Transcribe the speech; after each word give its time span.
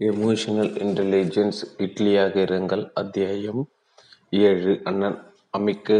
Emotional 0.00 0.70
intelligence 0.84 1.58
இட்லியாக 1.84 2.34
இருங்கள். 2.46 2.82
அத்தியாயம் 3.00 3.60
ஏழு. 4.48 4.72
அண்ணன் 4.84 5.18
அமிக்க 5.58 5.98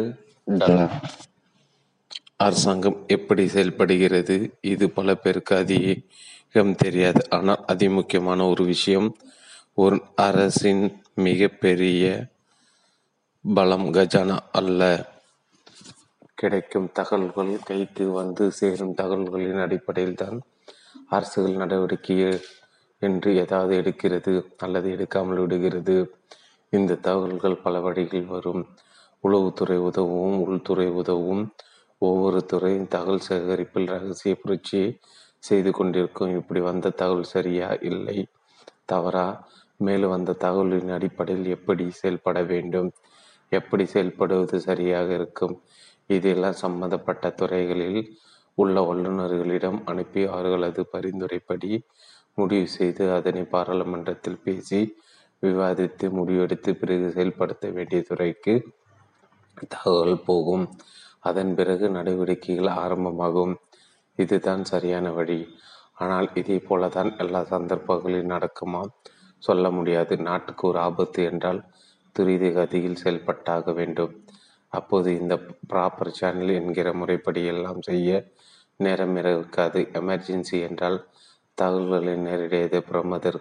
அரசாங்கம் 2.37 2.97
எப்படி 3.07 3.45
செயல்படுகிறது? 3.49 4.37
இது 4.73 4.85
பல 4.91 5.15
பேருக்கு 5.15 5.55
அதிகம் 5.57 6.75
தெரியாது. 6.75 7.21
ஆனால் 7.37 7.63
அதிமுக்கியமான 7.73 8.49
ஒரு 8.53 8.65
விஷயம் 8.65 9.09
ஒரு 9.75 9.99
அரசின் 10.27 10.85
மிகப்பெரிய 11.27 12.05
பலம் 13.45 13.89
கஜானா 13.99 14.39
அல்ல. 14.61 14.81
கிடைக்கும் 16.41 16.89
தகவல்கள் 16.99 17.53
கைக்கு 17.69 18.07
வந்து 18.21 18.45
சேரும் 18.61 18.97
தகவல்களின் 19.01 19.63
அடிப்படையில் 19.67 20.21
தான் 20.23 20.39
அரசுகள் 21.17 21.61
நடவடிக்கை 21.63 22.17
என்று 23.03 23.31
ஏதாவது 23.37 23.73
எடுக்கிறது 23.81 24.33
அல்லது 24.57 24.89
எடுக்காமல் 24.97 25.41
விடுகிறது. 25.41 25.97
இந்த 26.73 27.01
தகவல்கள் 27.07 27.63
பல 27.65 27.81
வழிகள் 27.81 28.27
வரும். 28.27 28.63
உளவுத்துறை 29.25 29.79
உதவும் 29.89 30.37
உள்துறை 30.43 30.89
உதவும். 30.93 31.43
ஒவ்வொரு 32.03 32.39
துறையும் 32.45 32.89
தகவல் 32.89 33.27
சேகரிப்பில் 33.29 33.91
ரகசிய 33.91 34.35
புரட்சியை 34.35 34.89
செய்து 35.39 35.71
கொண்டிருக்கும். 35.73 36.33
இப்படி 36.37 36.61
வந்த 36.61 36.95
தகவல் 37.01 37.33
சரியா? 37.35 37.69
இல்லை. 37.83 38.19
தவறா? 38.85 39.27
மேலும் 39.81 40.11
வந்த 40.11 40.37
தகவலின் 40.41 40.93
அடிப்படையில் 40.93 41.49
எப்படி 41.49 41.85
செயல்பட 41.91 42.39
வேண்டும்? 42.43 42.91
எப்படி 43.53 43.85
செயல்படுவது 43.95 44.57
சரியாக 44.69 45.09
இருக்கும்? 45.15 45.55
இதெல்லாம் 46.11 46.61
சம்பந்தப்பட்ட 46.65 47.27
துறைகளில் 47.31 48.01
உள்ள 48.59 48.77
வல்லுநர்களிடம் 48.81 49.79
அனுப்பி 49.85 50.23
அவர்களது 50.27 50.83
பரிந்துரைப்படி 50.93 51.71
முடிவு 52.39 52.69
செய்து 52.69 53.05
அதனை 53.13 53.43
பாராளுமன்றத்தில் 53.45 54.43
பேசி 54.45 54.81
விவாதித்து 55.43 56.07
முடிவெடுத்து 56.11 56.71
பிறகு 56.73 57.07
செயல்படுத்த 57.11 57.69
வேண்டிய 57.71 58.01
துறைக்கு 58.03 58.55
தகவல் 59.71 60.19
போகும். 60.25 60.65
அதன் 61.21 61.53
பிறகு 61.55 61.87
நடவடிக்கைகள் 61.91 62.71
ஆரம்பமாகும். 62.83 63.55
இதுதான் 64.19 64.65
சரியான 64.65 65.11
வழி. 65.11 65.41
ஆனால் 65.95 66.29
இதே 66.35 66.57
போலதான் 66.69 67.11
எல்லா 67.17 67.41
சந்தர்ப்பங்களிலும் 67.45 68.33
நடக்குமா? 68.35 68.83
சொல்ல 69.43 69.65
முடியாது. 69.71 70.15
நாட்டுக்கு 70.19 70.65
ஒரு 70.69 70.79
ஆபத்து 70.79 71.21
என்றால் 71.25 71.61
துரித 72.17 72.47
கதியில் 72.49 73.01
செயல்பட்டாக 73.03 73.73
வேண்டும். 73.73 74.13
அப்போது 74.73 75.09
இந்த 75.21 75.35
ப்ராப்பர் 75.73 76.17
சேனல் 76.21 76.53
என்கிற 76.61 76.89
முறைப்படி 76.93 77.43
எல்லாம் 77.45 77.81
செய்ய 77.83 78.11
நேரம் 78.81 79.17
இருக்காது. 79.17 79.81
எமர்ஜென்சி 80.01 80.59
என்றால் 80.69 80.99
தகவல்களை 81.59 82.15
நேரடியாக 82.27 82.81
பிரமதர் 82.81 83.39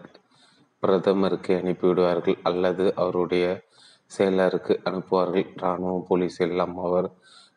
பிரதமருக்கு 0.83 1.51
அனுப்பிவிடுவார்கள். 1.61 2.37
அல்லது 2.49 2.85
அவருடைய 2.95 3.45
செயலருக்கு 4.11 4.73
அனுப்புவார்கள். 4.89 5.47
இராணுவம் 5.59 6.05
போலீஸ் 6.07 6.39
எல்லாம் 6.47 6.75
அவர் 6.77 7.07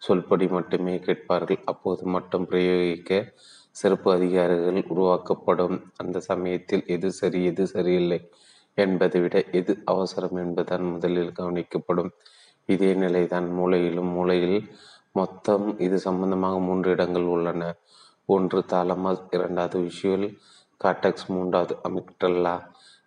சொல்படி 0.09 0.47
மட்டுமே 0.51 0.95
கேட்பார்கள். 0.99 1.61
அப்போது 1.65 2.03
மட்டும் 2.07 2.47
பிரயோகிக்க 2.51 3.11
சிறப்பு 3.77 4.09
அதிகாரிகள் 4.13 4.81
உருவாக்கப்படும். 4.93 5.77
அந்த 5.97 6.17
சமயத்தில் 6.31 6.85
எது 6.87 7.09
சரி 7.13 7.41
எது 7.45 7.65
சரியில்லை 7.67 8.21
என்பதை 8.79 9.19
விட 9.21 9.37
எது 9.53 9.73
அவசரம் 9.85 10.37
என்பதுதான் 10.37 10.85
முதலில் 10.93 11.37
கவனிக்கப்படும். 11.39 12.13
இதே 12.69 12.91
நிலைதான் 12.95 13.47
மூளையிலும் 13.59 14.13
மூளையில் 14.17 14.59
மொத்தம் 15.13 15.67
இது 15.79 15.97
சம்பந்தமாக 15.99 16.57
மூன்று 16.59 16.89
இடங்கள் 16.91 17.27
உள்ளன. 17.35 17.63
ஒன்று 18.29 18.59
தாலமஸ் 18.73 19.25
இரண்டாவது 19.31 19.79
விஷுவல் 19.87 20.27
காட்டக்ஸ் 20.81 21.27
மூன்றாவது 21.27 21.75
அமிக்டல்லா 21.89 22.55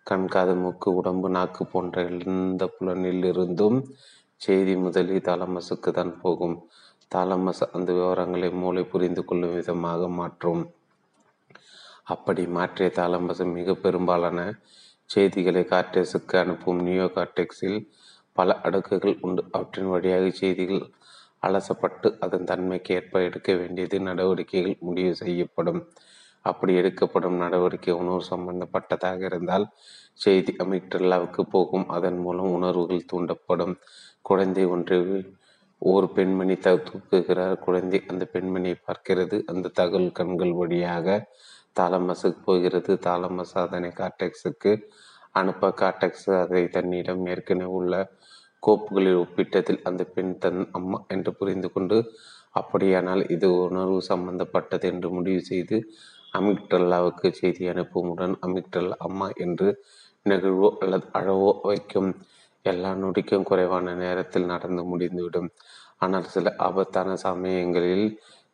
கண்காது 0.02 0.52
மூக்கு 0.54 0.88
உடம்பு 0.94 1.28
நாக்கு 1.28 1.62
போன்ற 1.66 2.02
எந்த 2.08 2.64
புலனிலிருந்தும் 2.74 3.78
செய்தி 4.40 4.74
முதலில் 4.76 5.26
தாலமஸுக்கு 5.28 5.90
தான் 5.92 6.12
போகும். 6.20 6.56
தாலமஸ் 7.14 7.62
அந்த 7.76 7.88
விவரங்களை 7.92 8.50
மூளை 8.52 8.82
புரிந்து 8.84 9.24
கொள்ளும் 9.24 9.54
விதமாக 9.54 10.08
மாற்றும். 10.20 10.62
அப்படி 12.04 12.44
மாற்றிய 12.46 12.90
தாலமஸ் 12.96 13.42
மிக 13.56 13.74
பெரும்பாலான 13.74 14.38
செய்திகளை 15.10 15.64
கார்டெக்ஸுக்கு 15.64 16.36
அனுப்பும் 16.42 16.82
நியோ 16.86 17.08
கார்டெக்ஸில் 17.16 17.78
பல 18.32 18.54
அடுக்குகள் 18.66 19.18
உண்டு. 19.20 19.42
அவற்றின் 19.52 19.92
வழியாக 19.94 20.30
செய்திகள் 20.40 20.82
அலசப்பட்டு 21.48 22.08
அதன் 22.20 22.44
தன்மைக்கு 22.44 22.94
ஏற்ப 22.94 23.22
எடுக்க 23.22 23.52
வேண்டியது 23.54 24.00
நடவடிக்கைகள் 24.00 24.76
முடிவு 24.80 25.12
செய்யப்படும். 25.14 25.80
அப்படி 26.44 26.72
எடுக்கப்படும் 26.74 27.36
நடவடிக்கை 27.36 27.94
உணர்வு 27.94 28.22
சம்பந்தப்பட்டதாக 28.30 29.20
இருந்தால் 29.24 29.66
செய்தி 30.14 30.52
அமிக்டல்லாவுக்கு 30.64 31.42
போகும். 31.50 31.86
அதன் 31.88 32.18
மூலம் 32.18 32.50
உணர்வுகள் 32.50 33.08
தூண்டப்படும். 33.12 33.74
குழந்தை 34.22 34.64
ஒன்று 34.66 34.98
ஒரு 35.82 36.06
பெண்மணி 36.08 36.56
த 36.56 36.70
தூக்குகிறார். 36.88 37.58
குழந்தை 37.58 37.98
அந்த 38.08 38.24
பெண்மணியை 38.32 38.76
பார்க்கிறது. 38.86 39.36
அந்த 39.46 39.72
தகவல் 39.74 40.12
கண்கள் 40.12 40.52
வழியாக 40.52 41.08
தாலமஸுக்கு 41.80 42.40
போகிறது. 42.44 42.92
தாலமஸ் 43.06 43.54
அதனை 43.64 43.90
காட்டெக்ஸுக்கு 44.00 44.72
அனுப்ப 45.32 45.72
காட்டெக்ஸ் 45.80 46.28
அதை 46.42 46.62
தன்னிடம் 46.68 47.26
ஏற்கனவே 47.26 47.72
உள்ள 47.78 47.94
கோப்புகளில் 48.62 49.20
ஒப்பிட்டதில் 49.22 49.82
அந்த 49.84 50.02
பெண் 50.14 50.32
தன் 50.38 50.62
அம்மா 50.72 50.98
என்று 51.08 51.30
புரிந்து 51.32 51.68
கொண்டு 51.70 51.98
அப்படியானால் 52.52 53.22
இது 53.28 53.48
உணர்வு 53.64 53.98
சம்பந்தப்பட்டது 54.02 54.86
என்று 54.92 55.08
முடிவு 55.10 55.42
செய்து 55.42 55.76
அமிக்டல்லாவுக்கு 56.34 57.28
செய்தி 57.32 57.64
அனுப்புமுடன் 57.68 58.34
அமிக்டல்லா 58.46 58.96
அம்மா 58.98 59.28
என்று 59.36 59.68
நெகிழ்வோ 60.26 60.68
அல்லது 60.82 61.06
அழவோ 61.12 61.50
வைக்கும் 61.62 62.10
எல்லா 62.66 62.90
நொடிக்கும் 62.94 63.48
குறைவான 63.50 63.94
நேரத்தில் 63.94 64.50
நடந்து 64.52 64.82
முடிந்துவிடும். 64.84 65.48
ஆனால் 65.98 66.26
சில 66.26 66.48
ஆபத்தான 66.58 67.10
சமயங்களில் 67.24 68.06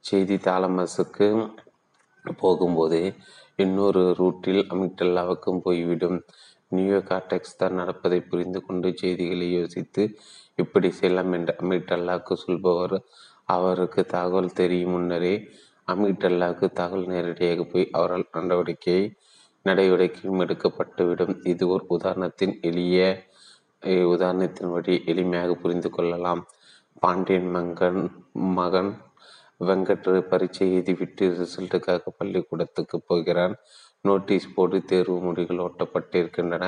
செய்தி 0.05 0.37
தாலமஸுக்கு 0.47 1.29
போகும்போதே 2.25 3.05
இன்னொரு 3.57 4.03
ரூட்டில் 4.21 4.63
அமிக்டல்லாவுக்கும் 4.73 5.63
போய்விடும். 5.63 6.19
நியூயோ 6.73 7.01
கார்டெக்ஸ் 7.11 7.59
தான் 7.61 7.79
நடப்பதை 7.81 8.19
புரிந்து 8.31 8.61
கொண்டு 8.67 8.89
செய்திகளை 9.03 9.49
யோசித்து 9.59 10.03
இப்படி 10.55 10.89
செல்லம் 11.01 11.33
என்று 11.33 11.53
அமிட்டல்லாக்கு 11.63 12.35
சொல்பவர் 12.45 12.97
அவருக்கு 13.57 14.03
தகவல் 14.15 14.57
தெரியும் 14.61 14.95
முன்னரே 14.95 15.35
அமிட்டல்லாக்கு 15.89 16.67
தகவல் 16.81 17.11
நேரடியாக 17.13 17.65
போய் 17.73 17.87
அவரால் 17.99 18.27
நடவடிக்கையை 18.37 19.05
நடவடிக்கையும் 19.67 20.43
எடுக்கப்பட்டுவிடும். 20.45 21.35
இது 21.53 21.65
ஒரு 21.75 21.85
உதாரணத்தின் 21.97 22.55
எளிய 22.69 22.99
உதாரணத்தின் 24.15 24.73
வழி 24.75 24.95
எளிமையாக 25.13 25.55
புரிந்து 25.63 25.89
கொள்ளலாம். 25.91 26.43
பாண்டியன் 27.03 27.51
மங்கன் 27.57 28.01
மகன் 28.59 28.93
வெங்கட் 29.69 30.09
பரீட்சை 30.31 30.67
எழுதிவிட்டு 30.75 31.25
ரிசல்ட்டுக்காக 31.41 32.13
பள்ளிக்கூடத்துக்கு 32.19 32.97
போகிறான். 33.11 33.55
நோட்டீஸ் 34.05 34.47
போர்டு 34.55 34.79
தேர்வு 34.85 35.17
முடிகள் 35.27 35.65
ஒட்டப்பட்டிருக்கின்றன. 35.69 36.65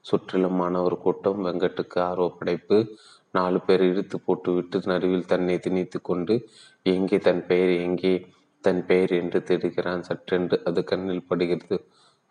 சுற்றிலும் 0.00 0.58
மாணவர் 0.60 0.96
கூட்டம் 0.98 1.40
வெங்கட்டுக்கு 1.46 1.98
ஆர்வ 2.00 2.26
படைப்பு 2.38 2.76
நாலு 3.30 3.58
பேர் 3.60 3.82
இழுத்து 3.82 4.16
போட்டுவிட்டு 4.20 4.76
நடுவில் 4.84 5.26
தன்னை 5.26 5.56
திணித்து 5.58 5.98
கொண்டு 6.02 6.34
எங்கே 6.86 7.18
தன் 7.18 7.42
பெயர் 7.46 7.72
எங்கே 7.86 8.14
தன் 8.64 8.82
பெயர்? 8.86 9.12
என்று 9.20 9.38
தேடுகிறான். 9.48 10.04
சற்றென்று 10.08 10.56
அது 10.68 10.80
கண்ணில் 10.84 11.28
படுகிறது. 11.28 11.76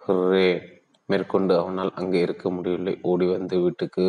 ஹுரே 0.02 0.48
மேற்கொண்டு 1.10 1.54
அவனால் 1.60 1.92
அங்கே 1.96 2.20
இருக்க 2.20 2.46
முடியவில்லை. 2.50 2.94
ஓடி 3.02 3.26
வந்து 3.26 3.56
வீட்டுக்கு 3.62 4.06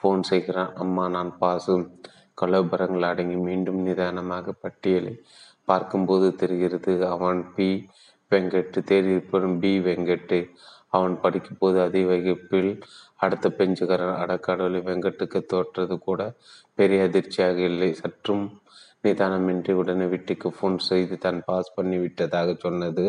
ஃபோன் 0.00 0.22
செய்கிறான். 0.22 0.72
அம்மா 0.74 1.04
நான் 1.08 1.32
பாசு. 1.38 1.74
கலோபரங்கள் 2.38 3.08
அடங்கி 3.10 3.38
மீண்டும் 3.48 3.80
நிதானமாக 3.82 4.52
பட்டியலை 4.64 5.14
பார்க்கும்போது 5.68 6.28
தெரிகிறது. 6.34 6.92
அவன் 7.14 7.40
பி. 7.56 7.68
வெங்கட்டு 8.30 8.78
தேடியிருப்பவன் 8.90 9.58
பி. 9.58 9.72
வெங்கட்டு. 9.80 10.38
அவன் 10.88 11.14
படிக்கும் 11.20 11.60
போது 11.60 11.78
அதே 11.80 12.02
வகுப்பில் 12.04 12.70
அடுத்த 13.16 13.46
பெஞ்சுக்காரன் 13.58 14.18
அடக்கடவுளை 14.22 14.80
வெங்கட்டுக்கு 14.88 15.40
தோற்றது 15.44 15.98
கூட 15.98 16.20
பெரிய 16.74 17.02
அதிர்ச்சியாக 17.02 17.58
இல்லை. 17.60 17.90
சற்றும் 17.94 18.44
நிதானமின்றி 19.04 19.72
உடனே 19.72 20.04
வீட்டுக்கு 20.04 20.48
ஃபோன் 20.48 20.78
செய்து 20.90 21.16
தான் 21.18 21.42
பாஸ் 21.44 21.74
பண்ணி 21.74 21.98
விட்டதாக 21.98 22.54
சொன்னது 22.58 23.04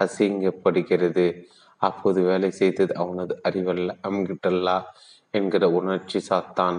அசிங்கப்படுகிறது. 0.00 1.26
அப்போது 1.82 2.20
வேலை 2.22 2.50
செய்தது 2.50 2.92
அவனது 2.96 3.34
அறிவல்ல 3.48 3.90
அம்கிட்டல்லா 4.08 4.76
என்கிற 5.30 5.64
உணர்ச்சி 5.70 6.20
சாத்தான். 6.28 6.78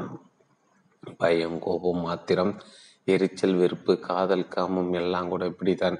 பயம் 1.19 1.59
கோபம் 1.59 2.01
மாத்திரம் 2.01 2.53
எரிச்சல் 3.07 3.55
வெறுப்பு 3.55 3.93
காதல் 3.99 4.47
காமம் 4.47 4.93
எல்லாம் 4.93 5.29
கூட 5.29 5.45
இப்படித்தான் 5.45 5.97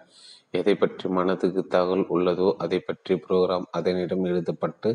எதை 0.60 0.74
பற்றி 0.76 1.08
மனதுக்கு 1.10 1.62
தகவல் 1.68 2.06
உள்ளதோ 2.16 2.50
அதை 2.58 2.80
பற்றி 2.80 3.14
புரோகிராம் 3.16 3.68
அதனிடம் 3.72 4.24
எழுதப்பட்டு 4.24 4.90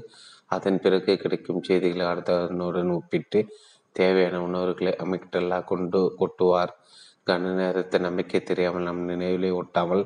அதன் 0.50 0.81
பிறகு 0.81 1.12
கிடைக்கும் 1.17 1.62
செய்திகளை 1.62 2.06
அடுத்தனுடன் 2.06 2.93
ஒப்பிட்டு 2.97 3.41
தேவையான 3.97 4.37
உணர்வுகளை 4.47 4.93
அமைக்கிட்டல்லா 5.05 5.59
கொண்டு 5.64 6.00
கொட்டுவார். 6.20 6.73
கன 7.26 7.50
நேரத்தை 7.59 7.99
நம்பிக்கை 8.00 8.41
தெரியாமல் 8.43 8.87
நம் 8.88 9.03
நினைவிலே 9.09 9.50
ஒட்டாமல் 9.61 10.05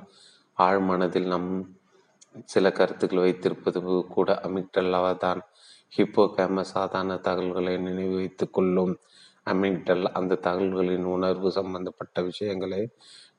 ஆழ் 0.58 0.81
மனதில் 0.81 1.31
நம் 1.35 1.50
சில 2.44 2.70
கருத்துக்கள் 2.70 3.25
வைத்திருப்பது 3.25 3.81
கூட 4.14 4.31
அமிக்டல்லாவா 4.47 5.12
தான் 5.17 5.41
ஹிப்போ 5.93 6.25
கேம 6.37 6.64
சாதாரண 6.73 7.14
தகவல்களை 7.26 7.75
நினைவு 7.79 8.14
வைத்துக் 8.14 8.55
கொள்ளும் 8.56 8.93
அமிக்டல் 9.50 10.04
அந்த 10.19 10.38
தகவல்களின் 10.46 11.06
உணர்வு 11.16 11.48
சம்பந்தப்பட்ட 11.50 12.22
விஷயங்களை 12.22 12.82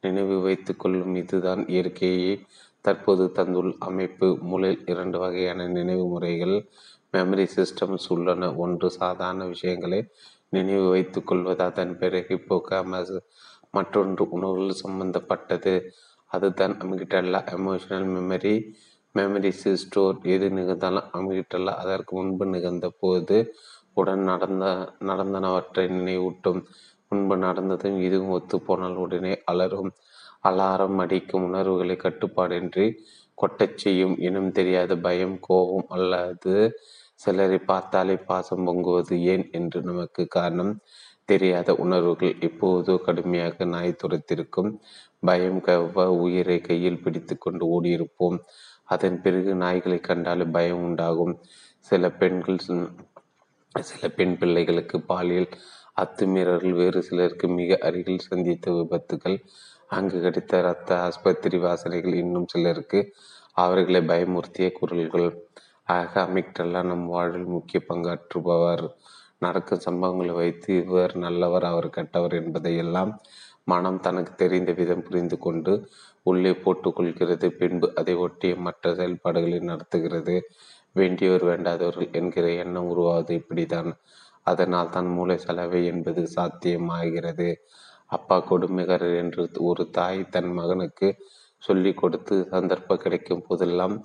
நினைவு 0.01 0.41
வைத்துக் 0.41 0.79
கொள்ளும் 0.79 1.15
இதுதான் 1.15 1.61
இயற்கையை. 1.67 2.33
தற்போது 2.81 3.23
தந்துள்ள 3.31 3.73
அமைப்பு 3.79 4.27
மூலையில் 4.41 4.83
இரண்டு 4.85 5.17
வகையான 5.19 5.67
நினைவு 5.67 6.05
முறைகள் 6.07 6.55
மெமரி 7.13 7.45
சிஸ்டம்ஸ் 7.55 8.07
உள்ளன. 8.07 8.55
ஒன்று 8.55 8.87
சாதாரண 8.91 9.45
விஷயங்களை 9.45 9.99
நினைவு 10.49 10.89
வைத்துக் 10.89 11.27
கொள்வது 11.27 11.63
அதன் 11.63 11.97
பிறகு 11.97 12.27
ஹிப்போகாமஸ் 12.29 13.15
மற்றொன்று 13.71 14.23
உணவுகள் 14.29 14.81
சம்பந்தப்பட்டது. 14.83 15.73
அதுதான் 16.31 16.73
amygdala 16.77 17.39
emotional 17.55 18.07
memory 18.15 18.55
memories 19.15 19.73
store 19.73 20.17
எது 20.33 20.47
நிகழ்ந்தாலும் 20.49 21.09
அமிகிட்டல்லா 21.17 21.73
அதற்கு 21.83 22.11
முன்பு 22.15 22.45
நிகழ்ந்த 22.45 22.87
போது 22.99 23.37
உடன் 24.01 24.23
நடந்த 24.29 24.65
நடந்தனவற்றை 25.09 25.85
நினைவூட்டும். 25.97 26.61
முன்பு 27.11 27.35
நடந்ததும் 27.37 27.97
இதுவும் 28.01 28.33
ஒத்துப்போனால் 28.37 28.97
உடனே 29.03 29.33
அலரும் 29.51 29.91
அலாரம் 30.43 30.97
அடிக்கும் 31.03 31.45
உணர்வுகளை 31.45 31.95
கட்டுப்பாடின்றி 32.03 32.85
கொட்டச் 33.37 33.79
செய்யும். 33.83 34.15
இனம் 34.19 34.51
தெரியாத 34.51 34.91
பயம் 34.97 35.37
கோபம் 35.39 35.87
அல்லது 35.87 36.53
சிலரை 37.21 37.59
பார்த்தாலே 37.71 38.15
பாசம் 38.29 38.65
பொங்குவது 38.67 39.15
ஏன் 39.33 39.45
என்று 39.51 39.79
நமக்கு 39.81 40.23
காரணம். 40.27 40.73
தெரியாத 41.29 41.69
உணர்வுகள் 41.75 42.35
இப்போது 42.39 42.91
கடுமையாக 43.05 43.65
நாய் 43.65 43.99
துரத்திருக்கும். 44.01 44.71
பயம் 45.19 45.61
கவ 45.67 46.05
உயிரை 46.23 46.57
கையில் 46.61 47.01
பிடித்து 47.03 47.35
கொண்டு 47.37 47.63
ஓடியிருப்போம். 47.75 48.37
அதன் 48.93 49.17
பிறகு 49.21 49.53
நாய்களை 49.63 49.99
கண்டாலே 50.01 50.45
பயம் 50.57 50.83
உண்டாகும். 50.83 51.33
சில 51.87 52.03
பெண்கள் 52.19 52.65
சில 53.81 54.07
பெண் 54.07 54.37
பிள்ளைகளுக்கு 54.37 55.01
பாலியல் 55.01 55.49
அத்துமீறல்கள் 56.01 56.75
வேறு 56.75 57.03
சிலருக்கு 57.03 57.47
மிக 57.47 57.77
அருகில் 57.81 58.19
சந்தித்த 58.19 58.71
விபத்துகள் 58.71 59.37
அங்கு 59.87 60.19
கிடைத்த 60.19 60.59
இரத்த 60.59 60.99
ஆஸ்பத்திரி 60.99 61.57
வாசனைகள் 61.57 62.13
இன்னும் 62.13 62.47
சிலருக்கு 62.47 63.13
அவர்களை 63.51 64.01
பயமுறுத்திய 64.01 64.71
குரல்கள். 64.71 65.29
ஆக 65.83 66.21
அமிக்டல்லா 66.21 66.83
நம் 66.83 67.05
வாழ்வில் 67.05 67.45
முக்கிய 67.45 67.81
பங்காற்றுபவர். 67.89 68.89
நடக்கும் 69.39 69.83
சம்பவங்களை 69.85 70.33
வைத்து 70.33 70.83
இவர் 70.83 71.15
நல்லவர் 71.17 71.63
அவர் 71.63 71.87
கெட்டவர் 71.87 72.43
என்பதையெல்லாம் 72.43 73.19
மனம் 73.63 73.99
தனக்கு 73.99 74.35
தெரிந்த 74.35 74.71
விதம் 74.71 75.03
புரிந்து 75.03 75.37
கொண்டு 75.37 75.89
உள்ளே 76.23 76.51
போட்டுக்கொள்கிறது 76.51 77.47
பின்பு 77.49 77.91
அதை 77.95 78.15
ஒட்டிய 78.15 78.55
மற்ற 78.55 78.95
செயல்பாடுகளை 78.95 79.59
நடத்துகிறது. 79.59 80.35
வேண்டியவர் 80.99 81.45
வேண்டாதவர்கள் 81.51 82.15
என்கிற 82.19 82.45
எண்ணம் 82.63 82.89
உருவாவது 82.93 83.33
இப்படிதான் 83.41 83.89
அதனால் 84.43 84.93
தான் 84.95 85.09
மூளை 85.15 85.37
செலவை 85.37 85.81
என்பது 85.85 86.21
சாத்தியமாகிறது. 86.35 87.49
அப்பா 88.09 88.37
கொடுமைகாரர் 88.49 89.15
என்று 89.23 89.43
ஒரு 89.69 89.83
தாய் 89.91 90.21
தன் 90.29 90.51
மகனுக்கு 90.53 91.07
சொல்லி 91.63 91.91
கொடுத்து 91.93 92.35
சந்தர்ப்பம் 92.51 93.03
கிடைக்கும் 93.03 93.45
போதெல்லாம் 93.47 93.95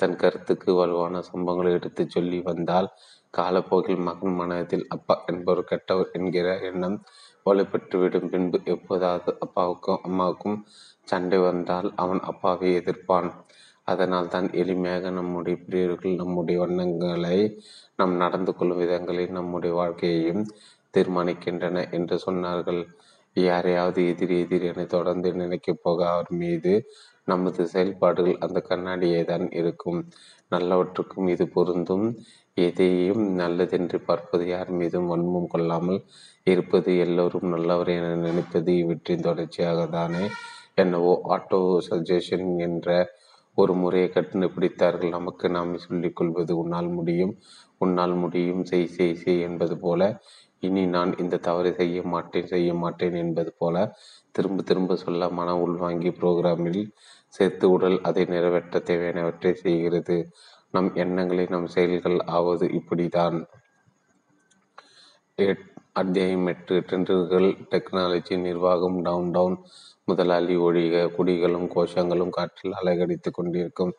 தன் 0.00 0.16
கருத்துக்கு 0.16 0.70
வலுவான 0.74 1.20
சம்பவங்களை 1.30 1.72
எடுத்து 1.72 2.02
சொல்லி 2.08 2.38
வந்தால் 2.48 2.88
காலப்போக்கில் 3.34 4.04
மகன் 4.08 4.34
மனதில் 4.38 4.86
அப்பா 4.88 5.14
என்பவர் 5.26 5.68
கெட்டவர் 5.70 6.10
என்கிற 6.12 6.48
எண்ணம் 6.70 6.96
வலுப்பெற்றுவிடும் 7.46 8.30
பின்பு 8.32 8.58
எப்போதாவது 8.64 9.30
அப்பாவுக்கும் 9.40 10.02
அம்மாவுக்கும் 10.02 10.58
சண்டை 11.08 11.38
வந்தால் 11.38 11.88
அவன் 11.96 12.20
அப்பாவை 12.22 12.68
எதிர்ப்பான். 12.80 13.30
அதனால் 13.88 14.28
தான் 14.28 14.48
எளிமையாக 14.52 15.10
நம்முடைய 15.10 15.56
பிரியர்கள் 15.64 16.20
நம்முடைய 16.20 16.56
வண்ணங்களை 16.62 17.38
நம் 17.98 18.14
நடந்து 18.16 18.52
கொள்ளும் 18.54 18.80
விதங்களை 18.82 19.24
நம்முடைய 19.30 19.72
வாழ்க்கையையும் 19.74 20.44
தீர்மானிக்கின்றன 20.94 21.84
என்று 21.90 22.16
சொன்னார்கள். 22.26 22.82
யாரையாவது 23.36 24.00
எதிரி 24.08 24.36
எதிரி 24.40 24.66
என 24.66 24.84
தொடர்ந்து 24.86 25.28
நினைக்கப் 25.34 25.82
போக 25.82 25.98
அவர் 26.08 26.30
மீது 26.34 26.72
நமது 27.24 27.62
செயல்பாடுகள் 27.66 28.40
அந்த 28.40 28.58
கண்ணாடியே 28.70 29.20
தான் 29.24 29.46
இருக்கும். 29.52 30.00
நல்லவற்றுக்கும் 30.52 31.28
இது 31.28 31.44
பொருந்தும். 31.48 32.06
எதையும் 32.56 33.22
நல்லதென்று 33.36 33.98
பார்ப்பது 34.00 34.44
யார் 34.46 34.70
மீதும் 34.72 35.08
வன்மம் 35.12 35.52
கொள்ளாமல் 35.54 36.00
இருப்பது 36.46 36.90
எல்லோரும் 36.98 37.48
நல்லவர் 37.48 37.90
என 37.94 38.08
நினைப்பது 38.26 38.72
இவற்றின் 38.82 39.26
தொடர்ச்சியாக 39.28 39.86
தானே 39.96 40.24
என்னவோ 40.74 41.12
ஆட்டோ 41.34 41.60
சஜஷன் 41.88 42.48
என்ற 42.58 42.88
ஒரு 43.54 43.72
முறையை 43.74 44.08
கண்டுபிடித்தார்கள் 44.08 45.08
நமக்கு 45.08 45.50
நாம் 45.50 45.72
சொல்லிக் 45.76 46.16
கொள்வது 46.16 46.52
உன்னால் 46.56 46.88
முடியும் 46.88 47.34
உன்னால் 47.78 48.14
முடியும் 48.14 48.62
செய் 48.64 48.86
செய் 48.86 49.14
செய் 49.14 49.40
என்பது 49.40 49.78
போல 49.78 50.02
இனி 50.60 50.86
நான் 50.86 51.12
இந்த 51.18 51.36
தவறை 51.36 51.72
செய்ய 51.72 52.02
மாட்டேன் 52.02 52.46
செய்ய 52.46 52.74
மாட்டேன் 52.74 53.14
என்பது 53.14 53.52
போல 53.58 53.76
திரும்ப 54.30 54.62
திரும்ப 54.62 54.96
சொல்ல 54.96 55.28
மன 55.28 55.56
உள்வாங்கி 55.60 56.08
புரோகிராமில் 56.08 56.82
சேர்த்து 57.28 57.70
உடல் 57.70 57.98
அதை 58.02 58.24
நிறைவேற்ற 58.24 58.78
தேவையானவற்றை 58.78 59.52
செய்கிறது. 59.52 60.16
நம் 60.70 60.94
எண்ணங்களை 60.94 61.46
நம் 61.50 61.66
செயல்கள் 61.66 62.18
ஆவது 62.18 62.66
இப்படிதான் 62.68 63.36
அத்தியாயம் 65.92 66.46
எட்டு 66.46 66.74
டெண்டர்கள் 66.80 67.48
டெக்னாலஜி 67.70 68.36
நிர்வாகம் 68.40 68.98
டவுன் 69.02 69.30
டவுன் 69.30 69.56
முதலாளி 70.08 70.54
ஒழிக 70.58 71.04
குடிகளும் 71.16 71.66
கோஷங்களும் 71.74 72.30
காற்றில் 72.30 72.78
அலைகடித்து 72.82 73.30
கொண்டிருக்கும் 73.30 73.92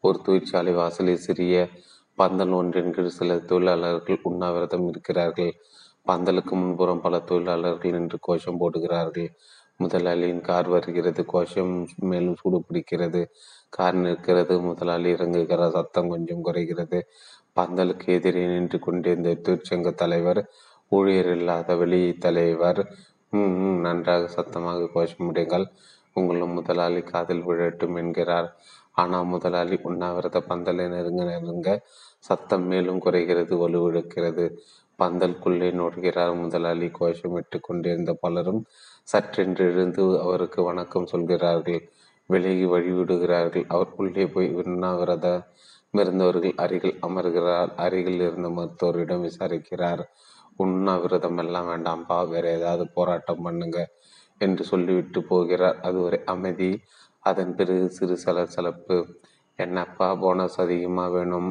ஒரு 0.00 0.18
தொழிற்சாலை 0.22 0.72
வாசலில் 0.72 1.16
சிறிய 1.16 1.54
பந்தல் 2.18 2.50
ஒன்றின் 2.50 2.92
கீழ் 2.92 3.08
சில 3.08 3.38
தொழிலாளர்கள் 3.40 4.20
உண்ணாவிரதம் 4.22 4.86
இருக்கிறார்கள். 4.88 5.52
பந்தலுக்கு 6.06 6.54
முன்புறம் 6.54 7.00
பல 7.00 7.18
தொழிலாளர்கள் 7.20 7.90
நின்று 7.90 8.18
கோஷம் 8.20 8.60
போடுகிறார்கள். 8.60 9.28
முதலாளியின் 9.76 10.40
கார் 10.40 10.68
வருகிறது. 10.68 11.20
கோஷம் 11.24 11.72
மேலும் 12.02 12.36
சூடு 12.36 12.58
பிடிக்கிறது. 12.68 13.20
கார் 13.68 13.94
நிற்கிறது. 13.96 14.54
முதலாளி 14.60 15.12
இறங்குகிற 15.12 15.70
சத்தம் 15.70 16.08
கொஞ்சம் 16.08 16.42
குறைகிறது. 16.42 17.00
பந்தலுக்கு 17.56 18.08
எதிரே 18.08 18.46
நின்று 18.46 18.78
கொண்டிருந்த 18.78 19.36
தொழிற்சங்க 19.44 19.92
தலைவர் 19.94 20.42
ஊழியர் 20.92 21.30
இல்லாத 21.36 21.76
வெளி 21.76 22.02
தலைவர் 22.18 22.80
ம் 23.32 23.80
நன்றாக 23.80 24.28
சத்தமாக 24.28 24.88
கோஷமிடுங்கள் 24.92 25.64
உங்களும் 26.16 26.54
முதலாளி 26.54 27.00
காதில் 27.02 27.42
விழட்டும் 27.48 27.96
என்கிறார். 27.96 28.48
ஆனால் 28.92 29.26
முதலாளி 29.26 29.76
உண்ணாவிரத 29.82 30.38
பந்தலை 30.48 30.84
நெருங்க 30.88 31.22
நெருங்க 31.24 31.68
சத்தம் 32.24 32.64
மேலும் 32.66 33.02
குறைகிறது 33.04 33.54
வலுவிழுக்கிறது 33.62 34.44
பந்தல்குள்ளே 34.98 35.68
நுழைகிறார் 35.80 36.34
முதலாளி. 36.34 36.88
கோஷமிட்டு 36.98 37.58
கொண்டிருந்த 37.60 38.12
பலரும் 38.22 38.62
சற்றென்று 39.08 39.64
எழுந்து 39.72 40.04
அவருக்கு 40.24 40.60
வணக்கம் 40.62 41.10
சொல்கிறார்கள். 41.12 41.82
விலகி 42.30 42.66
வழிவிடுகிறார்கள் 42.72 43.66
அவர் 43.68 43.92
உள்ளே 43.96 44.24
போய் 44.34 44.50
உண்ணாவிரதம் 44.62 45.44
இருந்தவர்கள் 45.94 46.58
அருகில் 46.64 46.98
அமர்கிறார். 47.08 47.70
அருகில் 47.84 48.20
இருந்த 48.26 48.48
மருத்துவரிடம் 48.58 49.24
விசாரிக்கிறார். 49.28 50.02
உண்ணாவிரதம் 50.64 51.40
எல்லாம் 51.44 51.68
வேண்டாம்ப்பா 51.68 52.18
வேற 52.28 52.44
ஏதாவது 52.50 52.84
போராட்டம் 52.88 53.42
பண்ணுங்க 53.42 53.78
என்று 54.38 54.64
சொல்லிவிட்டு 54.64 55.20
போகிறார். 55.22 55.78
அது 55.80 55.98
ஒரு 56.02 56.18
அமைதி. 56.24 56.70
அதன் 57.24 57.54
பிறகு 57.54 57.86
சிறு 57.90 58.16
சலசலப்பு. 58.16 58.96
என்னப்பா 59.58 60.08
போனஸ் 60.14 60.58
அதிகமாக 60.60 61.10
வேணும்? 61.16 61.50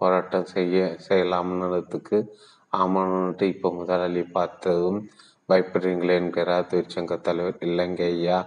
போராட்டம் 0.00 0.48
செய்ய 0.54 0.78
செய்யலாம்னுக்கு 1.08 2.18
ஆமான்னுட்டு 2.72 3.42
இப்போ 3.42 3.68
முதலாளி 3.72 4.22
பார்த்ததும் 4.36 4.98
பயப்படுறீங்களே 5.48 6.14
என்கிறார் 6.14 6.68
தொழிற்சங்க 6.70 7.16
தலைவர். 7.20 7.56
இல்லைங்க 7.60 8.02
ஐயா 8.14 8.38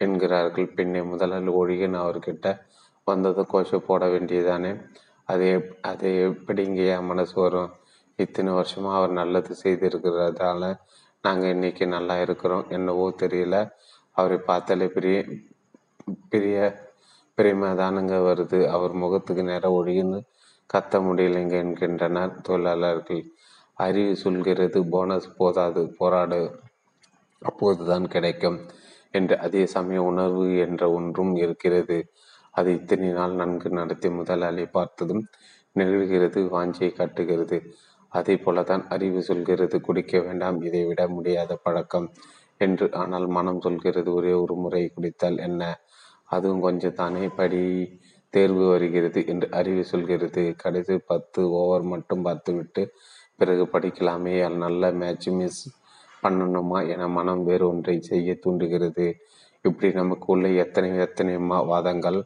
என்கிறார்கள். 0.00 0.68
பின்னே 0.76 1.02
முதலாளி 1.02 1.50
ஒழிகன் 1.60 1.96
அவர்கிட்ட 2.02 2.48
வந்தது 3.06 3.42
கோஷம் 3.46 3.86
போட 3.86 4.06
வேண்டியதானே? 4.06 4.72
அது 5.28 5.48
அதை 5.80 6.10
எப்படிங்கய்யா 6.28 6.96
மனசு 7.02 7.34
வரும்? 7.40 7.70
இத்தனை 8.18 8.50
வருஷமாக 8.52 8.96
அவர் 8.96 9.12
நல்லது 9.12 9.52
செய்திருக்கிறதால 9.62 10.62
நாங்கள் 11.24 11.50
இன்னைக்கு 11.50 11.84
நல்லா 11.86 12.20
இருக்கிறோம். 12.20 12.64
என்னவோ 12.68 13.06
தெரியல. 13.22 13.56
அவரை 14.16 14.38
பார்த்தாலே 14.38 14.86
பெரிய 14.88 15.16
பெரிய 16.28 16.56
பிரியமாதானுங்க 17.38 18.16
வருது. 18.28 18.58
அவர் 18.66 18.92
முகத்துக்கு 18.92 19.42
நேரம் 19.42 19.76
ஒழின்னு 19.78 20.18
கத்த 20.70 21.00
முடியலைங்க 21.06 21.54
என்கின்றனர் 21.64 22.40
தொழிலாளர்கள். 22.40 23.22
அறிவு 23.74 24.12
சொல்கிறது 24.16 24.78
போனஸ் 24.84 25.28
போதாது 25.36 25.82
போராடு 25.98 26.40
அப்போதுதான் 27.42 28.06
கிடைக்கும் 28.08 28.58
என்று 29.10 29.34
அதே 29.38 29.62
சமய 29.66 30.02
உணர்வு 30.02 30.44
என்ற 30.58 30.82
ஒன்றும் 30.90 31.34
இருக்கிறது. 31.36 31.98
அது 32.50 32.70
இத்தனை 32.74 33.08
நாள் 33.08 33.34
நன்கு 33.34 33.68
நடத்தி 33.70 34.08
முதலாளி 34.10 34.64
பார்த்ததும் 34.66 35.24
நிகழ்கிறது 35.76 36.40
வாஞ்சியை 36.54 36.90
காட்டுகிறது. 36.92 37.58
அதே 38.14 38.34
போலதான் 38.34 38.82
அறிவு 38.88 39.20
சொல்கிறது. 39.22 39.76
குடிக்க 39.80 40.20
வேண்டாம் 40.20 40.58
இதை 40.62 40.82
விட 40.84 41.02
முடியாத 41.08 41.52
பழக்கம். 41.64 42.08
என்று 42.60 42.86
ஆனால் 43.02 43.26
மனம் 43.26 43.60
சொல்கிறது. 43.60 44.10
ஒரே 44.14 44.32
ஒரு 44.42 44.54
முறை 44.54 44.82
குடித்தால் 44.88 45.38
என்ன? 45.38 45.62
அதுவும் 46.34 46.64
கொஞ்சம் 46.66 46.98
தானே 47.00 47.24
படி 47.38 47.62
தேர்வு 48.34 48.64
வருகிறது 48.68 49.20
என்று 49.26 49.48
அறிவு 49.50 49.82
சொல்கிறது. 49.84 50.42
கடைசி 50.56 50.94
பத்து 51.10 51.40
ஓவர் 51.60 51.84
மட்டும் 51.92 52.22
பார்த்துவிட்டு 52.22 52.82
பிறகு 53.40 53.64
படிக்கலாமே. 53.72 54.36
நல்ல 54.56 54.92
மேட்ச் 54.92 55.28
மிஸ் 55.40 55.62
பண்ணணுமா 56.22 56.80
என 56.88 57.08
மனம் 57.08 57.44
வேறு 57.44 57.64
ஒன்றை 57.68 57.96
செய்ய 58.00 58.34
தூண்டுகிறது. 58.34 59.06
இப்படி 59.64 59.92
நமக்கு 59.92 60.28
உள்ள 60.32 60.46
எத்தனை 60.64 60.90
எத்தனை 60.98 61.34
வாதங்கள் 61.72 62.20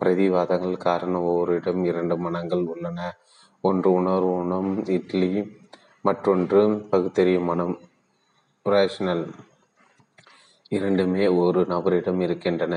பிரதிவாதங்கள் 0.00 0.84
காரணம். 0.88 1.26
ஒவ்வொரு 1.30 1.52
இடம் 1.54 1.84
இரண்டு 1.84 2.14
மனங்கள் 2.18 2.64
உள்ளன. 2.72 3.00
ஒன்று 3.68 3.90
உணர்வு 3.92 4.32
உணம் 4.34 4.70
இட்லி 4.86 5.30
மற்றொன்று 6.00 6.60
பகுத்தறிவு 6.90 7.42
மனம் 7.44 7.74
ரேஷனல் 8.64 9.24
இரண்டுமே 10.68 11.24
ஒரு 11.42 11.60
நபரிடம் 11.60 12.20
இருக்கின்றன. 12.20 12.74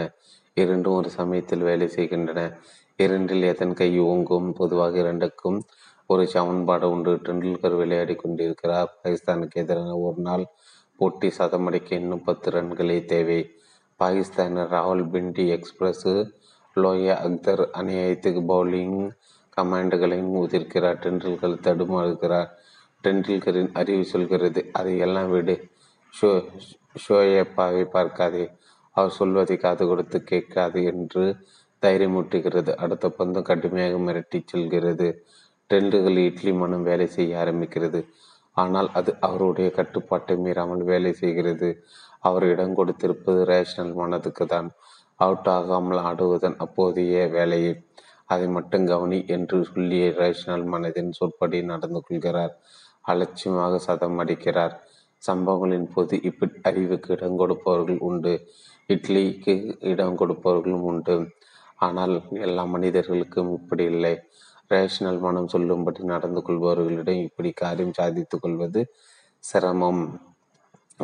இரண்டும் 0.54 0.94
ஒரு 0.94 1.10
சமயத்தில் 1.10 1.68
வேலை 1.70 1.88
செய்கின்றன. 1.88 2.42
இரண்டில் 2.98 3.44
எதன் 3.44 3.74
கை 3.74 4.00
ஓங்கும்? 4.00 4.48
பொதுவாக 4.54 5.00
இரண்டுக்கும் 5.00 5.60
ஒரு 6.08 6.28
சமன்பாடு 6.28 6.90
உண்டு. 6.90 7.14
டெண்டுல்கர் 7.16 7.78
விளையாடி 7.78 8.16
கொண்டிருக்கிறார். 8.16 8.90
பாகிஸ்தானுக்கு 9.04 9.62
எதிரான 9.64 9.96
ஒரு 9.98 10.20
நாள் 10.22 10.46
போட்டி 10.98 11.28
சதமடிக்க 11.38 11.94
இன்னும் 11.94 12.24
பத்து 12.24 12.50
ரன்களே 12.52 12.98
தேவை. 13.06 13.40
பாகிஸ்தானின் 14.00 14.72
ராகுல் 14.74 15.06
பிண்டி 15.14 15.48
எக்ஸ்பிரஸ் 15.48 16.08
லோயா 16.76 17.16
அக்தர் 17.28 17.64
அநியாயத்துக்கு 17.78 18.42
பவுலிங் 18.52 19.00
கமாண்டுகளையும் 19.60 20.34
உதிர்க்கிறார் 20.44 21.02
டெண்டுல்கர் 21.06 21.64
தடுமாறுகிறார் 21.68 22.50
டெண்டுல்கரின் 23.04 23.72
அறிவு 23.74 24.06
சொல்கிறது. 24.06 24.62
அதையெல்லாம் 24.74 25.30
விடு. 25.32 25.56
ஷோ 26.14 26.30
ஷோயப்பாவை 27.06 27.84
பார்க்காதே. 27.96 28.46
அவர் 28.96 29.18
சொல்வதை 29.18 29.56
காது 29.58 29.84
கொடுத்து 29.88 30.18
கேட்காது 30.24 30.80
என்று 30.84 31.24
தைரியமூட்டுகிறது. 31.84 32.72
அடுத்த 32.84 33.12
பந்தம் 33.20 33.48
கடுமையாக 33.50 34.00
மிரட்டி 34.08 34.40
செல்கிறது. 34.46 35.08
டெண்டுகள் 35.70 36.18
இட்லி 36.26 36.52
மனம் 36.54 36.84
வேலை 36.84 37.08
செய்ய 37.08 37.38
ஆரம்பிக்கிறது. 37.44 38.00
ஆனால் 38.58 38.90
அது 38.94 39.12
அவருடைய 39.20 39.68
கட்டுப்பாட்டை 39.72 40.36
மீறாமல் 40.46 40.84
வேலை 40.92 41.12
செய்கிறது. 41.14 41.70
அவர் 42.20 42.46
இடம் 42.46 42.78
கொடுத்திருப்பது 42.78 43.42
ரேஷனல் 43.52 43.94
மனதுக்கு 43.94 44.46
தான் 44.46 44.70
அவுட் 45.20 45.50
ஆகாமல் 45.50 46.00
ஆடுவதன் 46.00 46.58
அப்போதைய 46.58 47.28
வேலையை. 47.30 47.72
அதை 48.30 48.48
மட்டும் 48.48 48.86
கவனி 48.86 49.20
என்று 49.36 49.58
சொல்லிய 49.70 50.06
ரேஷனல் 50.20 50.66
மனதின் 50.74 51.12
சொற்படி 51.20 51.60
நடந்து 51.64 52.00
கொள்கிறார். 52.08 52.54
அலட்சியமாக 53.02 53.80
சதம் 53.88 54.20
அடிக்கிறார். 54.24 54.76
சம்பவங்களின் 55.24 55.88
போது 55.94 56.16
இப்படி 56.30 56.54
அறிவுக்கு 56.70 57.10
இடம் 57.16 57.40
கொடுப்பவர்கள் 57.42 58.00
உண்டு. 58.10 58.34
இட்லிக்கு 58.90 59.54
இடம் 59.92 60.20
கொடுப்பவர்களும் 60.22 60.86
உண்டு. 60.92 61.16
ஆனால் 61.78 62.14
எல்லா 62.48 62.64
மனிதர்களுக்கும் 62.76 63.52
இப்படி 63.60 63.84
இல்லை. 63.94 64.14
ரேஷனல் 64.72 65.20
மனம் 65.20 65.52
சொல்லும்படி 65.54 66.02
நடந்து 66.14 66.42
கொள்பவர்களிடம் 66.48 67.22
இப்படி 67.28 67.52
காரியம் 67.62 67.98
சாதித்து 68.00 68.38
கொள்வது 68.40 68.82
சிரமம். 69.44 70.04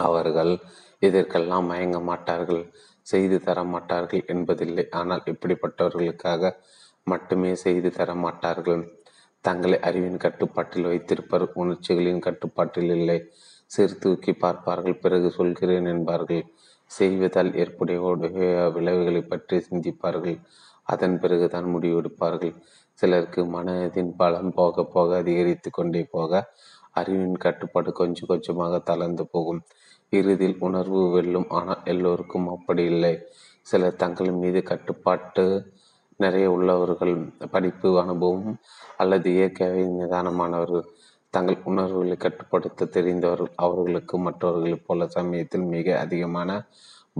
அவர்கள் 0.07 0.53
இதற்கெல்லாம் 0.99 1.69
மயங்க 1.71 1.99
மாட்டார்கள். 2.09 2.63
செய்து 3.07 3.37
தர 3.47 3.59
மாட்டார்கள் 3.73 4.23
என்பதில்லை. 4.33 4.85
ஆனால் 4.99 5.23
இப்படிப்பட்டவர்களுக்காக 5.33 6.51
மட்டுமே 7.07 7.51
செய்து 7.63 7.89
தர 7.97 8.09
மாட்டார்கள். 8.25 8.83
தங்களை 9.45 9.77
அறிவின் 9.87 10.21
கட்டுப்பாட்டில் 10.23 10.87
வைத்திருப்பர் 10.91 11.45
உணர்ச்சிகளின் 11.61 12.23
கட்டுப்பாட்டில் 12.27 12.91
இல்லை. 12.97 13.17
சீர்தூக்கி 13.71 14.31
பார்ப்பார்கள் 14.43 15.01
பிறகு 15.03 15.29
சொல்கிறேன் 15.37 15.89
என்பார்கள். 15.93 16.43
செய்வதால் 16.91 17.51
ஏற்புடைய 17.61 17.99
விளைவுகளை 18.77 19.21
பற்றி 19.23 19.57
சிந்திப்பார்கள். 19.67 20.37
அதன் 20.87 21.15
பிறகு 21.21 21.45
தான் 21.49 21.67
முடிவெடுப்பார்கள். 21.75 22.53
சிலருக்கு 22.99 23.41
மனதின் 23.55 24.11
பலம் 24.19 24.51
போக 24.59 24.83
போக 24.95 25.09
அதிகரித்து 25.21 25.69
கொண்டே 25.69 26.03
போக 26.15 26.41
அறிவின் 26.99 27.37
கட்டுப்பாடு 27.45 27.89
கொஞ்சம் 28.01 28.29
கொஞ்சமாக 28.31 28.75
தளர்ந்து 28.89 29.23
போகும். 29.33 29.61
இறுதியில் 30.13 30.59
உணர்வு 30.67 31.01
வெல்லும் 31.15 31.49
ஆனால் 31.59 31.81
எல்லோருக்கும் 31.93 32.47
அப்படி 32.55 32.83
இல்லை. 32.93 33.13
சிலர் 33.67 33.99
தங்கள் 34.03 34.31
மீது 34.43 34.59
கட்டுப்பாட்டு 34.71 35.45
நிறைய 36.19 36.47
உள்ளவர்கள் 36.55 37.15
படிப்பு 37.53 37.89
அனுபவம் 38.03 38.51
அல்லது 39.01 39.27
இயற்கையாகவே 39.37 39.83
நிதானமானவர்கள் 39.97 40.85
தங்கள் 41.33 41.65
உணர்வுகளை 41.69 42.17
கட்டுப்படுத்த 42.17 42.89
தெரிந்தவர்கள் 42.95 43.51
அவர்களுக்கு 43.65 44.15
மற்றவர்களைப் 44.17 44.85
போல 44.85 45.07
சமயத்தில் 45.15 45.65
மிக 45.73 45.87
அதிகமான 46.03 46.49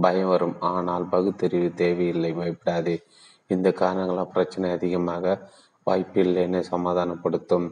பயம் 0.04 0.30
வரும். 0.32 0.56
ஆனால் 0.70 1.04
பகுத்தறிவு 1.14 1.68
தேவையில்லை 1.82 2.30
பயப்படாதே. 2.38 2.96
இந்த 3.50 3.68
காரணங்களால் 3.82 4.32
பிரச்சனை 4.34 4.70
அதிகமாக 4.76 5.34
வாய்ப்பில்லைன்னு 5.86 6.60
சமாதானப்படுத்தும். 6.72 7.66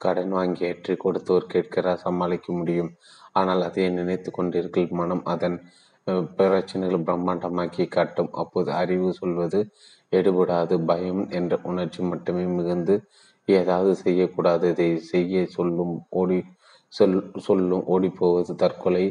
கடன் 0.00 0.32
வாங்கி 0.38 0.62
ஏற்றி 0.70 0.94
கொடுத்தோர் 1.04 1.52
கேட்கிறார் 1.54 2.04
சமாளிக்க 2.06 2.48
முடியும். 2.52 2.90
ஆனால் 3.32 3.62
அதை 3.68 3.86
நினைத்து 3.98 4.30
கொண்டிருக்கிற 4.30 4.96
மனம் 5.00 5.24
அதன் 5.34 5.58
பிரச்சனைகள் 6.38 7.06
பிரம்மாண்டமாக்கி 7.08 7.84
காட்டும். 7.96 8.30
அப்போது 8.42 8.70
அறிவு 8.82 9.08
சொல்வது 9.20 9.60
எடுபடாது. 10.12 10.84
பயம் 10.84 11.30
என்ற 11.30 11.58
உணர்ச்சி 11.62 12.02
மட்டுமே 12.02 12.44
மிகுந்து 12.44 12.94
ஏதாவது 13.48 13.94
செய்யக்கூடாது. 13.94 14.68
இதை 14.68 14.98
செய்ய 14.98 15.46
சொல்லும் 15.46 16.06
ஓடி 16.10 16.38
சொல் 16.92 17.32
சொல்லும் 17.38 17.84
ஓடிப்போவது 17.86 18.54
தற்கொலை 18.54 19.04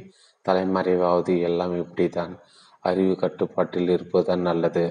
தலைமறைவாவது 0.45 1.39
எல்லாம் 1.39 1.75
இப்படித்தான். 1.75 2.33
அறிவு 2.83 3.15
கட்டுப்பாட்டில் 3.15 3.89
இருப்பதுதான் 3.89 4.39
நல்லது. 4.39 4.83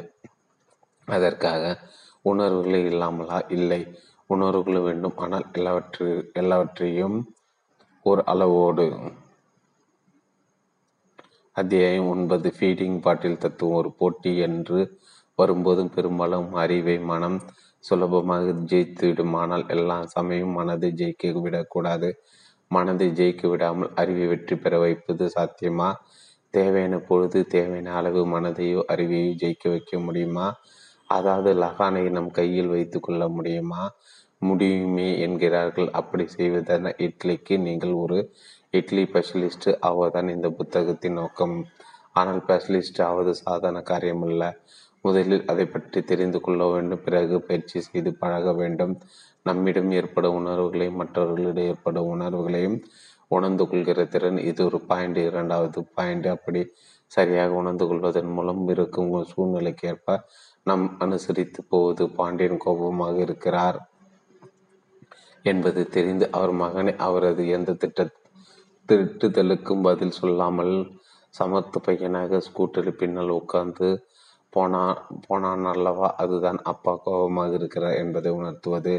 அதற்காக 1.09 1.63
உணர்வுகளே 2.23 2.85
இல்லாமலா? 2.85 3.39
இல்லை. 3.49 3.81
உணர்வுகள் 4.27 4.81
வேண்டும். 4.81 5.17
ஆனால் 5.17 5.47
எல்லாவற்று 5.53 6.31
எல்லாவற்றையும் 6.35 7.17
ஒரு 8.07 8.23
அளவோடு. 8.25 8.87
அத்தியாயம் 11.57 12.09
ஒன்பது. 12.09 12.53
ஃபீடிங் 12.59 13.01
பாட்டில் 13.01 13.39
தத்துவம் 13.39 13.77
ஒரு 13.77 13.91
போட்டி 13.93 14.39
என்று 14.39 14.81
வரும்போதும் 15.41 15.95
பெரும்பாலும் 15.95 16.53
அறிவை 16.55 16.97
மனம் 17.11 17.39
சுலபமாக 17.85 18.55
ஜெயித்துவிடும் 18.71 19.35
ஆனால் 19.35 19.65
எல்லா 19.69 19.97
சமயம் 20.07 20.57
மனதை 20.59 20.89
ஜெயிக்க 21.01 21.33
விடக்கூடாது. 21.45 22.09
மனதை 22.71 23.07
ஜெயிக்க 23.11 23.43
விடாமல் 23.49 23.93
அறிவை 23.95 24.27
வெற்றி 24.27 24.57
பெற 24.57 24.79
வைப்பது 24.79 25.27
சாத்தியமா? 25.37 25.91
தேவையான 26.55 26.97
பொழுது 26.99 27.39
தேவையான 27.47 27.93
அளவு 27.93 28.21
மனதையோ 28.27 28.81
அறிவையோ 28.93 29.31
ஜெயிக்க 29.43 29.65
வைக்க 29.69 29.99
முடியுமா? 29.99 30.47
அதாவது 31.11 31.51
லகானை 31.55 32.03
நம் 32.11 32.31
கையில் 32.31 32.67
வைத்து 32.67 32.99
கொள்ள 33.01 33.23
முடியுமா? 33.29 33.83
முடியுமே 34.39 35.09
என்கிறார்கள். 35.21 35.89
அப்படி 35.91 36.25
செய்வதான 36.37 36.93
இட்லிக்கு 37.07 37.55
நீங்கள் 37.59 37.93
ஒரு 37.93 38.19
இட்லி 38.71 39.03
ஸ்பெஷலிஸ்ட் 39.03 39.69
ஆவதுதான் 39.89 40.29
இந்த 40.29 40.49
புத்தகத்தின் 40.51 41.19
நோக்கம். 41.21 41.57
ஆனால் 42.13 42.41
ஸ்பெஷலிஸ்ட் 42.41 43.01
ஆவது 43.03 43.33
சாதாரண 43.45 43.81
காரியமல்ல. 43.93 44.45
முதலில் 45.05 45.45
அதை 45.47 45.65
பற்றி 45.67 46.01
தெரிந்து 46.03 46.39
கொள்ள 46.41 46.63
வேண்டும். 46.71 47.03
பிறகு 47.05 47.37
பயிற்சி 47.41 47.79
செய்து 47.81 48.11
பழக 48.23 48.53
வேண்டும். 48.53 48.95
நம்மிடம் 49.47 49.93
ஏற்படும் 49.93 50.37
உணர்வுகளையும் 50.41 50.99
மற்றவர்களிடம் 51.03 51.69
ஏற்படும் 51.73 52.09
உணர்வுகளையும் 52.09 52.79
உணர்ந்து 53.31 53.65
கொள்கிற 53.67 54.05
திறன் 54.05 54.39
இது 54.41 54.63
ஒரு 54.65 54.79
பாயிண்ட் 54.87 55.19
இரண்டாவது 55.25 55.81
பாயிண்ட் 55.97 56.27
அப்படி 56.27 56.61
சரியாக 57.13 57.53
உணர்ந்து 57.53 57.85
கொள்வதன் 57.87 58.31
மூலம் 58.31 58.63
இருக்கும் 58.69 59.11
சூழ்நிலைக்கு 59.33 59.87
ஏற்ப 59.89 60.17
நம் 60.67 60.87
அனுசரித்து 60.99 61.61
போவது 61.69 62.05
பாண்டியன் 62.17 62.63
கோபமாக 62.65 63.17
இருக்கிறார் 63.19 63.79
என்பது 65.45 65.83
தெரிந்து 65.89 66.27
அவர் 66.31 66.55
மகனை 66.55 66.93
அவரது 66.99 67.43
எந்த 67.49 67.71
திட்ட 67.75 68.07
திட்டுதலுக்கும் 68.89 69.83
பதில் 69.83 70.19
சொல்லாமல் 70.19 70.75
சமர்த்த 71.35 71.79
பையனாக 71.79 72.41
ஸ்கூட்டரில் 72.41 72.99
பின்னால் 72.99 73.33
உட்கார்ந்து 73.39 73.89
போனா 74.55 74.83
போனான் 75.27 75.65
அல்லவா 75.65 76.09
அதுதான் 76.17 76.61
அப்பா 76.63 76.93
கோபமாக 77.05 77.55
இருக்கிறார் 77.55 77.97
என்பதை 77.97 78.31
உணர்த்துவது 78.33 78.95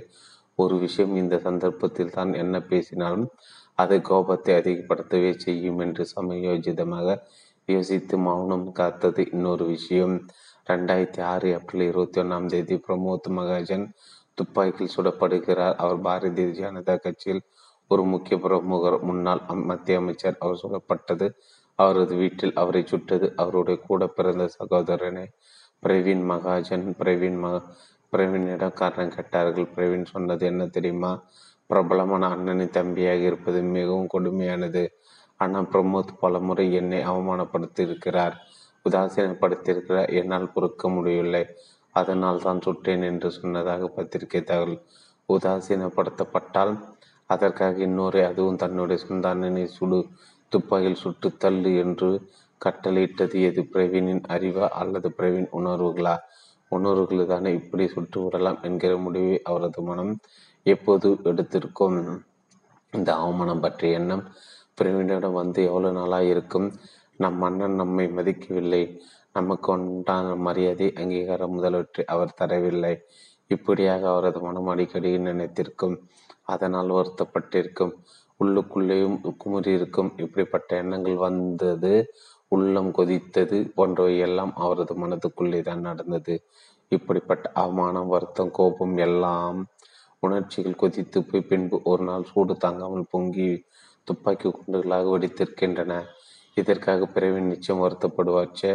ஒரு 0.56 0.76
விஷயம். 0.78 1.16
இந்த 1.16 1.36
சந்தர்ப்பத்தில் 1.38 2.16
தான் 2.18 2.34
என்ன 2.34 2.56
பேசினாலும் 2.62 3.30
அது 3.76 4.02
கோபத்தை 4.02 4.56
அதிகப்படுத்தவே 4.56 5.32
செய்யும் 5.38 5.80
என்று 5.80 6.04
சமயோஜிதமாக 6.16 7.18
யோசித்து 7.66 8.18
மௌனம் 8.18 8.72
காத்தது 8.72 9.22
இன்னொரு 9.32 9.66
விஷயம். 9.66 10.16
ரெண்டாயிரத்தி 10.68 11.22
ஆறு 11.22 11.46
ஏப்ரல் 11.50 11.82
இருபத்தி 11.82 12.22
ஒன்றாம் 12.22 12.46
தேதி 12.46 12.76
பிரமோத் 12.88 13.30
மகாஜன் 13.38 13.86
துப்பாக்கியில் 14.34 14.96
சுடப்படுகிறார். 14.96 15.76
அவர் 15.76 16.00
பாரதிய 16.02 16.50
ஜனதா 16.60 16.96
கட்சியில் 17.00 17.42
ஒரு 17.88 18.04
முக்கிய 18.04 18.36
பிரமுகர். 18.40 18.98
முன்னாள் 19.02 19.42
மத்திய 19.70 19.98
அமைச்சர். 19.98 20.38
அவர் 20.40 20.62
சுடப்பட்டது 20.64 21.28
அவரது 21.80 22.14
வீட்டில் 22.16 22.58
அவரை 22.62 22.82
சுட்டது. 22.86 23.28
அவருடைய 23.36 23.78
கூட 23.88 24.08
பிறந்த 24.08 24.46
சகோதரனே 24.60 25.26
பிரவீன் 25.84 26.24
மகாஜன். 26.32 26.86
பிரவீன் 27.02 27.40
மக 27.40 27.62
பிரவீனிடம் 28.14 28.78
காரணம் 28.82 29.16
கேட்டார்கள். 29.16 29.68
பிரவீன் 29.76 30.06
சொன்னது 30.06 30.44
என்ன 30.46 30.64
தெரியுமா? 30.68 31.12
பிரபலமான 31.70 32.28
அண்ணனின் 32.36 32.76
தம்பியாக 32.78 33.22
இருப்பது 33.22 33.60
மிகவும் 33.78 34.12
கொடுமையானது. 34.14 34.84
அண்ணா 35.40 35.60
பிரமோத் 35.74 36.14
பல 36.20 36.40
முறை 36.40 36.66
என்னை 36.74 37.00
அவமானப்படுத்தியிருக்கிறார். 37.04 38.36
உதாசீனப்படுத்தியிருக்கிறார். 38.86 40.10
என்னால் 40.14 40.54
பொறுக்க 40.54 40.90
முடியவில்லை. 40.90 41.44
அதனால் 41.96 42.42
தான் 42.42 42.64
சுட்டேன் 42.66 43.04
என்று 43.04 43.30
சொன்னதாக 43.32 43.88
பத்திரிகை 43.88 44.42
தகவல் 44.44 44.78
உதாசீனப்படுத்தப்பட்டால் 45.30 46.74
அதற்காக 47.30 47.78
இன்னொரு 47.80 48.20
அதுவும் 48.26 48.56
தன்னுடைய 48.56 48.98
சொந்த 49.06 49.66
சுடு 49.68 50.00
துப்பாக்கியில் 50.50 50.96
சுட்டு 50.96 51.38
தள்ளு 51.38 51.76
என்று 51.78 52.10
கட்டளையிட்டது 52.62 53.42
எது? 53.42 53.62
பிரவீனின் 53.74 54.24
அறிவா 54.30 54.68
அல்லது 54.82 55.14
பிரவீன் 55.18 55.50
உணர்வுகளா? 55.52 56.18
உணர்வுகள் 56.70 57.26
தானே 57.26 57.54
இப்படி 57.54 57.88
சுட்டு 57.88 58.24
விடலாம் 58.24 58.60
என்கிற 58.62 58.98
முடிவை 58.98 59.42
அவரது 59.44 59.82
மனம் 59.82 60.20
எப்போது 60.64 61.10
எடுத்திருக்கும்? 61.24 61.98
இந்த 62.94 63.16
அவமானம் 63.16 63.60
பற்றிய 63.60 63.98
எண்ணம் 63.98 64.26
பிரவீனிடம் 64.82 65.32
வந்து 65.32 65.64
எவ்வளவு 65.64 65.94
நாளாக 65.94 66.24
இருக்கும் 66.24 66.68
நம் 67.18 67.38
மன்னன் 67.38 67.74
நம்மை 67.74 68.06
மதிக்கவில்லை. 68.08 68.84
நமக்கு 69.34 69.72
உண்டான 69.72 70.36
மரியாதை 70.36 70.94
அங்கீகாரம் 70.96 71.52
முதலவற்றை 71.52 72.06
அவர் 72.06 72.38
தரவில்லை. 72.42 72.94
இப்படியாக 73.48 74.10
அவரது 74.10 74.40
மனம் 74.40 74.68
அடிக்கடி 74.68 75.18
நினைத்திருக்கும். 75.20 75.96
அதனால் 76.44 76.90
வருத்தப்பட்டிருக்கும். 76.90 77.94
உள்ளுக்குள்ளேயும் 78.40 79.18
குமுறியிருக்கும் 79.44 80.12
இப்படிப்பட்ட 80.24 80.70
எண்ணங்கள் 80.82 81.24
வந்தது 81.26 81.94
உள்ளம் 82.52 82.92
கொதித்தது 82.98 83.58
போன்றவை 83.76 84.14
எல்லாம் 84.28 84.54
அவரது 84.64 84.94
மனதுக்குள்ளே 85.02 85.60
தான் 85.68 85.86
நடந்தது. 85.90 86.36
இப்படிப்பட்ட 86.92 87.46
அவமானம் 87.64 88.12
வருத்தம் 88.14 88.54
கோபம் 88.58 88.96
எல்லாம் 89.08 89.60
உணர்ச்சிகள் 90.24 90.82
கொதித்து 90.84 91.20
போய் 91.24 91.48
பின்பு 91.50 91.78
ஒரு 91.92 92.04
நாள் 92.08 92.30
சூடு 92.32 92.54
தாங்காமல் 92.64 93.12
பொங்கி 93.12 93.50
துப்பாக்கி 94.08 94.50
குண்டுகளாக 94.50 95.06
வெடித்திருக்கின்றன. 95.14 95.94
இதற்காக 96.58 97.06
பிறவி 97.16 97.42
நிச்சயம் 97.52 97.84
வருத்தப்படுவாச்சே. 97.84 98.74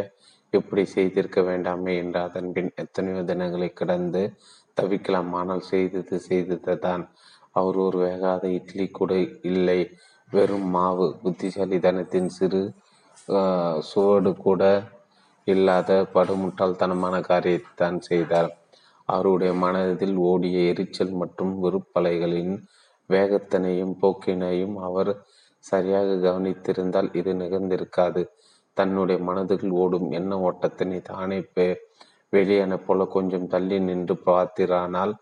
எப்படி 0.53 0.83
செய்திருக்க 0.95 1.39
வேண்டாமே 1.49 1.93
என்று 2.03 2.19
அதன் 2.27 2.49
பின் 2.55 2.71
எத்தனையோ 2.83 3.21
தினங்களை 3.31 3.69
கடந்து 3.81 4.21
தவிக்கலாம். 4.77 5.31
ஆனால் 5.39 5.63
செய்தது 5.71 6.15
செய்தது 6.29 6.75
தான் 6.87 7.03
அவர் 7.55 7.77
ஒரு 7.85 7.97
வேகாத 8.05 8.43
இட்லி 8.57 8.85
கூட 8.99 9.11
இல்லை. 9.51 9.79
வெறும் 10.31 10.69
மாவு. 10.75 11.07
புத்திசாலித்தனத்தின் 11.23 12.29
சிறு 12.37 12.61
சுவடு 13.89 14.31
கூட 14.45 14.63
இல்லாத 15.47 15.91
படுமுட்டாள்தனமான 16.15 17.15
காரியத்தான் 17.29 17.97
செய்தார். 18.09 18.49
அவருடைய 19.09 19.51
மனதில் 19.63 20.17
ஓடிய 20.29 20.57
எரிச்சல் 20.71 21.13
மற்றும் 21.21 21.53
வெறுப்பலைகளின் 21.63 22.53
வேகத்தினையும் 23.09 23.95
போக்கினையும் 24.01 24.75
அவர் 24.87 25.11
சரியாக 25.65 26.17
கவனித்திருந்தால் 26.25 27.09
இது 27.19 27.31
நிகழ்ந்திருக்காது. 27.43 28.21
தன்னுடைய 28.77 29.17
மனதில் 29.27 29.69
ஓடும் 29.81 30.07
எண்ண 30.19 30.31
ஓட்டத்தினை 30.47 30.99
தானே 31.11 31.39
வெளியான 32.33 32.73
போல 32.85 33.01
கொஞ்சம் 33.15 33.49
தள்ளி 33.53 33.77
நின்று 33.87 34.15
பார்த்திரானால் 34.27 35.13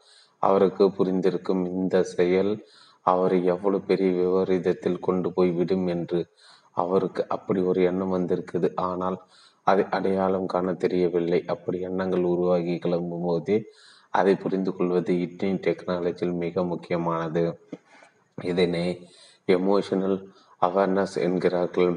அவருக்கு 0.48 0.84
புரிந்திருக்கும் 0.98 1.64
இந்த 1.74 1.96
செயல் 2.16 2.54
அவரை 3.06 3.40
எவ்வளவு 3.54 3.88
பெரிய 3.90 4.10
விபரீதத்தில் 4.20 5.04
கொண்டு 5.08 5.30
போய் 5.36 5.52
விடும் 5.52 5.88
என்று 5.96 6.20
அவருக்கு 6.76 7.22
அப்படி 7.36 7.60
ஒரு 7.62 7.80
எண்ணம் 7.90 8.14
வந்திருக்குது. 8.16 8.68
ஆனால் 8.90 9.18
அதை 9.68 9.84
அடையாளம் 9.90 10.52
காண 10.54 10.68
தெரியவில்லை. 10.84 11.40
அப்படி 11.54 11.78
எண்ணங்கள் 11.90 12.30
உருவாகி 12.34 12.76
கிளம்பும் 12.78 13.26
போதே 13.28 13.58
அதை 14.14 14.34
புரிந்து 14.36 14.72
கொள்வது 14.76 15.12
இட்னிங் 15.26 15.62
டெக்னாலஜியில் 15.66 16.36
மிக 16.44 16.64
முக்கியமானது. 16.64 17.44
இதனை 18.38 18.86
எமோஷனல் 19.48 20.18
அவேர்னஸ் 20.62 21.16
என்கிறார்கள். 21.26 21.94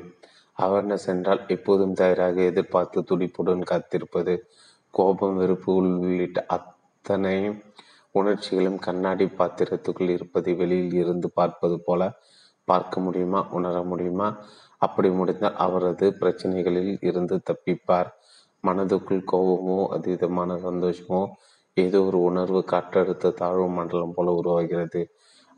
அவேர்னஸ் 0.56 1.08
என்றால் 1.12 1.42
எப்போதும் 1.54 1.96
தயாராக 2.00 2.36
எதிர்பார்த்து 2.50 3.00
துடிப்புடன் 3.02 3.64
காத்திருப்பது 3.70 4.34
கோபம் 4.94 5.36
வெறுப்பு 5.36 5.70
உள்ளிட்ட 5.74 6.44
அத்தனை 6.56 7.36
உணர்ச்சிகளும் 8.20 8.78
கண்ணாடி 8.78 9.26
பாத்திரத்துக்குள் 9.38 10.11
இருப்பதை 10.11 10.52
வெளியில் 10.54 10.94
இருந்து 10.94 11.28
பார்ப்பது 11.30 11.76
போல 11.80 12.02
பார்க்க 12.68 13.00
முடியுமா? 13.00 13.40
உணர 13.50 13.76
முடியுமா? 13.82 14.28
அப்படி 14.82 15.08
முடிந்தால் 15.10 15.56
அவரது 15.56 16.06
பிரச்சனைகளில் 16.21 16.93
இருந்து 17.00 17.36
தப்பிப்பார். 17.49 18.10
மனதுக்குள் 18.64 19.23
கோபமோ 19.32 19.78
அதீதமான 19.97 20.56
சந்தோஷமோ 20.67 21.21
ஏதோ 21.76 21.99
ஒரு 22.02 22.19
உணர்வு 22.21 22.60
காற்றழுத்த 22.73 23.32
தாழ்வு 23.32 23.67
மண்டலம் 23.69 24.14
போல 24.14 24.32
உருவாகிறது. 24.32 25.02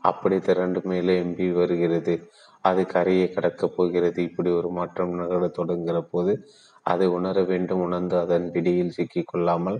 அப்படி 0.03 0.37
திரண்டு 0.39 0.79
மேலே 0.83 1.13
எம்பி 1.23 1.47
வருகிறது. 1.51 2.13
அது 2.61 2.81
கரையை 2.85 3.27
கடக்கப் 3.29 3.75
போகிறது. 3.75 4.19
இப்படி 4.23 4.49
ஒரு 4.51 4.69
மாற்றம் 4.69 5.13
நிகழ 5.13 5.43
தொடங்குகிற 5.57 5.99
போது 6.11 6.33
அதை 6.85 7.07
உணர 7.09 7.37
வேண்டும். 7.43 7.81
உணர்ந்து 7.81 8.15
அதன் 8.17 8.47
பிடியில் 8.51 8.95
சிக்கிக்கொள்ளாமல் 8.97 9.31
கொள்ளாமல் 9.31 9.79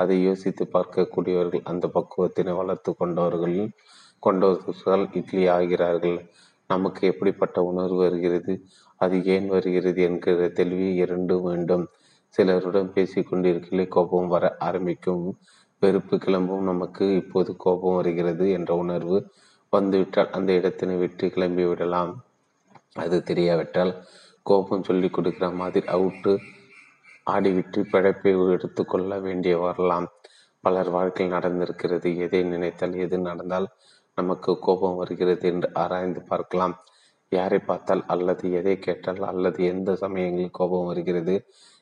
அதை 0.00 0.16
யோசித்து 0.22 0.64
பார்க்கக்கூடியவர்கள் 0.72 1.62
அந்த 1.62 1.86
பக்குவத்தினை 1.94 2.52
வளர்த்து 2.56 2.90
கொண்டவர்கள் 2.96 3.58
கொண்டவர்கள் 4.22 5.06
இட்லி 5.12 5.42
ஆகிறார்கள். 5.48 6.18
நமக்கு 6.70 7.02
எப்படிப்பட்ட 7.06 7.58
உணர்வு 7.62 7.96
வருகிறது? 7.96 8.54
அது 9.00 9.16
ஏன் 9.24 9.46
வருகிறது 9.46 10.00
என்கிற 10.02 10.48
தெளிவு 10.48 10.88
இரண்டு 10.94 11.34
வேண்டும். 11.40 11.84
சிலருடன் 12.34 12.92
பேசி 12.92 13.20
கொண்டிருக்கலே 13.22 13.84
கோபம் 13.88 14.28
வர 14.28 14.44
ஆரம்பிக்கும். 14.58 15.26
வெறுப்பு 15.82 16.16
கிளம்பும். 16.18 16.64
நமக்கு 16.64 17.04
இப்போது 17.14 17.50
கோபம் 17.56 17.94
வருகிறது 17.94 18.46
என்ற 18.50 18.70
உணர்வு 18.74 19.18
வந்துவிட்டால் 19.72 20.30
அந்த 20.30 20.50
இடத்தினை 20.52 20.96
விட்டு 20.98 21.24
கிளம்பி 21.30 21.64
விடலாம் 21.64 22.12
அது 22.94 23.16
தெரியாவிட்டால் 23.22 23.92
கோபம் 24.42 24.82
சொல்லி 24.82 25.08
கொடுக்கிற 25.10 25.46
மாதிரி 25.50 25.86
அவுட்டு 25.86 26.32
ஆடிவிட்டு 27.32 27.80
பிழைப்பை 27.92 28.32
எடுத்துக்கொள்ள 28.50 29.18
வேண்டிய 29.18 29.54
வரலாம். 29.58 30.06
பலர் 30.64 30.90
வாழ்க்கையில் 30.90 31.36
நடந்திருக்கிறது. 31.36 32.08
எதை 32.16 32.42
நினைத்தால் 32.42 32.94
எது 32.94 33.18
நடந்தால் 33.18 33.68
நமக்கு 34.14 34.58
கோபம் 34.58 34.96
வருகிறது 34.96 35.44
என்று 35.48 35.68
ஆராய்ந்து 35.74 36.20
பார்க்கலாம். 36.22 36.74
யாரை 37.32 37.58
பார்த்தால் 37.58 38.04
அல்லது 38.06 38.52
எதை 38.52 38.78
கேட்டால் 38.78 39.22
அல்லது 39.22 39.64
எந்த 39.64 39.90
சமயங்களில் 39.94 40.56
கோபம் 40.58 40.86
வருகிறது 40.86 41.34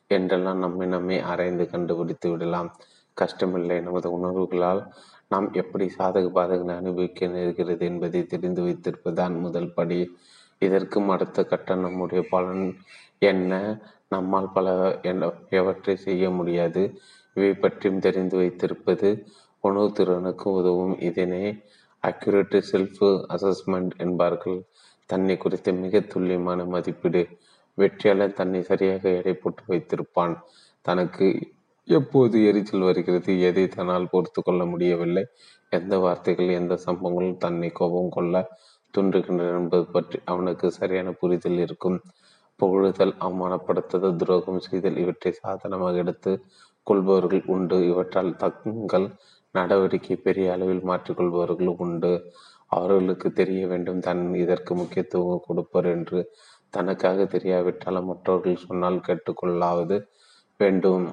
என்றெல்லாம் 0.07 0.57
நம்மை 0.57 0.87
நம்மை 0.87 1.17
ஆராய்ந்து 1.21 1.65
கண்டுபிடித்து 1.69 2.29
விடலாம். 2.29 2.69
கஷ்டமில்லை. 3.17 3.77
நமது 3.81 4.07
உணர்வுகளால் 4.11 4.81
நாம் 5.27 5.47
எப்படி 5.53 5.85
சாதக 5.97 6.27
பாதகங்களை 6.37 6.75
அனுபவிக்க 6.75 7.27
நேர்கிறது 7.27 7.81
என்பதை 7.81 8.25
தெரிந்து 8.25 8.61
வைத்திருப்பதுதான் 8.61 9.35
முதல் 9.39 9.73
படி. 9.73 9.99
இதற்கும் 10.61 11.09
அடுத்த 11.09 11.43
கட்டம் 11.43 11.79
நம்முடைய 11.79 12.21
பலன் 12.29 12.63
என்ன? 13.21 13.53
நம்மால் 14.11 14.53
பல 14.53 14.67
எவற்றை 15.59 15.95
செய்ய 15.97 16.29
முடியாது. 16.29 16.83
இவை 17.37 17.51
பற்றியும் 17.53 17.99
தெரிந்து 17.99 18.35
வைத்திருப்பது 18.37 19.09
உணவு 19.63 19.89
திறனுக்கு 19.91 20.47
உதவும். 20.51 20.95
இதனை 20.99 21.41
அக்யூரேட் 22.03 22.57
செல்ஃப் 22.71 23.03
அசஸ்மெண்ட் 23.35 23.93
என்பார்கள். 23.97 24.59
தன்னை 25.09 25.35
குறித்த 25.37 25.71
மிக 25.83 25.99
துல்லியமான 26.13 26.59
மதிப்பீடு. 26.65 27.23
வெற்றியாளர் 27.77 28.37
தன்னை 28.39 28.61
சரியாக 28.61 29.03
எடை 29.19 29.33
போட்டு 29.33 29.63
வைத்திருப்பான். 29.67 30.33
தனக்கு 30.85 31.27
எப்போது 31.87 32.37
எரிச்சல் 32.49 32.87
வருகிறது 32.87 33.33
எதை 33.39 33.65
தன்னால் 33.67 34.09
பொறுத்து 34.09 34.39
கொள்ள 34.41 34.61
முடியவில்லை 34.65 35.23
எந்த 35.71 35.93
வார்த்தைகள் 35.97 36.49
எந்த 36.59 36.73
சம்பவங்களும் 36.85 37.37
தன்னை 37.37 37.69
கோபம் 37.69 38.09
கொள்ள 38.09 38.35
தூண்டுகின்றன 38.93 39.55
என்பது 39.59 39.85
பற்றி 39.85 40.17
அவனுக்கு 40.25 40.67
சரியான 40.71 41.09
புரிதல் 41.11 41.59
இருக்கும். 41.65 41.97
புகழுதல் 42.59 43.13
அவமானப்படுத்துதல் 43.25 44.19
துரோகம் 44.21 44.63
செய்தல் 44.67 45.01
இவற்றை 45.03 45.31
சாதனமாக 45.41 45.97
எடுத்து 45.97 46.31
கொள்பவர்கள் 46.87 47.43
உண்டு. 47.55 47.77
இவற்றால் 47.91 48.31
தங்கள் 48.43 49.07
நடவடிக்கை 49.55 50.15
பெரிய 50.27 50.47
அளவில் 50.51 50.83
மாற்றிக்கொள்பவர்கள் 50.89 51.71
உண்டு. 51.85 52.11
அவர்களுக்கு 52.67 53.27
தெரிய 53.31 53.61
வேண்டும் 53.67 53.99
தன் 53.99 54.23
இதற்கு 54.43 54.71
முக்கியத்துவம் 54.75 55.45
கொடுப்பர் 55.47 55.89
என்று. 55.95 56.19
தனக்காக 56.73 57.25
தெரியாவிட்டாலும் 57.35 58.09
மற்றவர்கள் 58.11 58.63
சொன்னால் 58.65 59.05
கேட்டுக்கொள்ளாவது 59.07 59.97
வேண்டும். 60.59 61.05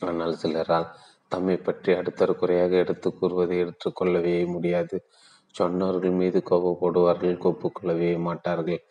ஆனால் 0.00 0.34
சிலரால் 0.34 0.88
தம்மை 1.32 1.56
பற்றி 1.56 1.90
அடுத்தர் 1.92 2.38
குறையாக 2.40 2.72
எடுத்து 2.84 3.08
கூறுவதை 3.18 3.56
எடுத்துக்கொள்ளவே 3.64 4.34
முடியாது. 4.46 4.96
சொன்னவர்கள் 5.54 6.18
மீது 6.20 6.38
கோபப்படுவார்கள் 6.50 7.36
ஒப்புக்கொள்ளவே 7.50 8.10
மாட்டார்கள். 8.26 8.82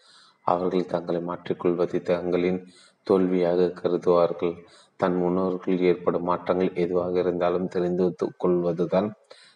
அவர்கள் 0.45 0.91
தங்களை 0.93 1.21
மாற்றிக்கொள்வதை 1.29 1.99
தங்களின் 2.11 2.59
தோல்வியாக 3.07 3.69
கருதுவார்கள். 3.81 4.55
தன் 4.99 5.15
முன்னோர்களில் 5.21 5.85
ஏற்படும் 5.91 6.27
மாற்றங்கள் 6.29 6.71
எதுவாக 6.75 7.13
இருந்தாலும் 7.19 7.67
தெரிந்து 7.67 8.05
கொள்வதுதான் 8.37 9.07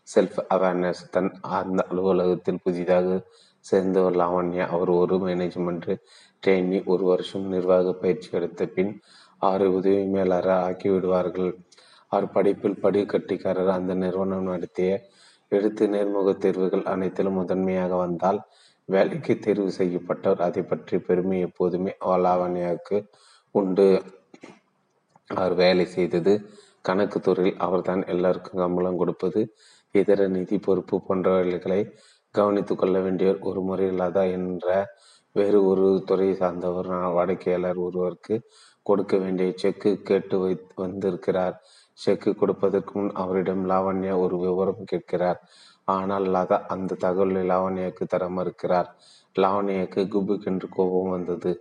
செல்ஃப் 0.08 0.40
அவேர்னஸ் 0.56 1.04
தன் 1.12 1.30
அந்த 1.58 1.80
அலுவலகத்தில் 1.90 2.64
புதிதாக 2.64 3.08
சேர்ந்தவர் 3.66 4.18
லாவண்யா. 4.22 4.66
அவர் 4.68 4.92
ஒரு 5.02 5.16
மேனேஜ்மெண்ட் 5.18 5.88
ட்ரெயினி 6.44 6.80
ஒரு 6.86 7.04
வருஷம் 7.04 7.48
நிர்வாக 7.48 7.94
பயிற்சி 7.94 8.30
எடுத்த 8.32 8.66
பின் 8.76 8.92
ஆறு 9.42 9.66
உதவி 9.74 10.04
மேலாளர் 10.16 10.62
ஆக்கிவிடுவார்கள். 10.68 11.52
அவர் 12.12 12.28
படிப்பில் 12.32 12.82
படிக்கட்டிக்காரர் 12.84 13.72
அந்த 13.78 13.94
நிறுவனம் 13.94 14.50
நடத்திய 14.52 14.92
எடுத்து 15.52 15.84
நேர்முக 15.88 16.30
தேர்வுகள் 16.38 16.86
அனைத்திலும் 16.94 17.38
முதன்மையாக 17.40 17.96
வந்தால் 17.96 18.40
வேலைக்கு 18.94 19.34
தேர்வு 19.40 19.72
செய்யப்பட்டவர். 19.78 20.44
அதை 20.48 20.62
பற்றி 20.64 20.98
பெருமை 21.00 21.40
எப்போதுமே 21.48 21.92
லாவண்யாவுக்கு 22.26 23.00
உண்டு. 23.52 23.88
அவர் 25.28 25.56
வேலை 25.64 25.86
செய்தது 25.86 26.34
கணக்கு 26.82 27.20
துறையில் 27.20 27.64
அவர்தான் 27.66 28.04
எல்லாருக்கும் 28.08 28.62
கம்பளம் 28.64 28.98
கொடுப்பது. 28.98 29.42
இதர 29.92 30.28
நிதி 30.28 30.58
பொறுப்பு 30.60 30.96
போன்றவர்களை 31.08 31.82
கவனித்து 32.36 32.74
கொள்ள 32.76 32.98
வேண்டியவர் 33.00 33.40
ஒரு 33.50 33.62
முறை 33.62 33.88
என்ற 34.38 34.68
வேறு 35.36 35.60
ஒரு 35.66 35.88
துறை 36.06 36.30
சார்ந்தவர். 36.42 36.88
வாடிக்கையாளர் 37.18 37.80
ஒருவருக்கு 37.88 38.36
கொடுக்க 38.90 39.18
வேண்டிய 39.18 39.50
செக்கு 39.56 39.92
கேட்டு 40.10 40.36
வை 40.40 40.54
வந்திருக்கிறார். 40.76 41.56
செக்கு 42.00 42.32
கொடுப்பதற்கு 42.36 42.92
முன் 43.00 43.12
அவரிடம் 43.24 43.64
லாவண்யா 43.70 44.14
ஒரு 44.18 44.36
விவரம் 44.38 44.84
கேட்கிறார். 44.86 45.40
ஆனால் 45.88 46.26
லதா 46.26 46.58
அந்த 46.68 46.98
தகவலை 47.00 47.44
லாவண்யாவுக்கு 47.52 48.06
தர 48.08 48.24
மறுக்கிறார். 48.30 48.90
லாவண்யாவுக்கு 49.36 50.02
குபுக்கென்று 50.14 50.68
கோபம் 50.70 51.14
வந்தது. 51.16 51.52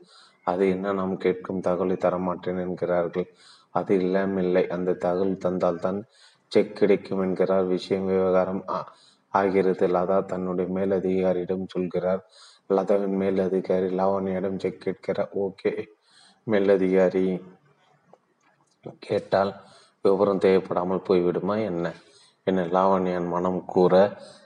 அது 0.46 0.64
என்ன 0.68 0.92
நாம் 0.92 1.16
கேட்கும் 1.16 1.60
தகவலை 1.60 1.96
தரமாட்டேன் 1.96 2.60
என்கிறார்கள். 2.60 3.28
அது 3.70 3.92
இல்லாமில்லை. 3.96 4.64
அந்த 4.68 4.98
தகவல் 5.04 5.42
தந்தால்தான் 5.44 6.00
செக் 6.52 6.76
கிடைக்கும் 6.76 7.22
என்கிறார். 7.22 7.66
விஷயம் 7.66 8.06
விவகாரம் 8.06 8.64
ஆகிறது 9.34 9.86
லதா 9.88 10.18
தன்னுடைய 10.24 10.68
மேலதிகாரியிடம் 10.72 11.66
சொல்கிறார். 11.68 12.22
லதாவின் 12.70 13.16
மேலதிகாரி 13.22 13.88
லாவண்யாவிடம் 14.00 14.58
செக் 14.58 14.80
கேட்கிறார். 14.80 15.32
ஓகே 15.44 15.72
மேலதிகாரி 16.46 17.26
கேட்டால் 18.98 19.52
விவரம் 20.04 20.38
தேவைப்படாமல் 20.38 21.06
போய்விடுமா? 21.08 21.54
என்ன? 21.64 21.86
என்ன 22.48 22.62
லாவண்யான் 22.66 23.28
மனம் 23.28 23.64
கூற 23.64 23.94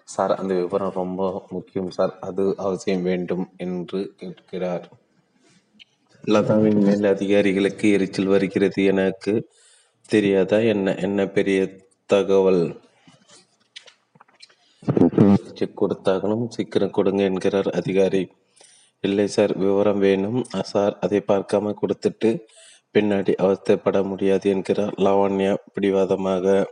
சார் 0.04 0.34
அந்த 0.34 0.54
விவரம் 0.54 0.94
ரொம்ப 0.94 1.46
முக்கியம் 1.50 1.90
சார். 1.90 2.18
அது 2.20 2.54
அவசியம் 2.56 3.02
வேண்டும் 3.02 3.44
என்று 3.56 4.14
கேட்கிறார். 4.16 4.88
லதாவின் 6.24 6.80
மேல் 6.86 7.04
அதிகாரிகளுக்கு 7.04 7.90
எரிச்சல் 7.90 8.26
வருகிறது 8.26 8.84
எனக்கு 8.84 9.34
தெரியாதா? 10.08 10.58
என்ன 10.58 10.94
என்ன 10.94 11.26
பெரிய 11.26 11.58
தகவல்? 12.06 12.64
செக் 15.54 15.78
கொடுத்தாகணும் 15.82 16.48
சீக்கிரம் 16.48 16.90
கொடுங்க 16.90 17.22
என்கிறார் 17.22 17.70
அதிகாரி. 17.70 18.32
இல்லை 19.00 19.26
சார் 19.26 19.56
விவரம் 19.58 19.98
வேணும். 19.98 20.44
சார் 20.62 20.98
அதை 21.00 21.22
பார்க்காம 21.28 21.74
கொடுத்துட்டு 21.82 22.30
பின்னாடி 22.94 23.32
அவஸ்தைப்பட 23.44 23.98
முடியாது 24.04 24.50
என்கிறார் 24.50 24.94
லாவண்யா 25.06 25.54
பிடிவாதமாக. 25.74 26.64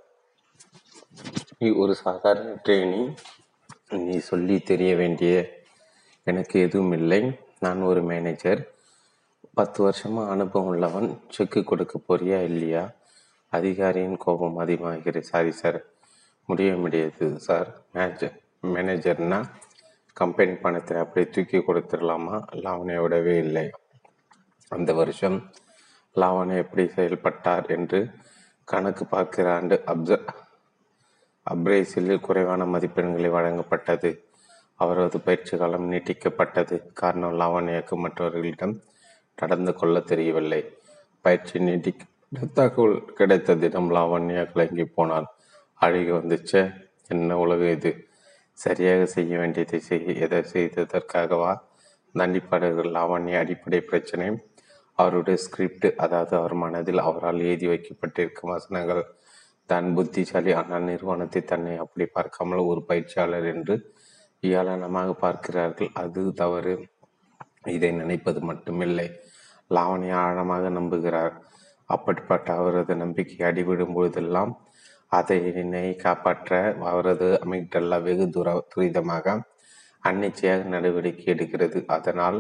நீ 1.61 1.69
ஒரு 1.73 1.95
சாதாரண 1.95 2.49
ட்ரெயினி 2.65 3.01
நீ 3.91 4.19
சொல்லி 4.19 4.61
தெரிய 4.61 4.97
வேண்டிய 4.97 5.33
எனக்கு 6.23 6.61
எதுவும் 6.61 6.93
இல்லை. 6.93 7.39
நான் 7.61 7.81
ஒரு 7.83 8.03
மேனேஜர் 8.03 8.61
பத்து 9.55 9.83
வருஷமாக 9.83 10.31
அனுபவம் 10.31 10.67
உள்ளவன். 10.67 11.09
செக்கு 11.29 11.65
கொடுக்க 11.65 12.01
போறியா 12.09 12.43
இல்லையா? 12.43 12.91
அதிகாரியின் 13.53 14.17
கோபம் 14.17 14.57
அதிகமாகிறது. 14.57 15.23
சாரி 15.23 15.53
சார் 15.53 15.81
முடிய 16.47 16.77
முடியாது 16.77 17.39
சார் 17.39 17.69
மேனேஜர் 17.93 18.37
மேனேஜர்னா 18.75 19.41
கம்பெனி 20.13 20.55
பணத்தை 20.55 20.97
அப்படியே 20.99 21.31
தூக்கி 21.31 21.59
கொடுத்துடலாமா? 21.59 22.37
லாவணியை 22.65 23.01
விடவே 23.05 23.37
இல்லை. 23.39 23.71
அந்த 24.69 24.93
வருஷம் 24.93 25.51
லாவணி 26.17 26.57
எப்படி 26.57 26.87
செயல்பட்டார் 26.89 27.67
என்று 27.67 28.11
கணக்கு 28.65 29.07
பார்க்கிற 29.07 29.55
ஆண்டு 29.55 29.83
அப்ச 29.87 30.25
அப்ரேசிலில் 31.51 32.21
குறைவான 32.21 32.65
மதிப்பெண்களை 32.65 33.31
வழங்கப்பட்டது. 33.31 34.11
அவரது 34.75 35.21
பயிற்சி 35.21 35.57
காலம் 35.57 35.93
நீட்டிக்கப்பட்டது. 35.93 36.93
காரணம் 36.93 37.41
லாவணியாக்கு 37.41 37.95
மற்றவர்களிடம் 37.95 38.81
நடந்து 39.37 39.75
கொள்ள 39.75 40.01
தெரியவில்லை. 40.01 40.63
பயிற்சி 41.21 41.59
நீட்டிக்கப்பட்ட 41.59 42.47
தகவல் 42.55 43.05
கிடைத்த 43.05 43.55
தினம் 43.55 43.91
லாவண்யா 43.91 44.53
கலங்கி 44.53 44.87
போனார். 44.97 45.29
அழுகி 45.81 46.13
வந்துச்சே 46.13 46.63
என்ன 47.09 47.39
உலகம் 47.39 47.71
இது? 47.71 48.07
சரியாக 48.53 49.07
செய்ய 49.07 49.39
வேண்டியதை 49.39 49.79
செய்ய 49.81 50.13
எதை 50.13 50.39
செய்ததற்காகவா? 50.53 51.53
தண்டிப்பாளர்கள் 52.15 52.91
லாவண்ய 52.91 53.39
அடிப்படை 53.39 53.81
பிரச்சனை. 53.81 54.29
அவருடைய 54.95 55.39
ஸ்கிரிப்ட் 55.39 55.87
அதாவது 55.97 56.37
அவர் 56.37 56.55
மனதில் 56.55 56.99
அவரால் 56.99 57.41
எழுதி 57.41 57.67
வைக்கப்பட்டிருக்கும் 57.69 58.51
வசனங்கள் 58.51 59.03
தான் 59.71 59.89
புத்திசாலி 59.97 60.53
ஆனால் 60.61 60.87
நிறுவனத்தை 60.91 61.41
தன்னை 61.53 61.75
அப்படி 61.85 62.05
பார்க்காமல் 62.17 62.69
ஒரு 62.71 62.81
பயிற்சியாளர் 62.91 63.47
என்று 63.55 63.75
ஏளனமாக 64.43 65.11
பார்க்கிறார்கள். 65.25 65.91
அது 66.03 66.23
தவறு. 66.43 66.75
இதை 67.75 67.91
நினைப்பது 68.01 68.41
மட்டுமில்லை. 68.51 69.09
லாவணி 69.71 70.09
ஆழமாக 70.23 70.65
நம்புகிறார். 70.79 71.35
அப்படிப்பட்ட 71.91 72.49
அவரது 72.61 72.95
நம்பிக்கை 73.03 73.39
அடிவிடும் 73.49 73.95
பொழுதெல்லாம் 73.97 74.53
அதனை 75.19 75.87
காப்பாற்ற 76.05 76.51
அவரது 76.91 77.29
அமிக்டல்லா 77.45 77.99
வெகு 78.07 78.27
துர 78.37 78.49
துரிதமாக 78.73 79.27
அன்னிச்சையாக 80.09 80.65
நடவடிக்கை 80.75 81.29
எடுக்கிறது. 81.35 81.79
அதனால் 81.97 82.39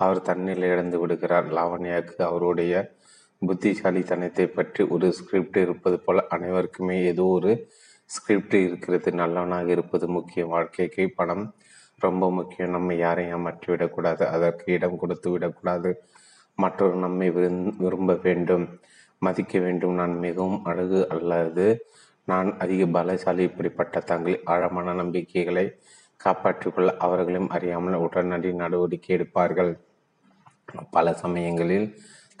அவர் 0.00 0.26
தன்னில் 0.28 0.68
இழந்து 0.72 0.96
விடுகிறார். 1.02 1.48
லாவண்யாவுக்கு 1.58 2.20
அவருடைய 2.30 2.74
புத்திசாலித்தனத்தை 3.48 4.46
பற்றி 4.46 4.82
ஒரு 4.94 5.06
ஸ்கிரிப்ட் 5.18 5.56
இருப்பது 5.56 5.96
போல 6.00 6.24
அனைவருக்குமே 6.34 6.96
ஏதோ 7.04 7.24
ஒரு 7.36 7.52
ஸ்கிரிப்ட் 8.10 8.56
இருக்கிறது. 8.66 9.08
நல்லவனாக 9.20 9.68
இருப்பது 9.70 10.06
முக்கியம். 10.08 10.52
வாழ்க்கைக்கு 10.54 11.04
பணம் 11.16 11.44
ரொம்ப 11.98 12.24
முக்கியம். 12.30 12.74
நம்ம 12.76 12.94
யாரையும் 12.94 13.34
ஏமாற்றிவிடக்கூடாது 13.36 14.24
அதற்கு 14.34 14.66
இடம் 14.72 15.00
கொடுத்து 15.02 15.28
விடக்கூடாது. 15.30 15.90
மற்றொரு 16.58 16.96
நம்மை 16.96 17.28
விரும்ப 17.82 18.14
வேண்டும். 18.26 18.66
மதிக்க 19.22 19.58
வேண்டும். 19.58 19.94
நான் 19.94 20.14
மிகவும் 20.18 20.64
அழகு 20.70 21.00
அல்லது 21.14 21.66
நான் 22.28 22.48
அதிக 22.58 22.82
பலசாலி. 22.96 23.42
இப்படிப்பட்ட 23.50 24.00
தங்கள் 24.10 24.42
ஆழமான 24.44 24.94
நம்பிக்கைகளை 25.00 25.66
காப்பாற்றிக்கொள்ள 26.20 26.90
அவர்களையும் 27.04 27.52
அறியாமல் 27.56 28.02
உடனடி 28.06 28.50
நடவடிக்கை 28.62 29.12
எடுப்பார்கள். 29.16 29.72
பல 30.90 31.06
சமயங்களில் 31.22 31.86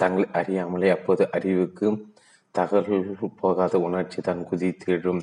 தங்களை 0.02 0.26
அறியாமலே 0.40 0.88
அப்போது 0.96 1.24
அறிவுக்கு 1.36 1.88
தகவல் 2.54 3.04
போகாத 3.40 3.74
உணர்ச்சி 3.86 4.20
தான் 4.20 4.40
குதித்திடும் 4.50 5.20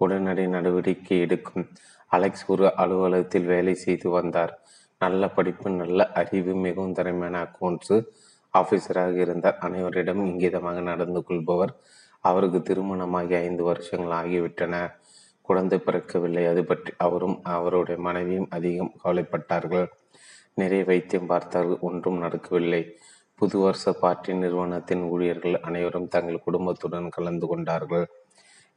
உடனடி 0.00 0.44
நடவடிக்கை 0.54 1.16
எடுக்கும். 1.24 1.66
அலெக்ஸ் 2.12 2.44
ஒரு 2.52 2.64
அலுவலகத்தில் 2.82 3.50
வேலை 3.52 3.74
செய்து 3.84 4.08
வந்தார். 4.10 4.52
நல்ல 5.00 5.28
படிப்பு 5.36 5.68
நல்ல 5.82 6.00
அறிவு 6.20 6.52
மிகவும் 6.66 6.96
திறமையான 6.98 7.36
அக்கௌண்ட்ஸு 7.46 7.96
ஆஃபீஸராக 8.54 9.14
இருந்தார். 9.24 9.58
அனைவரிடம் 9.66 10.22
இங்கிதமாக 10.30 10.82
நடந்து 10.90 11.20
கொள்பவர் 11.28 11.72
அவருக்கு 12.24 12.60
திருமணமாகி 12.62 13.34
ஐந்து 13.46 13.62
வருஷங்கள் 13.70 14.14
ஆகிவிட்டன. 14.20 14.74
குழந்தை 15.48 15.78
பிறக்கவில்லை. 15.86 16.44
அது 16.52 16.62
பற்றி 16.64 16.92
அவரும் 17.06 17.36
அவருடைய 17.54 17.96
மனைவியும் 18.06 18.52
அதிகம் 18.56 18.94
கவலைப்பட்டார்கள். 19.02 19.86
நிறைய 20.60 20.82
வைத்தியம் 20.90 21.30
பார்த்தார்கள். 21.32 21.82
ஒன்றும் 21.88 22.22
நடக்கவில்லை. 22.24 22.82
புது 23.38 23.56
வருஷ 23.62 23.92
பார்ட்டி 24.00 24.32
நிறுவனத்தின் 24.40 25.02
ஊழியர்கள் 25.12 25.56
அனைவரும் 25.68 26.10
தங்கள் 26.14 26.44
குடும்பத்துடன் 26.44 27.08
கலந்து 27.16 27.46
கொண்டார்கள். 27.50 28.04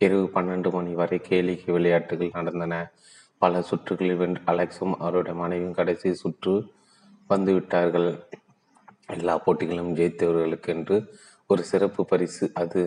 இரவு 0.01 0.25
பன்னெண்டு 0.35 0.69
மணி 0.75 0.93
வரை 0.99 1.17
கேளிக்கை 1.27 1.69
விளையாட்டுகள் 1.75 2.35
நடந்தன. 2.37 2.73
பல 3.41 3.61
சுற்றுகளில் 3.69 4.19
வென்று 4.21 4.41
அலெக்ஸும் 4.51 4.95
அவருடைய 5.03 5.35
மனைவியும் 5.41 5.77
கடைசி 5.79 6.09
சுற்று 6.21 6.55
வந்துவிட்டார்கள் 7.29 8.09
எல்லா 9.15 9.35
போட்டிகளும் 9.45 9.93
ஜெயித்தவர்களுக்கு 9.99 10.69
என்று 10.75 10.97
ஒரு 11.49 11.61
சிறப்பு 11.71 12.01
பரிசு. 12.11 12.45
அது 12.61 12.81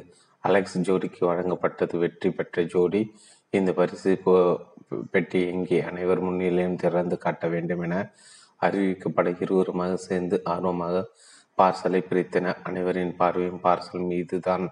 அலெக்ஸ் 0.44 0.76
ஜோடிக்கு 0.88 1.22
வழங்கப்பட்டது. 1.30 1.94
வெற்றி 2.04 2.30
பெற்ற 2.38 2.62
ஜோடி 2.74 3.02
இந்த 3.58 3.70
பரிசு 3.80 4.10
பெட்டி 5.14 5.40
எங்கே 5.54 5.78
அனைவர் 5.88 6.26
முன்னிலையும் 6.26 6.80
திறந்து 6.82 7.16
காட்ட 7.24 7.44
வேண்டும் 7.54 7.82
என 7.86 7.96
அறிவிக்கப்பட 8.66 9.28
இருவருமாக 9.44 9.92
சேர்ந்து 10.08 10.36
ஆர்வமாக 10.52 10.96
பார்சலை 11.60 12.00
பிரித்தன 12.08 12.52
அனைவரின் 12.62 13.16
பார்வையும் 13.16 13.62
பார்சல் 13.62 14.04
மீதுதான் 14.10 14.64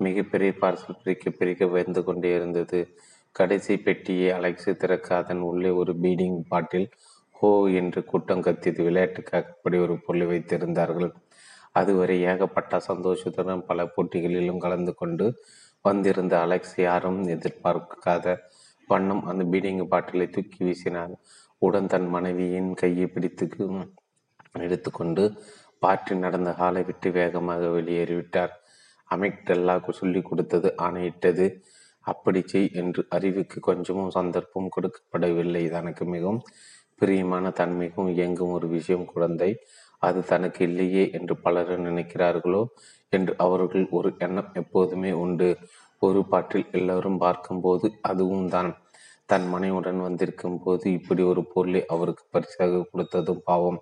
மிகப்பெரிய 0.00 0.52
பார்சல் 0.62 1.00
பிரிக்க 1.02 1.30
பிரிக்க 1.30 1.66
வந்து 1.66 2.00
கொண்டே 2.04 2.30
இருந்தது. 2.34 2.80
கடைசி 3.36 3.74
பெட்டியை 3.76 4.28
அலெக்ஸ் 4.30 4.70
திறக்க 4.82 5.08
அதன் 5.16 5.40
உள்ளே 5.40 5.70
ஒரு 5.80 5.92
பீடிங் 6.02 6.38
பாட்டில் 6.48 6.88
ஹோ 7.36 7.50
என்று 7.80 8.00
கூட்டம் 8.04 8.44
கத்தியது. 8.46 8.80
விளையாட்டுக்காக 8.82 9.52
அப்படி 9.54 9.78
ஒரு 9.78 9.94
பொருளை 9.98 10.26
வைத்திருந்தார்கள். 10.26 11.10
அதுவரை 11.72 12.16
ஏகப்பட்ட 12.22 12.78
சந்தோஷத்துடன் 12.80 13.64
பல 13.66 13.86
போட்டிகளிலும் 13.94 14.62
கலந்து 14.64 14.94
கொண்டு 14.94 15.26
வந்திருந்த 15.84 16.34
அலெக்ஸ் 16.38 16.76
யாரும் 16.80 17.20
எதிர்பார்க்காத 17.28 18.36
வண்ணம் 18.90 19.24
அந்த 19.24 19.42
பீடிங் 19.52 19.82
பாட்டிலை 19.88 20.28
தூக்கி 20.28 20.60
வீசினார் 20.64 21.14
உடன் 21.62 21.86
தன் 21.86 22.08
மனைவியின் 22.08 22.72
கையை 22.74 23.06
பிடித்து 23.06 23.44
எடுத்துக்கொண்டு 24.64 25.24
பாற்றி 25.84 26.14
நடந்த 26.24 26.50
ஹாலை 26.60 26.82
விட்டு 26.88 27.08
வேகமாக 27.18 27.62
வெளியேறிவிட்டார். 27.76 28.52
அமிக்டெல்லாக்கு 29.10 29.92
சொல்லி 30.00 30.20
கொடுத்தது 30.28 30.68
ஆணையிட்டது. 30.86 31.46
அப்படி 32.06 32.40
செய் 32.52 32.68
என்று 32.80 33.02
அறிவுக்கு 33.16 33.58
கொஞ்சமும் 33.68 34.14
சந்தர்ப்பம் 34.16 34.72
கொடுக்கப்படவில்லை. 34.74 35.62
தனக்கு 35.76 36.04
மிகவும் 36.14 36.42
பிரியமான 37.00 37.44
தன்மைக்கும் 37.60 38.10
இயங்கும் 38.16 38.54
ஒரு 38.56 38.66
விஷயம். 38.76 39.06
குழந்தை 39.12 39.50
அது 40.02 40.20
தனக்கு 40.32 40.60
இல்லையே 40.68 41.04
என்று 41.18 41.34
பலரும் 41.44 41.86
நினைக்கிறார்களோ 41.88 42.62
என்று 43.12 43.32
அவர்கள் 43.44 43.84
ஒரு 43.98 44.08
எண்ணம் 44.26 44.50
எப்போதுமே 44.60 45.10
உண்டு. 45.24 45.48
ஒரு 46.02 46.20
பாட்டில் 46.32 46.66
எல்லோரும் 46.78 47.20
பார்க்கும்போது 47.24 47.86
அதுவும் 48.10 48.48
தான். 48.54 48.70
தன் 49.30 49.46
மனைவுடன் 49.52 50.00
வந்திருக்கும் 50.06 50.58
போது 50.64 50.86
இப்படி 50.98 51.22
ஒரு 51.32 51.42
பொருளை 51.52 51.82
அவருக்கு 51.94 52.24
பரிசாக 52.34 52.82
கொடுத்ததும் 52.90 53.44
பாவம். 53.50 53.78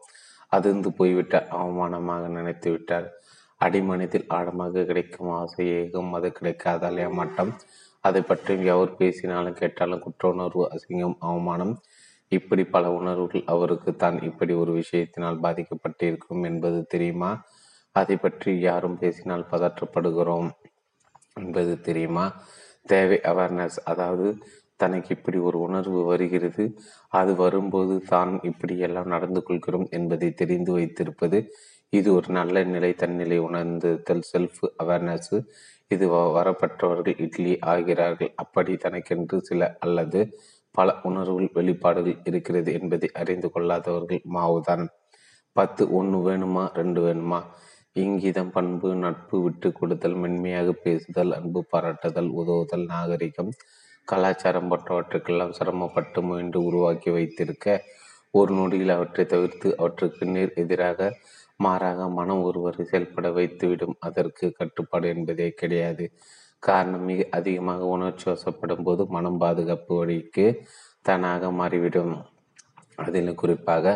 அதிர்ந்து 0.56 0.90
போய்விட்ட 0.98 1.36
அவமானமாக 1.60 2.28
நினைத்து 2.36 2.68
விட்டார். 2.70 3.08
அடிமனத்தில் 3.60 4.28
ஆழமாக 4.36 4.84
கிடைக்கும் 4.90 5.32
ஆசை 5.40 5.64
ஏகம் 5.80 6.12
அது 6.18 6.28
கிடைக்காதால் 6.38 7.00
ஏமாட்டம் 7.06 7.52
அதை 8.04 8.22
பற்றி 8.22 8.52
எவர் 8.72 8.96
பேசினாலும் 8.96 9.58
கேட்டாலும் 9.60 10.02
குற்ற 10.04 10.28
உணர்வு 10.28 10.62
அசிங்கம் 10.74 11.18
அவமானம். 11.28 11.74
இப்படி 12.32 12.62
பல 12.74 12.84
உணர்வுகள் 12.92 13.44
அவருக்கு 13.54 13.90
தான். 13.96 14.18
இப்படி 14.22 14.52
ஒரு 14.62 14.72
விஷயத்தினால் 14.80 15.42
பாதிக்கப்பட்டிருக்கும் 15.44 16.42
என்பது 16.50 16.78
தெரியுமா? 16.94 17.30
அதை 17.96 18.16
பற்றி 18.16 18.52
யாரும் 18.60 18.98
பேசினால் 18.98 19.50
பதற்றப்படுகிறோம் 19.52 20.50
என்பது 21.40 21.72
தெரியுமா? 21.88 22.26
தேவை 22.86 23.18
அவேர்னஸ் 23.30 23.78
அதாவது 23.84 24.28
தனக்கு 24.82 25.10
இப்படி 25.16 25.38
ஒரு 25.48 25.58
உணர்வு 25.66 26.00
வருகிறது 26.10 26.64
அது 27.12 27.32
வரும்போது 27.42 27.94
தான் 28.12 28.32
இப்படியெல்லாம் 28.50 29.12
நடந்து 29.14 29.40
கொள்கிறோம் 29.42 29.86
என்பதை 29.98 30.28
தெரிந்து 30.40 30.72
வைத்திருப்பது. 30.76 31.38
இது 31.92 32.08
ஒரு 32.18 32.28
நல்ல 32.38 32.56
நிலை 32.74 32.90
தன்னிலை 33.02 33.38
உணர்ந்துதல் 33.48 34.24
செல்ஃப் 34.32 34.62
அவேர்னஸ் 34.82 35.34
இது 35.94 36.06
வரப்பட்டவர்கள் 36.36 37.18
இட்லி 37.24 37.52
ஆகிறார்கள். 37.72 38.32
அப்படி 38.42 38.74
தனக்கென்று 38.84 39.38
சில 39.48 39.62
அல்லது 39.86 40.20
பல 40.74 40.88
உணர்வுகள் 41.08 41.56
வெளிப்பாடுகள் 41.58 42.20
இருக்கிறது 42.30 42.70
என்பதை 42.78 43.08
அறிந்து 43.22 43.48
கொள்ளாதவர்கள் 43.54 44.22
மாவுதான். 44.36 44.84
பத்து 45.56 45.82
ஒன்று 45.98 46.18
வேணுமா 46.28 46.64
ரெண்டு 46.80 47.00
வேணுமா? 47.06 47.40
இங்கிதம் 47.96 48.52
பண்பு 48.54 48.90
நட்பு 49.02 49.36
விட்டு 49.42 49.68
கொடுத்தல் 49.78 50.18
மென்மையாக 50.22 50.70
பேசுதல் 50.84 51.32
அன்பு 51.38 51.60
பாராட்டுதல் 51.72 52.30
உதவுதல் 52.40 52.86
நாகரிகம். 52.92 53.52
கலாச்சாரம் 54.08 54.70
போன்றவற்றுக்கெல்லாம் 54.70 55.56
சிரமப்பட்டு 55.58 56.20
முயன்று 56.22 56.60
உருவாக்கி 56.62 57.10
வைத்திருக்க 57.10 57.66
ஒரு 58.30 58.52
நொடியில் 58.54 58.94
அவற்றை 58.96 59.24
தவிர்த்து 59.26 59.68
அவற்றுக்கு 59.78 60.26
நேர் 60.26 60.52
எதிராக 60.54 61.10
மாறாக 61.56 62.08
மனம் 62.08 62.42
ஒருவரை 62.42 62.82
செயல்பட 62.84 63.26
வைத்துவிடும். 63.30 63.96
அதற்கு 64.00 64.46
கட்டுப்பாடு 64.50 65.08
என்பதே 65.08 65.48
கிடையாது. 65.50 66.04
காரணம் 66.62 67.04
மிக 67.04 67.20
அதிகமாக 67.30 67.86
உணர்ச்சி 67.86 68.26
வசப்படும் 68.30 68.84
போது 68.84 69.02
மனம் 69.06 69.38
பாதுகாப்பு 69.38 69.92
வழிக்கு 69.96 70.46
தானாக 71.02 71.50
மாறிவிடும். 71.50 72.14
அதில் 72.96 73.34
குறிப்பாக 73.34 73.94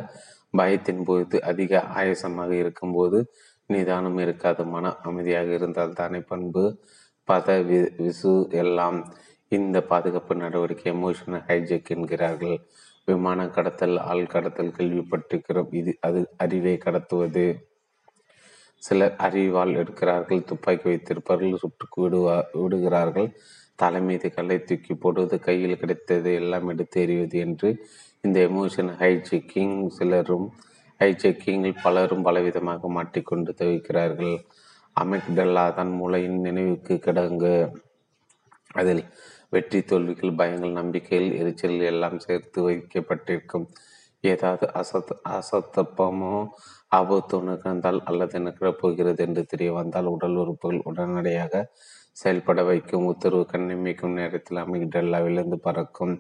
பயத்தின் 0.57 1.03
போது 1.03 1.37
அதிக 1.43 1.83
ஆயசமாக 1.97 2.51
இருக்கும்போது 2.63 3.19
நிதானம் 3.71 4.19
இருக்காது. 4.19 4.63
மன 4.75 4.93
அமைதியாக 5.03 5.51
இருந்தால் 5.55 5.99
தானே 6.01 6.21
பண்பு 6.31 6.65
பத 7.29 7.49
விசு 7.99 8.33
எல்லாம் 8.63 8.99
இந்த 9.53 9.77
பாதுகாப்பு 9.83 10.35
நடவடிக்கை 10.37 10.89
எமோஷனல் 10.93 11.45
ஹைஜெக் 11.49 11.91
என்கிறார்கள். 11.95 12.57
விமான 13.05 13.41
கடத்தல் 13.49 13.97
ஆள் 13.99 14.27
கடத்தல் 14.27 14.77
கேள்விப்பட்டிருக்கிறோம். 14.79 15.71
இது 15.81 15.93
அது 16.01 16.21
அறிவை 16.37 16.75
கடத்துவது. 16.85 17.45
சிலர் 18.83 19.15
அறிவால் 19.17 19.75
எடுக்கிறார்கள் 19.75 20.43
துப்பாக்கி 20.45 20.87
வைத்திருப்பார்கள் 20.91 21.61
சுட்டுக்கு 21.63 21.99
விடுவா 22.05 22.35
விடுகிறார்கள். 22.63 23.29
தலை 23.75 24.01
மீது 24.01 24.27
கல்லை 24.33 24.59
தூக்கி 24.65 24.95
போடுவது 24.95 25.37
கையில் 25.41 25.79
கிடைத்தது 25.79 26.35
எல்லாம் 26.35 26.69
எடுத்து 26.69 27.01
எறிவது 27.01 27.39
என்று 27.39 27.71
இந்த 28.21 28.39
எமோஷன் 28.49 28.93
ஹைஜெக்கிங் 29.01 29.79
சிலரும் 29.87 30.47
ஹைஜெக்கிங்கில் 31.01 31.83
பலரும் 31.83 32.25
பலவிதமாக 32.25 32.89
மாட்டிக்கொண்டு 32.89 33.55
தவிக்கிறார்கள். 33.59 34.37
அமெக்டல்லா 35.01 35.65
தான் 35.75 35.93
மூளையின் 35.93 36.39
நினைவுக்கு 36.41 36.95
கிடங்கு. 37.07 37.57
அதில் 38.73 39.03
வெற்றி 39.53 39.81
தோல்விகள் 39.83 40.39
பயங்கள் 40.39 40.79
நம்பிக்கைகள் 40.79 41.29
எரிச்சல் 41.41 41.85
எல்லாம் 41.91 42.19
சேர்த்து 42.19 42.59
வைக்கப்பட்டிருக்கும். 42.69 43.67
ஏதாவது 44.25 44.67
அசத் 44.81 45.13
அசத்தப்பமோ 45.37 46.35
ஆபத்து 46.93 47.37
நிகழ்ந்தால் 47.43 48.01
அல்லது 48.05 48.39
நிகழப் 48.41 48.81
போகிறது 48.81 49.23
என்று 49.27 49.43
தெரிய 49.47 49.71
வந்தால் 49.73 50.11
உடல் 50.15 50.37
உறுப்புகள் 50.37 50.85
உடனடியாக 50.85 51.55
செயல்பட 52.17 52.61
வைக்கும். 52.63 53.07
உத்தரவு 53.07 53.45
கண்ணிமைக்கும் 53.53 54.17
நேரத்தில் 54.21 54.63
அமிக்டல்லாவிலிருந்து 54.65 55.59
பறக்கும். 55.61 56.15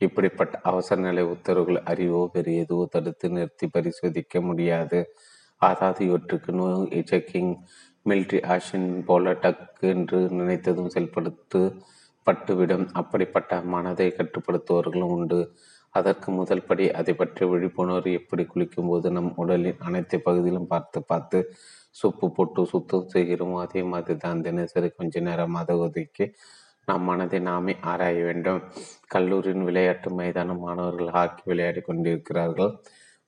இப்படிப்பட்ட 0.00 0.54
அவசர 0.62 0.98
நிலை 1.00 1.24
உத்தரவுகள் 1.34 1.80
அறிவோ 1.84 2.20
பெரியதோ 2.34 2.78
தடுத்து 2.90 3.28
நிறுத்தி 3.30 3.66
பரிசோதிக்க 3.68 4.40
முடியாது. 4.40 5.00
அதாவது 5.62 6.00
இவற்றுக்கு 6.04 6.50
நோ 6.52 6.66
செக்கிங் 7.12 7.52
மிலிட்ரி 8.06 8.40
ஆக்ஷன் 8.54 8.88
போல 9.04 9.32
டக்கு 9.44 9.86
என்று 9.94 10.18
நினைத்ததும் 10.40 10.92
செயல்படுத்து 10.94 11.62
பட்டுவிடும். 12.28 12.86
அப்படிப்பட்ட 13.00 13.60
மனதை 13.74 14.08
கட்டுப்படுத்துவர்களும் 14.18 15.14
உண்டு. 15.16 15.40
அதற்கு 15.94 16.28
முதல் 16.38 16.66
படி 16.68 16.84
அதை 17.00 17.12
பற்றி 17.20 17.44
விழிப்புணர்வு 17.50 18.10
எப்படி 18.20 18.42
குளிக்கும்போது 18.52 19.08
நம் 19.16 19.30
உடலின் 19.42 19.82
அனைத்து 19.88 20.16
பகுதியிலும் 20.26 20.70
பார்த்து 20.72 20.98
பார்த்து 21.10 21.38
சுப்பு 22.00 22.26
போட்டு 22.36 22.62
சுத்தம் 22.72 23.10
செய்கிறோமோ 23.14 23.56
அதே 23.64 23.82
மாதிரி 23.92 24.16
தான் 24.24 24.42
தினசரி 24.46 24.88
கொஞ்ச 24.98 25.20
நேரம் 25.28 25.54
மத 25.56 25.76
ஒதுக்கி 25.84 26.26
நம் 26.88 27.06
மனதை 27.08 27.38
நாமே 27.48 27.72
ஆராய 27.92 28.18
வேண்டும். 28.26 28.60
கல்லூரியின் 29.14 29.66
விளையாட்டு 29.68 30.10
மைதானம் 30.18 30.62
மாணவர்கள் 30.66 31.14
ஹாக்கி 31.16 31.42
விளையாடி 31.50 31.80
கொண்டிருக்கிறார்கள். 31.88 32.72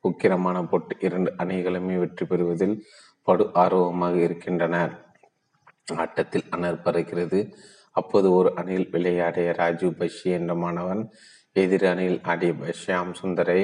உக்கிரமான 0.04 0.62
போட்டு 0.70 0.94
இரண்டு 1.06 1.30
அணிகளுமே 1.42 1.96
வெற்றி 2.02 2.26
பெறுவதில் 2.26 2.76
படு 3.28 3.46
ஆர்வமாக 3.62 4.16
இருக்கின்றனர். 4.26 4.92
ஆட்டத்தில் 6.02 6.46
அனர் 6.56 6.84
அப்போது 7.96 8.28
ஒரு 8.30 8.50
அணியில் 8.54 8.90
விளையாடிய 8.90 9.52
ராஜு 9.52 9.88
பஷி 9.98 10.28
என்ற 10.30 10.54
மாணவன் 10.54 11.02
எதிர் 11.56 11.86
அணியில் 11.86 12.20
ஆடிய 12.22 12.52
ஷியாம் 12.82 13.14
சுந்தரை 13.20 13.60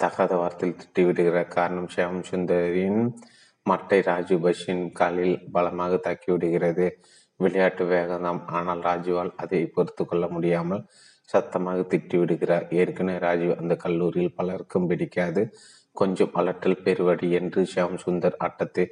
தகாத 0.00 0.32
வார்த்தையில் 0.36 0.78
திட்டிவிடுகிறார் 0.80 1.48
காரணம் 1.48 1.90
ஷியாம் 1.94 2.22
சுந்தரின் 2.30 3.00
மட்டை 3.66 3.98
ராஜு 4.02 4.36
பஷின் 4.36 4.84
காலில் 4.92 5.36
பலமாக 5.52 5.94
தாக்கிவிடுகிறது. 5.96 6.86
விளையாட்டு 7.40 7.84
வேகம்தான் 7.84 8.40
ஆனால் 8.50 8.82
ராஜுவால் 8.82 9.32
அதை 9.36 9.60
பொறுத்து 9.66 10.02
கொள்ள 10.04 10.24
முடியாமல் 10.28 10.84
சத்தமாக 11.30 11.80
திட்டிவிடுகிறார். 11.92 12.66
ஏற்கனவே 12.70 13.18
ராஜீவ் 13.18 13.58
அந்த 13.60 13.74
கல்லூரியில் 13.76 14.36
பலருக்கும் 14.36 14.86
பிடிக்காது. 14.86 15.42
கொஞ்சம் 15.96 16.34
அலட்டல் 16.34 16.82
பெருவடி 16.84 17.28
என்று 17.30 17.60
ஷியாம் 17.74 17.98
சுந்தர் 18.04 18.38
ஆட்டத்தை 18.38 18.84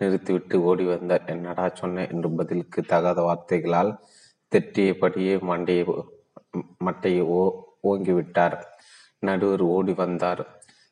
நிறுத்திவிட்டு 0.00 0.56
ஓடி 0.62 0.84
வந்தார். 0.84 1.24
என்னடா 1.26 1.66
சொன்ன? 1.74 2.06
என்று 2.06 2.30
பதிலுக்கு 2.30 2.80
தகாத 2.82 3.20
வார்த்தைகளால் 3.22 3.92
திட்டியபடியே 4.52 5.34
மண்டையை 5.50 5.84
மட்டையை 6.84 7.22
ஓ 7.38 7.42
ஓங்கிவிட்டார். 7.82 8.56
நடுவர் 9.18 9.60
ஓடி 9.60 9.92
வந்தார். 9.92 10.42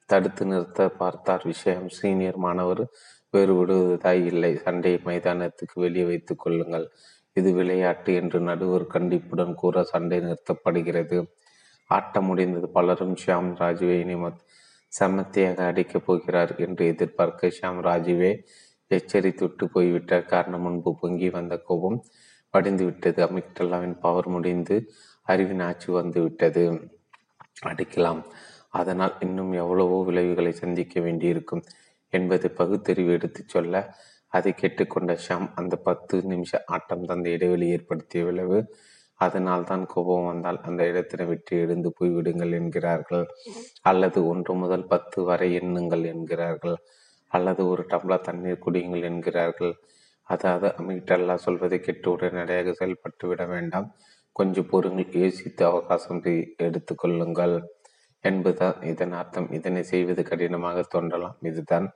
தடுத்து 0.06 0.46
நிறுத்த 0.46 0.88
பார்த்தார் 0.88 1.44
விஷயம். 1.44 1.88
சீனியர் 1.88 2.36
மாணவர் 2.36 2.82
வேறு 3.30 3.52
விடுவதாய் 3.54 4.24
இல்லை. 4.24 4.56
சண்டையை 4.56 5.00
மைதானத்துக்கு 5.04 5.74
வெளியே 5.74 6.04
வைத்துக் 6.04 6.38
கொள்ளுங்கள். 6.38 6.86
இது 7.32 7.52
விளையாட்டு 7.52 8.14
என்று 8.14 8.40
நடுவர் 8.40 8.86
கண்டிப்புடன் 8.86 9.54
கூற 9.54 9.82
சண்டை 9.82 10.18
நிறுத்தப்படுகிறது. 10.20 11.18
ஆட்டம் 11.90 12.24
முடிந்தது. 12.24 12.68
பலரும் 12.68 13.14
ஷியாம் 13.14 13.50
ராஜுவை 13.60 13.98
நிமத் 14.10 14.42
சமத்தியாக 14.92 15.58
அடிக்கப் 15.70 16.06
போகிறார் 16.06 16.52
என்று 16.56 16.86
எதிர்பார்க்க 16.86 17.52
ஷியாம் 17.56 17.80
ராஜுவே 17.88 18.32
எச்சரித்துட்டு 18.90 19.64
போய்விட்டார் 19.72 20.24
காரணம் 20.24 20.60
முன்பு 20.60 20.90
பொங்கி 21.00 21.28
வந்த 21.30 21.54
கோபம் 21.58 21.98
வடிந்து 22.54 22.84
விட்டது. 22.84 23.20
அமிக்டல்லாவின் 23.28 23.96
பவர் 24.04 24.28
முடிந்து 24.34 24.76
அறிவின் 25.26 25.64
ஆட்சி 25.68 25.88
வந்து 25.92 26.18
விட்டது. 26.22 26.64
அடிக்கலாம். 27.70 28.22
அதனால் 28.80 29.14
இன்னும் 29.20 29.52
எவ்வளவோ 29.62 29.98
விளைவுகளை 30.04 30.52
சந்திக்க 30.62 31.00
வேண்டியிருக்கும் 31.00 31.62
என்பதை 32.12 32.48
பகுத்தறிவு 32.60 33.12
எடுத்துச் 33.12 33.52
சொல்ல 33.54 33.74
அதை 34.32 34.50
கேட்டுக்கொண்ட 34.60 35.12
ஷாம் 35.26 35.46
அந்த 35.60 35.74
பத்து 35.88 36.16
நிமிஷ 36.32 36.60
ஆட்டம் 36.66 37.04
தந்த 37.04 37.26
இடைவெளி 37.36 37.66
ஏற்படுத்திய 37.74 38.22
விளைவு 38.24 38.58
அதனால் 39.20 39.66
தான் 39.70 39.84
கோபம் 39.86 40.28
வந்தால் 40.30 40.58
அந்த 40.68 40.82
இடத்தினை 40.90 41.24
விட்டு 41.26 41.52
எழுந்து 41.64 41.90
போய்விடுங்கள் 41.98 42.54
என்கிறார்கள். 42.58 43.24
அல்லது 43.90 44.18
ஒன்று 44.32 44.52
முதல் 44.54 44.86
பத்து 44.86 45.18
வரை 45.22 45.48
எண்ணுங்கள் 45.58 46.04
என்கிறார்கள். 46.12 46.76
அல்லது 47.32 47.62
ஒரு 47.68 47.82
டம்ளர் 47.92 48.26
தண்ணீர் 48.28 48.64
குடியுங்கள் 48.66 49.06
என்கிறார்கள். 49.10 49.72
அதாவது 50.28 50.68
அமிட்டல்லா 50.80 51.34
சொல்வதை 51.34 51.80
கெட்டு 51.80 52.10
உடனடியாக 52.10 52.72
செயல்பட்டு 52.72 53.28
விட 53.28 53.46
வேண்டாம். 53.46 53.88
கொஞ்சம் 54.32 54.68
பொருங்கள் 54.70 55.16
யோசித்து 55.22 55.62
அவகாசம் 55.66 56.22
எடுத்துக்கொள்ளுங்கள் 56.66 57.56
என்பதுதான் 58.24 58.82
இதன் 58.82 59.12
அர்த்தம். 59.12 59.48
இதனை 59.52 59.82
செய்வது 59.82 60.22
கடினமாக 60.22 60.82
தோன்றலாம். 60.94 61.36
இதுதான் 61.40 61.86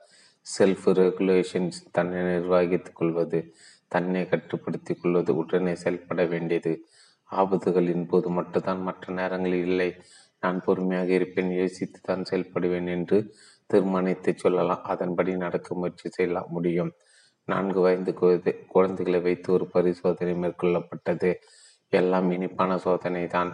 செல்ஃப் 0.45 0.87
ரெகுலேஷன்ஸ் 1.01 1.79
தன்னை 1.91 2.19
நிர்வகித்துக் 2.21 2.95
கொள்வது 2.95 3.39
தன்னை 3.87 4.21
கட்டுப்படுத்திக் 4.29 5.01
கொள்வது 5.01 5.31
உடனே 5.35 5.75
செயல்பட 5.75 6.25
வேண்டியது. 6.25 6.73
ஆபத்துகளின் 7.31 8.07
போது 8.07 8.29
மட்டும்தான் 8.29 8.81
மற்ற 8.81 9.13
நேரங்களில் 9.13 9.65
இல்லை. 9.65 9.89
நான் 10.39 10.61
பொறுமையாக 10.65 11.09
இருப்பேன் 11.11 11.51
யோசித்து 11.51 11.99
தான் 12.01 12.23
செயல்படுவேன் 12.31 12.87
என்று 12.87 13.17
தீர்மானித்து 13.65 14.31
சொல்லலாம். 14.37 14.83
அதன்படி 14.83 15.31
நடக்க 15.37 15.75
முயற்சி 15.75 16.09
செய்யலாம். 16.09 16.49
முடியும். 16.49 16.91
நான்கு 17.51 17.79
வயது 17.85 18.11
குழந்தை 18.21 18.51
குழந்தைகளை 18.73 19.19
வைத்து 19.27 19.49
ஒரு 19.55 19.65
பரிசோதனை 19.75 20.33
மேற்கொள்ளப்பட்டது. 20.43 21.31
எல்லாம் 21.93 22.27
இனிப்பான 22.35 22.71
சோதனை 22.77 23.23
தான் 23.35 23.51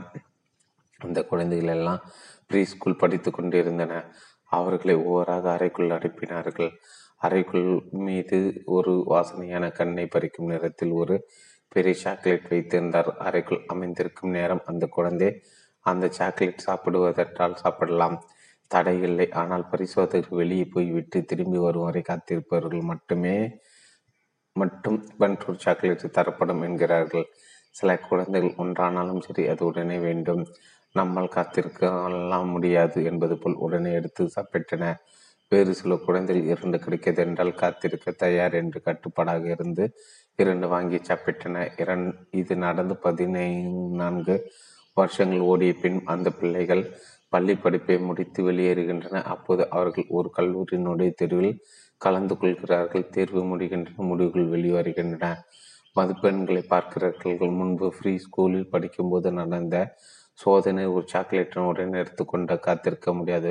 அந்த 1.00 1.20
குழந்தைகள் 1.24 1.74
எல்லாம் 1.78 2.02
ப்ரீ 2.50 2.62
ஸ்கூல் 2.72 3.02
படித்து 3.02 3.30
கொண்டிருந்தன. 3.32 3.94
அவர்களை 4.52 4.96
ஒவ்வொருவராக 5.02 5.46
அறைக்குள் 5.56 5.96
அனுப்பினார்கள். 5.98 6.72
அறைக்குள் 7.22 7.68
மீது 8.08 8.40
ஒரு 8.78 8.94
வாசனையான 9.14 9.66
கண்ணை 9.72 10.06
பறிக்கும் 10.16 10.52
நேரத்தில் 10.52 10.94
ஒரு 11.02 11.16
பெரிய 11.72 11.96
சாக்லேட் 12.04 12.50
வைத்திருந்தார். 12.52 13.10
அறைக்குள் 13.28 13.62
அமைந்திருக்கும் 13.74 14.36
நேரம் 14.38 14.64
அந்த 14.72 14.86
குழந்தை 14.98 15.30
அந்த 15.86 16.06
சாக்லேட் 16.18 16.66
சாப்பிடுவதென்றால் 16.68 17.62
சாப்பிடலாம். 17.64 18.18
தடை 18.72 18.96
இல்லை. 19.08 19.28
ஆனால் 19.42 19.66
பரிசோதகர் 19.72 20.38
வெளியே 20.40 20.66
போய்விட்டு 20.76 21.18
திரும்பி 21.32 21.60
வரும் 21.66 21.88
வரை 21.88 22.02
காத்திருப்பவர்கள் 22.02 22.90
மட்டுமே 22.92 23.36
மட்டும் 24.56 24.98
பன்ரூர் 25.20 25.64
சாக்லேட் 25.64 26.06
தரப்படும் 26.12 26.62
என்கிறார்கள். 26.62 27.26
சில 27.76 27.98
குழந்தைகள் 28.00 28.58
ஒன்றானாலும் 28.58 29.22
சரி 29.22 29.44
அது 29.48 29.64
உடனே 29.66 29.98
வேண்டும். 29.98 30.44
நம்மால் 30.96 31.34
காத்திருக்கலாம் 31.36 32.52
முடியாது 32.54 33.00
என்பது 33.04 33.36
போல் 33.38 33.62
உடனே 33.66 33.92
எடுத்து 33.94 34.24
சாப்பிட்டன. 34.36 34.84
வேறு 35.52 35.74
சில 35.74 35.96
குழந்தைகள் 36.06 36.48
இரண்டு 36.54 36.78
கிடைக்கிறது 36.80 37.22
என்றால் 37.24 37.54
காத்திருக்க 37.54 38.12
தயார் 38.12 38.54
என்று 38.54 38.80
கட்டுப்பாடாக 38.82 39.44
இருந்து 39.50 39.84
இரண்டு 40.40 40.68
வாங்கி 40.68 41.00
சாப்பிட்டன. 41.10 41.66
இரண் 41.82 42.08
இது 42.32 42.56
நடந்து 42.58 42.96
பதினான்கு 42.98 44.36
வருஷங்கள் 44.98 45.44
ஓடிய 45.52 45.74
பின் 45.82 46.00
அந்த 46.06 46.30
பிள்ளைகள் 46.32 46.84
பள்ளி 47.30 47.56
படிப்பை 47.56 47.98
முடித்து 48.00 48.42
வெளியேறுகின்றன. 48.52 49.22
அப்போது 49.36 49.64
அவர்கள் 49.70 50.08
ஒரு 50.10 50.30
கல்லூரியினுடைய 50.38 51.12
தெருவில் 51.14 51.54
கலந்து 51.98 52.38
கொள்கிறார்கள் 52.38 53.10
தேர்வு 53.10 53.42
முடிகின்றன 53.44 54.04
முடிவுகள் 54.10 54.52
வெளிவருகின்றன. 54.54 55.34
மதிப்பெண்களை 55.96 56.64
பார்க்கிறார்கள் 56.68 57.56
முன்பு 57.60 57.88
ஃப்ரீ 57.98 58.14
ஸ்கூலில் 58.18 58.72
படிக்கும்போது 58.72 59.32
நடந்த 59.32 59.76
சோதனை 60.40 60.86
ஒரு 60.86 61.06
சாக்லேட்டினுடன் 61.14 62.00
எடுத்துக்கொண்ட 62.02 62.58
காத்திருக்க 62.58 63.14
முடியாத. 63.14 63.48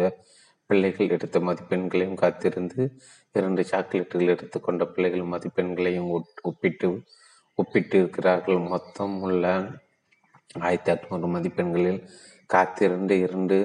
பிள்ளைகள் 0.66 1.08
எடுத்த 1.08 1.40
மதிப்பெண்களையும் 1.40 2.20
காத்திருந்து 2.22 2.82
இரண்டு 3.32 3.62
சாக்லேட்டுகள் 3.70 4.32
எடுத்துக்கொண்ட 4.34 4.84
பிள்ளைகள் 4.86 5.30
மதிப்பெண்களையும் 5.32 6.10
ஒப்பிட்டு 6.42 6.88
ஒப்பிட்டு 7.58 7.98
இருக்கிறார்கள். 7.98 8.60
மொத்தம் 8.72 9.16
உள்ள 9.20 9.44
ஆயிரத்தி 10.60 10.90
அறுநூறு 10.92 11.28
மதிப்பெண்களில் 11.34 12.00
காத்திரண்டு 12.46 13.14
இரண்டு 13.18 13.56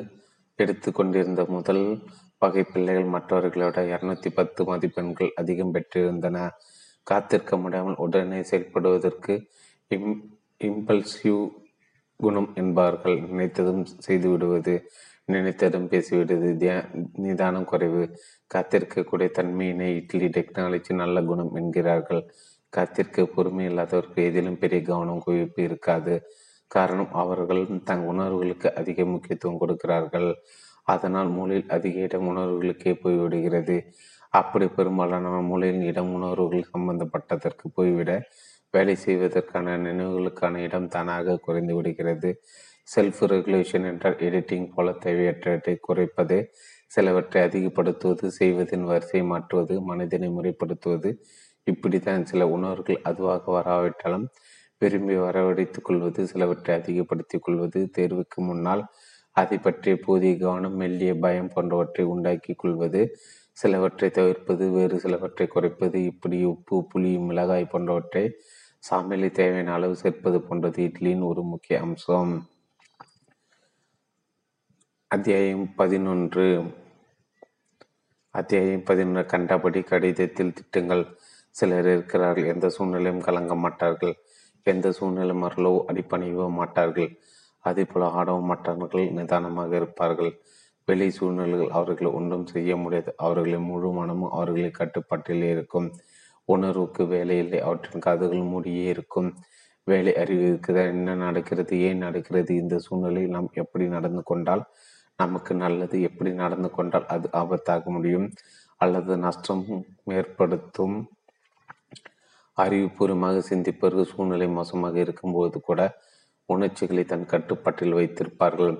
எடுத்து 0.59 0.91
கொண்டிருந்த 0.91 1.45
முதல் 1.45 1.83
வகை 2.39 2.63
பிள்ளைகள் 2.63 3.13
மற்றவர்களோட 3.13 3.77
இருநூத்தி 3.93 4.29
பத்து 4.33 4.63
மதிப்பெண்கள் 4.63 5.31
அதிகம் 5.35 5.73
பெற்றிருந்தன. 5.73 6.49
காத்திருக்க 7.03 7.57
முடியாமல் 7.57 7.95
உடனே 7.95 8.39
செயல்படுவதற்கு 8.39 9.33
இம் 9.87 10.37
இம்பல்சிவ் 10.63 11.41
குணம் 12.15 12.51
என்பார்கள். 12.55 13.17
நினைத்ததும் 13.19 13.83
செய்து 13.97 14.29
விடுவது 14.29 14.75
நினைத்ததும் 15.31 15.87
பேசிவிடுவது 15.87 16.51
தியா 16.61 16.77
நிதானம் 17.13 17.65
குறைவு. 17.65 18.03
காத்திருக்கக்கூடிய 18.53 19.27
தன்மையினை 19.37 19.89
இட்லி 19.95 20.27
டெக்னாலஜி 20.27 20.93
நல்ல 20.93 21.21
குணம் 21.21 21.55
என்கிறார்கள். 21.55 22.23
காத்திருக்க 22.69 23.25
பொறுமை 23.25 23.65
இல்லாதவருக்கு 23.65 24.23
எதிலும் 24.29 24.57
பெரிய 24.57 24.81
கவனம் 24.81 25.23
குவிப்பு 25.27 25.59
இருக்காது. 25.59 26.15
காரணம் 26.67 27.13
அவர்கள் 27.13 27.63
தங் 27.85 28.05
உணர்வுகளுக்கு 28.13 28.75
அதிக 28.75 29.05
முக்கியத்துவம் 29.05 29.57
கொடுக்கிறார்கள். 29.57 30.29
அதனால் 30.93 31.29
மூளையில் 31.29 31.69
அதிக 31.69 31.99
இடம் 31.99 32.27
உணர்வுகளுக்கே 32.27 32.93
போய்விடுகிறது. 33.03 33.77
அப்படி 34.33 34.65
பெரும்பாலான 34.67 35.29
மூளையில் 35.41 35.83
இடம் 35.83 36.11
உணர்வுகள் 36.13 36.69
சம்பந்தப்பட்டதற்கு 36.73 37.67
போய்விட 37.73 38.11
வேலை 38.73 38.95
செய்வதற்கான 38.95 39.77
நினைவுகளுக்கான 39.77 40.57
இடம் 40.57 40.87
தானாக 40.87 41.37
குறைந்து 41.37 41.75
விடுகிறது. 41.75 42.31
செல்ஃப் 42.87 43.23
ரெகுலேஷன் 43.31 43.87
என்றால் 43.91 44.19
எடிட்டிங் 44.27 44.69
போல 44.73 44.91
தேவையற்றவற்றை 45.05 45.75
குறைப்பது 45.79 46.37
சிலவற்றை 46.91 47.39
அதிகப்படுத்துவது 47.41 48.27
செய்வதின் 48.39 48.85
வரிசை 48.85 49.21
மாற்றுவது 49.23 49.75
மனதினை 49.89 50.29
முறைப்படுத்துவது. 50.29 51.09
இப்படித்தான் 51.67 52.23
சில 52.25 52.43
உணர்வுகள் 52.47 53.03
அதுவாக 53.03 53.51
வராவிட்டாலும் 53.51 54.27
விரும்பி 54.81 55.15
வரவழைத்துக் 55.17 55.87
கொள்வது 55.87 56.21
சிலவற்றை 56.27 56.73
அதிகப்படுத்திக் 56.75 57.43
கொள்வது 57.43 57.79
தேர்வுக்கு 57.97 58.39
முன்னால் 58.41 58.83
அதை 59.39 59.57
பற்றிய 59.57 59.95
போதிய 60.05 60.33
கவனம் 60.37 60.79
மெல்லிய 60.81 61.13
பயம் 61.19 61.51
போன்றவற்றை 61.53 62.05
உண்டாக்கி 62.05 62.53
கொள்வது 62.53 63.01
சிலவற்றை 63.57 64.09
தவிர்ப்பது 64.11 64.65
வேறு 64.71 64.97
சிலவற்றை 64.99 65.47
குறைப்பது 65.47 65.97
இப்படி 66.11 66.37
உப்பு 66.43 66.77
புளி 66.91 67.11
மிளகாய் 67.27 67.71
போன்றவற்றை 67.71 68.23
சாமியில் 68.83 69.31
தேவையான 69.31 69.73
அளவு 69.73 69.95
சேர்ப்பது 69.95 70.37
போன்றது 70.41 70.81
இட்லியின் 70.83 71.25
ஒரு 71.25 71.41
முக்கிய 71.43 71.79
அம்சம். 71.79 72.33
அத்தியாயம் 75.11 75.65
பதினொன்று. 75.75 76.47
அத்தியாயம் 78.35 78.83
பதினொன்று. 78.83 79.25
கண்டபடி 79.25 79.81
கடிதத்தில் 79.81 80.53
திட்டங்கள். 80.53 81.03
சிலர் 81.55 81.89
இருக்கிறார்கள். 81.93 82.51
எந்த 82.53 82.69
சூழ்நிலையும் 82.69 83.21
கலங்க 83.21 83.55
மாட்டார்கள். 83.55 84.15
எந்த 84.65 84.87
சூழ்நிலை 84.91 85.35
மரலோ 85.35 85.73
அடிப்பணிவோ 85.87 86.45
மாட்டார்கள். 86.51 87.09
அதே 87.59 87.85
போல 87.85 88.07
ஆடவும் 88.09 88.45
மற்றவர்கள் 88.45 89.09
நிதானமாக 89.09 89.75
இருப்பார்கள். 89.75 90.31
வெளி 90.85 91.09
சூழ்நிலைகள் 91.09 91.69
அவர்களை 91.69 92.11
ஒன்றும் 92.11 92.45
செய்ய 92.45 92.75
முடியாது. 92.75 93.13
அவர்களின் 93.17 93.61
முழு 93.61 93.91
மனமும் 93.91 94.31
அவர்களை 94.31 94.71
கட்டுப்பாட்டில் 94.71 95.43
இருக்கும். 95.43 95.93
உணர்வுக்கு 96.45 97.07
வேலை 97.07 97.37
இல்லை. 97.37 97.59
அவற்றின் 97.59 97.99
காதுகள் 97.99 98.39
மூடியே 98.39 98.83
இருக்கும். 98.83 99.35
வேலை 99.83 100.15
அறிவிற்கு 100.15 100.73
என்ன 100.75 101.15
நடக்கிறது? 101.15 101.79
ஏன் 101.79 101.97
நடக்கிறது? 101.97 102.55
இந்த 102.55 102.79
சூழ்நிலையில் 102.79 103.31
நாம் 103.31 103.49
எப்படி 103.53 103.87
நடந்து 103.87 104.23
கொண்டால் 104.23 104.63
நமக்கு 105.15 105.55
நல்லது 105.55 106.01
எப்படி 106.01 106.33
நடந்து 106.33 106.69
கொண்டால் 106.71 107.05
அது 107.05 107.29
ஆபத்தாக 107.33 107.83
முடியும். 107.83 108.31
அல்லது 108.77 109.17
நஷ்டம் 109.17 109.63
ஏற்படுத்தும் 110.05 111.09
அறிவுபூர்வமாக 112.57 113.41
சிந்திப்பவர்கள் 113.49 114.11
சூழ்நிலை 114.15 114.47
மோசமாக 114.47 114.99
இருக்கும்போது 114.99 115.61
கூட 115.61 115.81
உணர்ச்சிகளை 116.55 117.03
தன் 117.11 117.31
கட்டுப்பாட்டில் 117.33 117.97
வைத்திருப்பார்கள். 117.99 118.73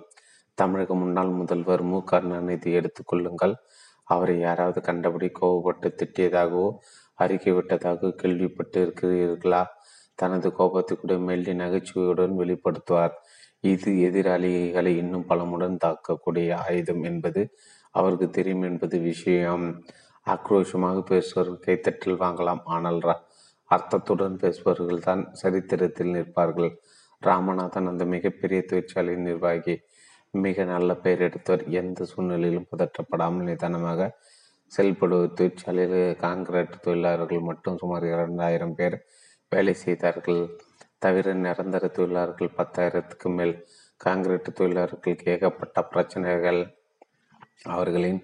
தமிழக 0.58 0.96
முன்னாள் 1.02 1.32
முதல்வர் 1.40 1.84
மு. 1.92 1.98
கருணாநிதி 2.12 2.70
எடுத்துக்கொள்ளுங்கள் 2.80 3.56
அவரை 4.14 4.36
யாராவது 4.40 4.80
கண்டபடி 4.82 5.28
கோபப்பட்டு 5.40 5.88
திட்டியதாகவோ 6.00 6.68
அறிக்கை 7.24 7.52
விட்டதாக 7.54 8.12
கேள்விப்பட்டு 8.22 8.80
இருக்கிறீர்களா 8.86 9.62
தனது 10.20 10.48
கோபத்தை 10.60 10.94
கூட 10.98 11.14
மெல்லி 11.28 11.54
நகைச்சுவையுடன் 11.54 12.34
வெளிப்படுத்துவார். 12.42 13.14
இது 13.72 13.90
எதிராளிகளை 14.08 14.92
இன்னும் 15.02 15.28
பலமுடன் 15.30 15.82
தாக்கக்கூடிய 15.86 16.50
ஆயுதம் 16.66 17.04
என்பது 17.10 17.42
அவருக்கு 17.96 18.28
தெரியும் 18.30 18.66
என்பது 18.70 18.96
விஷயம். 19.12 19.66
ஆக்ரோஷமாக 20.28 20.98
பேசுவர்கள் 21.12 21.64
கைத்தட்டில் 21.66 22.22
வாங்கலாம். 22.26 22.64
ஆனால் 22.76 23.00
அர்த்தத்துடன் 23.70 24.38
பேசுபவர்கள் 24.44 25.06
தான் 25.08 25.22
சரித்திரத்தில் 25.42 26.14
நிற்பார்கள். 26.16 26.72
ராமநாதன் 27.22 27.88
அந்த 27.88 28.06
மிகப்பெரிய 28.06 28.60
தொழிற்சாலையின் 28.62 29.26
நிர்வாகி 29.30 29.74
மிக 30.34 30.64
நல்ல 30.64 30.96
பெயர் 30.96 31.22
எடுத்தவர். 31.22 31.64
எந்த 31.70 32.06
சூழ்நிலையிலும் 32.06 32.68
பதற்றப்படாமல் 32.72 33.48
நிதானமாக 33.50 34.02
செயல்படுவது 34.72 35.30
தொழிற்சாலையில் 35.34 36.18
காங்கிரட் 36.22 36.80
தொழிலாளர்கள் 36.82 37.40
மட்டும் 37.40 37.78
சுமார் 37.78 38.06
இரண்டாயிரம் 38.06 38.76
பேர் 38.76 39.06
வேலை 39.50 39.74
செய்தார்கள். 39.74 40.42
தவிர 40.98 41.34
நிரந்தர 41.34 41.88
தொழிலாளர்கள் 41.88 42.56
பத்தாயிரத்துக்கு 42.58 43.30
மேல் 43.36 43.54
காங்கிரீட் 43.98 44.54
தொழிலாளர்களுக்கு 44.54 45.32
ஏகப்பட்ட 45.34 45.82
பிரச்சனைகள். 45.84 46.62
அவர்களின் 47.64 48.22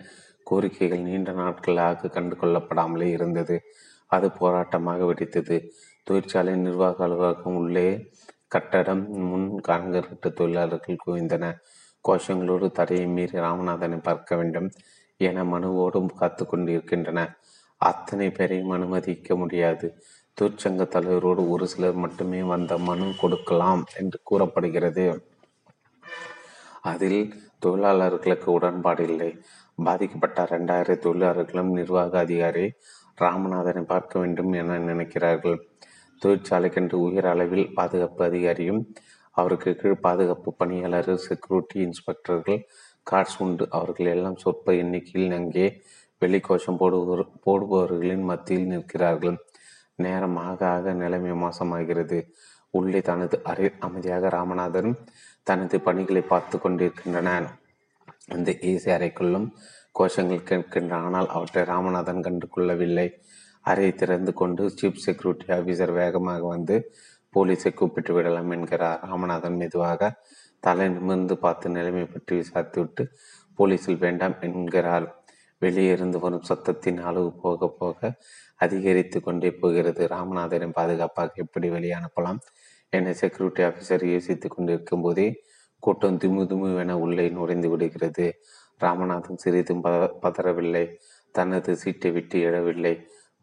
கோரிக்கைகள் 0.51 1.01
நீண்ட 1.01 1.31
நாட்களாக 1.31 2.07
கண்டு 2.07 2.35
கொள்ளப்படாமலே 2.35 3.07
இருந்தது. 3.17 3.61
அது 4.11 4.27
போராட்டமாக 4.39 5.05
வெடித்தது. 5.11 5.57
தொழிற்சாலை 6.03 6.55
நிர்வாக 6.55 7.03
அலுவலகம் 7.03 7.55
உள்ளே 7.55 7.87
கட்டடம் 8.47 9.09
முன் 9.09 9.61
கான்கிரீட் 9.67 10.33
தொழிலாளர்கள் 10.33 11.03
குவிந்தன. 11.05 11.45
கோஷங்களோடு 12.05 12.71
தடையை 12.71 13.07
மீறி 13.07 13.39
ராமநாதனை 13.39 13.97
பார்க்க 14.03 14.35
வேண்டும் 14.35 14.69
என 15.17 15.43
மனுவோடும் 15.43 16.09
காத்து 16.15 16.45
கொண்டிருக்கின்றன. 16.45 17.35
அத்தனை 17.77 18.31
பேரையும் 18.31 18.69
அனுமதிக்க 18.69 19.35
முடியாது. 19.35 19.87
தொழிற்சங்க 20.41 20.83
தலைவரோடு 20.95 21.49
ஒரு 21.49 21.67
சிலர் 21.67 21.93
மட்டுமே 21.93 22.41
வந்த 22.43 22.77
மனு 22.77 23.13
கொடுக்கலாம் 23.17 23.83
என்று 23.95 24.19
கூறப்படுகிறது. 24.23 25.05
அதில் 26.81 27.33
தொழிலாளர்களுக்கு 27.59 28.51
உடன்பாடு 28.51 29.07
இல்லை. 29.07 29.41
பாதிக்கப்பட்ட 29.75 30.47
இரண்டாயிரம் 30.49 30.99
தொழிலாளர்களும் 30.99 31.71
நிர்வாக 31.71 32.19
அதிகாரி 32.19 32.73
ராமநாதனை 33.21 33.83
பார்க்க 33.83 34.19
வேண்டும் 34.19 34.51
என 34.51 34.77
நினைக்கிறார்கள். 34.79 35.57
தொழிற்சாலைக்கென்று 36.21 36.97
உயர் 37.07 37.29
அளவில் 37.33 37.71
பாதுகாப்பு 37.77 38.21
அதிகாரியும் 38.29 38.81
அவருக்கு 39.35 39.71
கீழ் 39.79 40.03
பாதுகாப்பு 40.05 40.49
பணியாளர்கள் 40.53 41.23
செக்யூரிட்டி 41.27 41.77
இன்ஸ்பெக்டர்கள் 41.85 42.59
கார்ட்ஸ் 43.07 43.37
உண்டு. 43.45 43.65
அவர்கள் 43.77 44.09
எல்லாம் 44.15 44.39
சொற்ப 44.43 44.73
எண்ணிக்கையில் 44.73 45.35
அங்கே 45.39 45.65
வெளிக்கோஷம் 46.21 46.79
போடுவோர் 46.81 47.23
போடுபவர்களின் 47.45 48.25
மத்தியில் 48.29 48.69
நிற்கிறார்கள். 48.73 49.37
நேரம் 49.95 50.37
ஆக 50.47 50.59
ஆக 50.75 50.93
நிலைமை 51.03 51.33
மோசமாகிறது. 51.43 52.19
உள்ளே 52.73 52.99
தனது 53.09 53.35
அறை 53.43 53.67
அமைதியாக 53.79 54.29
ராமநாதன் 54.29 54.91
தனது 55.47 55.75
பணிகளை 55.87 56.23
பார்த்து 56.31 56.55
கொண்டிருக்கின்றன 56.59 57.29
அந்த 58.35 58.49
ஏசி 58.69 58.89
அறைக்குள்ளும் 58.97 59.47
கோஷங்கள் 59.99 60.47
கேட்கின்றன. 60.49 60.99
ஆனால் 61.07 61.27
அவற்றை 61.35 61.61
ராமநாதன் 61.73 62.25
கண்டு 62.27 62.47
கொள்ளவில்லை 62.47 63.07
அறையை 63.69 63.91
திறந்து 63.95 64.31
கொண்டு 64.33 64.63
சீஃப் 64.79 65.03
செக்யூரிட்டி 65.05 65.47
ஆஃபீஸர் 65.57 65.93
வேகமாக 66.01 66.43
வந்து 66.47 66.75
போலீஸை 67.35 67.71
கூப்பிட்டு 67.73 68.11
விடலாம் 68.13 68.51
என்கிறார். 68.51 68.99
ராமநாதன் 69.09 69.57
மெதுவாக 69.61 70.11
தலை 70.59 70.85
நிமிர்ந்து 70.89 71.35
பார்த்து 71.37 71.69
நிலைமை 71.69 72.05
பற்றி 72.05 72.33
விசாரித்துவிட்டு 72.41 73.03
போலீஸில் 73.59 74.03
வேண்டாம் 74.05 74.35
என்கிறார் 74.41 75.07
வெளியே 75.61 75.91
இருந்து 75.91 76.17
வரும் 76.19 76.45
சத்தத்தின் 76.49 76.99
அளவு 77.09 77.29
போக 77.43 77.67
போக 77.79 77.99
அதிகரித்து 78.55 79.17
கொண்டே 79.21 79.49
போகிறது. 79.61 80.03
ராமநாதனை 80.07 80.67
பாதுகாப்பாக 80.71 81.41
எப்படி 81.43 81.67
வெளியே 81.69 81.95
அனுப்பலாம் 81.99 82.39
என 82.93 83.13
செக்யூரிட்டி 83.13 83.61
ஆஃபீஸர் 83.63 84.05
யோசித்துக் 84.13 84.55
கொண்டிருக்கும் 84.55 85.01
போதே 85.01 85.27
கூட்டம் 85.83 86.17
திமு 86.17 86.43
திமுவென 86.51 86.93
உள்ளே 87.05 87.25
நுழைந்து 87.29 87.69
விடுகிறது. 87.69 88.27
ராமநாதன் 88.81 89.41
சிறிதும் 89.43 89.83
பத 89.83 90.05
பதறவில்லை. 90.23 90.85
தனது 91.35 91.71
சீட்டை 91.75 92.09
விட்டு 92.11 92.37
எழவில்லை. 92.49 92.93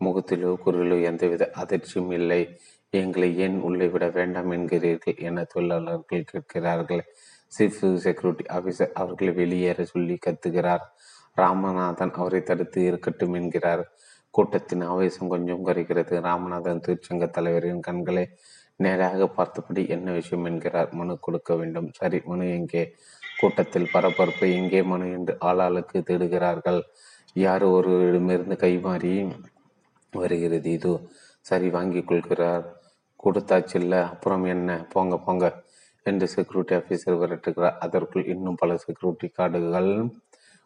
முகத்திலோ 0.00 0.56
குரலோ 0.64 1.02
எந்தவித 1.02 1.50
அதிர்ச்சியும் 1.56 2.12
இல்லை. 2.12 2.58
எங்களை 2.90 3.38
ஏன் 3.38 3.60
உள்ளே 3.60 3.86
விட 3.88 4.08
வேண்டாம் 4.08 4.50
என்கிறீர்கள் 4.50 5.18
என 5.18 5.44
தொழிலாளர்கள் 5.44 6.24
கேட்கிறார்கள். 6.24 7.02
சீஃப் 7.58 7.96
செக்யூரிட்டி 7.96 8.44
ஆபீசர் 8.52 8.92
அவர்களை 8.92 9.32
வெளியேற 9.34 9.84
சொல்லி 9.84 10.18
கத்துகிறார். 10.26 10.84
ராமநாதன் 11.36 12.12
அவரை 12.12 12.42
தடுத்து 12.42 12.82
இருக்கட்டும் 12.82 13.34
என்கிறார். 13.34 13.84
கூட்டத்தின் 14.30 14.82
ஆவேசம் 14.82 15.28
கொஞ்சம் 15.28 15.62
குறைகிறது. 15.62 16.20
ராமநாதன் 16.20 16.82
தொழிற்சங்க 16.86 17.30
தலைவரின் 17.30 17.80
கண்களை 17.80 18.24
நேராக 18.76 19.26
பார்த்தபடி 19.28 19.88
என்ன 19.88 20.12
விஷயம் 20.12 20.44
என்கிறார்? 20.44 20.90
மனு 20.92 21.18
கொடுக்க 21.18 21.56
வேண்டும். 21.56 21.88
சரி 21.92 22.20
மனு 22.24 22.50
எங்கே? 22.50 22.94
கூட்டத்தில் 23.40 23.90
பரபரப்பு 23.92 24.54
எங்கே 24.54 24.82
மனு 24.82 25.12
என்று 25.12 25.36
ஆளாளுக்கு 25.40 25.98
தேடுகிறார்கள். 26.10 26.80
யார் 27.32 27.64
ஒருவரிடமிருந்து 27.64 28.56
கைமாறி 28.56 29.12
வருகிறது. 30.12 30.70
இதோ 30.70 31.00
சரி 31.40 31.68
வாங்கி 31.70 32.02
கொள்கிறார். 32.02 32.64
கொடுத்தாச்சில்ல 33.24 34.02
அப்புறம் 34.02 34.44
என்ன? 34.44 34.86
போங்க 34.92 35.16
போங்க 35.18 35.62
என்று 36.02 36.28
செக்யூரிட்டி 36.28 36.74
ஆஃபீஸர் 36.74 37.20
விரட்டுகிறார். 37.22 37.78
அதற்குள் 37.78 38.26
இன்னும் 38.26 38.54
பல 38.54 38.76
செக்யூரிட்டி 38.76 39.28
கார்டுகள் 39.38 40.10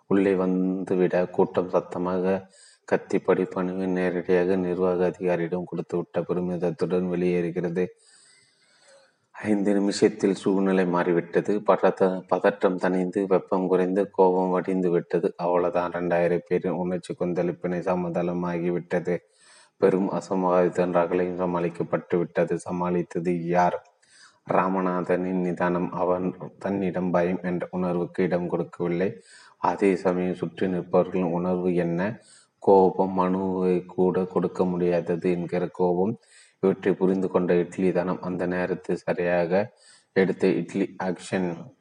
உள்ளே 0.06 0.34
வந்துவிட 0.34 1.30
கூட்டம் 1.30 1.68
சத்தமாக 1.68 2.46
கத்தி 2.84 3.18
படிப்பணிவு 3.18 3.86
நேரடியாக 3.86 4.56
நிர்வாக 4.56 5.04
அதிகாரியிடம் 5.04 5.64
கொடுத்துவிட்ட 5.64 6.20
பெருமிதத்துடன் 6.20 7.08
வெளியேறுகிறது. 7.08 7.86
ஐந்து 9.32 9.72
நிமிஷத்தில் 9.72 10.34
சூழ்நிலை 10.34 10.86
மாறிவிட்டது. 10.86 11.62
பதத்த 11.62 12.24
பதற்றம் 12.28 12.78
தணிந்து 12.78 13.26
வெப்பம் 13.26 13.66
குறைந்து 13.66 14.10
கோபம் 14.10 14.50
வடிந்து 14.50 14.90
விட்டது. 14.90 15.34
அவ்வளவுதான். 15.36 15.92
ரெண்டாயிரம் 15.92 16.46
பேரின் 16.48 16.78
உணர்ச்சி 16.82 17.14
கொந்தளிப்பினை 17.14 17.80
சமதளமாகிவிட்டது. 17.90 19.16
பெரும் 19.76 20.10
அசம்பாவித 20.10 20.92
ரகளையும் 20.92 21.38
சமாளிக்கப்பட்டு 21.38 22.16
விட்டது. 22.16 22.58
சமாளித்தது 22.70 23.44
யார்? 23.46 23.82
ராமநாதனின் 24.50 25.40
நிதானம் 25.40 25.92
அவன் 25.92 26.36
தன்னிடம் 26.58 27.10
பயம் 27.10 27.42
என்ற 27.42 27.68
உணர்வுக்கு 27.70 28.22
இடம் 28.22 28.48
கொடுக்கவில்லை. 28.48 29.20
அதே 29.56 29.96
சமயம் 29.96 30.34
சுற்றி 30.34 30.66
நிற்பவர்களின் 30.66 31.32
உணர்வு 31.32 31.74
என்ன? 31.74 32.20
கோபம் 32.58 33.12
மனுவை 33.12 33.84
கூட 33.84 34.24
கொடுக்க 34.24 34.64
முடியாதது 34.64 35.30
என்கிற 35.30 35.68
கோபம். 35.68 36.18
இவற்றை 36.60 36.92
புரிந்து 36.92 37.28
கொண்ட 37.28 37.54
இட்லி 37.54 37.92
தனம் 37.92 38.22
அந்த 38.22 38.46
நேரத்தில் 38.46 38.96
சரியாக 38.96 39.72
எடுத்த 40.12 40.46
இட்லி 40.46 40.96
ஆக்ஷன். 41.04 41.74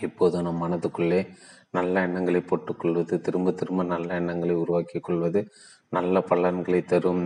இப்போது 0.00 0.42
நம் 0.42 0.62
மனதுக்குள்ளே 0.62 1.28
நல்ல 1.70 2.00
எண்ணங்களை 2.00 2.40
போட்டுக்கொள்வது 2.40 3.20
திரும்ப 3.20 3.52
திரும்ப 3.52 3.82
நல்ல 3.82 4.14
எண்ணங்களை 4.14 4.54
உருவாக்கி 4.54 5.00
கொள்வது 5.00 5.48
நல்ல 5.96 6.20
பலன்களை 6.20 6.80
தரும். 6.84 7.22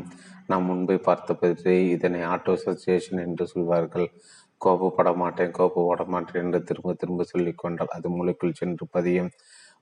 நாம் 0.46 0.68
முன்பை 0.70 0.96
பற்றி 1.06 1.74
இதனை 1.94 2.20
ஆட்டோ 2.24 2.52
அசோசியேஷன் 2.58 3.22
என்று 3.26 3.44
சொல்வார்கள். 3.46 4.08
கோபப்பட 4.60 5.08
மாட்டேன் 5.14 5.54
கோபப்பட 5.58 6.04
மாட்டேன் 6.06 6.42
என்று 6.42 6.60
திரும்ப 6.62 6.94
திரும்ப 6.94 7.24
சொல்லிக்கொண்டால் 7.32 7.94
அது 7.96 8.08
மூளைக்குள் 8.16 8.58
சென்று 8.60 8.86
பதியும். 8.90 9.30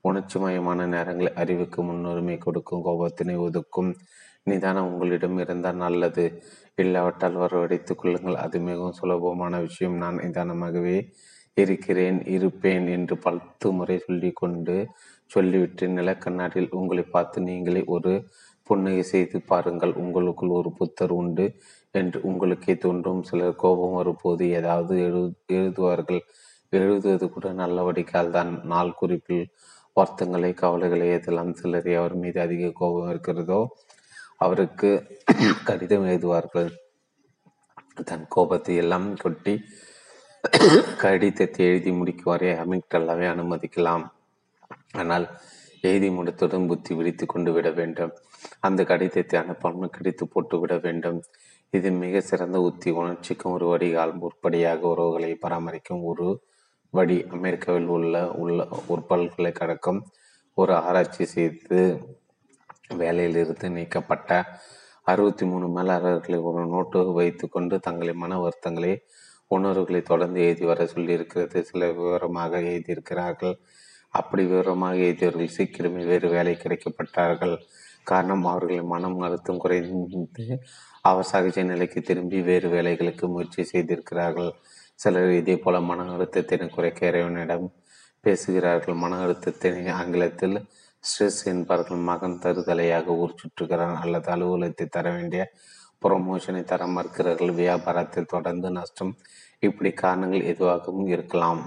உணர்ச்சி 0.01 0.37
மயமான 0.39 0.81
நேரங்களை 0.95 1.31
அறிவுக்கு 1.33 1.79
முன்னுரிமை 1.83 2.37
கொடுக்கும் 2.37 2.85
கோபத்தினை 2.85 3.35
ஒதுக்கும். 3.47 3.91
நிதானம் 4.43 4.89
உங்களிடம் 4.89 5.39
இருந்தால் 5.43 5.81
நல்லது. 5.85 6.25
இல்லாவிட்டால் 6.75 7.39
வரவழைத்துக் 7.41 7.99
கொள்ளுங்கள். 8.01 8.37
அது 8.45 8.57
மிகவும் 8.59 8.97
சுலபமான 8.99 9.53
விஷயம். 9.59 9.97
நான் 9.97 10.21
நிதானமாகவே 10.25 10.97
இருக்கிறேன் 11.57 12.17
இருப்பேன் 12.27 12.85
என்று 12.87 13.15
பத்து 13.17 13.67
முறை 13.71 13.95
சொல்லி 13.99 14.29
கொண்டு 14.31 14.75
சொல்லிவிட்டு 15.31 15.85
நிலக்கண்ணாடியில் 15.87 16.75
உங்களை 16.79 17.03
பார்த்து 17.15 17.37
நீங்களே 17.41 17.81
ஒரு 17.95 18.13
புன்னகை 18.67 19.03
செய்து 19.11 19.37
பாருங்கள் 19.51 19.93
உங்களுக்குள் 20.03 20.57
ஒரு 20.59 20.69
புத்தர் 20.79 21.13
உண்டு 21.19 21.45
என்று 21.99 22.19
உங்களுக்கே 22.29 22.73
தோன்றும். 22.85 23.21
சிலர் 23.29 23.61
கோபம் 23.63 23.97
வரும்போது 23.99 24.43
ஏதாவது 24.59 24.93
எழு 25.07 25.23
எழுதுவார்கள். 25.57 26.21
எழுதுவது 26.73 27.25
கூட 27.35 27.47
நல்லபடிக்கால் 27.61 28.33
தான். 28.37 28.51
நாள் 28.71 28.97
குறிப்பில் 29.01 29.45
வருத்தங்களை 29.97 30.51
கவலைகளை 30.63 31.05
ஏதெல்லாம் 31.17 31.53
சிலரை 31.59 31.93
அவர் 31.99 32.15
மீது 32.23 32.39
அதிக 32.45 32.71
கோபம் 32.81 33.11
இருக்கிறதோ 33.13 33.61
அவருக்கு 34.45 34.89
கடிதம் 35.69 36.07
எழுதுவார்கள். 36.09 36.69
தன் 38.09 38.25
கோபத்தை 38.35 38.73
எல்லாம் 38.81 39.07
கொட்டி 39.23 39.53
கடிதத்தை 41.03 41.61
எழுதி 41.69 41.91
முடிக்கும் 41.99 42.31
வரை 42.31 42.49
அமிக்டல்லாவே 42.63 43.25
அனுமதிக்கலாம். 43.31 44.05
ஆனால் 45.01 45.25
எழுதி 45.83 46.09
முடித்ததும் 46.17 46.67
புத்தி 46.69 46.91
விழித்து 46.97 47.25
கொண்டு 47.25 47.51
விட 47.55 47.67
வேண்டும். 47.79 48.13
அந்த 48.67 48.81
கடிதத்தை 48.83 49.35
அனுப்பாமல் 49.41 49.95
கிடைத்து 49.97 50.25
போட்டுவிட 50.33 50.75
வேண்டும். 50.85 51.19
இது 51.73 51.89
மிக 52.03 52.21
சிறந்த 52.21 52.57
உத்தி 52.59 52.89
உணர்ச்சிக்கும் 52.91 53.55
ஒரு 53.57 53.65
வடிகால் 53.71 54.13
முற்படியாக 54.21 54.81
உறவுகளை 54.93 55.31
பராமரிக்கும் 55.45 56.03
ஒரு 56.11 56.27
வழி 56.93 57.17
அமெரிக்காவில் 57.35 57.89
உள்ள 57.95 58.15
உள்ள 58.43 58.67
ஒரு 58.87 59.01
பல்கலைக்கழகம். 59.11 60.01
ஒரு 60.53 60.73
ஆராய்ச்சி 60.75 61.25
செய்து 61.25 61.79
வேலையிலிருந்து 63.01 63.67
நீக்கப்பட்ட 63.69 64.31
அறுபத்தி 65.11 65.45
மூணு 65.45 65.67
மேலாளர்களை 65.77 66.37
ஒரு 66.49 66.61
நோட்டு 66.73 66.99
வைத்துக்கொண்டு 67.17 67.75
தங்களை 67.79 68.13
மன 68.23 68.37
வருத்தங்களை 68.43 68.93
உணர்வுகளை 69.55 70.01
தொடர்ந்து 70.01 70.39
எழுதி 70.45 70.65
வர 70.65 70.83
சொல்லியிருக்கிறது. 70.93 71.59
சில 71.61 71.91
விவரமாக 71.91 72.59
எழுதியிருக்கிறார்கள். 72.71 73.55
அப்படி 74.19 74.43
விவரமாக 74.45 74.95
எழுதியவர்கள் 75.07 75.55
சீக்கிரமே 75.57 76.01
வேறு 76.11 76.27
வேலை 76.29 76.53
கிடைக்கப்பட்டார்கள். 76.63 77.55
காரணம் 78.11 78.45
அவர்களின் 78.51 78.91
மனம் 78.93 79.19
அழுத்தம் 79.27 79.61
குறைந்து 79.63 80.55
அவர் 81.09 81.29
சகஜ 81.31 81.63
நிலைக்கு 81.63 81.99
திரும்பி 82.01 82.39
வேறு 82.47 82.67
வேலைகளுக்கு 82.75 83.25
முயற்சி 83.33 83.61
செய்திருக்கிறார்கள். 83.63 84.51
சிலர் 84.99 85.31
இதே 85.39 85.55
போல 85.63 85.79
மன 85.89 86.05
அழுத்தத்தினை 86.15 86.67
குறைக்க 86.75 87.09
இறைவனிடம் 87.11 87.67
பேசுகிறார்கள். 88.23 88.95
மன 89.03 89.19
அழுத்தத்தினை 89.25 89.83
ஆங்கிலத்தில் 89.99 90.57
ஸ்ட்ரெஸ் 91.03 91.41
என்பார்கள். 91.51 91.99
மகன் 92.09 92.39
தருதலையாக 92.43 93.15
ஊர் 93.21 93.39
சுற்றுகிறான். 93.41 93.97
அல்லது 94.03 94.29
அலுவலகத்தை 94.35 94.87
தர 94.95 95.05
வேண்டிய 95.17 95.43
ப்ரொமோஷனை 96.01 96.63
தர 96.71 96.81
மறுக்கிறார்கள். 96.97 97.51
வியாபாரத்தில் 97.61 98.31
தொடர்ந்து 98.33 98.69
நஷ்டம் 98.77 99.13
இப்படி 99.67 99.91
காரணங்கள் 100.03 100.49
எதுவாகவும் 100.51 101.07
இருக்கலாம். 101.15 101.61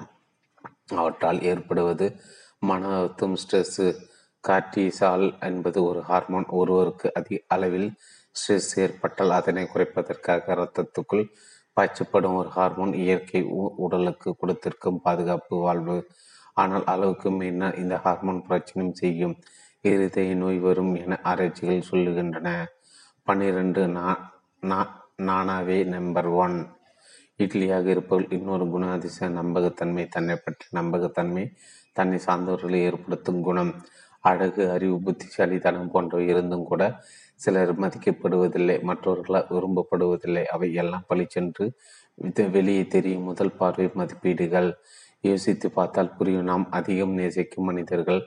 அவற்றால் 1.00 1.40
ஏற்படுவது 1.50 2.06
மன 2.68 2.88
அழுத்தம் 2.98 3.36
ஸ்ட்ரெஸ்ஸு 3.42 3.86
கார்டிசால் 4.44 5.26
என்பது 5.48 5.78
ஒரு 5.90 6.00
ஹார்மோன் 6.08 6.46
ஒருவருக்கு 6.60 7.08
அதிக 7.18 7.38
அளவில் 7.54 7.88
ஸ்ட்ரெஸ் 8.36 8.72
ஏற்பட்டால் 8.84 9.36
அதனை 9.38 9.64
குறைப்பதற்காக 9.72 10.52
இரத்தத்துக்குள் 10.56 11.24
பாய்ச்சப்படும் 11.76 12.36
ஒரு 12.40 12.50
ஹார்மோன் 12.56 12.92
இயற்கை 13.02 13.40
உடலுக்கு 13.84 14.30
கொடுத்திருக்கும் 14.40 15.02
பாதுகாப்பு 15.06 15.54
வாழ்வு. 15.66 15.96
ஆனால் 16.62 16.84
அளவுக்கு 16.92 17.28
மீறினால் 17.38 17.78
இந்த 17.82 17.96
ஹார்மோன் 18.04 18.40
பிரச்சனையும் 18.48 18.98
செய்யும். 19.02 19.34
இருதய 19.90 20.32
நோய் 20.42 20.58
வரும் 20.66 20.92
என 21.02 21.18
ஆராய்ச்சிகள் 21.30 21.88
சொல்லுகின்றன. 21.90 22.48
பன்னிரண்டு 23.28 23.82
நானாவே 25.28 25.78
நம்பர் 25.94 26.28
ஒன். 26.44 26.58
இட்லியாக 27.44 27.86
இருப்பவர்கள் 27.94 28.36
இன்னொரு 28.38 28.64
குணாதிசய 28.74 29.28
நம்பகத்தன்மை 29.38 30.04
தன்னை 30.14 30.36
பற்றி 30.44 30.66
நம்பகத்தன்மை 30.78 31.44
தன்னை 31.98 32.18
சார்ந்தவர்களை 32.26 32.78
ஏற்படுத்தும் 32.88 33.40
குணம். 33.48 33.72
அழகு 34.24 34.62
அறிவு 34.70 34.96
புத்திசாலித்தனம் 35.00 35.90
போன்றவை 35.92 36.26
இருந்தும் 36.32 36.64
கூட 36.64 36.82
சிலர் 37.40 37.72
மதிக்கப்படுவதில்லை 37.82 38.76
மற்றவர்களால் 38.88 39.50
விரும்பப்படுவதில்லை. 39.54 40.44
அவை 40.54 40.68
எல்லாம் 40.82 41.06
பழிச்சென்று 41.10 41.66
வெளியே 42.56 42.84
தெரியும் 42.86 43.28
முதல் 43.30 43.56
பார்வை 43.60 43.86
மதிப்பீடுகள். 44.00 44.70
யோசித்து 45.24 45.68
பார்த்தால் 45.70 46.14
புரியும் 46.18 46.48
நாம் 46.50 46.66
அதிகம் 46.70 47.14
நேசிக்கும் 47.14 47.68
மனிதர்கள் 47.70 48.20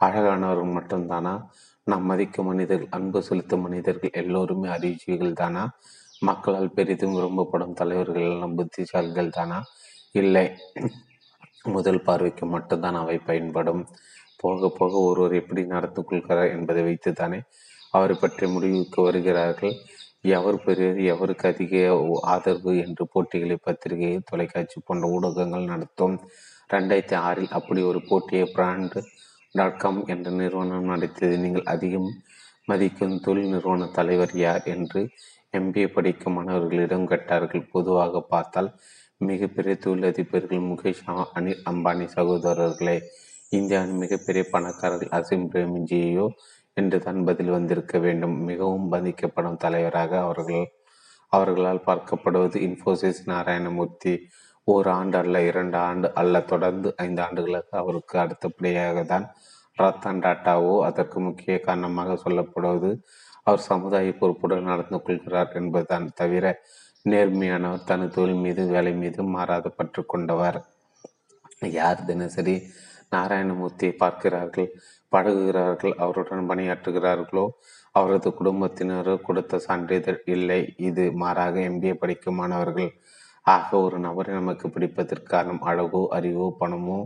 அழகானவர்கள் 0.00 0.76
மட்டும்தானா? 0.78 1.34
நாம் 1.86 2.06
மதிக்கும் 2.10 2.48
மனிதர்கள் 2.50 2.94
அன்பு 2.98 3.20
செலுத்தும் 3.22 3.64
மனிதர்கள் 3.66 4.16
எல்லோருமே 4.22 4.68
அறிவிச்சிகள் 4.76 5.38
தானா? 5.42 5.64
மக்களால் 6.28 6.74
பெரிதும் 6.76 7.16
விரும்பப்படும் 7.16 7.76
தலைவர்கள் 7.80 8.28
எல்லாம் 8.30 8.56
புத்திசாலிகள் 8.58 9.34
தானா 9.38 9.58
இல்லை 10.20 10.46
முதல் 11.74 12.04
பார்வைக்கு 12.06 12.44
மட்டும்தான் 12.46 12.98
அவை 13.02 13.16
பயன்படும். 13.28 13.82
போக 14.42 14.68
போக 14.78 14.92
ஒருவர் 15.08 15.34
எப்படி 15.40 15.62
நடந்து 15.74 16.02
கொள்கிறார் 16.04 16.54
என்பதை 16.56 16.82
வைத்துத்தானே 16.88 17.40
அவரை 17.90 18.16
பற்றி 18.20 18.46
முடிவுக்கு 18.46 19.00
வருகிறார்கள். 19.02 19.74
எவர் 20.36 20.58
பெரியது 20.64 21.02
எவருக்கு 21.12 21.46
அதிக 21.52 21.74
ஆதரவு 22.32 22.72
என்று 22.84 23.04
போட்டிகளை 23.12 23.56
பத்திரிகை 23.66 24.10
தொலைக்காட்சி 24.30 24.78
போன்ற 24.84 25.08
ஊடகங்கள் 25.16 25.70
நடத்தும்? 25.72 26.16
ரெண்டாயிரத்தி 26.72 27.16
ஆறில் 27.28 27.54
அப்படி 27.58 27.80
ஒரு 27.90 28.00
போட்டியை 28.08 28.46
பிராண்ட் 28.56 28.96
டாட் 29.54 29.80
காம் 29.82 30.00
என்ற 30.14 30.30
நிறுவனம் 30.40 30.90
நடத்தியது. 30.92 31.36
நீங்கள் 31.44 31.70
அதிகம் 31.74 32.10
மதிக்கும் 32.70 33.16
தொழில் 33.20 33.52
நிறுவன 33.54 33.88
தலைவர் 33.98 34.34
யார் 34.44 34.64
என்று 34.74 35.02
எம்பிஏ 35.58 35.88
படிக்கும் 35.96 36.36
மாணவர்களிடம் 36.38 37.06
கேட்டார்கள். 37.12 37.70
பொதுவாக 37.74 38.20
பார்த்தால் 38.32 38.70
மிகப்பெரிய 39.28 39.74
தொழிலதிபர்கள் 39.84 40.66
முகேஷ் 40.70 41.04
அனில் 41.38 41.62
அம்பானி 41.70 42.06
சகோதரர்களே. 42.16 42.96
இந்தியாவின் 43.52 44.00
மிகப்பெரிய 44.02 44.44
பணக்காரர்கள் 44.52 45.14
அசிம் 45.18 45.48
பிரேமிஜியோ 45.52 46.26
என்று 46.74 46.98
தான் 47.00 47.20
பதில் 47.24 47.54
வந்திருக்க 47.56 47.98
வேண்டும். 47.98 48.36
மிகவும் 48.50 48.88
பாதிக்கப்படும் 48.88 49.60
தலைவராக 49.64 50.12
அவர்கள் 50.20 50.64
அவர்களால் 51.32 51.86
பார்க்கப்படுவது 51.86 52.56
இன்ஃபோசிஸ் 52.68 53.20
நாராயணமூர்த்தி. 53.32 54.14
ஒரு 54.68 54.88
ஆண்டு 54.90 55.16
அல்ல 55.18 55.40
இரண்டு 55.42 55.76
ஆண்டு 55.88 56.08
அல்ல 56.20 56.40
தொடர்ந்து 56.52 56.88
ஐந்து 57.04 57.20
ஆண்டுகளுக்கு 57.22 57.74
அவருக்கு 57.82 58.14
அடுத்தபடியாக 58.18 59.04
தான் 59.04 59.26
ரத்தன் 59.78 60.22
டாட்டாவோ 60.24 60.74
அதற்கு 60.88 61.18
முக்கிய 61.20 61.56
காரணமாக 61.60 62.16
சொல்லப்படுவது 62.24 62.90
அவர் 63.42 63.62
சமுதாய 63.70 64.12
பொறுப்புடன் 64.20 64.70
நடந்து 64.70 64.98
கொள்கிறார் 65.06 65.52
என்பதுதான் 65.60 66.06
தவிர 66.14 66.44
நேர்மையானவர் 67.04 67.84
தனது 67.84 68.14
தொழில் 68.14 68.42
மீது 68.44 68.62
வேலை 68.66 68.92
மீது 68.92 69.22
மாறாத 69.34 69.68
பற்று 69.68 70.02
கொண்டவர். 70.06 70.58
யார் 71.78 72.00
தினசரி 72.04 72.56
நாராயணமூர்த்தியை 73.12 73.94
பார்க்கிறார்கள் 74.02 74.68
பழகுகிறார்கள் 75.12 75.94
அவருடன் 76.04 76.48
பணியாற்றுகிறார்களோ? 76.50 77.44
அவரது 77.94 78.28
குடும்பத்தினர் 78.40 79.12
கொடுத்த 79.28 79.60
சான்றிதழ் 79.66 80.20
இல்லை. 80.34 80.60
இது 80.88 81.04
மாறாக 81.22 81.54
எம்பிஏ 81.70 81.94
படிக்கும் 82.02 82.38
மாணவர்கள் 82.40 82.90
ஆக 83.46 83.68
ஒரு 83.86 83.96
நபரை 84.06 84.30
நமக்கு 84.34 84.66
பிடிப்பதற்கு 84.68 85.28
காரணம் 85.34 85.64
அழகோ 85.70 86.02
அறிவோ 86.18 86.46
பணமோ 86.60 86.98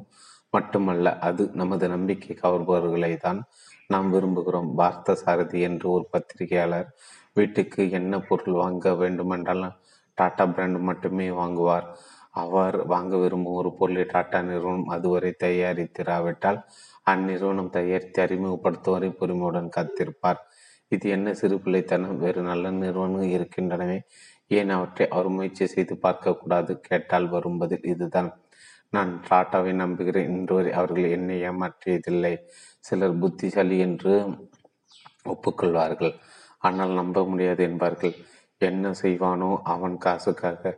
மட்டுமல்ல 0.55 1.09
அது 1.29 1.43
நமது 1.61 1.87
நம்பிக்கை 1.95 2.35
கவர்பவர்களை 2.43 3.13
தான் 3.17 3.41
நாம் 3.93 4.09
விரும்புகிறோம். 4.15 4.71
பார்த்த 4.81 5.15
சாரதி 5.23 5.59
என்று 5.69 5.87
ஒரு 5.97 6.05
பத்திரிகையாளர் 6.15 6.89
வீட்டுக்கு 7.39 7.83
என்ன 7.99 8.15
பொருள் 8.29 8.57
வாங்க 8.63 8.95
வேண்டுமென்றால் 9.03 9.67
டாடா 10.19 10.45
பிராண்ட் 10.55 10.79
மட்டுமே 10.89 11.27
வாங்குவார். 11.41 11.87
அவர் 12.43 12.77
வாங்க 12.87 13.13
விரும்பும் 13.17 13.59
ஒரு 13.61 13.71
பொருளை 13.79 14.05
டாடா 14.13 14.41
நிறுவனம் 14.43 14.93
அதுவரை 14.97 15.31
தயாரித்திராவிட்டால் 15.45 16.61
அந்நிறுவனம் 17.07 17.71
தயாரித்து 17.71 18.19
அறிமுகப்படுத்துவரை 18.25 19.11
பொறுமையுடன் 19.21 19.75
காத்திருப்பார். 19.77 20.41
இது 20.93 21.07
என்ன 21.11 21.35
சிறு 21.35 21.57
பிள்ளைத்தனம்? 21.59 22.19
வேறு 22.19 22.41
நல்ல 22.43 22.71
நிறுவனங்கள் 22.83 23.35
இருக்கின்றனவே. 23.37 23.99
ஏன் 24.49 24.71
அவற்றை 24.71 25.05
அவர் 25.09 25.29
முயற்சி 25.29 25.67
செய்து 25.67 25.95
பார்க்கக்கூடாது? 26.03 26.73
கேட்டால் 26.89 27.29
வரும் 27.29 27.59
பதில் 27.59 27.89
இதுதான். 27.93 28.31
நான் 28.91 29.11
டாட்டாவை 29.29 29.73
நம்புகிறேன். 29.73 30.31
இன்று 30.31 30.55
வரை 30.55 30.71
அவர்கள் 30.73 31.15
என்னை 31.17 31.37
ஏமாற்றியதில்லை. 31.49 32.35
சிலர் 32.81 33.19
புத்திசாலி 33.19 33.79
என்று 33.79 34.15
ஒப்புக்கொள்வார்கள். 35.25 36.15
ஆனால் 36.59 36.91
நம்ப 36.91 37.25
முடியாது 37.25 37.63
என்பார்கள். 37.65 38.15
என்ன 38.61 38.91
செய்வானோ 39.03 39.51
அவன் 39.75 39.97
காசுக்காக. 39.99 40.73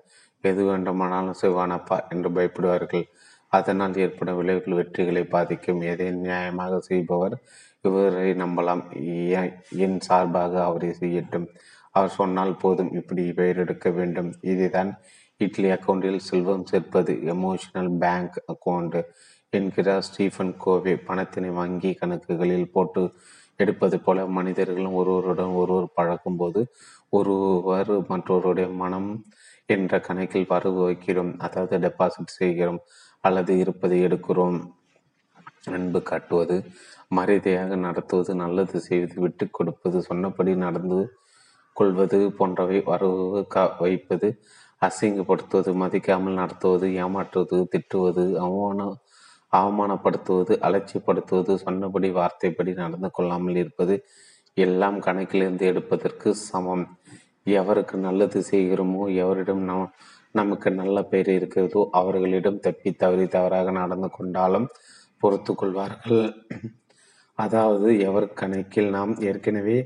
எது 0.51 0.63
வேண்டுமானாலும் 0.65 1.41
செய்வானப்பா 1.43 1.99
என்று 2.13 2.31
பயப்படுவார்கள். 2.37 3.05
அதனால் 3.53 3.97
ஏற்படும் 4.05 4.39
விளைவுகள் 4.41 4.79
வெற்றிகளை 4.79 5.25
பாதிக்கும். 5.35 5.81
எதை 5.93 6.09
நியாயமாக 6.27 6.79
செய்பவர் 6.89 7.37
இவரை 7.89 8.31
நம்பலாம். 8.43 8.83
என் 9.87 9.99
சார்பாக 10.09 10.55
அவரை 10.65 10.91
செய்யட்டும். 11.01 11.47
அவர் 11.95 12.17
சொன்னால் 12.19 12.61
போதும் 12.63 12.93
இப்படி 13.01 13.23
பெயர் 13.41 13.61
எடுக்க 13.65 13.89
வேண்டும். 13.91 14.31
இதுதான் 14.53 14.91
இட்லி 15.41 15.69
அக்கௌண்டில் 15.77 16.27
செல்வம் 16.29 16.67
சேர்ப்பது 16.71 17.13
எமோஷனல் 17.35 17.93
பேங்க் 18.03 18.37
அக்கௌண்ட் 18.53 18.99
என்கிறார் 19.53 20.07
ஸ்டீஃபன் 20.09 20.55
கோவே. 20.65 20.95
பணத்தினை 21.09 21.51
வங்கி 21.61 21.91
கணக்குகளில் 22.01 22.73
போட்டு 22.75 23.03
எடுப்பது 23.63 23.97
போல 24.05 24.19
மனிதர்களும் 24.37 24.99
ஒருவருடன் 25.01 25.53
ஒருவர் 25.61 25.95
பழக்கும் 25.97 26.39
போது 26.41 26.61
ஒருவர் 27.19 27.91
மற்றவருடைய 28.11 28.69
மனம் 28.83 29.11
என்ற 29.75 29.93
கணக்கில் 30.09 30.51
வரவு 30.53 30.81
வைக்கிறோம். 30.89 31.33
அதாவது 31.47 31.77
டெபாசிட் 31.85 32.39
செய்கிறோம் 32.41 32.81
அல்லது 33.25 33.53
இருப்பதை 33.63 33.99
எடுக்கிறோம். 34.07 34.59
அன்பு 35.77 36.01
காட்டுவது 36.11 36.57
மரியாதையாக 37.17 37.77
நடத்துவது 37.87 38.33
நல்லது 38.43 38.77
செய்வது 38.87 39.17
விட்டு 39.25 39.45
கொடுப்பது 39.59 39.99
சொன்னபடி 40.09 40.53
நடந்து 40.65 41.01
கொள்வது 41.77 42.19
போன்றவை 42.39 42.79
வரவு 42.91 43.41
கா 43.55 43.63
வைப்பது 43.83 44.29
அசிங்கப்படுத்துவது 44.83 45.71
மதிக்காமல் 45.83 46.39
நடத்துவது 46.41 46.87
ஏமாற்றுவது 47.03 47.59
திட்டுவது 47.73 48.25
அவமான 48.45 48.89
அவமானப்படுத்துவது 49.53 50.53
அலட்சியப்படுத்துவது 50.67 51.55
சொன்னபடி 51.65 52.09
வார்த்தைப்படி 52.19 52.73
நடந்து 52.83 53.09
கொள்ளாமல் 53.17 53.59
இருப்பது 53.63 53.95
எல்லாம் 54.57 54.99
கணக்கிலிருந்து 55.07 55.65
எடுப்பதற்கு 55.71 56.29
சமம். 56.49 56.85
எவருக்கு 57.47 57.97
நல்லது 58.07 58.41
செய்கிறோமோ 58.51 59.05
எவரிடம் 59.25 59.63
நம் 59.71 59.87
நமக்கு 60.35 60.69
நல்ல 60.81 60.99
பெயர் 61.03 61.31
இருக்கிறதோ 61.39 61.81
அவர்களிடம் 62.01 62.63
தப்பி 62.67 62.91
தவறி 63.03 63.27
தவறாக 63.37 63.73
நடந்து 63.81 64.09
கொண்டாலும் 64.11 64.67
பொறுத்து 65.23 65.53
கொள்வார்கள். 65.55 66.23
அதாவது 67.39 67.89
எவர் 68.09 68.27
கணக்கில் 68.41 68.91
நாம் 68.97 69.13
ஏற்கனவே 69.31 69.79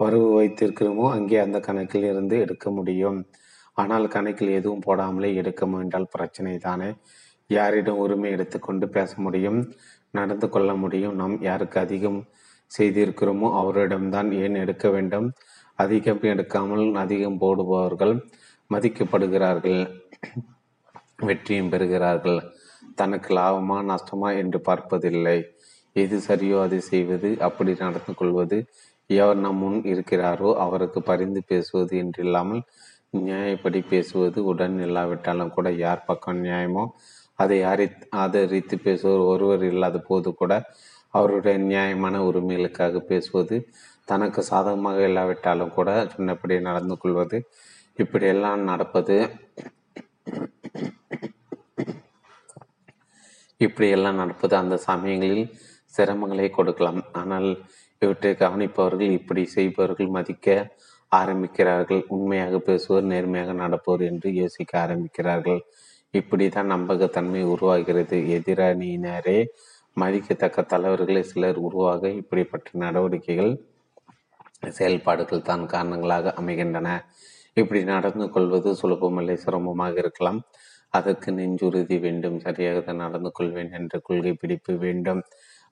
வரவு 0.00 0.28
வைத்திருக்கிறோமோ 0.38 1.06
அங்கே 1.16 1.38
அந்த 1.44 1.58
கணக்கில் 1.68 2.06
இருந்து 2.12 2.36
எடுக்க 2.44 2.70
முடியும். 2.70 3.18
ஆனால் 3.76 4.06
கணக்கில் 4.08 4.56
எதுவும் 4.58 4.84
போடாமலே 4.86 5.30
எடுக்க 5.40 5.62
முயன்றால் 5.72 6.12
பிரச்சனை 6.14 6.54
தானே? 6.66 6.90
யாரிடம் 7.50 8.00
உரிமை 8.04 8.30
எடுத்துக்கொண்டு 8.36 8.86
பேச 8.96 9.12
முடியும் 9.26 9.60
நடந்து 10.10 10.46
கொள்ள 10.48 10.70
முடியும். 10.84 11.16
நாம் 11.20 11.34
யாருக்கு 11.48 11.78
அதிகம் 11.84 12.20
செய்திருக்கிறோமோ 12.70 13.48
அவரிடம்தான் 13.60 14.30
ஏன் 14.44 14.56
எடுக்க 14.64 14.86
வேண்டும்? 14.96 15.28
அதிகம் 15.78 16.22
எடுக்காமல் 16.32 16.84
அதிகம் 16.96 17.40
போடுபவர்கள் 17.40 18.14
மதிக்கப்படுகிறார்கள். 18.70 19.80
வெற்றியும் 21.26 21.70
பெறுகிறார்கள். 21.72 22.40
தனக்கு 22.94 23.30
லாபமா 23.34 23.78
நஷ்டமா 23.90 24.30
என்று 24.38 24.58
பார்ப்பதில்லை. 24.60 25.38
எது 25.96 26.16
சரியோ 26.28 26.58
அதை 26.62 26.78
செய்வது 26.92 27.28
அப்படி 27.40 27.72
நடந்து 27.78 28.12
கொள்வது 28.14 28.58
எவர் 29.10 29.38
நம் 29.38 29.60
முன் 29.60 29.78
இருக்கிறாரோ 29.92 30.48
அவருக்கு 30.56 31.00
பரிந்து 31.02 31.40
பேசுவது 31.48 31.94
என்றில்லாமல் 32.02 32.62
நியாயப்படி 33.18 33.80
பேசுவது 33.88 34.38
உடன் 34.44 34.76
இல்லாவிட்டாலும் 34.80 35.52
கூட 35.52 35.68
யார் 35.76 36.06
பக்கம் 36.06 36.42
நியாயமோ 36.44 36.84
அதை 37.38 37.58
அரி 37.62 37.86
ஆதரித்து 38.14 38.76
பேசுவோர் 38.84 39.22
ஒருவர் 39.24 39.64
இல்லாத 39.64 39.98
போது 40.08 40.30
கூட 40.32 40.52
அவருடைய 41.14 41.56
நியாயமான 41.66 42.16
உரிமைகளுக்காக 42.28 43.02
பேசுவது 43.10 43.56
தனக்கு 44.08 44.40
சாதகமாக 44.50 44.98
இல்லாவிட்டாலும் 45.08 45.74
கூட 45.78 45.90
சொன்னபடி 46.14 46.56
நடந்து 46.68 46.96
கொள்வது 47.02 47.38
இப்படியெல்லாம் 48.02 48.62
நடப்பது 48.70 49.16
இப்படியெல்லாம் 53.60 54.18
நடப்பது 54.22 54.54
அந்த 54.62 54.76
சமயங்களில் 54.88 55.46
சிரமங்களை 55.94 56.48
கொடுக்கலாம். 56.56 57.00
ஆனால் 57.20 57.48
இவற்றை 58.02 58.32
கவனிப்பவர்கள் 58.42 59.12
இப்படி 59.18 59.42
செய்பவர்கள் 59.56 60.10
மதிக்க 60.16 60.56
ஆரம்பிக்கிறார்கள். 61.12 62.02
உண்மையாக 62.14 62.58
பேசுவோர் 62.68 63.06
நேர்மையாக 63.12 63.52
நடப்போர் 63.62 64.02
என்று 64.10 64.28
யோசிக்க 64.40 64.72
ஆரம்பிக்கிறார்கள். 64.84 65.60
இப்படி 66.14 66.44
தான் 66.56 66.72
நம்பகத்தன்மை 66.74 67.42
உருவாகிறது. 67.54 68.16
எதிரணியினரே 68.36 69.38
மதிக்கத்தக்க 69.96 70.62
தலைவர்களை 70.72 71.22
சிலர் 71.30 71.58
உருவாக 71.66 72.08
இப்படிப்பட்ட 72.20 72.78
நடவடிக்கைகள் 72.84 73.52
செயல்பாடுகள் 74.78 75.48
தான் 75.50 75.64
காரணங்களாக 75.74 76.32
அமைகின்றன. 76.40 76.88
இப்படி 77.60 77.80
நடந்து 77.92 78.26
கொள்வது 78.34 78.70
சுலபமில்லை 78.80 79.36
சிரமமாக 79.44 79.94
இருக்கலாம். 80.02 80.40
அதற்கு 80.98 81.28
நெஞ்சுறுதி 81.38 81.96
வேண்டும் 82.04 82.38
சரியாக 82.46 82.92
நடந்து 83.02 83.30
கொள்வேன் 83.38 83.72
என்ற 83.78 83.98
கொள்கை 84.06 84.32
பிடிப்பு 84.42 84.72
வேண்டும். 84.84 85.22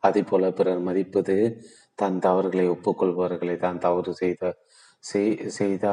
அதேபோல 0.02 0.50
பிறர் 0.58 0.82
மதிப்பது 0.88 1.36
தன் 2.00 2.18
தவறுகளை 2.26 2.66
ஒப்புக்கொள்பவர்களை 2.74 3.56
தான் 3.64 3.82
தவறு 3.84 4.12
செய்த 4.22 4.52
செய்தா 5.58 5.92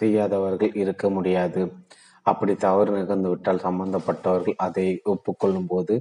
செய்யாதவர்கள் 0.00 0.72
இருக்க 0.82 1.04
முடியாது. 1.16 1.60
அப்படி 2.30 2.54
தவறு 2.66 2.90
நிகழ்ந்துவிட்டால் 2.96 3.64
சம்பந்தப்பட்டவர்கள் 3.66 4.56
அதை 4.66 4.86
ஒப்புக்கொள்ளும் 5.12 5.68
போது 5.72 5.94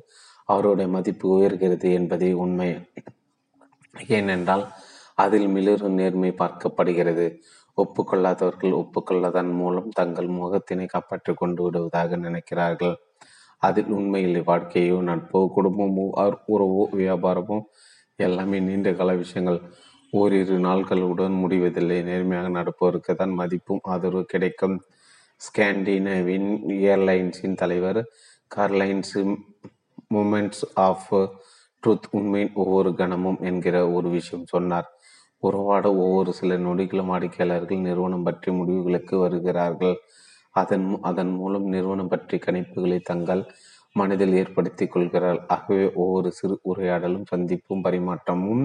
அவருடைய 0.54 0.88
மதிப்பு 0.96 1.28
உயர்கிறது 1.36 1.88
என்பதே 2.00 2.32
உண்மை. 2.44 2.70
ஏனென்றால் 4.18 4.66
அதில் 5.18 5.48
மிளிரும் 5.48 5.98
நேர்மை 6.00 6.32
பார்க்கப்படுகிறது. 6.42 7.26
ஒப்புக்கொள்ளாதவர்கள் 7.78 8.74
ஒப்புக்கொள்ளதன் 8.82 9.52
மூலம் 9.54 9.90
தங்கள் 9.90 10.30
முகத்தினை 10.40 10.86
காப்பாற்றிக் 10.86 11.38
கொண்டு 11.38 11.64
விடுவதாக 11.64 12.18
நினைக்கிறார்கள். 12.18 12.96
அதில் 13.58 13.92
உண்மையில் 13.92 14.40
வாழ்க்கையோ 14.44 14.98
நட்போ 15.10 15.40
குடும்பமோ 15.56 16.06
உறவோ 16.54 16.84
வியாபாரமோ 17.02 17.58
எல்லாமே 18.20 18.60
நீண்ட 18.60 18.94
கால 18.94 19.12
விஷயங்கள். 19.16 19.60
ஓரிரு 20.14 20.58
நாட்களுடன் 20.60 21.36
முடிவதில்லை. 21.44 21.98
நேர்மையாக 22.04 22.50
நடப்பவருக்கு 22.50 23.14
தான் 23.16 23.34
மதிப்பும் 23.40 23.84
ஆதரவு 23.84 24.24
கிடைக்கும். 24.26 24.78
ஸ்கேண்டினவின் 25.42 26.50
ஏர்லைன்ஸின் 26.92 27.60
தலைவர் 27.62 28.02
கார்லைன்ஸ் 28.56 29.18
மூமெண்ட்ஸ் 30.14 30.64
ஆஃப் 30.74 31.10
ட்ரூத் 31.84 32.08
உண்மையின் 32.12 32.56
ஒவ்வொரு 32.56 32.92
கணமும் 32.94 33.40
என்கிற 33.42 33.76
ஒரு 33.92 34.10
விஷயம் 34.10 34.46
சொன்னார். 34.46 34.88
உறவாட 35.44 35.86
ஒவ்வொரு 36.04 36.32
சில 36.34 36.58
நொடிகளும் 36.58 37.12
வாடிக்கையாளர்கள் 37.12 37.86
நிறுவனம் 37.88 38.26
பற்றி 38.28 38.50
முடிவுகளுக்கு 38.52 39.16
வருகிறார்கள். 39.18 39.98
அதன் 40.56 40.86
அதன் 41.02 41.34
மூலம் 41.40 41.68
நிறுவனம் 41.76 42.12
பற்றி 42.14 42.38
கணிப்புகளை 42.46 43.00
தங்கள் 43.04 43.44
மனதில் 43.96 44.36
ஏற்படுத்திக் 44.42 44.94
கொள்கிறார்கள். 44.94 45.44
ஆகவே 45.56 45.86
ஒவ்வொரு 46.04 46.30
சிறு 46.32 46.56
உரையாடலும் 46.72 47.30
சந்திப்பும் 47.32 47.84
பரிமாற்றமும் 47.88 48.64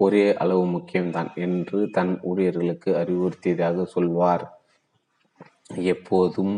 ஒரே 0.00 0.24
அளவு 0.42 0.64
முக்கியம்தான் 0.76 1.30
என்று 1.44 1.78
தன் 1.96 2.12
ஊழியர்களுக்கு 2.30 2.90
அறிவுறுத்தியதாக 3.02 3.84
சொல்வார். 3.94 4.44
எப்போதும் 5.92 6.54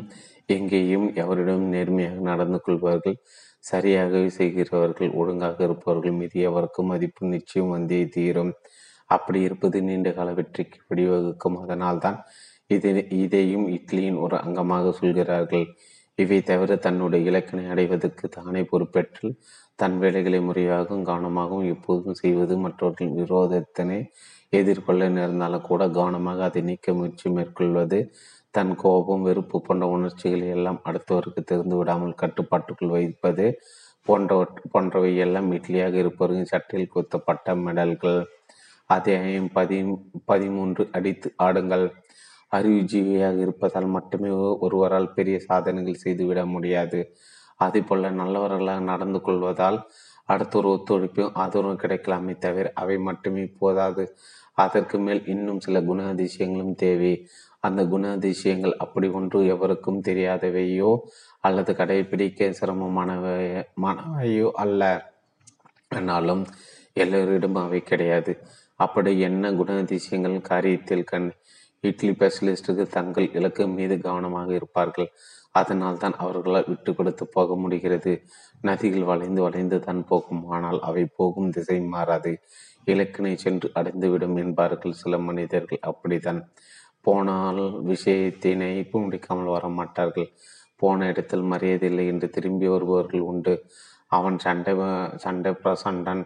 எங்கேயும் 0.48 1.06
எவரிடம் 1.22 1.66
நேர்மையாக 1.74 2.18
நடந்து 2.30 2.58
கொள்வார்கள் 2.60 3.18
சரியாகவே 3.64 4.28
செய்கிறவர்கள் 4.38 5.10
ஒழுங்காக 5.20 5.58
இருப்பவர்கள் 5.64 6.18
மீது 6.20 6.36
எவருக்கும் 6.48 6.90
மதிப்பு 6.92 7.22
நிச்சயம் 7.34 7.72
வந்தே 7.74 8.00
தீரும். 8.16 8.52
அப்படி 9.10 9.40
இருப்பது 9.40 9.78
நீண்ட 9.88 10.10
கால 10.12 10.30
வெற்றிக்கு 10.32 10.78
வழிவகுக்கும். 10.90 11.58
அதனால்தான் 11.64 12.18
இதை 12.74 12.92
இதையும் 13.24 13.66
இட்லியின் 13.76 14.20
ஒரு 14.24 14.36
அங்கமாக 14.36 14.92
சொல்கிறார்கள். 15.00 15.66
இவை 16.18 16.38
தவிர 16.42 16.76
தன்னுடைய 16.76 17.30
இலக்கினை 17.30 17.64
அடைவதற்கு 17.72 18.26
தானே 18.28 18.62
பொறுப்பேற்று 18.70 19.28
தன் 19.78 19.96
வேலைகளை 20.02 20.38
முறையாகவும் 20.48 21.04
கவனமாகவும் 21.08 21.68
எப்போதும் 21.74 22.18
செய்வது 22.22 22.54
மற்றவர்கள் 22.56 23.12
விரோதத்தினை 23.20 23.98
எதிர்கொள்ள 24.52 25.08
நேர்ந்தாலும் 25.08 25.66
கூட 25.68 25.82
கவனமாக 25.98 26.44
அதை 26.44 26.60
நீக்க 26.62 26.94
முயற்சி 26.94 27.28
மேற்கொள்வது 27.30 27.98
தன் 28.54 28.72
கோபம் 28.82 29.24
வெறுப்பு 29.28 29.56
போன்ற 29.60 29.86
உணர்ச்சிகளை 29.96 30.48
எல்லாம் 30.56 30.80
அடுத்தவருக்கு 30.88 31.42
தெரிந்து 31.50 31.76
விடாமல் 31.76 32.20
கட்டுப்பாட்டுக்குள் 32.22 32.94
வைப்பது 32.96 33.46
போன்றவற் 34.08 34.60
போன்றவை 34.72 35.12
எல்லாம் 35.24 35.48
இட்லியாக 35.52 35.94
இருப்பவர்கள் 36.02 36.50
சட்டையில் 36.52 36.92
குத்தப்பட்ட 36.94 37.56
மெடல்கள். 37.66 38.20
அத்தியாயம் 38.90 39.48
பதி 39.52 39.78
பதிமூன்று 40.24 40.88
அடித்து 40.92 41.28
ஆடுங்கள். 41.42 41.86
அறிவுஜீவியாக 42.52 43.38
இருப்பதால் 43.38 43.86
மட்டுமே 43.86 44.28
ஒருவரால் 44.64 45.08
பெரிய 45.12 45.38
சாதனைகள் 45.38 45.94
செய்துவிட 45.94 46.40
முடியாது. 46.46 46.98
அதே 47.56 47.80
போல 47.80 48.10
நல்லவர்களாக 48.10 48.80
நடந்து 48.80 49.20
கொள்வதால் 49.20 49.78
அடுத்த 50.24 50.58
ஒரு 50.58 50.68
ஒத்துழைப்பும் 50.68 51.32
ஆதரவும் 51.34 51.78
கிடைக்கலாமே 51.78 52.34
தவிர 52.38 52.72
அவை 52.74 52.98
மட்டுமே 52.98 53.46
போதாது. 53.58 54.04
அதற்கு 54.54 54.98
மேல் 54.98 55.22
இன்னும் 55.26 55.60
சில 55.60 55.80
குணாதிசயங்களும் 55.80 56.74
தேவை. 56.74 57.12
அந்த 57.60 57.84
குணாதிசயங்கள் 57.84 58.76
அப்படி 58.76 59.08
ஒன்று 59.08 59.40
எவருக்கும் 59.46 60.02
தெரியாதவையோ 60.02 60.92
அல்லது 61.40 61.72
கடைபிடிக்க 61.72 62.54
சிரமமானவையோ 62.60 64.50
அல்ல. 64.54 64.82
ஆனாலும் 65.88 66.44
எல்லோரிடம் 66.94 67.58
அவை 67.64 67.80
கிடையாது. 67.82 68.32
அப்படி 68.80 69.10
என்ன 69.20 69.50
குணாதிசயங்கள்? 69.50 70.36
காரியத்தில் 70.48 71.04
கண் 71.04 71.28
இட்லி 71.80 72.10
ஸ்பெஷலிஸ்டுக்கு 72.12 72.84
தங்கள் 72.88 73.28
இலக்கு 73.32 73.64
மீது 73.68 73.94
கவனமாக 74.00 74.50
இருப்பார்கள். 74.54 75.08
அதனால் 75.52 75.98
தான் 75.98 76.16
அவர்களால் 76.18 76.68
விட்டு 76.68 76.90
கொடுத்து 76.94 77.24
போக 77.26 77.56
முடிகிறது. 77.56 78.12
நதிகள் 78.62 79.08
வளைந்து 79.10 79.40
வளைந்து 79.42 79.78
தான் 79.80 80.02
போகும். 80.04 80.42
ஆனால் 80.46 80.80
அவை 80.80 81.04
போகும் 81.18 81.50
திசை 81.50 81.78
மாறாது. 81.94 82.32
இலக்கினை 82.86 83.34
சென்று 83.36 83.68
அடைந்துவிடும் 83.74 84.36
என்பார்கள் 84.36 85.00
சில 85.02 85.18
மனிதர்கள். 85.18 85.80
அப்படித்தான். 85.82 86.40
போனால் 87.00 87.62
விஷயத்தினை 87.92 88.72
முடிக்காமல் 88.92 89.54
வர 89.56 89.66
மாட்டார்கள். 89.68 90.28
போன 90.76 91.06
இடத்தில் 91.06 91.44
மரியாதை 91.52 91.88
இல்லை 91.88 92.06
என்று 92.06 92.28
திரும்பி 92.30 92.66
வருபவர்கள் 92.68 93.20
உண்டு. 93.20 93.54
அவன் 94.08 94.36
சண்டை 94.38 94.74
சண்டை 95.16 95.52
பிரசண்டன் 95.62 96.22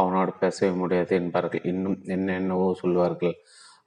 அவனோடு 0.00 0.32
பேசவே 0.42 0.72
முடியாது 0.82 1.12
என்பார்கள். 1.20 1.64
இன்னும் 1.72 1.98
என்னென்னவோ 2.16 2.68
சொல்வார்கள். 2.82 3.34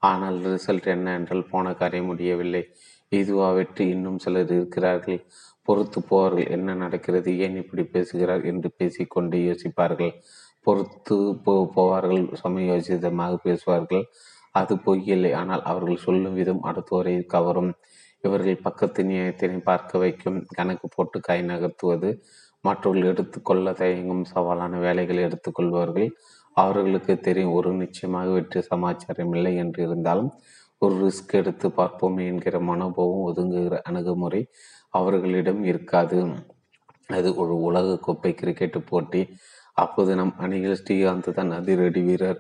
ஆனால் 0.04 0.38
ரிசல்ட் 0.46 0.88
என்ன 0.96 1.14
என்றால் 1.20 1.50
போன 1.52 1.74
காரியம் 1.74 2.10
முடியவில்லை. 2.12 2.64
இதுவா 3.12 3.48
வெற்றி? 3.52 3.84
இன்னும் 3.96 4.22
சிலர் 4.24 4.54
இருக்கிறார்கள். 4.58 5.20
பொறுத்து 5.68 6.00
போவார்கள். 6.10 6.50
என்ன 6.50 6.74
நடக்கிறது? 6.84 7.32
ஏன் 7.46 7.60
இப்படி 7.62 7.84
பேசுகிறார் 7.96 8.44
என்று 8.52 8.70
பேசிக்கொண்டு 8.78 9.38
யோசிப்பார்கள். 9.50 10.14
பொறுத்து 10.68 11.18
போ 11.46 11.54
போவார்கள். 11.76 12.24
சமயோசிதமாக 12.44 13.34
பேசுவார்கள். 13.48 14.06
அது 14.56 14.74
பொய்யில்லை. 14.86 15.32
ஆனால் 15.42 15.64
அவர்கள் 15.72 16.04
சொல்லும் 16.06 16.38
விதம் 16.40 16.66
அடுத்தவரை 16.70 17.14
கவரும். 17.36 17.72
இவர்கள் 18.24 18.64
பக்கத்து 18.68 19.02
நியாயத்தினை 19.04 19.58
பார்க்க 19.72 20.02
வைக்கும். 20.04 20.38
கணக்கு 20.58 20.88
போட்டு 20.96 21.18
கை 21.20 21.40
நகர்த்துவது 21.44 22.10
மற்றவர்கள் 22.64 23.12
எடுத்துக்கொள்ள 23.12 23.72
தயங்கும் 23.72 24.24
சவாலான 24.34 24.80
வேலைகளை 24.80 25.22
எடுத்துக்கொள்வார்கள் 25.24 26.10
அவர்களுக்கு 26.58 27.14
தெரியும் 27.20 27.54
ஒரு 27.54 27.70
நிச்சயமாக 27.74 28.28
வெற்றி 28.32 28.62
சமாச்சாரம் 28.62 29.34
இல்லை 29.34 29.54
என்று 29.56 29.80
இருந்தாலும் 29.84 30.32
ஒரு 30.82 30.96
ரிஸ்க் 31.04 31.34
எடுத்து 31.34 31.68
பார்ப்போம் 31.72 32.18
என்கிற 32.30 32.56
மனோபாவம் 32.60 33.26
ஒதுங்குகிற 33.30 33.76
அணுகுமுறை 33.84 34.42
அவர்களிடம் 34.90 35.62
இருக்காது. 35.64 36.18
அது 37.10 37.30
ஒரு 37.36 37.54
உலக 37.60 37.96
கோப்பை 37.98 38.32
கிரிக்கெட் 38.34 38.78
போட்டி. 38.90 39.22
அப்போது 39.78 40.12
நம் 40.16 40.36
அணியில் 40.38 40.80
ஸ்ரீகாந்த் 40.82 41.30
தான் 41.34 41.52
அதிரடி 41.52 42.02
வீரர். 42.02 42.40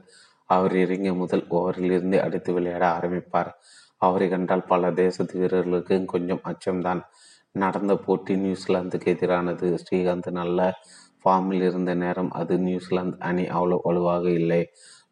அவர் 0.49 0.76
இறங்கிய 0.76 1.13
முதல் 1.13 1.45
ஓவரில் 1.49 1.93
இருந்து 1.97 2.17
அடித்து 2.21 2.51
விளையாட 2.53 2.86
ஆரம்பிப்பார். 2.97 3.51
அவரை 3.97 4.28
கண்டால் 4.30 4.65
பல 4.65 4.91
தேசத்து 4.91 5.36
வீரர்களுக்கு 5.39 5.95
கொஞ்சம் 6.05 6.43
அச்சம்தான். 6.51 7.01
நடந்த 7.56 7.93
போட்டி 7.95 8.34
நியூசிலாந்துக்கு 8.36 9.10
எதிரானது. 9.14 9.68
ஸ்ரீகாந்த் 9.82 10.30
நல்ல 10.32 10.60
ஃபார்மில் 11.24 11.64
இருந்த 11.70 11.91
நேரம் 11.93 12.32
அது 12.32 12.54
நியூசிலாந்து 12.60 13.18
அணி 13.20 13.43
அவ்வளோ 13.58 13.78
வலுவாக 13.84 14.26
இல்லை. 14.30 14.62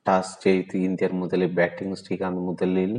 டாஸ் 0.10 0.34
ஜெயித்து 0.44 0.78
இந்தியர் 0.88 1.14
முதலில் 1.14 1.54
பேட்டிங் 1.54 1.96
ஸ்ரீகாந்த் 2.02 2.44
முதலில் 2.50 2.98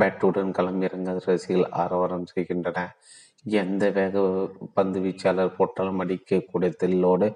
பேட்டுடன் 0.00 0.52
களமிறங்க 0.58 1.10
ரசிகர்கள் 1.26 1.70
ஆரவாரம் 1.82 2.26
செய்கின்றன 2.26 2.78
எந்த 3.58 3.84
வேக 3.90 4.22
பந்து 4.74 4.98
வீச்சாளர் 5.00 5.56
போட்டாலும் 5.56 6.00
அடிக்கக்கூடிய 6.04 6.70
தில்லோடு 6.82 7.28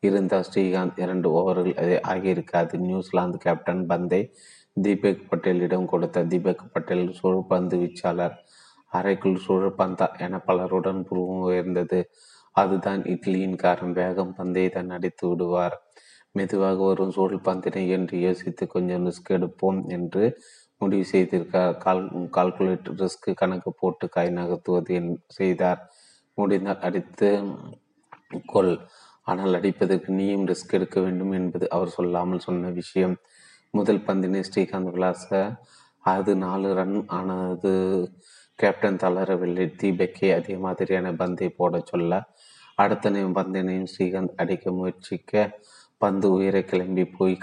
இருந்த 0.00 0.34
ஸ்ரீகாந்த் 0.40 1.00
இரண்டு 1.04 1.28
ஓவர்கள் 1.38 1.74
ஆகியிருக்காது. 2.12 2.74
நியூசிலாந்து 2.78 3.38
கேப்டன் 3.38 3.86
பந்தை 3.86 4.22
தீபக் 4.82 5.26
பட்டேலிடம் 5.30 5.84
கொடுத்த 5.84 6.24
தீபக் 6.24 6.64
பட்டேல் 6.72 7.06
பந்து 7.48 7.76
வீச்சாளர். 7.76 8.36
அறைக்குள் 8.92 9.42
பந்தா 9.76 10.06
என 10.18 10.40
பலருடன் 10.46 11.02
புருவம் 11.04 11.44
உயர்ந்தது. 11.48 12.00
அதுதான் 12.56 13.02
இட்லியின் 13.04 13.60
காரம். 13.62 13.92
வேகம் 13.92 14.34
பந்தை 14.34 14.68
தான் 14.68 14.90
அடித்து 14.90 15.24
விடுவார். 15.28 15.76
மெதுவாக 16.32 16.78
வரும் 16.84 17.10
சூழல் 17.10 17.46
பந்தினை 17.48 17.88
என்று 17.88 18.16
யோசித்து 18.20 18.64
கொஞ்சம் 18.66 19.04
ரிஸ்க் 19.06 19.30
எடுப்போம் 19.30 19.80
என்று 19.88 20.24
முடிவு 20.78 21.04
செய்திருக்கார் 21.12 21.76
கால் 21.76 22.04
கால்குலேட் 22.36 22.88
ரிஸ்க் 23.00 23.28
கணக்கு 23.34 23.70
போட்டு 23.72 24.08
காய் 24.08 24.30
நகர்த்துவது 24.30 24.92
என் 24.98 25.10
செய்தார். 25.28 25.80
முடிந்தால் 26.38 26.80
அடித்து 26.80 27.30
கொள். 28.46 28.74
ஆனால் 29.26 29.54
அடிப்பதற்கு 29.54 30.10
நீயும் 30.10 30.46
ரிஸ்க் 30.46 30.72
எடுக்க 30.72 31.00
வேண்டும் 31.00 31.32
என்பது 31.32 31.66
அவர் 31.70 31.88
சொல்லாமல் 31.88 32.38
சொன்ன 32.38 32.70
விஷயம். 32.70 33.16
முதல் 33.74 34.04
பந்தினை 34.06 34.40
ஸ்ரீகாந்த் 34.48 34.92
விளாச 34.94 35.28
அது 36.04 36.32
நாலு 36.36 36.68
ரன் 36.74 36.96
ஆனது 37.06 37.72
கேப்டன் 38.62 38.96
தளரவில்லை. 38.96 39.66
தீபக்கே 39.82 40.28
அதே 40.34 40.56
மாதிரியான 40.56 41.12
பந்தை 41.12 41.48
போட 41.48 41.80
சொல்ல 41.84 42.22
அடுத்த 42.74 43.10
பந்தினையும் 43.10 43.90
ஸ்ரீகாந்த் 43.92 44.36
அடிக்க 44.36 44.72
முயற்சிக்க 44.72 45.32
பந்து 45.98 46.30
உயிரை 46.30 46.64
கிளம்பி 46.64 47.04
போய் 47.04 47.38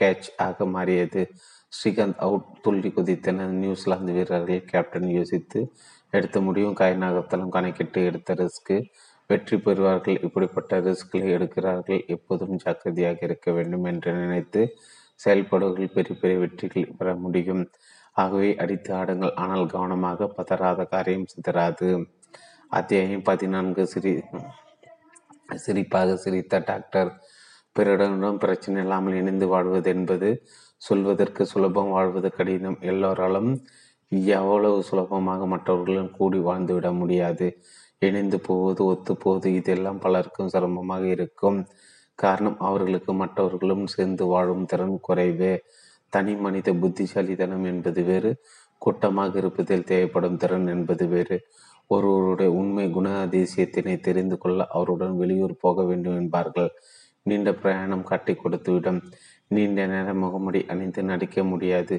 கேட்ச் 0.00 0.28
ஆக 0.36 0.66
மாறியது. 0.66 1.22
ஸ்ரீகாந்த் 1.72 2.16
அவுட் 2.16 2.48
துள்ளி 2.62 2.88
குதித்தன 2.88 3.46
நியூசிலாந்து 3.46 4.12
வீரர்கள் 4.12 4.64
கேப்டன் 4.64 5.08
யோசித்து 5.08 5.72
எடுத்த 6.10 6.40
முடிவும் 6.40 6.74
காய் 6.74 6.98
கணக்கிட்டு 7.50 8.04
எடுத்த 8.04 8.34
ரிஸ்க்கு 8.34 8.76
வெற்றி 9.26 9.56
பெறுவார்கள் 9.56 10.22
இப்படிப்பட்ட 10.22 10.80
ரிஸ்க்களை 10.80 11.28
எடுக்கிறார்கள் 11.36 12.06
எப்போதும் 12.06 12.56
ஜாக்கிரதையாக 12.56 13.18
இருக்க 13.20 13.52
வேண்டும் 13.52 13.84
என்று 13.84 14.12
நினைத்து 14.12 14.62
செயல்படுவர்கள் 15.20 15.94
பெரிய 15.94 16.20
பெரிய 16.20 16.38
வெற்றிகள் 16.38 16.94
பெற 16.98 17.14
முடியும். 17.14 17.70
ஆகவே 18.16 18.56
அடித்து 18.56 18.90
ஆடுங்கள். 18.94 19.34
ஆனால் 19.34 19.66
கவனமாக 19.66 20.28
பதறாத 20.36 20.86
காரியம் 20.88 21.30
சிதறாது. 21.32 21.88
அத்தியாயம் 22.68 23.22
பதினான்கு. 23.22 23.82
சிரி 23.86 24.12
சிரிப்பாக 25.64 26.14
சிரித்த 26.14 26.58
டாக்டர். 26.58 27.10
பிறரிடம் 27.72 28.38
பிரச்சனை 28.38 28.82
இல்லாமல் 28.82 29.14
இணைந்து 29.14 29.46
வாழ்வது 29.46 29.90
என்பது 29.90 30.28
சொல்வதற்கு 30.76 31.42
சுலபம் 31.46 31.90
வாழ்வது 31.90 32.28
கடினம். 32.30 32.78
எல்லோராலும் 32.80 33.50
எவ்வளவு 34.38 34.82
சுலபமாக 34.82 35.46
மற்றவர்களும் 35.46 36.10
கூடி 36.10 36.38
வாழ்ந்துவிட 36.38 36.88
முடியாது. 36.92 37.46
இணைந்து 37.98 38.38
போவது 38.40 38.84
ஒத்து 38.84 39.12
போவது 39.16 39.48
இதெல்லாம் 39.54 39.98
பலருக்கும் 39.98 40.48
சிரமமாக 40.48 41.04
இருக்கும். 41.06 41.58
காரணம் 42.18 42.58
அவர்களுக்கு 42.58 43.12
மற்றவர்களும் 43.12 43.86
சேர்ந்து 43.86 44.26
வாழும் 44.26 44.64
திறன் 44.64 45.00
குறைவு. 45.00 45.52
தனி 46.14 46.34
மனித 46.36 46.68
புத்திசாலித்தனம் 46.82 47.66
என்பது 47.72 48.02
வேறு 48.04 48.30
கூட்டமாக 48.82 49.38
இருப்பதில் 49.40 49.88
தேவைப்படும் 49.90 50.40
திறன் 50.42 50.68
என்பது 50.74 51.04
வேறு. 51.08 51.38
ஒருவருடைய 51.90 52.50
உண்மை 52.60 52.86
குண 52.90 53.08
அதிசயத்தினை 53.26 53.94
தெரிந்து 54.00 54.36
கொள்ள 54.38 54.60
அவருடன் 54.70 55.16
வெளியூர் 55.16 55.62
போக 55.64 55.84
வேண்டும் 55.84 56.18
என்பார்கள். 56.20 56.70
நீண்ட 57.26 57.50
பிரயாணம் 57.54 58.08
காட்டி 58.10 58.32
கொடுத்துவிடும் 58.34 59.00
நீண்ட 59.50 59.80
நேரம் 59.86 60.22
முகமுடி 60.22 60.60
அணிந்து 60.72 61.02
நடிக்க 61.02 61.44
முடியாது. 61.44 61.96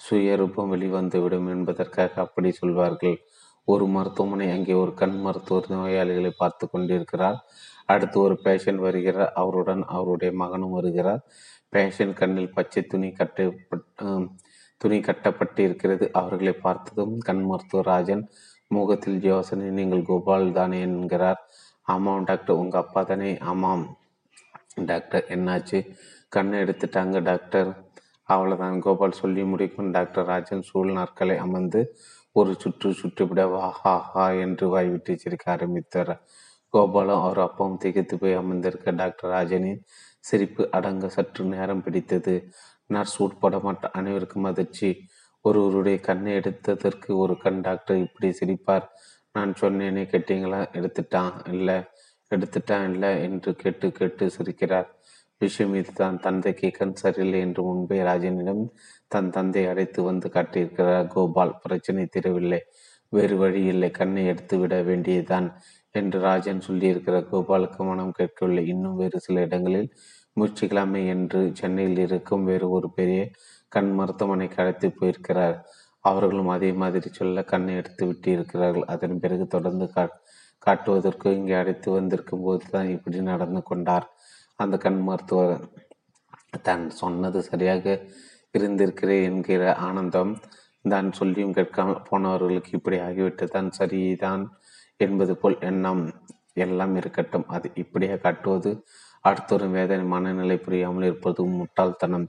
சுயரூபம் 0.00 0.72
வெளிவந்துவிடும் 0.72 1.48
என்பதற்காக 1.54 2.12
அப்படி 2.24 2.50
சொல்வார்கள். 2.52 3.16
ஒரு 3.68 3.84
மருத்துவமனை 3.86 4.48
அங்கே 4.50 4.74
ஒரு 4.82 4.92
கண் 4.94 5.16
மருத்துவர் 5.20 5.70
நோயாளிகளை 5.74 6.32
பார்த்து 6.36 6.64
கொண்டிருக்கிறார். 6.70 7.38
அடுத்து 7.86 8.16
ஒரு 8.20 8.34
பேஷண்ட் 8.44 8.82
வருகிறார். 8.86 9.32
அவருடன் 9.34 9.82
அவருடைய 9.96 10.30
மகனும் 10.42 10.76
வருகிறார். 10.78 11.22
பேஷன் 11.72 12.12
கண்ணில் 12.12 12.52
பச்சை 12.52 12.82
துணி 12.82 13.08
கட்டப்பட்டு 13.12 14.08
துணி 14.80 14.98
கட்டப்பட்டு 15.00 15.60
இருக்கிறது. 15.62 16.04
அவர்களை 16.12 16.52
பார்த்ததும் 16.66 17.14
கண் 17.18 17.42
மருத்துவர் 17.42 17.86
ராஜன் 17.86 18.24
முகத்தில் 18.68 19.20
யோசனை 19.22 19.66
நீங்கள் 19.70 20.02
கோபால் 20.02 20.52
தானே 20.52 20.78
என்கிறார். 20.80 21.40
ஆமாம் 21.86 22.24
டாக்டர் 22.24 22.60
உங்கள் 22.62 22.82
அப்பா 22.82 23.02
தானே. 23.02 23.30
ஆமாம் 23.50 23.84
டாக்டர் 24.86 25.24
என்னாச்சு? 25.28 25.78
கண்ணை 26.28 26.56
எடுத்துட்டாங்க 26.62 27.16
டாக்டர். 27.22 27.70
அவ்வளோதான் 28.28 28.78
கோபால் 28.78 29.20
சொல்லி 29.22 29.42
முடிக்கும் 29.44 29.90
டாக்டர் 29.90 30.26
ராஜன். 30.26 30.62
சூழ் 30.62 30.90
நாற்களை 30.90 31.36
அமர்ந்து 31.36 31.80
ஒரு 32.32 32.52
சுற்று 32.58 32.88
சுற்றுவிட 33.00 33.42
வா 33.50 33.66
ஹா 33.80 33.94
ஹா 34.12 34.24
என்று 34.44 34.64
வாய்விட்டு 34.68 35.12
சிரிக்க 35.18 35.44
ஆரம்பித்தார். 35.52 36.12
கோபாலும் 36.72 37.22
அவர் 37.22 37.38
அப்பாவும் 37.38 37.76
திகைத்து 37.76 38.18
போய் 38.18 38.34
அமர்ந்திருக்க 38.34 38.90
டாக்டர் 38.90 39.30
ராஜனின் 39.30 39.84
சிரிப்பு 40.20 40.68
அடங்க 40.70 41.08
சற்று 41.08 41.44
நேரம் 41.44 41.82
பிடித்தது. 41.82 42.48
நர்ஸ் 42.86 43.22
உட்பட 43.22 43.58
மற்ற 43.58 43.90
அனைவருக்கும் 43.90 44.44
அதிர்ச்சி. 44.44 45.06
ஒருவருடைய 45.40 46.00
கண்ணை 46.00 46.32
எடுத்ததற்கு 46.32 47.16
ஒரு 47.16 47.38
கண் 47.38 47.60
டாக்டர் 47.60 47.96
இப்படி 47.96 48.34
சிரிப்பார். 48.40 48.84
நான் 49.32 49.54
சொன்னேனே 49.60 50.02
கேட்டீங்களா? 50.04 50.60
எடுத்துட்டான். 50.72 51.52
இல்லை. 51.52 51.82
எடுத்துட்டான்? 52.34 52.90
இல்லை 52.90 53.22
என்று 53.22 53.54
கேட்டு 53.56 53.92
கேட்டு 53.92 54.30
சிரிக்கிறார். 54.38 54.86
விஷயம் 55.38 55.74
இதுதான். 55.74 56.20
தந்தைக்கு 56.20 56.70
கண் 56.70 56.94
சரியில்லை 56.94 57.40
என்று 57.40 57.62
முன்பே 57.62 58.00
ராஜனிடம் 58.00 58.68
தன் 59.08 59.30
தந்தை 59.30 59.66
அழைத்து 59.66 60.02
வந்து 60.02 60.28
காட்டியிருக்கிறார். 60.28 61.06
கோபால் 61.06 61.58
பிரச்சனை 61.62 62.08
தீரவில்லை. 62.16 62.58
வேறு 63.08 63.36
வழி 63.36 63.64
இல்லை. 63.64 63.90
கண்ணை 63.90 64.26
எடுத்து 64.26 64.58
விட 64.58 64.82
வேண்டியதுதான். 64.82 65.60
என்று 66.00 66.18
ராஜன் 66.28 66.66
சொல்லியிருக்கிற 66.68 67.16
கோபாலுக்கு 67.30 67.82
மனம் 67.88 68.16
கேட்கவில்லை. 68.18 68.64
இன்னும் 68.72 68.98
வேறு 69.00 69.18
சில 69.26 69.42
இடங்களில் 69.46 69.90
முயற்சிக்கலாமே 70.36 71.02
என்று 71.14 71.40
சென்னையில் 71.60 72.00
இருக்கும் 72.06 72.46
வேறு 72.50 72.66
ஒரு 72.76 72.88
பெரிய 72.98 73.20
கண் 73.72 73.92
மருத்துவமனைக்கு 73.98 74.58
அழைத்து 74.62 74.88
போயிருக்கிறார். 74.98 75.56
அவர்களும் 76.04 76.50
அதே 76.56 76.70
மாதிரி 76.82 77.08
சொல்ல 77.18 77.42
கண்ணை 77.52 77.72
எடுத்து 77.80 78.02
விட்டு 78.08 78.28
இருக்கிறார்கள் 78.36 78.86
அதன் 78.94 79.16
பிறகு 79.22 79.46
தொடர்ந்து 79.54 79.86
கா 79.94 80.04
காட்டுவதற்கு 80.66 81.28
இங்கே 81.38 81.54
அழைத்து 81.60 81.88
வந்திருக்கும் 81.96 82.44
போது 82.46 82.64
தான் 82.74 82.88
இப்படி 82.96 83.18
நடந்து 83.30 83.60
கொண்டார். 83.70 84.06
அந்த 84.58 84.76
கண் 84.84 85.00
மருத்துவர் 85.08 85.54
தான் 86.68 86.84
சொன்னது 87.02 87.38
சரியாக 87.50 87.84
இருந்திருக்கிறேன் 88.54 89.26
என்கிற 89.30 89.62
ஆனந்தம் 89.88 90.32
தான் 90.84 91.08
சொல்லியும் 91.18 91.56
கேட்காமல் 91.58 92.02
போனவர்களுக்கு 92.08 92.72
இப்படி 92.78 92.98
ஆகிவிட்டு 93.06 93.46
தான் 93.56 93.70
சரிதான் 93.78 94.44
என்பது 95.00 95.32
போல் 95.36 95.56
எண்ணம் 95.70 96.02
எல்லாம் 96.64 96.94
இருக்கட்டும். 96.96 97.46
அது 97.54 97.66
இப்படியே 97.82 98.16
காட்டுவது 98.18 98.70
அடுத்தொரு 99.24 99.66
வேதனை 99.76 100.04
மனநிலை 100.06 100.56
புரியாமல் 100.56 101.06
இருப்பது 101.08 101.42
முட்டாள்தனம். 101.58 102.26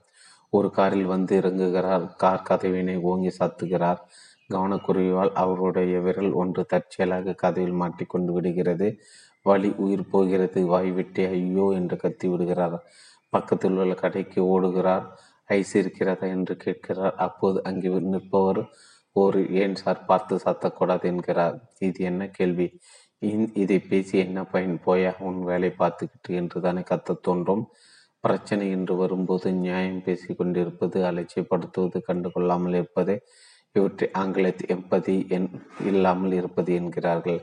ஒரு 0.54 0.70
காரில் 0.78 1.08
வந்து 1.14 1.34
இறங்குகிறார் 1.42 2.06
கார் 2.24 2.48
கதவினை 2.50 2.96
ஓங்கி 3.12 3.32
சாத்துகிறார். 3.40 4.02
கவனக்குறைவால் 4.50 5.32
அவருடைய 5.44 5.96
விரல் 6.06 6.34
ஒன்று 6.42 6.62
தற்செயலாக 6.74 7.36
கதவில் 7.44 7.80
மாட்டிக்கொண்டு 7.82 8.32
விடுகிறது. 8.34 8.88
வழி 9.46 9.70
உயிர் 9.84 10.10
போகிறது 10.14 10.60
வாய்விட்டு 10.74 11.24
ஐயோ 11.36 11.66
என்று 11.80 11.96
கத்தி 11.98 12.28
விடுகிறார். 12.28 12.78
பக்கத்தில் 13.34 13.78
உள்ள 13.82 13.94
கடைக்கு 14.04 14.40
ஓடுகிறார் 14.54 15.06
ஐஸ் 15.50 15.74
இருக்கிறதா 15.82 16.26
என்று 16.36 16.54
கேட்கிறார். 16.64 17.16
அப்போது 17.28 17.58
அங்கே 17.70 17.90
நிற்பவர் 18.14 18.62
ஒரு 19.22 19.40
ஏன் 19.62 19.76
சார் 19.82 20.00
பார்த்து 20.10 20.36
சத்தக்கூடாது 20.46 21.06
என்கிறார் 21.12 21.58
இது 21.88 22.00
என்ன 22.10 22.24
கேள்வி? 22.38 22.68
இதை 23.64 23.78
பேசி 23.90 24.16
என்ன 24.26 24.40
பயன் 24.54 24.76
போயா 24.86 25.12
உன் 25.28 25.40
வேலை 25.50 25.70
பார்த்துக்கிட்டு 25.80 26.32
என்று 26.40 26.58
தானே 26.66 26.82
கத்த 26.92 27.16
தோன்றும்? 27.28 27.64
பிரச்சனை 28.24 28.66
என்று 28.76 28.94
வரும்போது 28.96 29.48
நியாயம் 29.64 30.04
பேசி 30.08 30.30
கொண்டிருப்பது 30.36 31.00
அலட்சியப்படுத்துவது 31.10 32.00
கண்டுகொள்ளாமல் 32.10 32.76
இருப்பது 32.80 33.16
இவற்றை 33.76 34.08
ஆங்கிலத்தில் 34.22 34.72
எம்பதி 34.76 35.16
என் 35.36 35.50
இல்லாமல் 35.90 36.36
இருப்பது 36.40 36.72
என்கிறார்கள். 36.80 37.42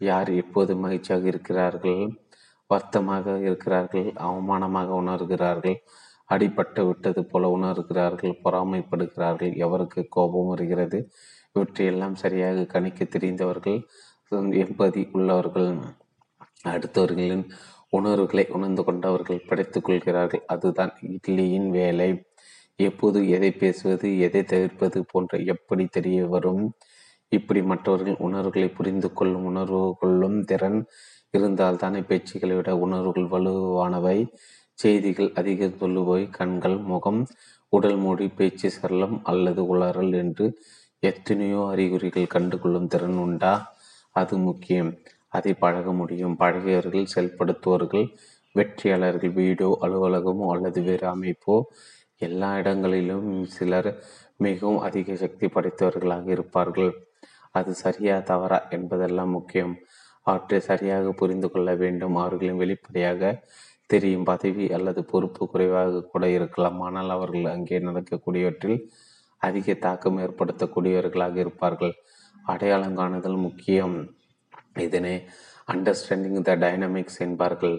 யார் 0.00 0.30
எப்போது 0.42 0.72
மகிழ்ச்சியாக 0.84 1.26
இருக்கிறார்கள்? 1.32 2.02
வருத்தமாக 2.70 3.36
இருக்கிறார்கள்? 3.48 4.08
அவமானமாக 4.26 4.88
உணர்கிறார்கள்? 5.02 5.78
அடிபட்டு 6.30 6.86
விட்டது 6.86 7.24
போல 7.24 7.56
உணர்கிறார்கள் 7.56 8.34
பொறாமைப்படுகிறார்கள். 8.44 9.52
எவருக்கு 9.66 10.06
கோபம் 10.08 10.46
வருகிறது? 10.46 11.10
இவற்றையெல்லாம் 11.52 12.14
சரியாக 12.14 12.64
கணிக்க 12.64 13.04
தெரிந்தவர்கள் 13.04 13.86
எம்பதி 14.32 15.08
உள்ளவர்கள் 15.12 15.76
அடுத்தவர்களின் 16.64 17.44
உணர்வுகளை 17.90 18.46
உணர்ந்து 18.48 18.84
கொண்டவர்கள் 18.84 19.44
படைத்துக் 19.48 19.84
கொள்கிறார்கள். 19.84 20.42
அதுதான் 20.46 20.92
இட்லியின் 21.02 21.68
வேலை. 21.68 22.22
எப்போது 22.76 23.28
எதை 23.28 23.50
பேசுவது 23.52 24.18
எதை 24.18 24.42
தவிர்ப்பது 24.42 25.04
போன்ற 25.12 25.38
எப்படி 25.38 25.84
தெரிய 25.86 26.26
வரும்? 26.26 26.72
இப்படி 27.28 27.62
மற்றவர்கள் 27.62 28.16
உணர்வுகளை 28.18 28.68
புரிந்து 28.68 29.12
கொள்ளும் 29.12 29.44
உணர்வு 29.44 29.96
கொள்ளும் 30.00 30.44
திறன் 30.44 30.86
இருந்தால் 31.30 31.76
தானே 31.76 32.00
பேச்சுகளை 32.00 32.54
விட 32.56 32.76
உணர்வுகள் 32.76 33.32
வலுவானவை. 33.34 34.18
செய்திகள் 34.78 35.30
அதிக 35.34 35.68
சொல்லுவோய் 35.80 36.24
கண்கள் 36.30 36.76
முகம் 36.90 37.20
உடல் 37.72 37.96
மொழி 37.96 38.26
பேச்சு 38.28 38.68
சரளம் 38.70 39.16
அல்லது 39.22 39.62
உளறல் 39.74 40.12
என்று 40.14 40.46
எத்தனையோ 41.02 41.60
அறிகுறிகள் 41.72 42.32
கண்டுகொள்ளும் 42.34 42.86
திறன் 42.86 43.18
உண்டா? 43.18 43.52
அது 44.16 44.36
முக்கியம். 44.38 44.90
அதை 45.28 45.52
பழக 45.54 45.92
முடியும். 45.92 46.36
பழகியவர்கள் 46.40 47.10
செயல்படுத்துவர்கள் 47.14 48.06
வெற்றியாளர்கள் 48.54 49.34
வீடோ 49.40 49.68
அலுவலகமோ 49.86 50.46
அல்லது 50.54 50.80
வேறு 50.82 51.06
அமைப்போ 51.14 51.56
எல்லா 52.20 52.50
இடங்களிலும் 52.60 53.28
சிலர் 53.56 53.90
மிகவும் 54.36 54.80
அதிக 54.80 55.16
சக்தி 55.16 55.46
படைத்தவர்களாக 55.46 56.26
இருப்பார்கள். 56.30 56.92
அது 57.50 57.70
சரியா 57.74 58.16
தவறா 58.30 58.58
என்பதெல்லாம் 58.70 59.30
முக்கியம். 59.30 59.74
அவற்றை 60.26 60.58
சரியாக 60.60 61.12
புரிந்து 61.12 61.48
கொள்ள 61.50 61.68
வேண்டும். 61.74 62.16
அவர்களின் 62.16 62.60
வெளிப்படையாக 62.62 63.22
தெரியும். 63.92 64.26
பதவி 64.30 64.64
அல்லது 64.76 65.00
பொறுப்பு 65.12 65.42
குறைவாக 65.52 66.02
கூட 66.12 66.24
இருக்கலாம். 66.28 66.78
ஆனால் 66.80 67.10
அவர்கள் 67.16 67.52
அங்கே 67.54 67.78
நடக்கக்கூடியவற்றில் 67.78 68.78
அதிக 69.42 69.74
தாக்கம் 69.86 70.20
ஏற்படுத்தக்கூடியவர்களாக 70.24 71.36
இருப்பார்கள். 71.44 71.94
அடையாளம் 72.44 72.98
காணுதல் 73.00 73.38
முக்கியம். 73.46 73.96
இதனை 74.86 75.14
அண்டர்ஸ்டாண்டிங் 75.72 76.46
த 76.48 76.52
டைனமிக்ஸ் 76.56 77.20
என்பார்கள். 77.26 77.76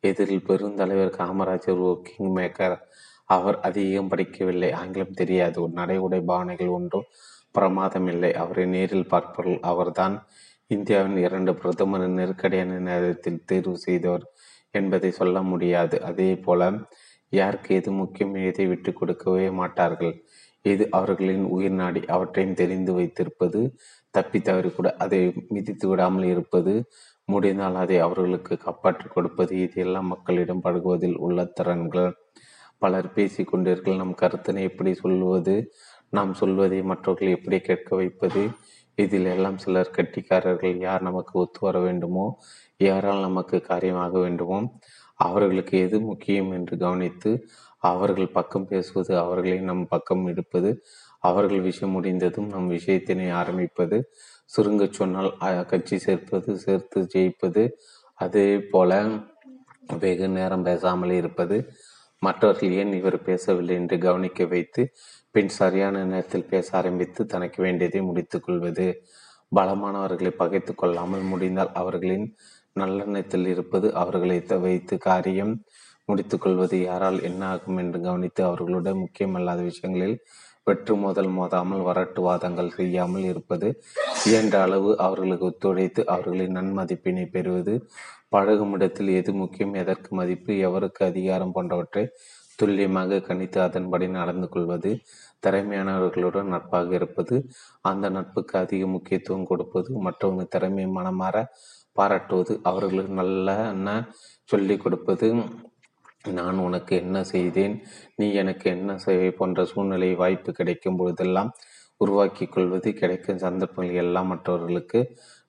எதிரில் 0.00 0.46
பெருந்தலைவர் 0.48 1.16
காமராஜர் 1.18 1.82
ஒரு 1.86 2.00
கிங் 2.02 2.32
மேக்கர் 2.36 2.76
அவர் 3.24 3.58
அதிகம் 3.60 4.10
படிக்கவில்லை. 4.12 4.70
ஆங்கிலம் 4.80 5.18
தெரியாது. 5.20 5.60
நடை 5.78 5.96
உடை 6.06 6.20
பாவனைகள் 6.30 6.74
ஒன்றும் 6.78 7.08
பிரமாதம் 7.56 8.08
இல்லை. 8.12 8.30
அவரை 8.42 8.64
நேரில் 8.66 9.10
பார்ப்பவர்கள் 9.12 9.60
அவர்தான் 9.72 10.16
இந்தியாவின் 10.66 11.18
இரண்டு 11.26 11.52
பிரதமர் 11.54 12.04
நெருக்கடியான 12.18 12.78
நேரத்தில் 12.90 13.44
தேர்வு 13.50 13.76
செய்தவர். 13.86 14.24
என்பதை 14.74 15.10
சொல்ல 15.20 15.36
முடியாது. 15.42 15.96
அதே 16.10 16.30
போல 16.46 16.70
யாருக்கு 17.32 17.70
எது 17.80 17.90
முக்கியம் 18.00 18.34
எதை 18.48 18.64
விட்டு 18.70 18.90
கொடுக்கவே 18.92 19.46
மாட்டார்கள். 19.60 20.14
இது 20.64 20.84
அவர்களின் 20.98 21.44
உயிர் 21.54 21.78
நாடி. 21.82 22.00
அவற்றையும் 22.14 22.58
தெரிந்து 22.60 22.92
வைத்திருப்பது 22.98 23.60
தப்பி 24.14 24.38
தவறி 24.48 24.70
கூட 24.70 24.88
அதை 25.04 25.20
மிதித்து 25.54 25.86
விடாமல் 25.90 26.26
இருப்பது 26.32 26.74
முடிந்தால் 27.28 27.78
அதை 27.82 27.98
அவர்களுக்கு 28.06 28.54
காப்பாற்றி 28.66 29.06
கொடுப்பது. 29.08 29.52
இது 29.66 29.78
எல்லாம் 29.84 30.10
மக்களிடம் 30.14 30.64
பழகுவதில் 30.66 31.18
உள்ள 31.26 31.44
திறன்கள். 31.58 32.10
பலர் 32.82 33.08
பேசி 33.16 33.42
கொண்டீர்கள் 33.44 34.00
நம் 34.00 34.20
கருத்தினை 34.20 34.62
எப்படி 34.70 34.92
சொல்லுவது 35.02 35.54
நாம் 36.16 36.32
சொல்வதை 36.40 36.78
மற்றவர்கள் 36.90 37.34
எப்படி 37.36 37.58
கேட்க 37.60 37.90
வைப்பது 37.96 38.42
இதில் 38.98 39.26
எல்லாம் 39.26 39.58
சிலர் 39.58 39.94
கட்டிக்காரர்கள் 39.96 40.76
யார் 40.78 41.02
நமக்கு 41.02 41.32
ஒத்து 41.38 41.60
வர 41.60 41.76
வேண்டுமோ 41.78 42.26
யாரால் 42.80 43.20
நமக்கு 43.20 43.56
காரியமாக 43.62 44.12
வேண்டுமோ 44.18 44.58
அவர்களுக்கு 45.20 45.76
எது 45.78 45.96
முக்கியம் 46.00 46.50
என்று 46.52 46.74
கவனித்து 46.76 47.30
அவர்கள் 47.82 48.34
பக்கம் 48.34 48.68
பேசுவது 48.68 49.12
அவர்களை 49.16 49.58
நம் 49.60 49.86
பக்கம் 49.88 50.24
எடுப்பது 50.26 50.70
அவர்கள் 51.22 51.60
விஷயம் 51.60 51.92
முடிந்ததும் 51.92 52.48
நம் 52.48 52.68
விஷயத்தினை 52.68 53.26
ஆரம்பிப்பது 53.32 53.98
சுருங்க 54.52 54.86
சொன்னால் 54.90 55.32
கட்சி 55.66 55.96
சேர்ப்பது 55.98 56.52
சேர்த்து 56.56 57.00
ஜெயிப்பது 57.14 57.64
அதே 58.18 58.48
போல 58.70 58.92
வெகு 59.98 60.28
நேரம் 60.28 60.62
பேசாமல் 60.62 61.12
இருப்பது 61.12 61.56
மற்றவர்கள் 62.22 62.74
ஏன் 62.74 62.92
இவர் 62.92 63.16
பேசவில்லை 63.22 63.74
என்று 63.76 63.96
கவனிக்க 63.98 64.44
வைத்து 64.44 64.82
பின் 65.34 65.48
சரியான 65.48 66.04
நேரத்தில் 66.04 66.48
பேச 66.48 66.76
ஆரம்பித்து 66.78 67.26
தனக்கு 67.26 67.62
வேண்டியதை 67.62 68.00
முடித்துக் 68.02 68.42
கொள்வது. 68.42 68.86
பலமானவர்களை 69.56 70.30
பகைத்து 70.30 70.74
கொள்ளாமல் 70.74 71.20
முடிந்தால் 71.20 71.72
அவர்களின் 71.72 72.26
நல்லெண்ணத்தில் 72.76 73.46
இருப்பது 73.46 73.94
அவர்களை 73.94 74.36
வைத்து 74.58 74.98
காரியம் 74.98 75.54
முடித்துக்கொள்வது 76.08 76.76
யாரால் 76.82 77.22
என்ன 77.22 77.42
ஆகும் 77.46 77.76
என்று 77.76 78.00
கவனித்து 78.00 78.44
அவர்களுடைய 78.44 78.94
முக்கியமல்லாத 78.98 79.60
விஷயங்களில் 79.62 80.16
வெற்று 80.64 80.94
மோதல் 80.96 81.30
மோதாமல் 81.38 81.86
வரட்டுவாதங்கள் 81.88 82.74
செய்யாமல் 82.74 83.22
இருப்பது. 83.22 83.82
இயன்ற 84.24 84.62
அளவு 84.62 84.98
அவர்களுக்கு 84.98 85.46
ஒத்துழைத்து 85.46 86.04
அவர்களின் 86.04 86.56
நன்மதிப்பினை 86.56 87.26
பெறுவது. 87.30 87.74
பழகும் 88.28 88.72
இடத்தில் 88.72 89.08
எது 89.08 89.32
முக்கியம் 89.32 89.74
எதற்கு 89.74 90.10
மதிப்பு 90.16 90.52
எவருக்கு 90.68 91.02
அதிகாரம் 91.04 91.52
போன்றவற்றை 91.52 92.04
துல்லியமாக 92.58 93.20
கணித்து 93.20 93.58
அதன்படி 93.58 94.06
நடந்து 94.10 94.48
கொள்வது 94.48 94.90
திறமையானவர்களுடன் 95.42 96.52
நட்பாக 96.54 96.94
இருப்பது 96.94 97.36
அந்த 97.82 98.08
நட்புக்கு 98.08 98.58
அதிக 98.58 98.86
முக்கியத்துவம் 98.86 99.46
கொடுப்பது 99.46 99.90
மற்றவங்க 100.06 100.44
திறமை 100.48 100.86
மனமாற 100.96 101.36
பாராட்டுவது 101.96 102.52
அவர்களுக்கு 102.62 103.12
நல்ல 103.12 103.48
சொல்லிக் 104.48 104.82
கொடுப்பது 104.82 105.28
நான் 106.30 106.58
உனக்கு 106.58 106.92
என்ன 106.96 107.18
செய்தேன்? 107.24 107.74
நீ 108.16 108.26
எனக்கு 108.32 108.66
என்ன 108.70 108.90
செய்ய 108.98 109.30
போன்ற 109.32 109.64
சூழ்நிலை 109.64 110.10
வாய்ப்பு 110.14 110.50
கிடைக்கும் 110.52 110.96
பொழுதெல்லாம் 110.96 111.50
உருவாக்கி 112.00 112.46
கொள்வது 112.46 112.90
கிடைக்கும் 112.92 113.38
சந்தர்ப்பங்கள் 113.38 114.00
எல்லாம் 114.04 114.26
மற்றவர்களுக்கு 114.26 115.00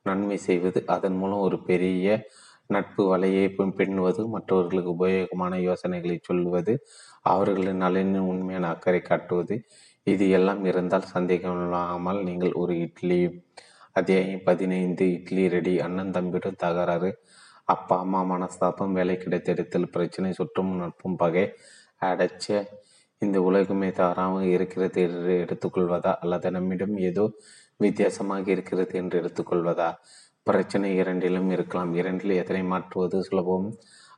நன்மை 0.05 0.37
செய்வது 0.37 0.79
அதன் 0.85 1.15
மூலம் 1.15 1.39
ஒரு 1.39 1.57
பெரிய 1.63 2.07
நட்பு 2.69 3.03
வலையை 3.11 3.45
பின்னுவது 3.77 4.21
மற்றவர்களுக்கு 4.27 4.91
உபயோகமான 4.97 5.53
யோசனைகளை 5.61 6.17
சொல்வது 6.21 6.73
அவர்களின் 7.23 7.81
நலனின் 7.81 8.29
உண்மையான 8.31 8.69
அக்கறை 8.69 9.01
காட்டுவது. 9.01 9.55
இது 10.07 10.25
எல்லாம் 10.29 10.63
இருந்தால் 10.65 11.11
சந்தேகம் 11.15 11.59
இல்லாமல் 11.63 12.19
நீங்கள் 12.23 12.53
ஒரு 12.53 12.73
இட்லி 12.77 13.19
அத்தியாயம் 13.95 14.45
பதினைந்து 14.45 15.05
இட்லி 15.13 15.43
ரெடி 15.47 15.73
அண்ணன் 15.79 16.11
தம்பியிடம் 16.11 16.61
தகராறு 16.63 17.11
அப்பா 17.67 17.95
அம்மா 17.99 18.21
மனஸ்தாபம் 18.31 18.91
வேலை 18.91 19.15
கிடைத்த 19.17 19.51
இடத்தில் 19.51 19.91
பிரச்சனை 19.91 20.31
சுற்றும் 20.31 20.73
நட்பும் 20.75 21.15
பகை. 21.15 21.45
அடைச்ச 22.01 22.47
இந்த 23.21 23.37
உலகமே 23.41 23.89
தவறாமல் 23.91 24.49
இருக்கிறது 24.55 25.01
என்று 25.07 25.33
எடுத்துக்கொள்வதா? 25.43 26.13
அல்லது 26.23 26.51
நம்மிடம் 26.51 26.95
ஏதோ 27.09 27.25
வித்தியாசமாக 27.79 28.45
இருக்கிறது 28.51 28.93
என்று 29.01 29.15
எடுத்துக்கொள்வதா? 29.21 29.89
பிரச்சனை 30.47 30.95
இரண்டிலும் 30.95 31.49
இருக்கலாம். 31.49 31.95
இரண்டில் 31.95 32.29
எதனை 32.29 32.63
மாற்றுவது 32.63 33.23
சுலபம்? 33.23 33.67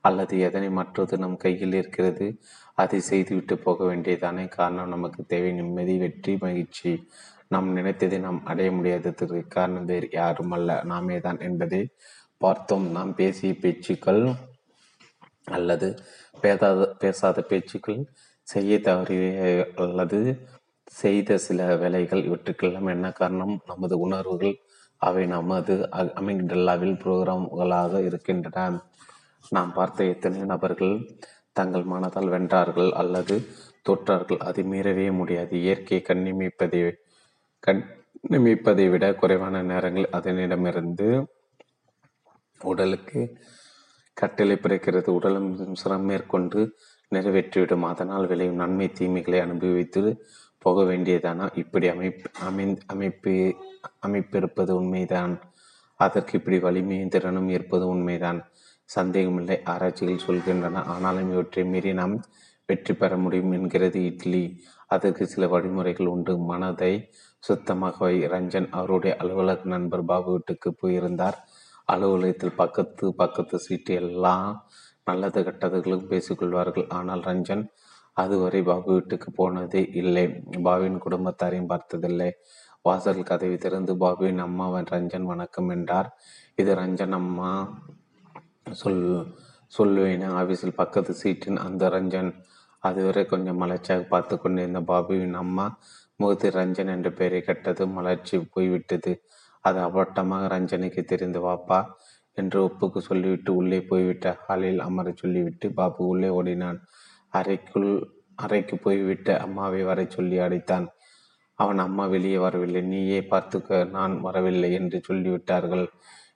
அல்லது 0.01 0.39
எதனை 0.39 0.69
மாற்றுவது 0.69 1.17
நம் 1.17 1.37
கையில் 1.37 1.73
இருக்கிறது? 1.73 2.25
அதை 2.73 2.99
செய்துவிட்டு 2.99 3.57
போக 3.57 3.95
வேண்டியதானே 3.95 4.47
காரணம். 4.47 4.89
நமக்கு 4.89 5.25
தேவை 5.25 5.51
நிம்மதி 5.51 5.97
வெற்றி 5.97 6.37
மகிழ்ச்சி. 6.41 7.07
நாம் 7.47 7.75
நினைத்ததை 7.77 8.19
நாம் 8.19 8.45
அடைய 8.45 8.71
முடியாததற்கு 8.71 9.47
காரணம் 9.47 9.85
வேறு 9.85 10.07
யாரும் 10.11 10.51
அல்ல. 10.51 10.81
நாமே 10.83 11.19
தான் 11.19 11.39
என்பதை 11.39 11.81
பார்த்தோம். 12.37 12.91
நாம் 12.91 13.15
பேசிய 13.15 13.53
பேச்சுக்கள் 13.53 14.21
அல்லது 15.43 15.87
பேசாத 16.41 16.95
பேசாத 16.99 17.41
பேச்சுக்கள் 17.41 17.99
செய்ய 18.47 18.77
தவறிய 18.79 19.65
அல்லது 19.75 20.19
செய்த 20.91 21.37
சில 21.37 21.75
வேலைகள் 21.75 22.23
இவற்றுக்கெல்லாம் 22.23 22.87
என்ன 22.87 23.07
காரணம்? 23.11 23.53
நமது 23.65 23.95
உணர்வுகள் 23.99 24.55
அவை 25.09 25.23
நமது 25.35 25.73
அமிக்டல்லாவில் 26.19 26.99
புரோகிராம்களாக 27.03 28.01
இருக்கின்றன. 28.09 28.67
நாம் 29.55 29.73
பார்த்த 29.77 30.11
எத்தனை 30.13 30.41
நபர்கள் 30.51 30.95
தங்கள் 31.57 31.89
மனதால் 31.93 32.31
வென்றார்கள் 32.33 32.89
அல்லது 33.01 33.35
தொற்றார்கள் 33.87 34.39
அதை 34.47 34.63
மீறவே 34.71 35.07
முடியாது. 35.19 35.53
இயற்கையை 35.65 36.01
கண்ணிமிப்பதை 36.07 36.81
கண்ணிமிப்பதை 37.67 38.85
விட 38.93 39.05
குறைவான 39.21 39.61
நேரங்கள் 39.71 40.13
அதனிடமிருந்து 40.17 41.09
உடலுக்கு 42.61 43.21
கட்டளை 44.17 44.55
பிறக்கிறது. 44.63 45.09
உடலும் 45.17 45.49
சிரம் 45.81 46.07
மேற்கொண்டு 46.09 46.61
நிறைவேற்றிவிடும். 47.11 47.85
அதனால் 47.91 48.29
விளையும் 48.31 48.59
நன்மை 48.61 48.87
தீமைகளை 48.99 49.39
அனுபவித்து 49.45 50.03
போக 50.65 50.83
வேண்டியதானா 50.83 51.45
இப்படி 51.61 51.87
அமைப்பு 51.87 52.27
அமை 52.47 52.65
அமைப்பு 52.93 53.33
அமைப்பிருப்பது 54.07 54.71
உண்மைதான். 54.81 55.33
அதற்கு 55.99 56.33
இப்படி 56.37 56.57
வலிமையும் 56.59 57.13
திறனும் 57.15 57.49
இருப்பது 57.49 57.85
உண்மைதான். 57.87 58.39
சந்தேகமில்லை 58.89 59.57
ஆராய்ச்சிகள் 59.73 60.25
சொல்கின்றன. 60.27 60.81
ஆனாலும் 60.93 61.29
இவற்றை 61.33 61.63
மீறி 61.65 61.91
நாம் 61.93 62.15
வெற்றி 62.69 62.93
பெற 62.93 63.11
முடியும் 63.17 63.53
என்கிறது 63.57 63.99
இட்லி. 64.09 64.43
அதற்கு 64.93 65.23
சில 65.33 65.47
வழிமுறைகள் 65.47 66.11
உண்டு. 66.15 66.33
மனதை 66.51 66.93
சுத்தமாக 67.43 67.97
வை 68.05 68.15
ரஞ்சன் 68.33 68.67
அவருடைய 68.79 69.13
அலுவலக 69.21 69.69
நண்பர் 69.73 70.05
பாபு 70.11 70.29
வீட்டுக்கு 70.31 70.69
போயிருந்தார். 70.81 71.37
அலுவலகத்தில் 71.87 72.59
பக்கத்து 72.61 73.05
பக்கத்து 73.21 73.57
சீட்டு 73.59 73.93
எல்லாம் 74.01 74.51
நல்லது 75.09 75.39
கெட்டதுகளும் 75.47 76.07
பேசிக்கொள்வார்கள் 76.11 76.87
ஆனால் 76.97 77.23
ரஞ்சன் 77.29 77.63
அதுவரை 78.17 78.61
பாபு 78.61 78.93
வீட்டுக்கு 78.93 79.31
போனதே 79.31 79.81
இல்லை. 79.93 80.25
பாபுவின் 80.63 81.03
குடும்பத்தாரையும் 81.05 81.71
பார்த்ததில்லை. 81.73 82.29
வாசல் 82.81 83.27
கதவை 83.29 83.57
திறந்து 83.57 83.93
பாபுவின் 83.95 84.41
அம்மாவன் 84.47 84.89
ரஞ்சன் 84.91 85.29
வணக்கம் 85.31 85.69
என்றார். 85.69 86.09
இது 86.55 86.75
ரஞ்சன் 86.75 87.11
அம்மா 87.11 87.49
சொல் 88.71 89.01
சொல்லுவேன்? 89.77 90.25
ஆபீஸில் 90.41 90.79
பக்கத்து 90.81 91.13
சீட்டின் 91.13 91.57
அந்த 91.57 91.89
ரஞ்சன். 91.89 92.31
அதுவரை 92.79 93.25
கொஞ்சம் 93.25 93.61
மலர்ச்சியாக 93.61 94.03
பார்த்து 94.07 94.35
கொண்டிருந்த 94.39 94.79
பாபுவின் 94.79 95.37
அம்மா 95.43 95.65
முகத்தில் 96.15 96.51
ரஞ்சன் 96.51 96.91
என்ற 96.95 97.09
பெயரை 97.11 97.41
கட்டது 97.41 97.87
மலர்ச்சி 97.87 98.37
போய்விட்டது. 98.53 99.13
அது 99.61 99.79
அபட்டமாக 99.79 100.43
ரஞ்சனுக்கு 100.55 101.01
தெரிந்து 101.03 101.39
வாப்பா 101.39 101.79
என்று 102.33 102.57
ஒப்புக்கு 102.67 102.97
சொல்லிவிட்டு 102.97 103.55
உள்ளே 103.55 103.79
போய்விட்ட 103.81 104.37
ஹாலில் 104.45 104.79
அமர 104.79 105.13
சொல்லிவிட்டு 105.15 105.73
பாபு 105.73 106.07
உள்ளே 106.07 106.29
ஓடினான். 106.29 106.79
அறைக்குள் 107.39 107.91
அறைக்கு 108.43 108.75
போய்விட்ட 108.85 109.29
அம்மாவை 109.45 109.81
வர 109.89 109.99
சொல்லி 110.15 110.37
அடைத்தான் 110.45 110.87
அவன் 111.59 111.79
அம்மா 111.85 112.05
வெளியே 112.13 112.39
வரவில்லை. 112.45 112.81
நீயே 112.93 113.19
பார்த்துக்க 113.31 113.77
நான் 113.97 114.15
வரவில்லை 114.25 114.69
என்று 114.79 114.97
சொல்லிவிட்டார்கள். 115.07 115.85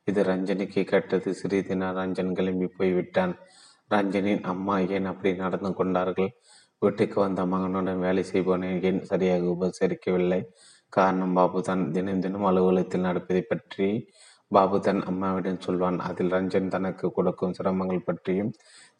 இது 0.10 0.20
ரஞ்சனுக்கு 0.30 0.82
கேட்டது. 0.92 1.30
சிறிது 1.40 1.76
ரஞ்சன் 2.00 2.32
கிளம்பி 2.38 2.68
போய்விட்டான். 2.78 3.34
ரஞ்சனின் 3.94 4.44
அம்மா 4.52 4.76
ஏன் 4.96 5.10
அப்படி 5.12 5.32
நடந்து 5.44 5.72
கொண்டார்கள்? 5.80 6.32
வீட்டுக்கு 6.82 7.18
வந்த 7.26 7.42
மகனுடன் 7.54 8.04
வேலை 8.06 8.24
செய்பவனை 8.32 8.68
ஏன் 8.90 9.02
சரியாக 9.12 9.46
உபசரிக்கவில்லை? 9.56 10.42
காரணம் 10.94 11.36
பாபு 11.38 11.60
தான் 11.70 11.82
தினம் 11.96 12.22
தினம் 12.26 12.46
அலுவலகத்தில் 12.50 13.08
நடப்பதை 13.08 13.42
பற்றி 13.52 13.88
பாபு 14.52 14.78
தன் 14.86 15.02
அம்மாவிடம் 15.10 15.64
சொல்வான். 15.66 15.98
அதில் 16.08 16.34
ரஞ்சன் 16.36 16.72
தனக்கு 16.76 17.06
கொடுக்கும் 17.18 17.56
சிரமங்கள் 17.58 18.08
பற்றியும் 18.08 18.52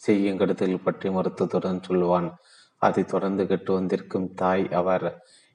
செய்யும் 0.06 0.40
கருத்துகள் 0.42 0.86
பற்றி 0.88 1.08
மருத்துவத்துடன் 1.10 1.86
சொல்லுவான் 1.88 2.30
அதை 2.82 3.02
தொடர்ந்து 3.04 3.44
கெட்டு 3.48 3.72
வந்திருக்கும் 3.74 4.28
தாய் 4.34 4.66
அவர். 4.72 5.08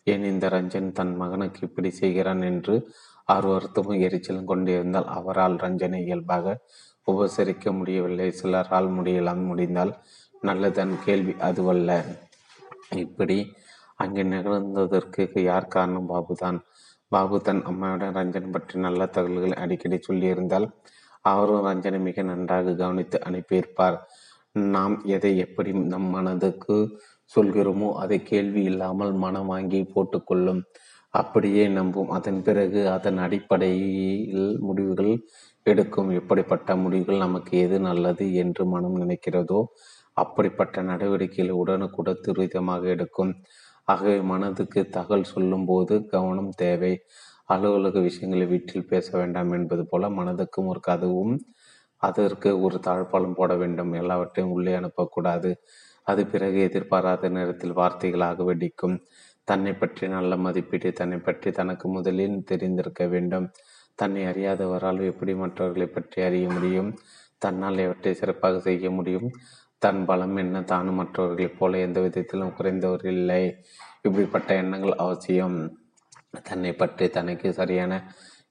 ஏன் 0.07 0.25
இந்த 0.25 0.47
ரஞ்சன் 0.49 0.89
தன் 0.93 1.15
மகனுக்கு 1.17 1.61
இப்படி 1.69 1.91
செய்கிறான் 1.91 2.43
என்று 2.43 2.75
ஆர்வத்தமும் 3.29 3.53
வருத்தமும் 3.53 4.03
எரிச்சலும் 4.07 4.49
கொண்டிருந்தால் 4.51 5.09
அவரால் 5.19 5.57
ரஞ்சனை 5.57 6.01
இயல்பாக 6.07 6.57
உபசரிக்க 7.07 7.73
முடியவில்லை. 7.79 8.29
சிலரால் 8.41 8.89
முடியலாம். 8.99 9.43
முடிந்தால் 9.51 9.93
நல்லதன் 10.43 10.95
கேள்வி 11.05 11.35
அதுவல்ல. 11.49 11.91
இப்படி 13.05 13.39
அங்கே 14.03 14.23
நிகழ்ந்ததற்கு 14.33 15.23
யார் 15.51 15.73
காரணம்? 15.75 16.11
பாபுதான். 16.13 16.59
பாபு 17.13 17.37
தன் 17.41 17.63
அம்மாவுடன் 17.71 18.17
ரஞ்சன் 18.19 18.53
பற்றி 18.55 18.77
நல்ல 18.81 19.03
தகவல்களை 19.07 19.57
அடிக்கடி 19.65 19.99
சொல்லியிருந்தால் 20.09 20.67
அவரும் 21.25 21.67
ரஞ்சனை 21.67 21.99
மிக 22.01 22.23
நன்றாக 22.23 22.75
கவனித்து 22.75 23.19
அனுப்பியிருப்பார். 23.29 23.97
நாம் 24.55 24.95
எதை 25.07 25.31
எப்படி 25.45 25.71
நம் 25.93 26.09
மனதுக்கு 26.11 26.75
சொல்கிறோமோ 27.33 27.89
அதை 28.03 28.19
கேள்வி 28.23 28.63
இல்லாமல் 28.63 29.13
மனம் 29.23 29.49
வாங்கி 29.53 29.81
போட்டுக்கொள்ளும் 29.95 30.61
அப்படியே 31.15 31.65
நம்பும். 31.69 32.11
அதன் 32.11 32.41
பிறகு 32.43 32.81
அதன் 32.89 33.19
அடிப்படையில் 33.19 34.47
முடிவுகள் 34.59 35.13
எடுக்கும். 35.67 36.11
எப்படிப்பட்ட 36.21 36.77
முடிவுகள் 36.77 37.25
நமக்கு 37.25 37.53
எது 37.59 37.79
நல்லது 37.81 38.27
என்று 38.35 38.65
மனம் 38.67 38.97
நினைக்கிறதோ 39.03 39.61
அப்படிப்பட்ட 40.17 40.83
நடவடிக்கைகள் 40.83 41.61
உடனுக்குடன் 41.63 42.23
துரிதமாக 42.27 42.83
எடுக்கும். 42.95 43.33
ஆகவே 43.89 44.19
மனதுக்கு 44.33 44.83
தகவல் 44.91 45.31
சொல்லும்போது 45.35 45.95
கவனம் 46.15 46.53
தேவை. 46.57 46.93
அலுவலக 47.47 48.01
விஷயங்களை 48.01 48.47
வீட்டில் 48.47 48.89
பேச 48.89 49.07
வேண்டாம் 49.19 49.53
என்பது 49.53 49.83
போல 49.87 50.09
மனதுக்கும் 50.19 50.71
ஒரு 50.73 50.81
கதவும் 50.81 51.35
அதற்கு 52.07 52.51
ஒரு 52.61 52.79
தாழ்பாலம் 52.87 53.37
போட 53.39 53.53
வேண்டும். 53.57 53.93
எல்லாவற்றையும் 53.93 54.55
உள்ளே 54.57 54.73
அனுப்பக்கூடாது. 54.77 55.51
அது 56.07 56.23
பிறகு 56.27 56.59
எதிர்பாராத 56.61 57.29
நேரத்தில் 57.29 57.77
வார்த்தைகளாக 57.77 58.45
வெடிக்கும். 58.45 58.97
தன்னை 59.49 59.73
பற்றி 59.73 60.05
நல்ல 60.09 60.37
மதிப்பீடு 60.37 60.91
தன்னை 60.93 61.19
பற்றி 61.19 61.51
தனக்கு 61.51 61.87
முதலில் 61.89 62.37
தெரிந்திருக்க 62.45 63.05
வேண்டும். 63.07 63.47
தன்னை 63.99 64.23
அறியாதவரால் 64.25 65.01
எப்படி 65.05 65.33
மற்றவர்களை 65.35 65.87
பற்றி 65.87 66.19
அறிய 66.23 66.47
முடியும்? 66.51 66.91
தன்னால் 67.39 67.79
எவற்றை 67.79 68.13
சிறப்பாக 68.15 68.61
செய்ய 68.61 68.91
முடியும்? 68.91 69.29
தன் 69.83 70.03
பலம் 70.05 70.37
என்ன? 70.37 70.63
தானும் 70.63 70.95
மற்றவர்களைப் 70.95 71.57
போல 71.59 71.79
எந்த 71.79 71.99
விதத்திலும் 72.01 72.55
குறைந்தவர் 72.59 73.05
இல்லை. 73.07 73.43
இப்படிப்பட்ட 74.03 74.51
எண்ணங்கள் 74.55 74.95
அவசியம். 74.97 75.59
தன்னை 76.43 76.73
பற்றி 76.73 77.07
தனக்கு 77.09 77.49
சரியான 77.53 77.93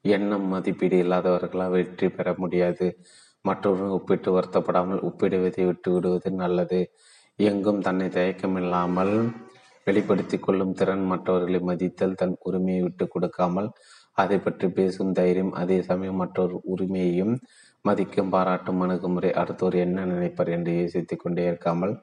எண்ணம் 0.06 0.48
மதிப்பீடு 0.54 0.98
இல்லாதவர்களால் 1.04 1.76
வெற்றி 1.78 2.08
பெற 2.10 2.30
முடியாது. 2.38 2.88
மற்றவர்கள் 3.46 3.96
ஒப்பிட்டு 3.96 4.30
வருத்தப்படாமல் 4.36 5.02
ஒப்பிடுவதை 5.08 5.64
விட்டு 5.70 5.90
விடுவது 5.96 6.30
நல்லது. 6.44 6.80
எங்கும் 7.40 7.82
தன்னை 7.88 8.08
தயக்கமில்லாமல் 8.18 9.16
வெளிப்படுத்தி 9.88 10.38
கொள்ளும் 10.40 10.76
திறன் 10.80 11.06
மற்றவர்களை 11.12 11.60
மதித்தல் 11.70 12.20
தன் 12.22 12.36
உரிமையை 12.50 12.82
விட்டு 12.84 13.06
கொடுக்காமல் 13.08 13.70
அதை 14.18 14.38
பற்றி 14.40 14.68
பேசும் 14.78 15.14
தைரியம் 15.20 15.54
அதே 15.62 15.78
சமயம் 15.82 16.20
மற்றொரு 16.22 16.56
உரிமையையும் 16.74 17.34
மதிக்கும் 17.86 18.32
பாராட்டும் 18.34 18.82
அணுகுமுறை. 18.84 19.32
அடுத்தவர் 19.42 19.78
என்ன 19.86 20.06
நினைப்பார் 20.12 20.52
என்று 20.56 20.74
யோசித்துக் 20.80 21.24
கொண்டே 21.24 21.44
இருக்காமல் 21.50 21.94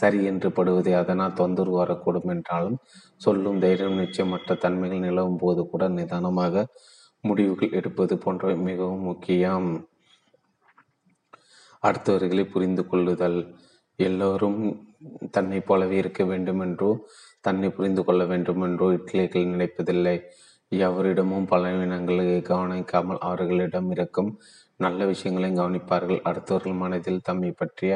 சரி 0.00 0.18
என்று 0.30 0.48
படுவதை 0.56 0.92
அதனால் 1.02 1.38
தொந்தரவு 1.40 1.78
வரக்கூடும் 1.82 2.32
என்றாலும் 2.34 2.78
சொல்லும் 3.16 3.62
தைரியம் 3.64 4.00
நிச்சயமற்ற 4.02 4.56
தன்மைகள் 4.64 5.04
நிலவும் 5.06 5.40
போது 5.44 5.62
கூட 5.72 5.88
நிதானமாக 5.98 6.64
முடிவுகள் 7.24 7.76
எடுப்பது 7.80 8.14
போன்றவை 8.24 8.56
மிகவும் 8.70 9.06
முக்கியம். 9.10 9.70
அடுத்தவர்களை 11.82 12.44
புரிந்து 12.50 12.82
கொள்ளுதல். 12.86 13.38
எல்லோரும் 13.98 14.60
தன்னை 15.30 15.60
போலவே 15.60 15.96
இருக்க 15.96 16.22
வேண்டுமென்றோ 16.24 16.90
தன்னை 17.40 17.68
புரிந்து 17.70 18.02
கொள்ள 18.04 18.22
வேண்டுமென்றோ 18.24 18.86
இட்லிகள் 18.92 19.52
நினைப்பதில்லை. 19.52 20.16
எவரிடமும் 20.72 21.48
பலவீனங்களை 21.50 22.26
கவனிக்காமல் 22.42 23.18
அவர்களிடம் 23.18 23.90
இருக்கும் 23.90 24.30
நல்ல 24.76 25.04
விஷயங்களை 25.04 25.50
கவனிப்பார்கள். 25.52 26.20
அடுத்தவர்கள் 26.30 26.80
மனதில் 26.82 27.24
தம்மை 27.24 27.50
பற்றிய 27.52 27.92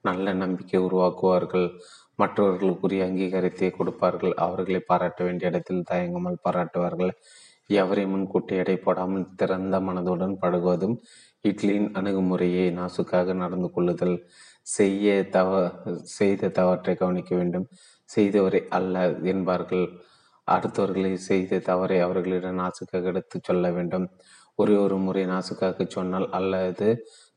நல்ல 0.00 0.32
நம்பிக்கை 0.32 0.80
உருவாக்குவார்கள். 0.80 1.68
மற்றவர்களுக்குரிய 2.22 3.02
அங்கீகாரத்தை 3.08 3.68
கொடுப்பார்கள். 3.70 4.34
அவர்களை 4.36 4.80
பாராட்ட 4.80 5.20
வேண்டிய 5.24 5.50
இடத்தில் 5.50 5.88
தயங்காமல் 5.90 6.42
பாராட்டுவார்கள். 6.44 7.12
எவரை 7.70 8.04
முன்கூட்டி 8.06 8.54
எடை 8.56 8.76
போடாமல் 8.76 9.30
திறந்த 9.34 9.76
மனதுடன் 9.80 10.34
பழகுவதும் 10.42 10.96
இட்லியின் 11.50 11.90
அணுகுமுறையை 11.98 12.66
நாசுக்காக 12.78 13.34
நடந்து 13.34 13.68
கொள்ளுதல். 13.70 14.16
செய்ய 14.66 15.08
தவ 15.30 15.50
செய்த 16.16 16.50
தவற்றை 16.58 16.94
கவனிக்க 16.94 17.32
வேண்டும். 17.36 17.66
செய்தவரை 18.10 18.60
அல்ல 18.68 18.96
என்பார்கள். 19.32 19.86
அடுத்தவர்களை 20.48 21.12
செய்த 21.28 21.60
தவறை 21.68 21.98
அவர்களிடம் 22.00 22.60
நாசுக்காக 22.62 23.10
எடுத்துச் 23.12 23.46
சொல்ல 23.48 23.70
வேண்டும். 23.70 24.06
ஒரே 24.58 24.76
ஒரு 24.76 24.96
முறை 24.96 25.22
நாசுக்காக 25.26 25.86
சொன்னால் 25.88 26.28
அல்லது 26.30 26.88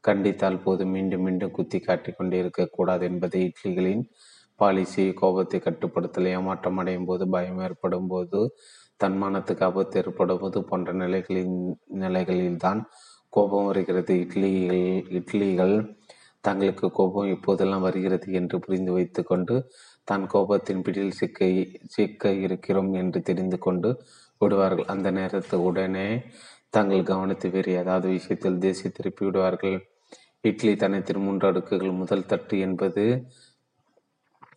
கண்டித்தால் 0.03 0.60
போது 0.64 0.84
மீண்டும் 0.86 1.24
மீண்டும் 1.24 1.51
குத்தி 1.51 1.80
காட்டி 1.80 2.12
கொண்டே 2.12 2.38
இருக்கக்கூடாது 2.39 3.03
என்பதை 3.05 3.39
இட்லிகளின் 3.47 4.03
பாலிசி 4.60 5.03
கோபத்தை 5.14 5.60
கட்டுப்படுத்தல் 5.60 6.30
ஏமாற்றம் 6.34 6.78
அடையும் 6.78 7.05
போது 7.05 7.24
பயம் 7.30 7.60
ஏற்படும் 7.60 8.07
போது 8.07 8.39
தன்மானத்துக்கு 9.03 9.64
ஆபத்து 9.64 9.97
ஏற்படும் 9.99 10.41
போது 10.41 10.60
போன்ற 10.64 10.93
நிலைகளின் 10.93 11.55
நிலைகளில்தான் 11.99 12.82
கோபம் 13.30 13.65
வருகிறது. 13.65 14.13
இட்லிகள் 14.13 14.84
இட்லிகள் 15.19 15.75
தங்களுக்கு 16.41 16.91
கோபம் 16.91 17.27
இப்போதெல்லாம் 17.27 17.82
வருகிறது 17.82 18.32
என்று 18.34 18.59
புரிந்து 18.59 18.91
வைத்து 18.91 19.23
கொண்டு 19.23 19.55
தான் 20.03 20.23
கோபத்தின் 20.34 20.84
பிடியில் 20.84 21.11
சிக்க 21.11 21.65
சிக்க 21.88 22.32
இருக்கிறோம் 22.32 22.93
என்று 22.93 23.21
தெரிந்து 23.21 23.57
கொண்டு 23.57 23.89
விடுவார்கள். 24.38 24.86
அந்த 24.86 25.11
நேரத்து 25.11 25.61
உடனே 25.61 26.07
தங்கள் 26.69 27.03
கவனத்தை 27.03 27.49
வேறு 27.49 27.71
ஏதாவது 27.71 28.07
விஷயத்தில் 28.07 28.57
தேசிய 28.57 28.89
திருப்பி 28.89 29.25
விடுவார்கள். 29.25 29.77
இட்லி 30.41 30.75
தனத்தின் 30.75 31.21
மூன்று 31.21 31.47
அடுக்குகள் 31.47 31.91
முதல் 31.91 32.25
தட்டு 32.25 32.59
என்பது 32.59 33.05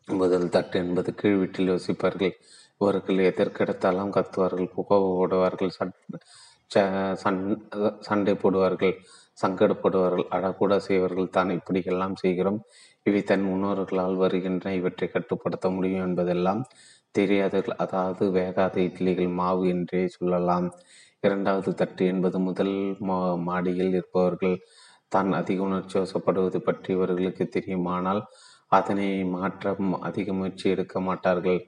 முதல் 0.07 0.49
தட்டு 0.49 0.79
என்பது 0.79 1.15
கீழ் 1.15 1.37
வீட்டில் 1.37 1.71
யோசிப்பார்கள். 1.71 2.35
இவர்கள் 2.79 3.19
எதற்கெடுத்தாலும் 3.31 4.15
கத்துவார்கள் 4.17 5.73
சன் 6.73 7.41
சண்டை 8.09 8.35
போடுவார்கள் 8.43 8.95
சங்கடப்படுவார்கள் 9.39 10.27
அழக்கூட 10.37 10.73
செய்வார்கள் 10.87 11.35
தான் 11.37 11.51
இப்படியெல்லாம் 11.59 12.17
செய்கிறோம். 12.23 12.59
இவை 13.07 13.21
தன் 13.31 13.47
முன்னோர்களால் 13.51 14.17
வருகின்றன 14.23 14.75
இவற்றை 14.81 15.07
கட்டுப்படுத்த 15.09 15.67
முடியும் 15.77 16.05
என்பதெல்லாம் 16.09 16.61
தெரியாதவர்கள் 17.15 17.81
அதாவது 17.85 18.25
வேகாத 18.37 18.77
இட்லிகள் 18.89 19.31
மாவு 19.41 19.65
என்றே 19.75 20.03
சொல்லலாம். 20.17 20.67
இரண்டாவது 21.23 21.71
தட்டு 21.81 22.05
என்பது 22.13 22.39
முதல் 22.49 22.75
மா 23.09 23.17
மாடியில் 23.49 23.93
இருப்பவர்கள் 23.95 24.57
தான் 25.13 25.31
அதிக 25.41 25.61
உணர்ச்சி 25.69 25.97
வசப்படுவது 26.01 26.59
பற்றி 26.69 26.91
இவர்களுக்கு 26.97 27.45
தெரியுமானால் 27.57 28.23
அதனை 28.73 29.09
மாற்ற 29.37 29.75
அதிக 30.09 30.29
முயற்சி 30.39 30.67
எடுக்க 30.75 30.97
மாட்டார்கள். 31.09 31.61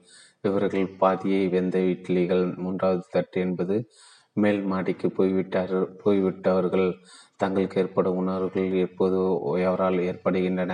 இவர்கள் 0.47 0.87
பாதியை 1.01 1.43
வெந்த 1.55 1.77
இட்லிகள் 1.93 2.43
மூன்றாவது 2.63 3.03
தட்டு 3.15 3.37
என்பது 3.47 3.75
மேல் 4.35 4.61
மாடிக்கு 4.71 5.07
போய்விட்டார் 5.17 5.75
போய்விட்டவர்கள் 6.03 6.87
தங்களுக்கு 7.37 7.79
ஏற்படும் 7.81 8.17
உணர்வுகள் 8.21 8.73
எப்போது 8.87 9.17
எவரால் 9.67 9.97
ஏற்படுகின்றன 10.09 10.73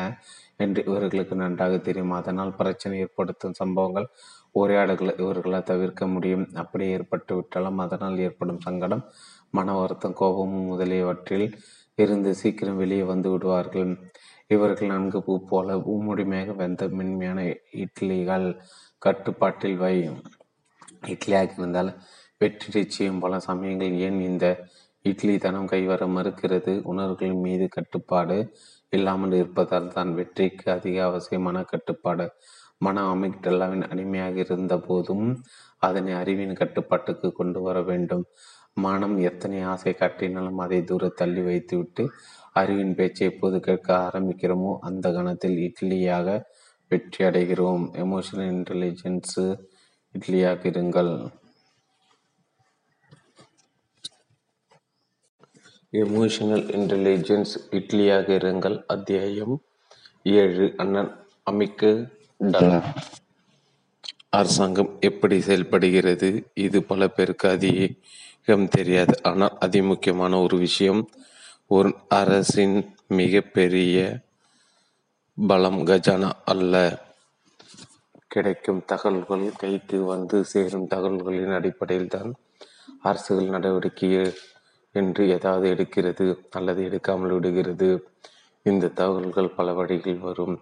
என்று 0.58 0.82
இவர்களுக்கு 0.90 1.36
நன்றாக 1.36 1.76
தெரியும். 1.78 2.14
அதனால் 2.20 2.58
பிரச்சனை 2.60 2.98
ஏற்படுத்தும் 3.06 3.60
சம்பவங்கள் 3.62 4.08
உரையாடல்களை 4.54 5.14
இவர்களால் 5.24 5.70
தவிர்க்க 5.72 6.08
முடியும். 6.08 6.46
அப்படி 6.54 6.86
ஏற்பட்டு 6.96 7.34
விட்டாலும் 7.36 7.80
அதனால் 7.80 8.18
ஏற்படும் 8.20 8.64
சங்கடம் 8.68 9.04
மன 9.50 9.74
வருத்தம் 9.80 10.18
கோபம் 10.22 10.58
முதலியவற்றில் 10.72 11.48
இருந்து 11.98 12.32
சீக்கிரம் 12.42 12.82
வெளியே 12.84 13.06
வந்து 13.14 13.30
விடுவார்கள். 13.34 13.92
இவர்கள் 14.48 14.92
நன்கு 14.94 15.20
பூ 15.24 15.34
போல 15.50 15.78
முழுமையாக 16.08 16.54
வெந்த 16.62 16.88
மென்மையான 17.00 17.40
இட்லிகள் 17.84 18.48
கட்டுப்பாட்டில் 19.02 19.78
வை 19.78 19.96
இட்லியாக 21.14 21.56
இருந்தால் 21.58 21.92
வெற்றி 22.42 22.70
நிச்சயம் 22.76 23.20
பல 23.24 23.34
சமயங்கள் 23.48 23.96
ஏன் 24.06 24.20
இந்த 24.28 24.46
இட்லி 25.06 25.34
தனம் 25.38 25.68
கைவர 25.72 26.06
மறுக்கிறது? 26.16 26.74
உணர்வுகளின் 26.92 27.44
மீது 27.46 27.66
கட்டுப்பாடு 27.68 28.38
இல்லாமல் 28.90 29.36
இருப்பதால் 29.40 29.92
தான் 29.96 30.12
வெற்றிக்கு 30.14 30.66
அதிக 30.72 30.98
அவசியமான 31.10 31.58
கட்டுப்பாடு. 31.64 32.26
மன 32.78 33.04
அமிக்டல்லாவின் 33.14 33.84
அடிமையாக 33.90 34.40
இருந்த 34.46 34.76
போதும் 34.88 35.28
அதனை 35.88 36.14
அறிவின் 36.22 36.54
கட்டுப்பாட்டுக்கு 36.54 37.30
கொண்டு 37.32 37.60
வர 37.62 37.78
வேண்டும். 37.90 38.24
மனம் 38.78 39.16
எத்தனை 39.30 39.60
ஆசை 39.74 39.94
காட்டினாலும் 39.94 40.62
அதை 40.66 40.80
தூர 40.84 41.10
தள்ளி 41.22 41.44
வைத்துவிட்டு 41.50 42.06
அறிவின் 42.54 42.96
பேச்சை 42.96 43.28
எப்போது 43.32 43.60
கேட்க 43.60 43.90
ஆரம்பிக்கிறோமோ 44.08 44.72
அந்த 44.90 45.12
கணத்தில் 45.12 45.60
இட்லியாக 45.68 46.40
வெற்றி 46.92 47.22
அடைகிறோம். 47.26 47.86
எமோஷனல் 48.06 48.50
இன்டெலிஜென்ஸு 48.56 49.46
இட்லியாக 50.16 50.66
இருங்கள். 50.74 51.14
எமோஷனல் 55.94 56.66
இன்டெலிஜென்ஸ் 56.78 57.54
இட்லியாக 57.78 58.28
இருங்கள். 58.40 58.76
அத்தியாயம் 58.94 59.56
ஏழு 60.42 60.66
அண்ணன் 60.82 61.10
அமிக்கு 61.52 61.90
அரசாங்கம் 64.30 64.92
எப்படி 65.00 65.38
செயல்படுகிறது? 65.48 66.30
இது 66.66 66.78
பல 66.92 67.08
பேருக்கு 67.08 67.48
அதிகம் 67.56 68.68
தெரியாது. 68.76 69.16
ஆனால் 69.30 69.58
அதிமுக்கியமான 69.66 70.40
ஒரு 70.44 70.58
விஷயம் 70.58 71.02
ஒரு 71.78 71.92
அரசின் 72.20 72.78
மிகப்பெரிய 73.20 73.98
பலம் 75.38 75.82
கஜானா 75.90 76.32
அல்ல. 76.54 76.76
கிடைக்கும் 78.28 78.82
தகவல்கள் 78.94 79.46
கைக்கு 79.64 80.00
வந்து 80.14 80.40
சேரும் 80.54 80.88
தகவல்களின் 80.88 81.58
அடிப்படையில் 81.60 82.14
தான் 82.16 82.32
அரசுகள் 83.10 83.54
நடவடிக்கை 83.56 84.10
என்று 84.92 85.30
ஏதாவது 85.30 85.76
எடுக்கிறது 85.76 86.26
அல்லது 86.50 86.82
எடுக்காமல் 86.90 87.34
விடுகிறது. 87.34 87.90
இந்த 88.66 88.88
தகவல்கள் 88.88 89.50
பல 89.50 89.74
வழிகளில் 89.74 90.20
வரும். 90.20 90.56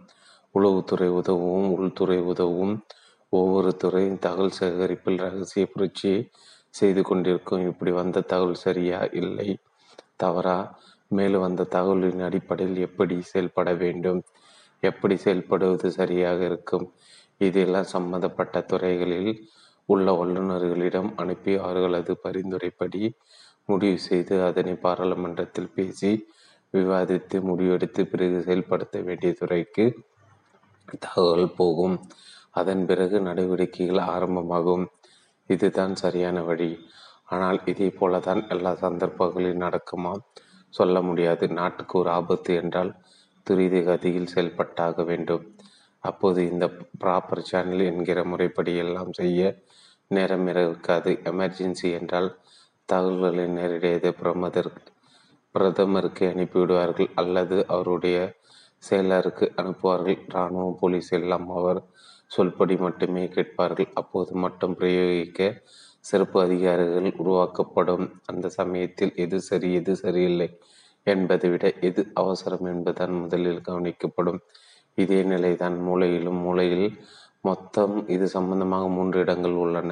உளவுத்துறை 0.55 1.07
உதவும் 1.07 1.71
உள்துறை 1.71 2.19
உதவும். 2.21 2.85
ஒவ்வொரு 3.29 3.75
துறையும் 3.75 4.19
தகவல் 4.19 4.57
சேகரிப்பில் 4.59 5.17
ரகசிய 5.17 5.65
புரட்சி 5.65 6.29
செய்து 6.69 7.01
கொண்டிருக்கும். 7.03 7.65
இப்படி 7.67 7.91
வந்த 7.91 8.21
தகவல் 8.21 8.53
சரியா? 8.53 9.07
இல்லை. 9.11 9.57
தவறா? 10.15 10.79
மேலும் 11.07 11.41
வந்த 11.41 11.67
தகவலின் 11.71 12.23
அடிப்படையில் 12.23 12.77
எப்படி 12.77 13.21
செயல்பட 13.21 13.73
வேண்டும்? 13.73 14.23
எப்படி 14.83 15.15
செயல்படுவது 15.15 15.87
சரியாக 15.87 16.45
இருக்கும்? 16.45 16.93
இதெல்லாம் 17.37 17.83
சம்பந்தப்பட்ட 17.83 18.61
துறைகளில் 18.61 19.31
உள்ள 19.85 20.11
வல்லுநர்களிடம் 20.11 21.11
அனுப்பி 21.15 21.55
அவர்களது 21.57 22.17
பரிந்துரைப்படி 22.23 23.01
முடிவு 23.69 23.99
செய்து 23.99 24.35
அதனை 24.43 24.73
பாராளுமன்றத்தில் 24.77 25.73
பேசி 25.75 26.11
விவாதித்து 26.73 27.37
முடிவெடுத்து 27.49 28.01
பிறகு 28.03 28.39
செயல்படுத்த 28.41 28.97
வேண்டிய 29.01 29.31
துறைக்கு 29.33 29.85
தகவல் 30.97 31.49
போகும். 31.55 31.95
அதன் 32.51 32.83
பிறகு 32.85 33.17
நடவடிக்கைகள் 33.21 34.01
ஆரம்பமாகும். 34.13 34.85
இதுதான் 35.49 35.93
சரியான 35.95 36.37
வழி. 36.41 36.71
ஆனால் 37.25 37.59
இதே 37.65 37.87
போலதான் 37.99 38.41
எல்லா 38.47 38.71
சந்தர்ப்பங்களிலும் 38.75 39.63
நடக்குமா? 39.65 40.13
சொல்ல 40.73 40.95
முடியாது. 41.01 41.45
நாட்டுக்கு 41.59 41.95
ஒரு 41.99 42.09
ஆபத்து 42.09 42.51
என்றால் 42.55 42.91
துரித 43.47 43.75
கதியில் 43.81 44.31
செயல்பட்டாக 44.33 45.03
வேண்டும். 45.03 45.43
அப்போது 46.03 46.39
இந்த 46.51 46.65
ப்ராப்பர் 47.01 47.47
சேனல் 47.51 47.83
என்கிற 47.91 48.19
முறைப்படி 48.23 48.73
எல்லாம் 48.77 49.13
செய்ய 49.13 49.41
நேரம் 50.11 50.47
இருக்காது. 50.53 51.11
எமர்ஜென்சி 51.31 51.87
என்றால் 51.99 52.29
தகவல்களை 52.91 53.45
நேரடியாக 53.57 54.11
பிரமதர் 54.21 54.69
பிரதமருக்கு 55.55 56.23
அனுப்பிவிடுவார்கள் 56.33 57.09
அல்லது 57.21 57.57
அவருடைய 57.67 58.17
செயலருக்கு 58.83 59.45
அனுப்புவார்கள். 59.61 60.19
இராணுவம் 60.31 60.77
போலீஸ் 60.81 61.11
எல்லாம் 61.19 61.47
அவர் 61.57 61.79
சொல்படி 62.31 62.75
மட்டுமே 62.85 63.23
கேட்பார்கள். 63.35 63.89
அப்போது 63.93 64.31
மட்டும் 64.43 64.75
பிரயோகிக்க 64.79 65.39
சிறப்பு 66.09 66.37
அதிகாரிகள் 66.41 67.09
உருவாக்கப்படும். 67.21 68.05
அந்த 68.25 68.49
சமயத்தில் 68.59 69.13
எது 69.15 69.37
சரி 69.41 69.69
எது 69.79 69.93
சரியில்லை 70.03 70.49
என்பதை 71.07 71.47
விட 71.49 71.65
எது 71.89 72.01
அவசரம் 72.21 72.65
என்பதுதான் 72.73 73.15
முதலில் 73.23 73.65
கவனிக்கப்படும். 73.67 74.39
இதே 74.97 75.19
நிலைதான் 75.23 75.75
மூளையிலும் 75.87 76.39
மூளையில் 76.45 76.87
மொத்தம் 77.41 77.95
இது 78.07 78.25
சம்பந்தமாக 78.27 78.87
மூன்று 78.95 79.17
இடங்கள் 79.19 79.57
உள்ளன. 79.63 79.91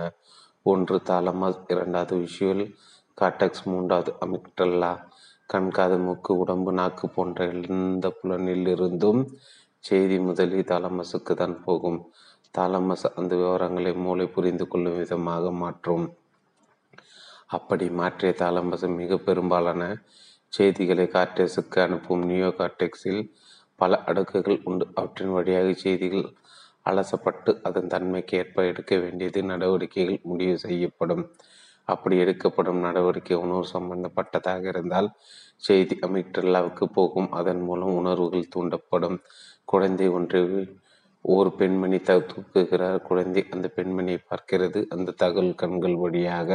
ஒன்று 0.66 0.98
தாலமஸ் 1.10 1.60
இரண்டாவது 1.68 2.16
விஷுவல் 2.24 2.64
காட்டக்ஸ் 3.18 3.64
மூன்றாவது 3.64 4.12
அமிக்டல்லா 4.26 4.90
கண் 5.50 5.70
காது 5.70 5.98
மூக்கு 5.98 6.32
உடம்பு 6.38 6.72
நாக்கு 6.72 7.06
போன்ற 7.10 7.46
எந்த 7.52 8.08
புலனில் 8.18 8.68
இருந்தும் 8.68 9.22
செய்தி 9.84 10.18
முதலில் 10.20 10.70
தாலமஸுக்கு 10.72 11.34
தான் 11.34 11.56
போகும். 11.64 12.00
தாலமஸ் 12.56 13.06
அந்த 13.20 13.32
விவரங்களை 13.36 13.92
மூளை 14.06 14.26
புரிந்து 14.28 14.66
கொள்ளும் 14.68 14.98
விதமாக 14.98 15.52
மாற்றும். 15.64 16.06
அப்படி 17.48 17.86
மாற்றிய 18.00 18.32
தாலமஸ் 18.44 18.86
மிக 19.00 19.18
பெரும்பாலான 19.28 19.82
செய்திகளை 20.54 21.06
கார்டெக்ஸுக்கு 21.16 21.80
அனுப்பும். 21.86 22.26
நியோ 22.30 22.50
கார்டெக்ஸில் 22.60 23.22
பல 23.80 24.02
அடுக்குகள் 24.10 24.60
உண்டு. 24.64 24.88
அவற்றின் 24.96 25.36
வழியாக 25.38 25.72
செய்திகள் 25.86 26.28
அலசப்பட்டு 26.90 27.52
அதன் 27.64 27.88
தன்மைக்கு 27.88 28.38
ஏற்ப 28.38 28.66
எடுக்க 28.66 28.94
வேண்டியது 28.98 29.40
நடவடிக்கைகள் 29.44 30.20
முடிவு 30.24 30.56
செய்யப்படும். 30.58 31.24
அப்படி 31.88 32.16
எடுக்கப்படும் 32.18 32.80
நடவடிக்கை 32.80 33.36
உணர்வு 33.38 33.68
சம்பந்தப்பட்டதாக 33.74 34.64
இருந்தால் 34.66 35.10
செய்தி 35.58 35.96
அமிக்டல்லாவுக்கு 36.02 36.86
போகும். 36.94 37.30
அதன் 37.32 37.62
மூலம் 37.62 37.96
உணர்வுகள் 37.96 38.52
தூண்டப்படும். 38.56 39.18
குழந்தை 39.66 40.08
ஒன்று 40.08 40.42
ஒரு 41.26 41.50
பெண்மணி 41.52 42.00
த 42.00 42.14
தூக்குகிறார். 42.32 43.00
குழந்தை 43.02 43.42
அந்த 43.50 43.68
பெண்மணியை 43.76 44.20
பார்க்கிறது. 44.32 44.82
அந்த 44.90 45.16
தகவல் 45.18 45.56
கண்கள் 45.56 45.96
வழியாக 45.96 46.50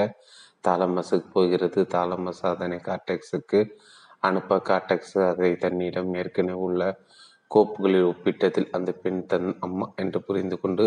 தாலமஸுக்கு 0.68 1.28
போகிறது. 1.32 1.80
தாலமஸ் 1.94 2.42
அதனை 2.52 2.78
காட்டெக்ஸுக்கு 2.88 3.60
அனுப்ப 4.20 4.58
காட்டெக்ஸ் 4.70 5.16
அதை 5.30 5.50
தன்னிடம் 5.56 6.14
ஏற்கனவே 6.14 6.58
உள்ள 6.58 6.82
கோப்புகளில் 7.52 8.08
ஒப்பிட்டதில் 8.10 8.72
அந்த 8.72 8.90
பெண் 9.02 9.20
தன் 9.26 9.50
அம்மா 9.58 9.86
என்று 9.96 10.18
புரிந்து 10.26 10.56
கொண்டு 10.58 10.86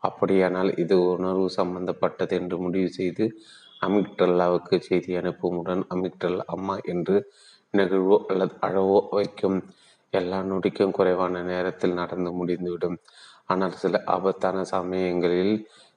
அப்படியானால் 0.00 0.70
இது 0.76 0.96
உணர்வு 1.08 1.46
சம்பந்தப்பட்டது 1.58 2.34
என்று 2.40 2.56
முடிவு 2.58 2.90
செய்து 2.90 3.26
அமிக்டல்லாவுக்கு 3.82 4.76
செய்தி 4.80 5.12
அனுப்புமுடன் 5.20 5.82
அமிக்டல்லா 5.94 6.44
அம்மா 6.46 6.76
என்று 6.84 7.16
நெகிழ்வோ 7.74 8.16
அல்லது 8.30 8.54
அழவோ 8.60 8.98
வைக்கும் 9.10 9.58
எல்லா 10.14 10.38
நொடிக்கும் 10.42 10.94
குறைவான 10.96 11.42
நேரத்தில் 11.42 11.98
நடந்து 12.00 12.30
முடிந்துவிடும். 12.32 12.96
ஆனால் 13.46 13.74
சில 13.74 13.96
ஆபத்தான 14.06 14.58
சமயங்களில் 14.72 15.54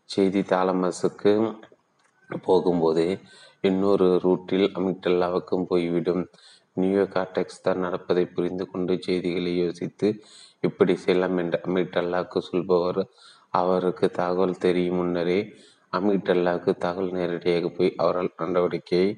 செய்தி 0.09 0.41
தாலமஸுக்கு 0.51 1.33
போகும்போதே 2.29 3.09
இன்னொரு 3.63 4.07
ரூட்டில் 4.23 4.67
அமிக்டல்லாவுக்கும் 4.77 5.67
போய்விடும். 5.69 6.23
நியூயோ 6.81 7.05
கார்டெக்ஸ் 7.15 7.63
தான் 7.65 7.83
நடப்பதை 7.85 8.23
புரிந்து 8.35 8.65
கொண்டு 8.71 8.93
செய்திகளை 9.05 9.53
யோசித்து 9.63 10.07
இப்படி 10.67 10.93
செல்லம் 11.05 11.37
என்று 11.43 11.59
அமிக்டல்லாவுக்கு 11.67 12.39
சொல்பவர். 12.49 13.01
அவருக்கு 13.61 14.05
தகவல் 14.19 14.61
தெரியும் 14.65 14.99
முன்னரே 14.99 15.39
அமிக்டல்லாவுக்கு 15.93 16.71
தகவல் 16.85 17.15
நேரடியாக 17.17 17.69
போய் 17.77 17.91
அவரால் 18.03 18.31
நடவடிக்கையை 18.43 19.09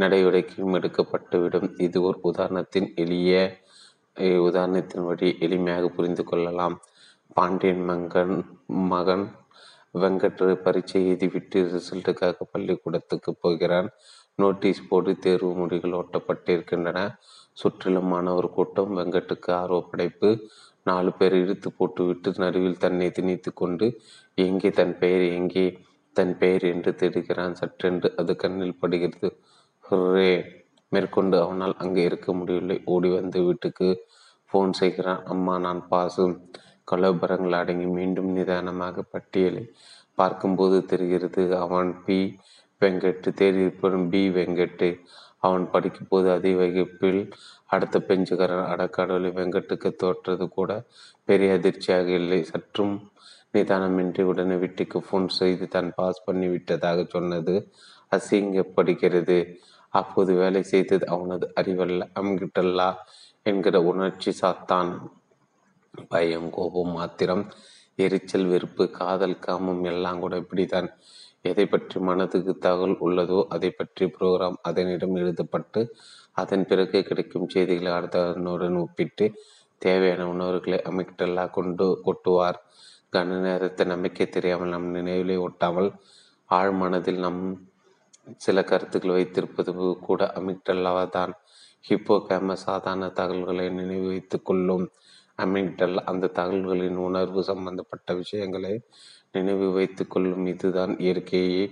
நடவடிக்கையும் 0.00 0.76
எடுக்கப்பட்டுவிடும். 0.78 1.68
இது 1.86 1.98
ஒரு 2.08 2.18
உதாரணத்தின் 2.30 2.88
எளிய 3.02 3.32
உதாரணத்தின் 4.48 5.06
வழி 5.08 5.28
எளிமையாக 5.46 5.86
புரிந்து 5.96 6.24
கொள்ளலாம். 6.24 6.76
பாண்டியன் 7.36 7.84
மங்கன் 7.90 8.34
மகன் 8.92 9.24
வெங்கட் 10.02 10.42
பரீட்சை 10.64 11.00
எழுதிவிட்டு 11.08 11.58
ரிசல்ட்டுக்காக 11.74 12.46
பள்ளிக்கூடத்துக்கு 12.52 13.30
போகிறான். 13.44 13.88
நோட்டீஸ் 14.38 14.86
போர்டு 14.88 15.12
தேர்வு 15.24 15.50
முடிகள் 15.60 15.98
ஒட்டப்பட்டிருக்கின்றன. 16.00 17.00
சுற்றிலும் 17.52 18.10
மாணவர் 18.12 18.48
கூட்டம் 18.56 18.94
வெங்கட்டுக்கு 18.98 19.50
ஆர்வ 19.62 19.80
படைப்பு 19.90 20.30
நாலு 20.86 21.10
பேர் 21.12 21.34
இழுத்து 21.42 21.68
போட்டுவிட்டு 21.72 22.30
நடுவில் 22.36 22.82
தன்னை 22.84 23.08
திணித்து 23.10 23.50
கொண்டு 23.54 23.86
எங்கே 24.38 24.70
தன் 24.70 24.94
பெயர் 24.98 25.24
எங்கே 25.38 25.66
தன் 26.16 26.34
பெயர் 26.38 26.64
என்று 26.72 26.90
தேடுகிறான்? 27.00 27.54
சற்றென்று 27.60 28.08
அது 28.20 28.32
கண்ணில் 28.36 28.80
படுகிறது. 28.80 29.28
ஹுரே 29.84 30.32
மேற்கொண்டு 30.92 31.36
அவனால் 31.44 31.74
அங்கே 31.78 32.02
இருக்க 32.04 32.28
முடியவில்லை. 32.32 32.76
ஓடி 32.84 33.08
வந்து 33.18 33.38
வீட்டுக்கு 33.46 33.88
ஃபோன் 34.50 34.72
செய்கிறான். 34.80 35.22
அம்மா 35.24 35.54
நான் 35.58 35.82
பாசு. 35.88 36.24
கலோபரங்கள் 36.92 37.58
அடங்கி 37.60 37.86
மீண்டும் 37.98 38.30
நிதானமாக 38.32 39.04
பட்டியலை 39.14 39.64
பார்க்கும்போது 40.18 40.78
தெரிகிறது. 40.92 41.44
அவன் 41.64 41.90
பி. 42.06 42.18
வெங்கட்டு 42.84 43.28
தேடியிருப்பவன் 43.40 44.08
பி. 44.08 44.22
வெங்கட்டு. 44.38 44.88
அவன் 45.38 45.64
படிக்கும் 45.70 46.10
போது 46.10 46.28
அதே 46.30 46.52
வகுப்பில் 46.54 47.22
அடுத்த 47.66 47.96
பெஞ்சுக்காரன் 48.08 48.70
அடக்கடவுளை 48.72 49.30
வெங்கட்டுக்கு 49.38 49.90
தோற்றது 49.94 50.44
கூட 50.48 50.70
பெரிய 51.28 51.52
அதிர்ச்சியாக 51.52 52.08
இல்லை. 52.20 52.40
சற்றும் 52.44 52.94
நிதானமின்றி 53.54 54.22
உடனே 54.22 54.54
வீட்டுக்கு 54.54 54.98
ஃபோன் 55.00 55.28
செய்து 55.38 55.66
தான் 55.68 55.90
பாஸ் 55.96 56.24
பண்ணி 56.24 56.48
விட்டதாக 56.48 57.04
சொன்னது 57.08 57.54
அசிங்கப்படுகிறது. 58.12 59.38
அப்போது 59.94 60.32
வேலை 60.34 60.62
செய்தது 60.62 61.04
அவனது 61.08 61.46
அறிவல்ல. 61.60 62.02
அம்கிட்டல்லா 62.20 62.88
என்கிற 63.46 63.76
உணர்ச்சி 63.82 64.32
சாத்தான். 64.42 64.90
பயம் 66.08 66.48
கோபம் 66.50 66.92
மாத்திரம் 66.92 67.44
எரிச்சல் 67.98 68.46
வெறுப்பு 68.46 68.84
காதல் 68.90 69.38
காமம் 69.38 69.84
எல்லாம் 69.84 70.20
கூட 70.20 70.34
இப்படித்தான் 70.36 70.88
எதை 71.44 71.64
பற்றி 71.66 71.96
மனதுக்கு 72.00 72.52
தகவல் 72.58 72.96
உள்ளதோ 73.06 73.38
அதை 73.48 73.70
பற்றி 73.70 74.04
புரோகிராம் 74.06 74.58
அதனிடம் 74.62 75.16
எழுதப்பட்டு 75.16 75.80
அதன் 76.32 76.64
பிறகு 76.66 76.98
கிடைக்கும் 77.02 77.48
செய்திகளை 77.48 77.90
அடுத்தவனுடன் 77.92 78.78
ஒப்பிட்டு 78.82 79.26
தேவையான 79.82 80.22
உணவுகளை 80.28 80.78
அமைக்கிட்டல்லா 80.90 81.44
கொண்டு 81.50 81.86
கொட்டுவார். 82.06 82.58
கன 83.12 83.36
நேரத்தை 83.42 83.84
நம்பிக்கை 83.86 84.26
தெரியாமல் 84.28 84.72
நம் 84.74 84.88
நினைவிலே 84.94 85.36
ஒட்டாமல் 85.46 85.90
ஆழ் 86.50 86.74
மனதில் 86.80 87.20
நம் 87.26 87.42
சில 88.36 88.58
கருத்துக்கள் 88.62 89.16
வைத்திருப்பது 89.16 89.72
கூட 90.06 90.20
அமிக்டல்லாவா 90.38 91.04
தான் 91.08 91.32
ஹிப்போ 91.84 92.16
கேம 92.28 92.56
சாதாரண 92.66 93.06
தகவல்களை 93.18 93.66
நினைவு 93.80 94.06
வைத்துக் 94.06 94.46
கொள்ளும். 94.48 94.84
அமிக்டல் 95.38 95.96
அந்த 96.10 96.30
தகவல்களின் 96.38 96.98
உணர்வு 97.08 97.40
சம்பந்தப்பட்ட 97.44 98.14
விஷயங்களை 98.14 98.74
நினைவு 99.34 99.66
வைத்து 99.72 100.02
கொள்ளும் 100.06 100.46
இதுதான் 100.46 100.92
இயற்கையை. 100.98 101.64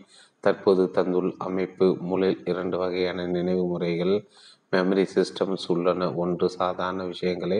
தற்போது 0.44 0.84
தந்துள்ள 0.90 1.32
அமைப்பு 1.38 1.86
மூலையில் 2.00 2.42
இரண்டு 2.44 2.76
வகையான 2.78 3.26
நினைவு 3.26 3.64
முறைகள் 3.66 4.14
மெமரி 4.72 5.04
சிஸ்டம்ஸ் 5.14 5.66
உள்ளன. 5.68 6.08
ஒன்று 6.14 6.46
சாதாரண 6.58 7.00
விஷயங்களை 7.04 7.58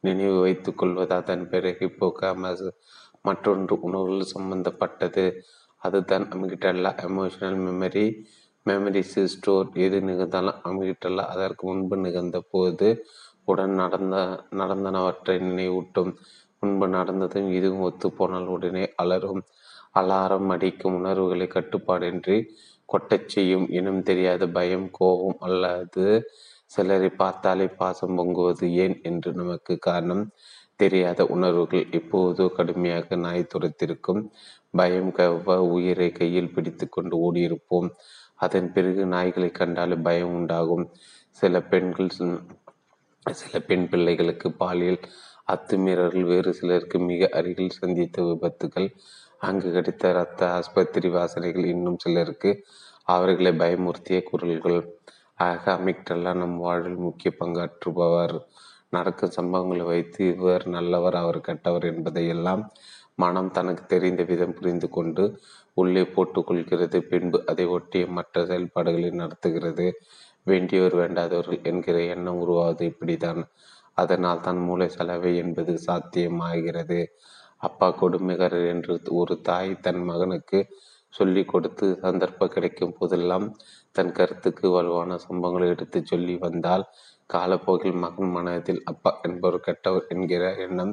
நினைவு 0.00 0.38
வைத்துக் 0.40 0.78
கொள்வது 0.78 1.14
அதன் 1.14 1.44
பிறகு 1.48 1.78
ஹிப்போகாமஸ் 1.80 2.64
மற்றொன்று 3.22 3.74
உணவுகள் 3.80 4.32
சம்பந்தப்பட்டது. 4.34 5.24
அதுதான் 5.82 6.24
amygdala 6.32 6.90
emotional 7.08 7.58
memory 7.66 8.06
memories 8.66 9.16
store 9.34 9.68
எது 9.84 9.98
நிகழ்ந்தாலும் 10.00 10.60
அமிகிட்டல்லா 10.68 11.24
அதற்கு 11.34 11.62
முன்பு 11.66 11.96
நிகழ்ந்த 11.96 12.38
போது 12.50 12.88
உடன் 13.50 13.74
நடந்த 13.80 14.16
நடந்தனவற்றை 14.60 15.34
நினைவூட்டும். 15.48 16.12
முன்பு 16.64 16.86
நடந்ததும் 16.88 17.48
இதுவும் 17.50 17.84
ஒத்துப்போனால் 17.84 18.50
உடனே 18.54 18.84
அலரும் 19.02 19.42
அலாரம் 20.00 20.48
அடிக்கும் 20.48 20.96
உணர்வுகளை 20.98 21.46
கட்டுப்பாடின்றி 21.46 22.36
கொட்டச் 22.88 23.28
செய்யும் 23.28 23.66
இனம் 23.70 24.02
தெரியாத 24.02 24.42
பயம் 24.48 24.88
கோபம் 24.92 25.38
அல்லது 25.38 26.04
சிலரை 26.72 27.10
பார்த்தாலே 27.22 27.66
பாசம் 27.80 28.16
பொங்குவது 28.18 28.66
ஏன் 28.84 28.96
என்று 29.02 29.30
நமக்கு 29.32 29.74
காரணம் 29.78 30.24
தெரியாத 30.80 31.20
உணர்வுகள் 31.34 31.84
இப்போதோ 31.90 32.44
கடுமையாக 32.56 33.16
நாய் 33.16 33.50
துரத்திருக்கும். 33.52 34.22
பயம் 34.74 35.12
கவ்வ 35.18 35.56
உயிரை 35.74 36.08
கையில் 36.12 36.52
பிடித்து 36.54 36.86
கொண்டு 36.88 37.14
ஓடியிருப்போம். 37.24 37.88
அதன் 38.44 38.70
பிறகு 38.72 39.02
நாய்களை 39.06 39.50
கண்டாலே 39.52 39.96
பயம் 40.06 40.34
உண்டாகும். 40.38 40.84
சில 41.38 41.54
பெண்கள் 41.72 42.10
சில 43.26 43.54
பெண் 43.68 43.86
பிள்ளைகளுக்கு 43.88 44.48
பாலியல் 44.52 45.00
அத்துமீறல்கள் 45.48 46.26
வேறு 46.26 46.50
சிலருக்கு 46.54 46.98
மிக 47.00 47.28
அருகில் 47.32 47.76
சந்தித்த 47.78 48.22
விபத்துகள் 48.22 48.88
அங்கு 49.38 49.68
கிடைத்த 49.72 50.10
இரத்த 50.10 50.40
ஆஸ்பத்திரி 50.50 51.08
வாசனைகள் 51.08 51.66
இன்னும் 51.66 51.98
சிலருக்கு 51.98 52.50
அவர்களை 53.04 53.52
பயமுறுத்திய 53.58 54.18
குரல்கள். 54.22 54.78
ஆக 55.38 55.62
அமிக்டல்லா 55.74 56.32
நம் 56.34 56.56
வாழ்வில் 56.58 57.04
முக்கிய 57.06 57.30
பங்காற்றுபவர். 57.40 58.36
நடக்கும் 58.88 59.36
சம்பவங்களை 59.36 59.84
வைத்து 59.84 60.22
இவர் 60.34 60.64
நல்லவர் 60.68 61.14
அவர் 61.14 61.40
கெட்டவர் 61.40 61.86
என்பதையெல்லாம் 61.94 62.62
மனம் 63.14 63.50
தனக்கு 63.50 63.84
தெரிந்த 63.86 64.22
விதம் 64.22 64.54
புரிந்து 64.54 64.88
கொண்டு 64.88 65.24
உள்ளே 65.76 66.02
போட்டுக்கொள்கிறது 66.14 66.98
பின்பு 67.10 67.38
அதை 67.46 67.64
ஒட்டிய 67.66 68.06
மற்ற 68.08 68.44
செயல்பாடுகளை 68.46 69.10
நடத்துகிறது. 69.22 69.86
வேண்டியவர் 70.46 70.96
வேண்டாதவர்கள் 70.96 71.60
என்கிற 71.62 71.96
எண்ணம் 72.14 72.40
உருவாவது 72.40 72.82
இப்படிதான் 72.92 73.40
அதனால் 73.96 74.40
தான் 74.40 74.60
மூளை 74.66 74.88
செலவை 74.88 75.32
என்பது 75.36 75.72
சாத்தியமாகிறது. 75.86 77.00
அப்பா 77.60 77.88
கொடுமைகாரர் 78.00 78.66
என்று 78.66 78.94
ஒரு 79.12 79.34
தாய் 79.40 79.72
தன் 79.80 80.02
மகனுக்கு 80.02 80.58
சொல்லிக் 81.14 81.48
கொடுத்து 81.48 81.86
சந்தர்ப்பம் 82.02 82.54
கிடைக்கும் 82.54 82.94
போதெல்லாம் 82.98 83.46
தன் 83.96 84.12
கருத்துக்கு 84.12 84.66
வலுவான 84.70 85.18
சம்பவங்களை 85.26 85.66
எடுத்து 85.68 85.98
சொல்லி 86.04 86.34
வந்தால் 86.36 86.84
காலப்போக்கில் 87.30 88.00
மகன் 88.00 88.30
மனதில் 88.30 88.82
அப்பா 88.84 89.10
என்பவர் 89.22 89.64
கெட்டவர் 89.66 90.08
என்கிற 90.08 90.44
எண்ணம் 90.56 90.92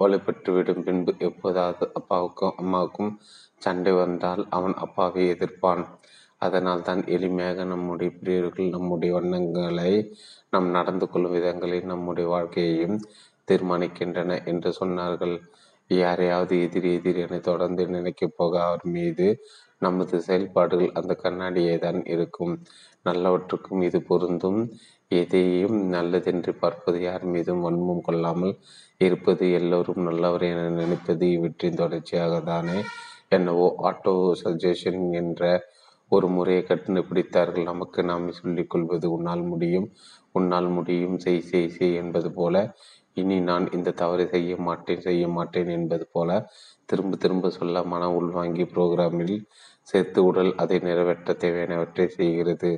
வலுப்பெற்றுவிடும். 0.00 0.82
பின்பு 0.82 1.12
எப்போதாவது 1.18 1.84
அப்பாவுக்கும் 1.92 2.54
அம்மாவுக்கும் 2.56 3.12
சண்டை 3.62 3.92
வந்தால் 3.92 4.42
அவன் 4.50 4.76
அப்பாவை 4.76 5.24
எதிர்ப்பான். 5.34 5.82
அதனால் 6.42 6.82
தான் 6.82 7.02
எளிமையாக 7.16 7.64
நம்முடைய 7.64 8.10
பிரியர்கள் 8.18 8.74
நம்முடைய 8.76 9.10
வண்ணங்களை 9.16 9.92
நம் 10.50 10.68
நடந்து 10.70 11.06
கொள்ளும் 11.08 11.34
விதங்களை 11.36 11.78
நம்முடைய 11.84 12.26
வாழ்க்கையையும் 12.28 12.96
தீர்மானிக்கின்றன 13.48 14.38
என்று 14.44 14.70
சொன்னார்கள். 14.80 15.36
யாரையாவது 15.90 16.54
எதிரி 16.66 16.90
எதிரி 16.94 17.20
என 17.22 17.38
தொடர்ந்து 17.48 17.82
நினைக்கப் 17.88 18.36
போக 18.36 18.52
அவர் 18.62 18.84
மீது 18.94 19.26
நமது 19.82 20.16
செயல்பாடுகள் 20.26 20.96
அந்த 20.98 21.12
கண்ணாடியே 21.22 21.74
தான் 21.78 22.00
இருக்கும். 22.14 22.54
நல்லவற்றுக்கும் 23.06 23.82
இது 23.88 23.98
பொருந்தும். 24.10 24.60
எதையும் 25.10 25.78
நல்லதென்று 25.94 26.52
பார்ப்பது 26.54 26.98
யார் 27.00 27.24
மீதும் 27.26 27.64
வன்மம் 27.64 28.04
கொள்ளாமல் 28.04 28.54
இருப்பது 29.00 29.44
எல்லோரும் 29.60 30.02
நல்லவர் 30.08 30.44
என 30.50 30.68
நினைப்பது 30.78 31.26
இவற்றின் 31.36 31.80
தொடர்ச்சியாக 31.82 32.34
தானே 32.50 32.78
என்னவோ 33.28 33.66
ஆட்டோ 33.88 34.14
சஜஷன் 34.42 35.02
என்ற 35.20 35.42
ஒரு 36.14 36.26
முறையை 36.28 36.62
கண்டுபிடித்தார்கள் 36.68 37.68
நமக்கு 37.70 38.00
நாம் 38.04 38.26
சொல்லிக் 38.32 38.70
கொள்வது 38.70 39.06
உன்னால் 39.16 39.44
முடியும். 39.52 39.88
உன்னால் 40.32 40.68
முடியும். 40.68 41.16
செய் 41.18 41.46
செய் 41.50 41.72
செய் 41.76 41.94
என்பது 41.94 42.28
போல 42.32 42.56
இனி 43.20 43.36
நான் 43.40 43.66
இந்த 43.72 43.94
தவறை 44.02 44.24
செய்ய 44.26 44.52
மாட்டேன் 44.66 45.04
செய்ய 45.06 45.24
மாட்டேன் 45.28 45.70
என்பது 45.70 46.04
போல 46.12 46.30
திரும்ப 46.84 47.16
திரும்ப 47.16 47.50
சொல்ல 47.50 47.82
மன 47.84 48.08
உள்வாங்கி 48.12 48.64
புரோகிராமில் 48.64 49.36
சேர்த்து 49.88 50.20
உடல் 50.24 50.52
அதை 50.56 50.78
நிறைவேற்ற 50.78 51.32
தேவையானவற்றை 51.44 52.06
செய்கிறது. 52.18 52.70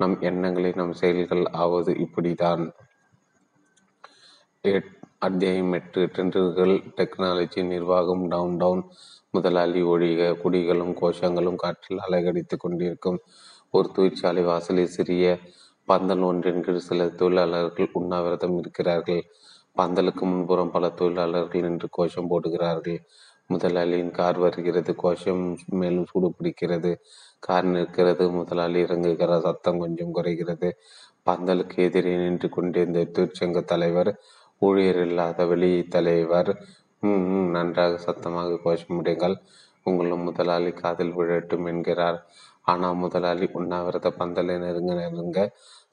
நம் 0.00 0.16
எண்ணங்களை 0.20 0.70
நம் 0.76 0.94
செயல்கள் 1.02 1.44
ஆவது 1.64 1.92
இப்படிதான் 2.04 2.62
அத்தியாயம் 5.18 5.72
எட்டு 5.72 6.00
டெண்டர்கள் 6.14 6.72
டெக்னாலஜி 6.96 7.62
நிர்வாகம் 7.72 8.24
டவுன் 8.28 8.56
டவுன் 8.56 8.82
முதலாளி 9.34 9.82
ஒழிக 9.84 10.30
குடிகளும் 10.42 10.94
கோஷங்களும் 11.00 11.56
காற்றில் 11.56 12.04
அலைகடித்து 12.06 12.56
கொண்டிருக்கும் 12.58 13.18
ஒரு 13.70 13.88
தொழிற்சாலை 13.92 14.42
வாசலில் 14.42 14.94
சிறிய 14.96 15.24
பந்தல் 15.88 16.20
ஒன்றின் 16.20 16.62
கீழ் 16.62 16.86
சில 16.88 17.08
தொழிலாளர்கள் 17.20 17.90
உண்ணாவிரதம் 17.92 18.56
இருக்கிறார்கள். 18.58 19.22
பந்தலுக்கு 19.76 20.24
முன்புறம் 20.24 20.70
பல 20.70 20.88
தொழிலாளர்கள் 20.90 21.60
நின்று 21.60 21.88
கோஷம் 21.90 22.30
போடுகிறார்கள். 22.30 22.98
முதலாளியின் 23.50 24.10
கார் 24.10 24.38
வருகிறது. 24.38 24.92
கோஷம் 24.94 25.42
மேலும் 25.72 26.06
சூடு 26.06 26.28
பிடிக்கிறது. 26.38 26.92
கார் 27.38 27.68
நிற்கிறது. 27.74 28.30
முதலாளி 28.30 28.78
இறங்குகிற 28.82 29.40
சத்தம் 29.40 29.78
கொஞ்சம் 29.78 30.12
குறைகிறது. 30.12 30.70
பந்தலுக்கு 31.26 31.76
எதிரே 31.86 32.14
நின்று 32.16 32.48
கொண்டிருந்த 32.48 33.04
தொழிற்சங்க 33.16 33.60
தலைவர் 33.64 34.10
ஊழியர் 34.62 35.00
இல்லாத 35.06 35.46
வெளி 35.46 35.72
தலைவர் 35.88 36.50
ம் 37.04 37.48
நன்றாக 37.50 37.94
சத்தமாக 37.98 38.58
கோஷமிடுங்கள் 38.64 39.36
உங்களும் 39.86 40.22
முதலாளி 40.22 40.70
காதில் 40.72 41.16
விழட்டும் 41.16 41.66
என்கிறார். 41.66 42.18
ஆனால் 42.62 42.96
முதலாளி 42.96 43.46
உண்ணாவிரத 43.52 44.08
பந்தலை 44.18 44.54
நெருங்க 44.58 44.92
நெருங்க 44.94 45.40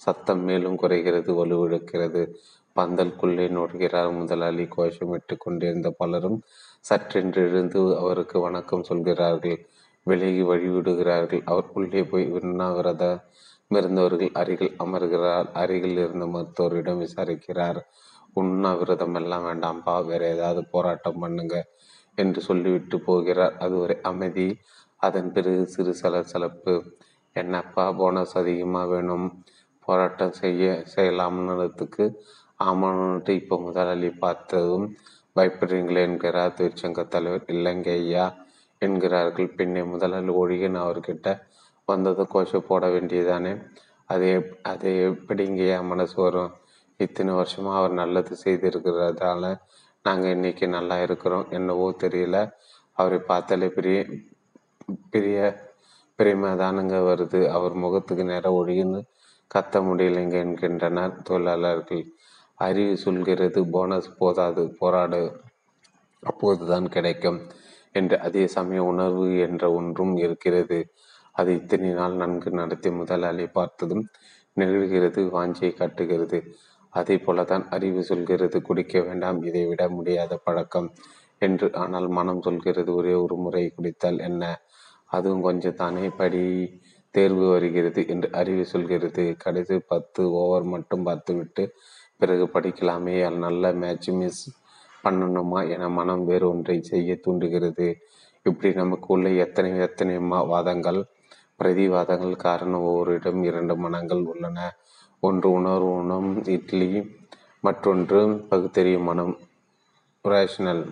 சத்தம் 0.01 0.43
மேலும் 0.43 0.77
குறைகிறது 0.81 1.31
வலுவிழக்கிறது 1.39 2.21
பந்தல்குள்ளே 2.75 3.45
நோடுகிறார் 3.57 4.11
முதலாளி. 4.19 4.65
கோஷமிட்டு 4.77 5.35
கொண்டிருந்த 5.38 5.89
பலரும் 6.01 6.38
சற்றென்று 6.85 7.41
எழுந்து 7.49 7.81
அவருக்கு 8.03 8.38
வணக்கம் 8.39 8.88
சொல்கிறார்கள். 8.91 9.59
விலகி 10.07 10.43
வழிவிடுகிறார்கள் 10.43 11.43
அவர் 11.45 11.67
உள்ளே 11.73 12.03
போய் 12.03 12.27
உண்ணாவிரத 12.39 13.03
இருந்தவர்கள் 13.71 14.31
அருகில் 14.41 14.73
அமர்கிறார். 14.85 15.47
அருகில் 15.61 15.99
இருந்த 16.05 16.25
மருத்துவரிடம் 16.35 17.01
விசாரிக்கிறார். 17.05 17.79
உண்ணாவிரதம் 18.34 19.16
எல்லாம் 19.16 19.45
வேண்டாம்ப்பா 19.45 19.95
வேற 20.06 20.22
ஏதாவது 20.28 20.62
போராட்டம் 20.66 21.20
பண்ணுங்க 21.20 21.56
என்று 22.18 22.41
சொல்லிவிட்டு 22.41 22.99
போகிறார். 22.99 23.56
அதுவரை 23.58 23.95
அமைதி. 24.02 24.48
அதன் 25.02 25.32
பிறகு 25.32 25.64
சிறு 25.68 25.94
சலசலப்பு 25.94 26.74
என்னப்பா 27.36 27.86
போனஸ் 27.91 28.36
அதிகமாக 28.38 28.88
வேணும். 28.94 29.28
போராட்டம் 29.88 30.32
செய்ய 30.32 30.66
செய்யலாம்னுறதுக்கு 30.95 32.06
ஆமான்னுட்டு 32.60 33.30
இப்போ 33.30 33.56
முதலாளி 33.60 34.10
பார்த்ததும் 34.24 34.88
பயப்படுறீங்களே 35.36 36.02
என்கிறார் 36.08 36.56
தொழிற்சங்க 36.58 37.08
தலைவர். 37.08 37.45
இல்லைங்க 37.48 37.90
ஐயா 38.02 38.26
என்கிறார்கள். 38.82 39.49
பின்னே 39.58 39.84
முதலாளி 39.84 40.34
ஒழிகன் 40.41 40.78
அவர்கிட்ட 40.84 41.28
வந்ததை 41.88 42.26
கோஷம் 42.26 42.68
போட 42.68 42.88
வேண்டியதானே? 42.88 43.53
அது 44.06 44.30
அது 44.72 44.90
எப்படிங்கய்யா 45.10 45.78
மனசு 45.84 46.16
வரும்? 46.22 46.52
இத்தனை 47.07 47.34
வருஷமாக 47.34 47.78
அவர் 47.78 47.94
நல்லது 47.94 48.34
செய்திருக்கிறதால 48.44 49.45
நாங்கள் 50.06 50.32
இன்னைக்கு 50.32 50.65
நல்லா 50.68 50.98
இருக்கிறோம். 51.02 51.45
என்னவோ 51.49 51.88
தெரியல. 52.03 52.38
அவரை 52.98 53.19
பார்த்தாலே 53.32 53.68
பெரிய 53.78 53.98
பெரிய 55.14 55.38
தானுங்க 56.61 56.95
வருது. 57.10 57.40
அவர் 57.48 57.76
முகத்துக்கு 57.84 58.23
நேரம் 58.26 58.57
ஒழின்னு 58.60 58.99
கத்த 59.52 59.80
முடியலைங்க 59.88 60.36
என்கின்றனர் 60.45 61.15
தொழிலாளர்கள். 61.22 62.03
அறிவு 62.56 62.94
சொல்கிறது 62.98 63.60
போனஸ் 63.68 64.10
போதாது 64.18 64.64
போராடு 64.80 65.22
அப்போதுதான் 66.23 66.88
கிடைக்கும் 66.90 67.40
என்று 67.95 68.15
அதே 68.19 68.44
சமய 68.48 68.82
உணர்வு 68.84 69.28
என்ற 69.40 69.64
ஒன்றும் 69.73 70.14
இருக்கிறது. 70.18 70.80
அது 71.36 71.52
இத்தனை 71.56 71.90
நாள் 71.90 72.15
நன்கு 72.15 72.49
நடத்தி 72.52 72.90
முதலாளி 72.91 73.45
பார்த்ததும் 73.57 74.06
நிகழ்கிறது 74.57 75.22
வாஞ்சியை 75.38 75.73
காட்டுகிறது. 75.73 76.40
அதே 76.93 77.15
போலதான் 77.15 77.65
அறிவு 77.69 78.01
சொல்கிறது. 78.03 78.57
குடிக்க 78.61 79.01
வேண்டாம் 79.01 79.39
இதை 79.43 79.63
விட 79.65 79.84
முடியாத 79.89 80.34
பழக்கம் 80.38 80.89
என்று. 81.41 81.68
ஆனால் 81.73 82.07
மனம் 82.07 82.41
சொல்கிறது 82.41 82.91
ஒரே 82.95 83.13
ஒரு 83.13 83.35
முறை 83.35 83.63
குடித்தால் 83.76 84.19
என்ன? 84.19 84.43
அதுவும் 85.05 85.41
கொஞ்சம் 85.41 85.73
தானே 85.73 86.05
படி 86.09 86.43
தேர்வு 87.15 87.45
வருகிறது 87.49 88.01
என்று 88.07 88.27
அறிவு 88.31 88.65
சொல்கிறது. 88.65 89.23
கடைசி 89.38 89.77
பத்து 89.91 90.22
ஓவர் 90.31 90.65
மட்டும் 90.73 91.03
பார்த்துவிட்டு 91.03 91.63
பிறகு 92.18 92.45
படிக்கலாமே. 92.53 93.15
நல்ல 93.38 93.73
மேட்ச் 93.73 94.09
மிஸ் 94.19 94.43
பண்ணணுமா 95.03 95.59
என 95.69 95.89
மனம் 95.89 96.26
வேறு 96.26 96.45
ஒன்றை 96.49 96.77
செய்ய 96.84 97.11
தூண்டுகிறது. 97.15 97.88
இப்படி 98.45 98.69
நமக்கு 98.73 99.07
உள்ள 99.07 99.30
எத்தனை 99.45 99.72
எத்தனை 99.80 100.15
வாதங்கள் 100.53 100.99
பிரதிவாதங்கள் 101.59 102.35
காரணம் 102.45 102.85
ஒவ்வொரு 102.89 103.11
இடம் 103.13 103.41
இரண்டு 103.43 103.73
மனங்கள் 103.77 104.23
உள்ளன. 104.26 104.59
ஒன்று 105.23 105.52
உணர்வு 105.52 105.91
உணம் 105.93 106.45
இட்லி 106.45 106.88
மற்றொன்று 107.60 108.19
பகுத்தறிவு 108.49 109.02
மனம் 109.02 109.38
ரேஷனல் 110.23 110.89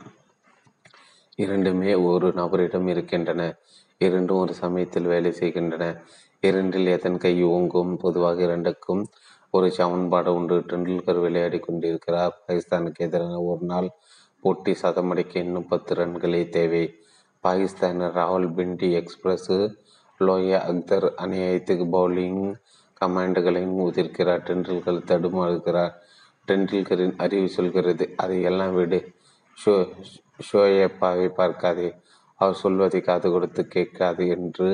இரண்டுமே 1.36 1.94
ஒரு 1.94 2.28
நபரிடம் 2.28 2.88
இருக்கின்றன. 2.88 3.56
இரண்டும் 3.98 4.38
ஒரு 4.38 4.54
சமயத்தில் 4.54 5.04
வேலை 5.04 5.32
செய்கின்றன. 5.32 6.02
இரண்டில் 6.42 6.86
எதன் 6.86 7.18
கை 7.18 7.44
ஓங்கும்? 7.44 7.98
பொதுவாக 7.98 8.44
இரண்டுக்கும் 8.44 9.08
ஒரு 9.52 9.72
சமன்பாடு 9.72 10.34
உண்டு. 10.34 10.60
டெண்டுல்கர் 10.60 11.22
விளையாடி 11.22 11.60
கொண்டிருக்கிறார். 11.60 12.42
பாகிஸ்தானுக்கு 12.48 12.96
எதிரான 12.98 13.40
ஒரு 13.42 13.66
நாள் 13.66 13.90
போட்டி 14.42 14.76
சதமடிக்க 14.82 15.38
இன்னும் 15.38 15.68
பத்து 15.68 15.96
ரன்களே 15.96 16.50
தேவை. 16.50 16.96
பாகிஸ்தானின் 17.44 18.16
ராகுல் 18.20 18.50
பிண்டி 18.58 18.92
எக்ஸ்பிரஸ் 18.92 19.52
லோயா 20.20 20.60
அக்தர் 20.72 21.08
அநியாயத்துக்கு 21.18 21.86
பவுலிங் 21.96 22.56
கமாண்டுகளையும் 23.02 23.78
உதிர்க்கிறார் 23.88 24.46
டெண்டுல்கர் 24.48 25.08
தடுமாறுகிறார் 25.12 25.94
டெண்டில்கரின் 26.48 27.16
அறிவு 27.24 27.50
சொல்கிறது. 27.50 28.06
அதை 28.18 28.38
எல்லாம் 28.42 28.74
விடு. 28.74 29.00
ஷோ 29.58 29.74
ஷோயப்பாவை 30.50 31.28
பார்க்காதே. 31.40 31.90
அவர் 32.40 32.62
சொல்வதை 32.64 33.00
காது 33.02 33.28
கொடுத்து 33.32 33.62
கேட்காது 33.68 34.24
என்று 34.28 34.68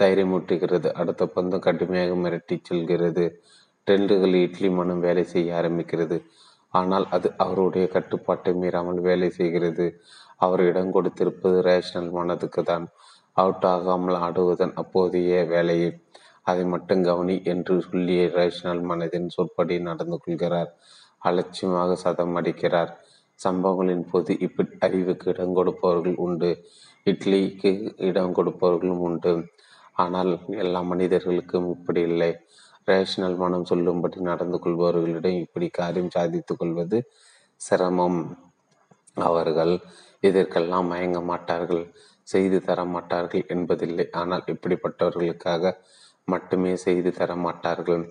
தைரியமூட்டுகிறது. 0.00 0.88
அடுத்த 1.00 1.22
பந்தம் 1.34 1.64
கடுமையாக 1.66 2.14
மிரட்டி 2.14 2.56
செல்கிறது. 2.62 3.24
டெண்டுகள் 3.86 4.36
இட்லி 4.46 4.68
மனம் 4.70 5.00
வேலை 5.00 5.24
செய்ய 5.24 5.54
ஆரம்பிக்கிறது. 5.60 6.16
ஆனால் 6.74 7.06
அது 7.10 7.28
அவருடைய 7.36 7.86
கட்டுப்பாட்டை 7.86 8.52
மீறாமல் 8.54 9.00
வேலை 9.00 9.28
செய்கிறது. 9.30 9.86
அவர் 10.36 10.62
இடம் 10.62 10.94
கொடுத்திருப்பது 10.94 11.58
ரேஷனல் 11.62 12.10
மனதுக்கு 12.10 12.62
தான் 12.62 12.86
அவுட் 13.32 13.66
ஆகாமல் 13.66 14.18
ஆடுவதன் 14.26 14.74
அப்போதைய 14.74 15.44
வேலையை. 15.44 15.90
அதை 16.46 16.64
மட்டும் 16.64 17.02
கவனி 17.02 17.36
என்று 17.44 17.74
சொல்லிய 17.80 18.22
ரேஷனல் 18.34 18.82
மனதின் 18.90 19.28
சொற்படி 19.28 19.74
நடந்து 19.80 20.16
கொள்கிறார். 20.18 20.70
அலட்சியமாக 21.18 21.94
சதம் 21.94 22.36
அடிக்கிறார். 22.36 22.92
சம்பவங்களின் 23.40 24.06
போது 24.10 24.32
இப்படி 24.38 24.70
அறிவுக்கு 24.78 25.28
இடம் 25.30 25.54
கொடுப்பவர்கள் 25.54 26.16
உண்டு. 26.16 26.50
இட்லிக்கு 27.06 27.70
இடம் 28.08 28.34
கொடுப்பவர்களும் 28.34 29.02
உண்டு. 29.08 29.32
ஆனால் 29.92 30.32
எல்லா 30.56 30.80
மனிதர்களுக்கும் 30.82 31.68
இப்படி 31.70 32.00
இல்லை. 32.00 32.30
ரேஷனல் 32.84 33.36
மனம் 33.36 33.64
சொல்லும்படி 33.64 34.20
நடந்து 34.20 34.58
கொள்பவர்களிடம் 34.58 35.40
இப்படி 35.44 35.66
காரியம் 35.68 36.10
சாதித்துக் 36.10 36.58
கொள்வது 36.58 36.98
சிரமம். 37.60 38.20
அவர்கள் 39.28 39.74
இதற்கெல்லாம் 40.20 40.90
மயங்க 40.92 41.18
மாட்டார்கள். 41.22 41.84
செய்து 42.28 42.58
தர 42.60 42.80
மாட்டார்கள் 42.84 43.44
என்பதில்லை. 43.46 44.06
ஆனால் 44.10 44.44
இப்படிப்பட்டவர்களுக்காக 44.46 45.72
மட்டுமே 46.28 46.72
செய்து 46.86 47.10
தர 47.18 47.30
மாட்டார்கள் 47.46 48.04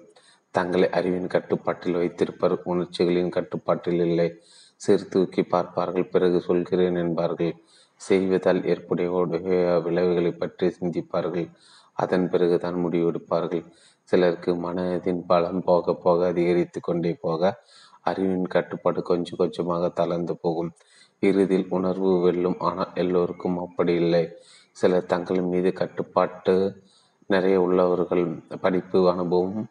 தங்களை 0.56 0.88
அறிவின் 0.98 1.34
கட்டுப்பாட்டில் 1.34 2.00
வைத்திருப்பர் 2.02 2.56
உணர்ச்சிகளின் 2.72 3.36
கட்டுப்பாட்டில் 3.36 4.02
இல்லை. 4.08 4.30
சீர்தூக்கி 4.82 5.42
பார்ப்பார்கள் 5.54 6.12
பிறகு 6.14 6.40
சொல்கிறேன் 6.48 6.98
என்பார்கள். 7.04 7.54
செய்வதால் 8.02 8.62
ஏற்புடைய 8.72 9.10
விளைவுகளை 9.86 10.32
பற்றி 10.34 10.68
சிந்திப்பார்கள். 10.80 11.48
அதன் 11.98 12.28
பிறகுதான் 12.34 12.78
முடிவெடுப்பார்கள். 12.84 13.64
சிலருக்கு 14.10 14.52
மனதின் 14.66 15.22
பலம் 15.30 15.62
போக 15.68 15.94
போக 16.06 16.20
அதிகரித்து 16.32 16.80
கொண்டே 16.80 17.12
போக 17.26 17.52
அறிவின் 18.10 18.48
கட்டுப்பாடு 18.56 19.00
கொஞ்சம் 19.10 19.40
கொஞ்சமாக 19.42 19.90
தளர்ந்து 20.00 20.34
போகும். 20.44 20.72
இறுதியில் 21.24 21.68
உணர்வு 21.78 22.12
வெல்லும் 22.24 22.60
ஆனால் 22.68 22.94
எல்லோருக்கும் 23.04 23.58
அப்படி 23.66 23.94
இல்லை. 24.04 24.24
சிலர் 24.78 25.12
தங்கள் 25.14 25.42
மீது 25.52 25.70
கட்டுப்பாட்டு 25.82 26.56
நிறைய 27.34 27.58
உள்ளவர்கள் 27.66 28.26
படிப்பு 28.64 29.00
அனுபவம் 29.14 29.62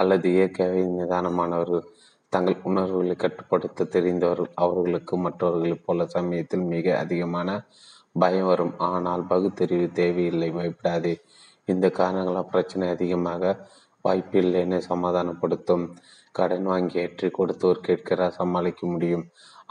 அல்லது 0.00 0.26
இயற்கையாகவே 0.36 0.82
நிதானமானவர்கள் 0.98 1.88
தங்கள் 2.32 2.64
உணர்வுகளை 2.68 3.14
கட்டுப்படுத்த 3.16 3.88
தெரிந்தவர்கள் 3.94 4.50
அவர்களுக்கு 4.64 5.14
மற்றவர்களைப் 5.24 5.84
போல 5.84 6.06
சமயத்தில் 6.16 6.64
மிக 6.72 6.86
அதிகமான 7.04 7.48
பயம் 8.16 8.48
வரும். 8.50 8.74
ஆனால் 8.90 9.22
பகுத்தறிவு 9.32 9.88
தேவையில்லை 9.98 10.48
பயப்படாதே. 10.58 11.14
இந்த 11.72 11.86
காரணங்களால் 11.98 12.50
பிரச்சனை 12.52 12.86
அதிகமாக 12.94 13.52
வாய்ப்பில்லைன்னு 14.04 14.78
சமாதானப்படுத்தும். 14.90 15.84
கடன் 16.38 16.68
வாங்கி 16.70 16.96
ஏற்றி 17.02 17.28
கொடுத்தோர் 17.38 17.84
கேட்கிறார் 17.88 18.38
சமாளிக்க 18.40 18.82
முடியும். 18.86 19.24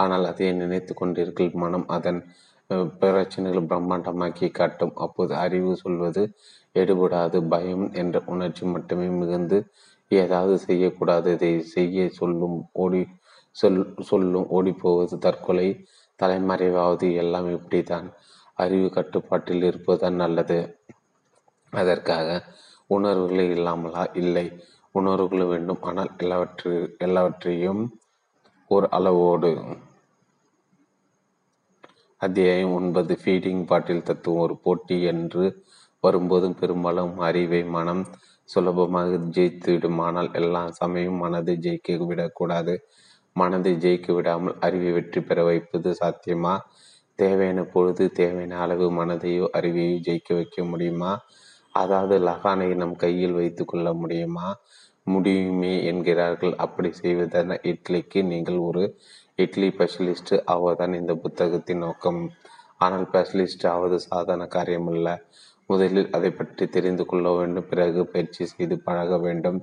ஆனால் 0.04 0.26
அதை 0.32 0.52
நினைத்து 0.62 0.94
கொண்டிருக்கிற 0.94 1.60
மனம் 1.64 1.88
அதன் 1.98 2.22
பிரச்சனைகள் 3.02 3.70
பிரம்மாண்டமாக்கி 3.70 4.48
காட்டும். 4.60 4.94
அப்போது 5.06 5.34
அறிவு 5.44 5.72
சொல்வது 5.84 6.24
எடுபடாது. 6.76 7.48
பயம் 7.48 7.94
என்ற 7.94 8.22
உணர்ச்சி 8.26 8.66
மட்டுமே 8.66 9.08
மிகுந்து 9.08 9.58
ஏதாவது 10.10 10.58
செய்யக்கூடாது. 10.58 11.32
இதை 11.32 11.62
செய்ய 11.62 12.10
சொல்லும் 12.10 12.70
ஓடி 12.74 13.08
சொல் 13.52 13.96
சொல்லும் 14.02 14.48
ஓடிப்போவது 14.50 15.18
தற்கொலை 15.18 15.86
தலைமறைவாவது 16.20 17.14
எல்லாம் 17.16 17.52
இப்படித்தான். 17.52 18.08
அறிவு 18.54 18.90
கட்டுப்பாட்டில் 18.90 19.64
இருப்பதுதான் 19.64 20.14
நல்லது. 20.14 20.58
அதற்காக 21.74 22.28
உணர்வுகளே 22.88 23.50
இல்லாமலா? 23.50 24.10
இல்லை. 24.14 24.46
உணர்வுகள் 24.92 25.46
வேண்டும். 25.46 25.82
ஆனால் 25.82 26.12
எல்லாவற்று 26.18 26.96
எல்லாவற்றையும் 26.98 27.82
ஒரு 28.68 28.88
அளவோடு. 28.90 29.52
அத்தியாயம் 32.22 32.74
ஒன்பது. 32.74 33.18
ஃபீடிங் 33.24 33.66
பாட்டில் 33.66 34.04
தத்துவம் 34.04 34.40
ஒரு 34.40 34.58
போட்டி 34.58 35.04
என்று 35.04 35.44
வரும்போதும் 36.04 36.58
பெரும்பாலும் 36.60 37.16
அறிவை 37.20 37.64
மனம் 37.64 38.04
சுலபமாக 38.50 39.18
ஜெயித்துவிடும் 39.36 40.00
ஆனால் 40.00 40.30
எல்லா 40.34 40.62
சமயம் 40.72 41.18
மனதை 41.18 41.56
ஜெயிக்க 41.58 42.06
விடக்கூடாது. 42.06 42.74
மனதை 43.36 43.74
ஜெயிக்க 43.76 44.14
விடாமல் 44.14 44.56
அறிவை 44.60 44.92
வெற்றி 44.92 45.22
பெற 45.22 45.44
வைப்பது 45.44 45.90
சாத்தியமா? 46.02 46.54
தேவையான 47.16 47.64
பொழுது 47.64 48.12
தேவையான 48.12 48.60
அளவு 48.60 48.86
மனதையோ 48.92 49.46
அறிவையோ 49.54 49.98
ஜெயிக்க 50.08 50.30
வைக்க 50.34 50.64
முடியுமா? 50.64 51.12
அதாவது 51.72 52.16
லகானை 52.20 52.76
நம் 52.76 52.96
கையில் 52.96 53.34
வைத்து 53.34 53.66
கொள்ள 53.66 53.88
முடியுமா? 53.94 54.48
முடியுமே 55.04 55.74
என்கிறார்கள். 55.84 56.54
அப்படி 56.56 56.90
செய்வதென 57.02 57.58
இட்லிக்கு 57.64 58.24
நீங்கள் 58.24 58.58
ஒரு 58.58 58.84
இட்லி 59.36 59.68
ஸ்பெஷலிஸ்ட் 59.68 60.34
ஆவதுதான் 60.46 60.94
இந்த 60.94 61.14
புத்தகத்தின் 61.16 61.78
நோக்கம். 61.78 62.22
ஆனால் 62.78 63.06
ஸ்பெஷலிஸ்ட் 63.06 63.68
ஆவது 63.68 64.00
சாதாரண 64.00 64.46
காரியமல்ல. 64.48 65.10
முதலில் 65.70 66.10
அதை 66.12 66.30
பற்றி 66.32 66.66
தெரிந்து 66.68 67.04
கொள்ள 67.06 67.30
வேண்டும். 67.32 67.68
பிறகு 67.70 68.02
பயிற்சி 68.06 68.44
செய்து 68.46 68.76
பழக 68.80 69.18
வேண்டும். 69.18 69.60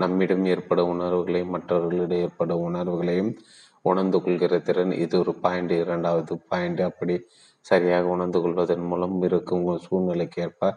நம்மிடம் 0.00 0.44
ஏற்படும் 0.44 0.90
உணர்வுகளையும் 0.90 1.54
மற்றவர்களிடம் 1.54 2.22
ஏற்படும் 2.26 2.64
உணர்வுகளையும் 2.64 3.32
உணர்ந்து 3.84 4.18
கொள்கிற 4.20 4.54
திறன் 4.58 4.94
இது 4.96 5.14
ஒரு 5.18 5.32
பாயிண்ட் 5.40 5.72
இரண்டாவது 5.74 6.34
பாயிண்ட் 6.48 6.80
அப்படி 6.80 7.14
சரியாக 7.66 8.06
உணர்ந்து 8.06 8.38
கொள்வதன் 8.40 8.84
மூலம் 8.84 9.16
இருக்கும் 9.22 9.66
சூழ்நிலைக்கு 9.78 10.40
ஏற்ப 10.42 10.70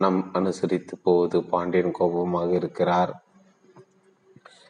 நம் 0.00 0.20
அனுசரித்து 0.32 0.94
போவது 1.02 1.38
பாண்டியன் 1.44 1.96
கோபமாக 1.98 2.50
இருக்கிறார் 2.52 3.12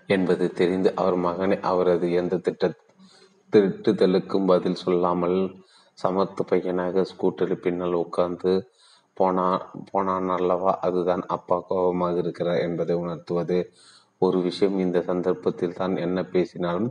என்பது 0.09 0.45
தெரிந்து 0.55 0.91
அவர் 0.95 1.17
மகனை 1.19 1.57
அவரது 1.63 2.07
எந்த 2.11 2.39
திட்ட 2.39 2.71
திட்டுதலுக்கும் 3.53 4.47
பதில் 4.47 4.75
சொல்லாமல் 4.75 5.39
சமர்த்த 5.99 6.45
பையனாக 6.49 7.05
ஸ்கூட்டரில் 7.05 7.63
பின்னால் 7.63 7.97
உட்கார்ந்து 7.97 8.53
போனா 9.19 9.47
போனான் 9.91 10.31
அல்லவா 10.37 10.73
அதுதான் 10.87 11.25
அப்பா 11.37 11.57
கோபமாக 11.69 12.19
இருக்கிறார் 12.25 12.65
என்பதை 12.67 12.95
உணர்த்துவது 13.05 13.59
ஒரு 14.27 14.39
விஷயம். 14.49 14.77
இந்த 14.85 14.99
சந்தர்ப்பத்தில் 15.11 15.79
தான் 15.81 15.95
என்ன 16.07 16.19
பேசினாலும் 16.35 16.91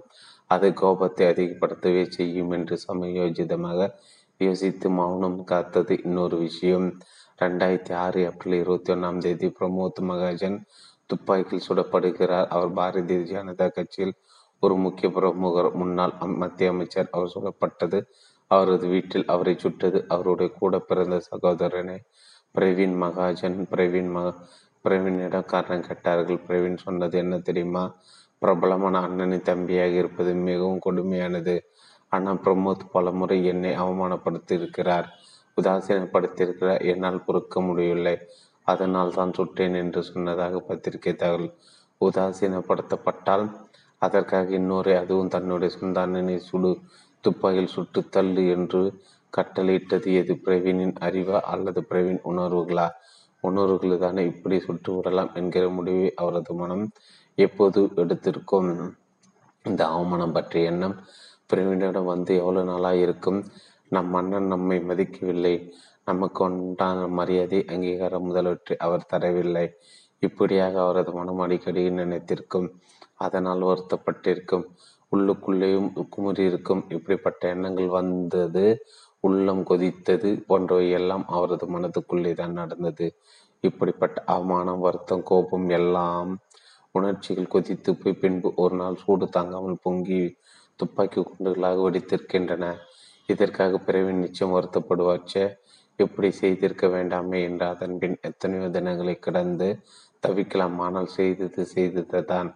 அது 0.56 0.68
கோபத்தை 0.82 1.24
அதிகப்படுத்தவே 1.32 2.04
செய்யும் 2.18 2.52
என்று 2.58 2.76
சமயோஜிதமாக 2.88 3.90
யோசித்து 4.41 4.88
மௌனம் 4.99 5.40
காத்தது 5.52 5.94
இன்னொரு 6.04 6.38
விஷயம். 6.38 6.88
ரெண்டாயிரத்தி 7.41 7.94
ஆறு 8.04 8.20
ஏப்ரல் 8.28 8.58
இருபத்தி 8.62 8.91
ஒன்றாம் 8.94 9.20
தேதி 9.26 9.48
பிரமோத் 9.58 9.99
மகாஜன் 10.10 10.58
துப்பாக்கியில் 11.10 11.68
சுடப்படுகிறார். 11.68 12.48
அவர் 12.56 12.72
பாரதிய 12.80 13.20
ஜனதா 13.34 13.68
கட்சியில் 13.78 14.16
ஒரு 14.64 14.76
முக்கிய 14.86 15.08
பிரமுகர். 15.18 15.70
முன்னாள் 15.82 16.14
மத்திய 16.44 16.72
அமைச்சர். 16.74 17.10
அவர் 17.12 17.34
சுடப்பட்டது 17.36 17.99
அவரது 18.52 18.88
வீட்டில் 18.88 19.26
அவரை 19.26 19.56
சுட்டது 19.57 19.99
அவருடைய 20.07 20.49
கூட 20.60 20.80
பிறந்த 20.80 21.19
சகோதரனை 21.19 21.98
பிரவீன் 22.56 22.95
மகாஜன். 23.03 23.57
பிரவீன் 23.72 24.11
மக 24.11 24.28
பிரவீனிடம் 24.86 25.45
காரணம் 25.45 25.88
கேட்டார்கள். 25.88 26.40
பிரவீன் 26.48 26.78
சொன்னது 26.78 27.18
என்ன 27.18 27.36
தெரியுமா? 27.40 27.84
பிரபலமான 28.40 28.99
அண்ணனின் 29.07 29.48
தம்பியாக 29.49 29.94
இருப்பது 29.94 30.32
மிகவும் 30.34 30.84
கொடுமையானது. 30.86 31.56
ஆனால் 32.11 32.41
பிரமோத் 32.45 32.84
பல 32.91 33.11
முறை 33.11 33.45
என்னை 33.45 33.72
அவமானப்படுத்தியிருக்கிறார். 33.76 35.07
உதாசீனப்படுத்தியிருக்கிறார். 35.57 36.84
என்னால் 36.86 37.26
பொறுக்க 37.26 37.61
முடியவில்லை. 37.61 38.15
அதனால் 38.68 39.14
தான் 39.14 39.34
சுட்டேன் 39.38 39.76
என்று 39.76 40.02
சொன்னதாக 40.03 40.60
பத்திரிகை 40.60 41.14
தகவல் 41.15 41.49
உதாசீனப்படுத்தப்பட்டால் 42.02 43.45
அதற்காக 44.02 44.49
இன்னொரு 44.52 44.91
அதுவும் 44.98 45.28
தன்னுடைய 45.28 45.69
சொந்த 45.78 46.02
அண்ணனை 46.02 46.36
சுடு 46.40 46.72
துப்பாக்கியில் 47.28 47.74
சுட்டு 47.76 48.02
தள்ளு 48.10 48.44
என்று 48.48 48.82
கட்டளையிட்டது. 49.34 50.10
எது 50.14 50.34
பிரவீனின் 50.45 50.95
அறிவா 51.08 51.40
அல்லது 51.54 51.82
பிரவீன் 51.90 52.22
உணர்வுகளா? 52.32 52.88
உணர்வுகள் 53.44 53.98
தானே 53.98 54.22
இப்படி 54.26 54.58
சுட்டு 54.60 54.91
விடலாம் 54.95 55.34
என்கிற 55.34 55.66
முடிவை 55.70 56.08
அவரது 56.16 56.54
மனம் 56.54 56.86
எப்போது 57.38 57.82
எடுத்திருக்கும்? 57.95 58.72
இந்த 59.64 59.82
அவமானம் 59.88 60.32
பற்றிய 60.32 60.72
எண்ணம் 60.72 60.95
பிரவீனிடம் 61.49 62.12
வந்து 62.14 62.34
எவ்வளவு 62.36 62.66
நாளாக 62.66 62.95
இருக்கும்? 62.95 63.40
நம் 63.90 64.10
மன்னன் 64.10 64.48
நம்மை 64.48 64.78
மதிக்கவில்லை. 64.80 65.56
நமக்கு 66.06 66.41
உண்டான 66.44 67.08
மரியாதை 67.08 67.60
அங்கீகாரம் 67.68 68.26
முதலவற்றை 68.26 68.76
அவர் 68.78 69.10
தரவில்லை. 69.14 69.66
இப்படியாக 70.24 70.76
அவரது 70.82 71.12
மனம் 71.12 71.40
அடிக்கடி 71.40 71.84
நினைத்திருக்கும். 71.91 72.68
அதனால் 73.16 73.62
வருத்தப்பட்டிருக்கும். 73.62 74.66
உள்ளுக்குள்ளேயும் 75.11 75.89
குமுறியிருக்கும் 76.13 76.84
இப்படிப்பட்ட 76.95 77.41
எண்ணங்கள் 77.55 77.89
வந்தது 77.99 78.65
உள்ளம் 79.23 79.63
கொதித்தது 79.69 80.29
போன்றவை 80.49 80.88
எல்லாம் 80.99 81.25
அவரது 81.35 81.65
மனதுக்குள்ளே 81.75 82.31
தான் 82.41 82.57
நடந்தது. 82.61 83.07
இப்படிப்பட்ட 83.63 84.17
அவமானம் 84.35 84.84
வருத்தம் 84.85 85.23
கோபம் 85.29 85.69
எல்லாம் 85.79 86.31
உணர்ச்சிகள் 86.95 87.53
கொதித்து 87.55 87.91
போய் 88.01 88.19
பின்பு 88.21 88.49
ஒரு 88.63 88.75
நாள் 88.81 89.01
சூடு 89.03 89.25
தாங்காமல் 89.38 89.81
பொங்கி 89.85 90.21
துப்பாக்கி 90.79 91.19
குண்டுகளாக 91.21 91.81
வெடித்திருக்கின்றன. 91.85 92.65
இதற்காக 93.29 93.79
பிறவி 93.88 94.11
நிச்சயம் 94.23 94.55
வருத்தப்படுவாச்சே? 94.55 95.45
எப்படி 95.99 96.29
செய்திருக்க 96.41 96.85
வேண்டாமே 96.95 97.39
என்று 97.47 97.65
அதன் 97.73 97.95
பின் 98.01 98.17
எத்தனையோ 98.29 98.67
தினங்களை 98.75 99.15
கடந்து 99.27 99.67
தவிக்கலாம். 100.23 100.77
ஆனால் 100.85 101.09
செய்தது 101.17 101.61
செய்தது 101.75 102.21
தான் 102.34 102.49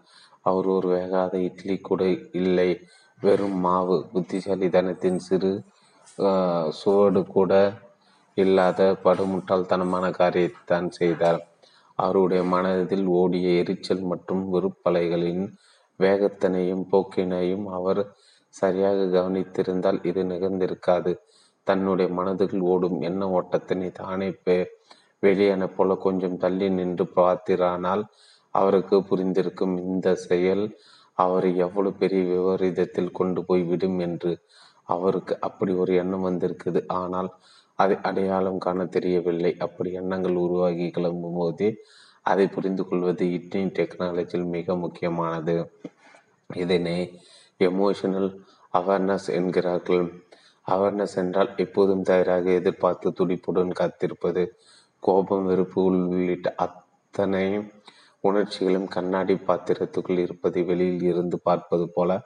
அவர் 0.45 0.67
ஒரு 0.75 0.87
வேகாத 0.95 1.33
இட்லி 1.47 1.75
கூட 1.89 2.01
இல்லை. 2.41 2.69
வெறும் 3.21 3.59
மாவு. 3.65 3.97
புத்திசாலித்தனத்தின் 4.13 5.19
சிறு 5.27 5.51
சுவடு 6.79 7.21
கூட 7.35 7.53
இல்லாத 8.37 8.81
படுமுட்டாள்தனமான 9.05 10.05
காரியத்தை 10.19 10.61
தான் 10.71 10.89
செய்தார். 10.99 11.39
அவருடைய 11.99 12.41
மனதில் 12.53 13.07
ஓடிய 13.19 13.47
எரிச்சல் 13.61 14.03
மற்றும் 14.11 14.43
வெறுப்பலைகளின் 14.53 15.43
வேகத்தினையும் 15.99 16.85
போக்கினையும் 16.91 17.65
அவர் 17.77 18.01
சரியாக 18.53 18.99
கவனித்திருந்தால் 19.15 19.99
இது 20.09 20.21
நிகழ்ந்திருக்காது. 20.31 21.11
தன்னுடைய 21.67 22.07
மனதில் 22.19 22.57
ஓடும் 22.71 22.97
எண்ண 23.09 23.21
ஓட்டத்தினை 23.37 23.89
தானே 24.01 24.29
வெளியான 25.23 25.63
போல 25.75 25.95
கொஞ்சம் 26.05 26.37
தள்ளி 26.43 26.67
நின்று 26.77 27.05
பார்த்திரானால் 27.17 28.03
அவருக்கு 28.53 28.95
புரிந்திருக்கும் 29.09 29.75
இந்த 29.85 30.07
செயல் 30.27 30.65
அவரை 31.17 31.51
எவ்வளவு 31.57 31.99
பெரிய 32.01 32.21
விபரீதத்தில் 32.31 33.11
கொண்டு 33.11 33.39
போய் 33.45 33.63
விடும் 33.63 33.99
என்று 33.99 34.31
அவருக்கு 34.85 35.33
அப்படி 35.41 35.71
ஒரு 35.73 35.91
எண்ணம் 35.95 36.27
வந்திருக்குது. 36.29 36.79
ஆனால் 37.01 37.29
அதை 37.79 37.95
அடையாளம் 38.01 38.57
காண 38.57 38.79
தெரியவில்லை. 38.85 39.51
அப்படி 39.65 39.89
எண்ணங்கள் 39.91 40.35
உருவாகி 40.35 40.87
கிளம்பும் 40.89 41.37
போதே 41.39 41.69
அதை 42.25 42.45
புரிந்து 42.47 42.83
கொள்வது 42.87 43.25
இட்லி 43.31 43.61
டெக்னாலஜியில் 43.77 44.47
மிக 44.55 44.75
முக்கியமானது. 44.75 45.55
இதனை 46.49 46.97
எமோஷனல் 47.59 48.29
அவேர்னஸ் 48.73 49.27
என்கிறார்கள். 49.37 50.05
அவேர்னஸ் 50.67 51.15
என்றால் 51.15 51.51
எப்போதும் 51.55 52.05
தயாராக 52.09 52.45
எதிர்பார்த்து 52.51 53.09
துடிப்புடன் 53.19 53.71
காத்திருப்பது 53.71 54.43
கோபம் 55.03 55.45
வெறுப்பு 55.45 55.79
உள்ளிட்ட 55.83 56.47
அத்தனை 56.65 57.45
உணர்ச்சிகளும் 58.23 58.87
கண்ணாடி 58.87 59.33
பாத்திரத்துக்குள் 59.47 60.17
இருப்பதை 60.17 60.63
வெளியில் 60.63 61.03
இருந்து 61.03 61.39
பார்ப்பது 61.39 61.89
போல 61.89 62.21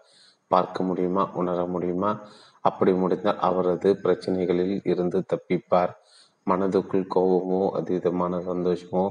பார்க்க 0.48 0.84
முடியுமா? 0.84 1.30
உணர 1.34 1.66
முடியுமா? 1.66 2.12
அப்படி 2.62 2.94
முடிந்தால் 2.94 3.40
அவரது 3.40 4.00
பிரச்சனைகளில் 4.04 4.82
இருந்து 4.84 5.24
தப்பிப்பார். 5.34 5.94
மனதுக்குள் 6.48 7.06
கோபமோ 7.16 7.62
அதீதமான 7.74 8.40
சந்தோஷமோ 8.50 9.06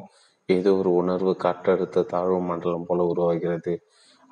ஏதோ 0.49 0.75
ஒரு 0.75 0.93
உணர்வு 0.93 1.37
காற்றழுத்த 1.45 2.05
தாழ்வு 2.05 2.41
மண்டலம் 2.41 2.87
போல 2.87 3.05
உருவாகிறது. 3.05 3.75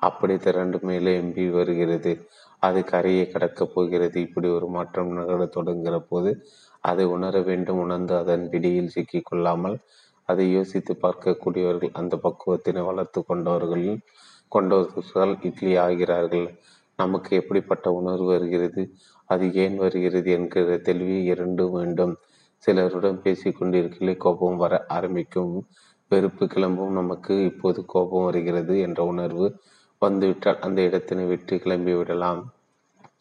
அப்படி 0.01 0.37
திரண்டு 0.37 0.79
மேலே 0.81 1.21
எம்பி 1.21 1.49
வருகிறது. 1.49 2.27
அது 2.59 2.83
கரையை 2.83 3.25
கடக்கப் 3.27 3.73
போகிறது. 3.73 4.21
இப்படி 4.21 4.47
ஒரு 4.47 4.67
மாற்றம் 4.67 5.11
நிகழத் 5.11 5.55
தொடங்குகிற 5.55 5.97
போது 6.09 6.31
அதை 6.79 7.05
உணர 7.05 7.41
வேண்டும். 7.41 7.79
உணர்ந்து 7.79 8.15
அதன் 8.15 8.49
பிடியில் 8.49 8.93
சிக்கிக்கொள்ளாமல் 8.95 9.23
கொள்ளாமல் 9.23 9.77
அதை 10.25 10.51
யோசித்து 10.51 10.97
பார்க்கக்கூடியவர்கள் 11.01 11.91
அந்த 11.93 12.19
பக்குவத்தினை 12.23 12.85
வளர்த்து 12.85 13.23
கொண்டவர்களில் 13.29 13.99
கொண்டவர்கள் 14.47 15.37
இட்லி 15.41 15.77
ஆகிறார்கள். 15.77 16.47
நமக்கு 16.95 17.35
எப்படிப்பட்ட 17.35 17.91
உணர்வு 17.91 18.25
வருகிறது? 18.25 18.95
அது 19.25 19.53
ஏன் 19.53 19.75
வருகிறது 19.75 20.31
என்கிற 20.31 20.77
தெளிவு 20.77 21.23
இரண்டும் 21.23 21.71
வேண்டும். 21.71 22.17
சிலருடன் 22.57 23.21
பேசி 23.21 23.49
கொண்டிருக்கலே 23.51 24.17
கோபம் 24.17 24.57
வர 24.57 24.85
ஆரம்பிக்கும். 24.87 25.67
வெறுப்பு 26.07 26.47
கிளம்பும். 26.47 26.91
நமக்கு 26.91 27.43
இப்போது 27.43 27.85
கோபம் 27.85 28.23
வருகிறது 28.23 28.79
என்ற 28.79 29.03
உணர்வு 29.03 29.59
வந்துவிட்டால் 29.97 30.59
அந்த 30.59 30.81
இடத்தினை 30.81 31.27
விட்டு 31.27 31.59
கிளம்பி 31.59 31.93
விடலாம் 31.93 32.53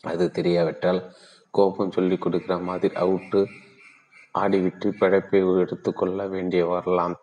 அது 0.01 0.31
தெரியாவிட்டால் 0.31 1.01
கோபம் 1.51 1.91
சொல்லி 1.91 2.19
கொடுக்கிற 2.19 2.59
மாதிரி 2.59 2.95
அவுட்டு 2.95 3.47
ஆடிவிட்டு 4.35 4.89
பிழைப்பை 5.01 5.41
எடுத்துக்கொள்ள 5.59 6.27
வேண்டிய 6.27 6.67
வரலாம். 6.67 7.17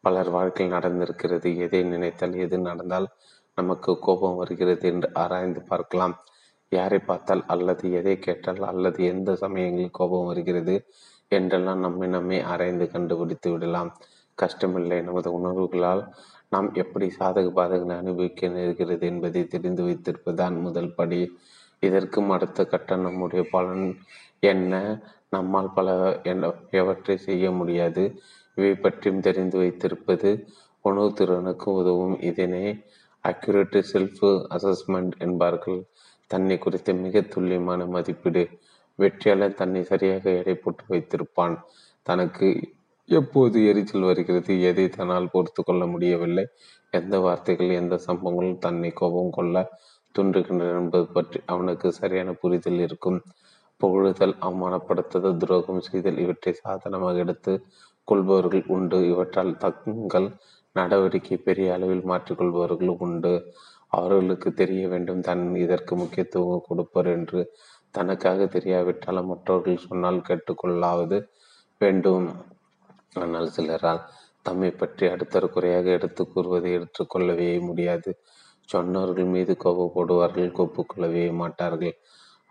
பலர் 0.00 0.30
வாழ்க்கையில் 0.30 0.74
நடந்திருக்கிறது. 0.76 1.56
எதை 1.56 1.82
நினைத்தால் 1.82 2.34
எது 2.34 2.58
நடந்தால் 2.58 3.08
நமக்கு 3.54 3.98
கோபம் 3.98 4.36
வருகிறது 4.36 4.88
என்று 4.88 5.08
ஆராய்ந்து 5.14 5.62
பார்க்கலாம். 5.62 6.14
யாரை 6.72 6.98
பார்த்தால் 6.98 7.44
அல்லது 7.46 7.92
எதை 7.92 8.18
கேட்டால் 8.18 8.62
அல்லது 8.62 9.04
எந்த 9.04 9.34
சமயங்களில் 9.34 9.90
கோபம் 9.90 10.26
வருகிறது 10.26 10.74
என்றெல்லாம் 11.28 11.80
நம்மை 11.80 12.08
நம்மை 12.08 12.40
ஆராய்ந்து 12.42 12.90
கண்டுபிடித்து 12.90 13.50
விடலாம். 13.50 13.90
கஷ்டமில்லை. 14.38 14.98
நமது 15.02 15.30
உணர்வுகளால் 15.32 16.02
நாம் 16.48 16.68
எப்படி 16.74 17.06
சாதக 17.18 17.46
பாதகங்களை 17.58 17.96
அனுபவிக்க 17.96 18.48
நேர்கிறது 18.48 19.02
என்பதை 19.02 19.42
தெரிந்து 19.46 19.82
வைத்திருப்பதுதான் 19.82 20.60
முதல் 20.60 20.94
படி. 20.94 21.20
இதற்கும் 21.88 22.30
அடுத்த 22.30 22.64
கட்டம் 22.64 23.00
நம்முடைய 23.00 23.42
பலன் 23.50 23.86
என்ன? 24.40 24.74
நம்மால் 25.30 25.74
பல 25.76 25.88
எவற்றை 26.70 27.16
செய்ய 27.16 27.50
முடியாது? 27.50 28.02
இவை 28.58 28.74
பற்றியும் 28.74 29.24
தெரிந்து 29.26 29.56
வைத்திருப்பது 29.58 30.30
உணவு 30.84 31.08
திறனுக்கு 31.12 31.68
உதவும். 31.72 32.16
இதனை 32.30 32.64
அக்யூரேட் 33.24 33.82
செல்ஃப் 33.92 34.22
அசஸ்மெண்ட் 34.56 35.14
என்பார்கள். 35.18 35.80
தன்னை 36.30 36.56
குறித்த 36.58 36.92
மிக 37.04 37.22
துல்லியமான 37.32 37.86
மதிப்பீடு. 37.86 38.44
வெற்றியாளர் 38.98 39.58
தன்னை 39.60 39.82
சரியாக 39.82 40.30
எடை 40.40 40.54
போட்டு 40.54 40.84
வைத்திருப்பான். 40.88 41.56
தனக்கு 42.06 42.48
எப்போது 43.08 43.58
எரிச்சல் 43.68 44.08
வருகிறது 44.10 44.52
எதை 44.62 44.84
தன்னால் 44.88 45.32
பொறுத்து 45.32 45.60
கொள்ள 45.64 45.82
முடியவில்லை? 45.86 46.44
எந்த 46.90 47.14
வார்த்தைகள் 47.18 47.78
எந்த 47.80 47.94
சம்பவங்களும் 48.06 48.62
தன்னை 48.64 48.90
கோபம் 48.90 49.30
கொள்ள 49.30 49.56
தோன்றுகின்றன 50.14 50.76
என்பது 50.80 51.06
பற்றி 51.16 51.38
அவனுக்கு 51.52 51.88
சரியான 51.92 52.32
புரிதல் 52.42 52.80
இருக்கும். 52.86 53.18
புகழுதல் 53.80 54.34
அவமானப்படுத்துதல் 54.46 55.40
துரோகம் 55.42 55.84
செய்தல் 55.88 56.20
இவற்றை 56.24 56.52
சாதனமாக 56.62 57.22
எடுத்து 57.24 57.52
கொள்பவர்கள் 58.08 58.64
உண்டு. 58.76 58.98
இவற்றால் 59.12 59.52
தங்கள் 59.64 60.28
நடவடிக்கை 60.76 61.36
பெரிய 61.48 61.74
அளவில் 61.76 62.04
மாற்றிக்கொள்பவர்களும் 62.10 63.02
உண்டு. 63.06 63.34
அவர்களுக்கு 63.92 64.48
தெரிய 64.52 64.84
வேண்டும் 64.88 65.20
தன் 65.20 65.44
இதற்கு 65.56 65.94
முக்கியத்துவம் 65.96 66.66
கொடுப்பர் 66.68 67.10
என்று. 67.16 67.40
தனக்காக 67.94 68.46
தெரியாவிட்டாலும் 68.54 69.30
மற்றவர்கள் 69.32 69.84
சொன்னால் 69.88 70.26
கேட்டுக்கொள்ளாவது 70.28 71.18
வேண்டும். 71.80 72.26
ஆனால் 73.14 73.48
சிலரால் 73.56 74.02
தம்மை 74.46 74.70
பற்றி 74.70 75.04
அடுத்தர் 75.06 75.46
குறையாக 75.50 75.86
எடுத்து 75.98 76.22
கூறுவதை 76.32 76.70
எடுத்துக்கொள்ளவே 76.78 77.48
முடியாது. 77.68 78.10
சொன்னவர்கள் 78.68 79.24
மீது 79.26 79.52
கோபப்படுவார்கள் 79.64 80.50
ஒப்புக்கொள்ளவே 80.56 81.24
மாட்டார்கள். 81.32 81.94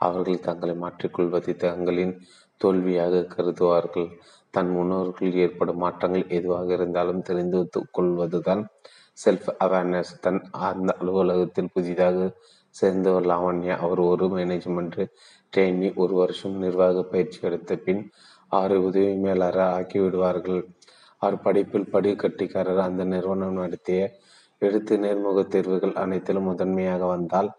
அவர்கள் 0.02 0.40
தங்களை 0.40 0.76
மாற்றிக்கொள்வதை 0.76 1.54
தங்களின் 1.56 2.14
தோல்வியாக 2.62 3.26
கருதுவார்கள். 3.36 4.10
தன் 4.54 4.72
முன்னோர்களில் 4.72 5.38
ஏற்படும் 5.38 5.78
மாற்றங்கள் 5.78 6.26
எதுவாக 6.30 6.68
இருந்தாலும் 6.74 7.22
தெரிந்து 7.22 7.60
கொள்வதுதான் 7.92 8.64
செல்ஃப் 9.18 9.50
அவேர்னஸ் 9.60 10.12
தன் 10.20 10.42
அந்த 10.62 10.92
அலுவலகத்தில் 11.00 11.74
புதிதாக 11.74 12.20
சேர்ந்தவர் 12.76 13.26
லாவண்யா 13.26 13.76
அவர் 13.78 14.02
ஒரு 14.04 14.26
மேனேஜ்மெண்ட் 14.28 15.00
ட்ரெயினி 15.54 15.90
ஒரு 15.96 16.14
வருஷம் 16.14 16.56
நிர்வாக 16.58 17.04
பயிற்சி 17.04 17.40
எடுத்த 17.42 17.76
பின் 17.78 18.02
ஆறு 18.52 18.78
உதவி 18.84 19.14
மேலாளர் 19.16 19.68
ஆக்கிவிடுவார்கள் 19.72 20.62
அவர் 21.18 21.38
படிப்பில் 21.42 21.92
படி 21.92 22.12
கட்டிக்காரர் 22.16 22.82
அந்த 22.82 23.04
நிறுவனம் 23.04 23.54
நடத்திய 23.54 24.00
எடுத்து 24.68 24.94
நேர்முக 24.98 25.42
தேர்வுகள் 25.48 25.96
அனைத்திலும் 26.04 26.50
முதன்மையாக 26.52 27.04
வந்தால் 27.06 27.50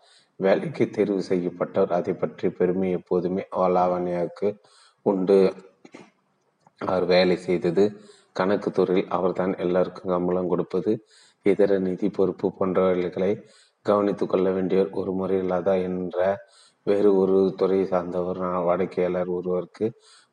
வேலைக்கு 0.40 0.84
தேர்வு 0.90 1.20
செய்யப்பட்டவர் 1.28 1.96
அதை 1.98 2.12
பற்றி 2.14 2.46
பெருமை 2.50 2.88
எப்போதுமே 2.90 3.42
லாவண்யாவுக்கு 3.76 4.48
உண்டு. 5.06 5.38
அவர் 6.80 7.04
வேலை 7.04 7.36
செய்தது 7.46 7.84
கணக்கு 8.32 8.68
துறையில் 8.70 9.12
அவர்தான் 9.16 9.52
எல்லாருக்கும் 9.56 10.12
கம்பளம் 10.14 10.50
கொடுப்பது. 10.52 10.92
இதர 11.46 11.78
நிதி 11.78 12.08
பொறுப்பு 12.08 12.46
போன்றவர்களை 12.58 13.32
கவனித்து 13.86 14.24
கொள்ள 14.26 14.48
வேண்டியவர் 14.50 14.90
ஒரு 15.00 15.12
முறையில்லாதா 15.12 15.74
என்ற 15.88 16.18
வேறு 16.86 17.10
ஒரு 17.16 17.36
துறை 17.56 17.80
சார்ந்தவர் 17.84 18.40
வாடிக்கையாளர் 18.68 19.30
ஒருவருக்கு 19.36 19.86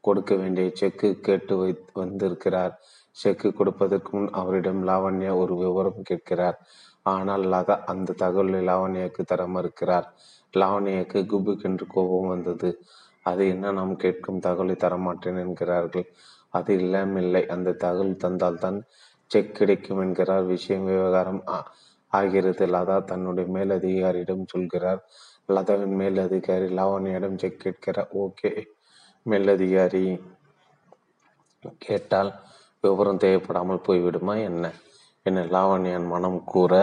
கொடுக்க 0.04 0.32
வேண்டிய 0.36 0.68
செக்கு 0.80 1.10
கேட்டு 1.28 1.56
வை 1.58 1.72
வந்திருக்கிறார். 1.94 2.74
செக்கு 3.12 3.54
கொடுப்பதற்கு 3.54 4.18
முன் 4.18 4.30
அவரிடம் 4.32 4.88
லாவண்யா 4.88 5.36
ஒரு 5.36 5.56
விவரம் 5.56 6.02
கேட்கிறார். 6.04 6.60
ஆனால் 7.02 7.44
லதா 7.44 7.80
அந்த 7.86 8.14
தகவலை 8.18 8.62
லாவண்யாவுக்கு 8.68 9.24
தர 9.26 9.48
மறுக்கிறார். 9.48 10.14
லாவண்யாவுக்கு 10.54 11.26
குபுக்கென்று 11.26 11.88
கோபம் 11.88 12.28
வந்தது. 12.28 12.80
அது 13.24 13.48
என்ன? 13.48 13.72
நாம் 13.72 13.96
கேட்கும் 13.96 14.40
தகவலை 14.40 14.76
தரமாட்டேன் 14.76 15.40
என்கிறார்கள். 15.40 16.14
அது 16.50 16.74
இல்லாமில்லை. 16.74 17.48
அந்த 17.48 17.72
தகவல் 17.72 18.16
தந்தால்தான் 18.16 18.82
செக் 19.28 19.56
கிடைக்கும் 19.56 20.00
என்கிறார். 20.00 20.44
விஷயம் 20.44 20.86
விவகாரம் 20.86 21.44
ஆகிறது 22.08 22.66
லதா 22.66 23.04
தன்னுடைய 23.04 23.52
மேலதிகாரியிடம் 23.52 24.48
சொல்கிறார். 24.48 25.04
லதாவின் 25.48 25.96
மேலதிகாரி 25.96 26.76
லாவண்யிடம் 26.78 27.38
செக் 27.38 27.60
கேட்கிறார். 27.60 28.10
ஓகே. 28.18 28.66
மேலதிகாரி? 29.24 30.22
கேட்டால் 31.78 32.32
விவரம் 32.84 33.20
தேவைப்படாமல் 33.20 33.84
போய்விடுமா 33.88 34.44
என்ன? 34.44 34.74
என்ன 35.24 35.40
லாவண்யன் 35.46 36.08
மனம் 36.08 36.44
கூற 36.44 36.74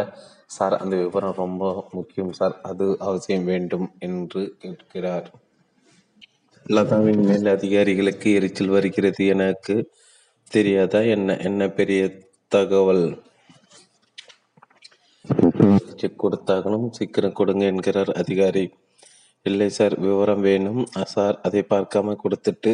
சார் 0.46 0.76
அந்த 0.76 0.96
விவரம் 0.96 1.34
ரொம்ப 1.36 1.88
முக்கியம் 1.92 2.32
சார். 2.32 2.60
அது 2.62 2.96
அவசியம் 2.98 3.44
வேண்டும் 3.44 3.86
என்று 3.98 4.42
கேட்கிறார். 4.58 5.30
லதாவின் 6.66 7.22
மேல் 7.22 7.46
அதிகாரிகளுக்கு 7.46 8.32
எரிச்சல் 8.32 8.68
வருகிறது 8.68 9.26
எனக்கு 9.26 9.74
தெரியாதா? 10.50 11.00
என்ன 11.00 11.36
என்ன 11.36 11.68
பெரிய 11.68 12.02
தகவல்? 12.48 13.06
செக் 15.96 16.22
கொடுத்தாகணும் 16.24 16.88
சீக்கிரம் 16.90 17.32
கொடுங்க 17.32 17.64
என்கிறார் 17.64 18.12
அதிகாரி. 18.12 18.64
இல்லை 19.42 19.68
சார். 19.68 19.98
விவரம் 19.98 20.40
வேணும். 20.40 20.86
சார் 21.04 21.40
அதை 21.42 21.64
பார்க்காம 21.70 22.16
கொடுத்துட்டு 22.24 22.72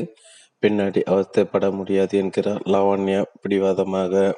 பின்னாடி 0.64 1.00
அவஸ்தைப்பட 1.12 1.72
முடியாது 1.72 2.18
என்கிறார் 2.18 2.62
லாவண்யா 2.74 3.22
பிடிவாதமாக. 3.40 4.34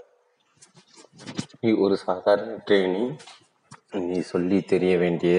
நீ 1.61 1.73
ஒரு 1.73 1.97
சாதாரண 1.97 2.53
ட்ரெயினி 2.67 3.05
நீ 3.91 4.19
சொல்லி 4.21 4.61
தெரிய 4.63 4.99
வேண்டிய 4.99 5.35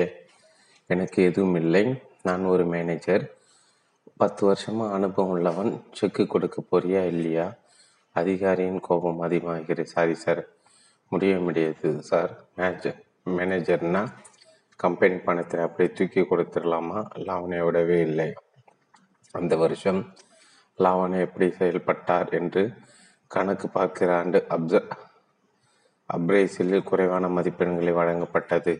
எனக்கு 0.87 1.23
எதுவும் 1.23 1.55
இல்லை. 1.55 2.01
நான் 2.23 2.45
ஒரு 2.45 2.65
மேனேஜர் 2.65 3.23
பத்து 4.17 4.45
வருஷமாக 4.45 4.93
அனுபவம் 4.93 5.31
உள்ளவன். 5.31 5.83
செக்கு 5.91 6.27
கொடுக்க 6.27 6.63
போறியா 6.71 7.05
இல்லையா? 7.05 7.53
அதிகாரியின் 8.11 8.79
கோபம் 8.79 9.19
அதிகமாகிறது. 9.19 9.87
சாரி 9.87 10.15
சார் 10.15 10.41
முடிய 11.09 11.39
முடியாது 11.39 12.01
சார் 12.01 12.31
மேனேஜர் 12.55 12.97
மேனேஜர்னா 13.25 14.03
கம்பெனி 14.75 15.17
பணத்தை 15.17 15.59
அப்படியே 15.59 15.95
தூக்கி 15.95 16.21
கொடுத்துடலாமா? 16.21 16.99
லாவணியை 17.27 17.65
விடவே 17.67 17.99
இல்லை. 18.01 18.33
அந்த 19.31 19.55
வருஷம் 19.57 20.01
லாவணி 20.79 21.19
எப்படி 21.19 21.51
செயல்பட்டார் 21.51 22.29
என்று 22.29 22.73
கணக்கு 23.27 23.67
பார்க்கிற 23.69 24.17
ஆண்டு 24.17 24.45
அப்ச 24.49 24.81
அப்ரேசிலில் 26.09 26.83
குறைவான 26.83 27.27
மதிப்பெண்களை 27.27 27.93
வழங்கப்பட்டது. 27.93 28.73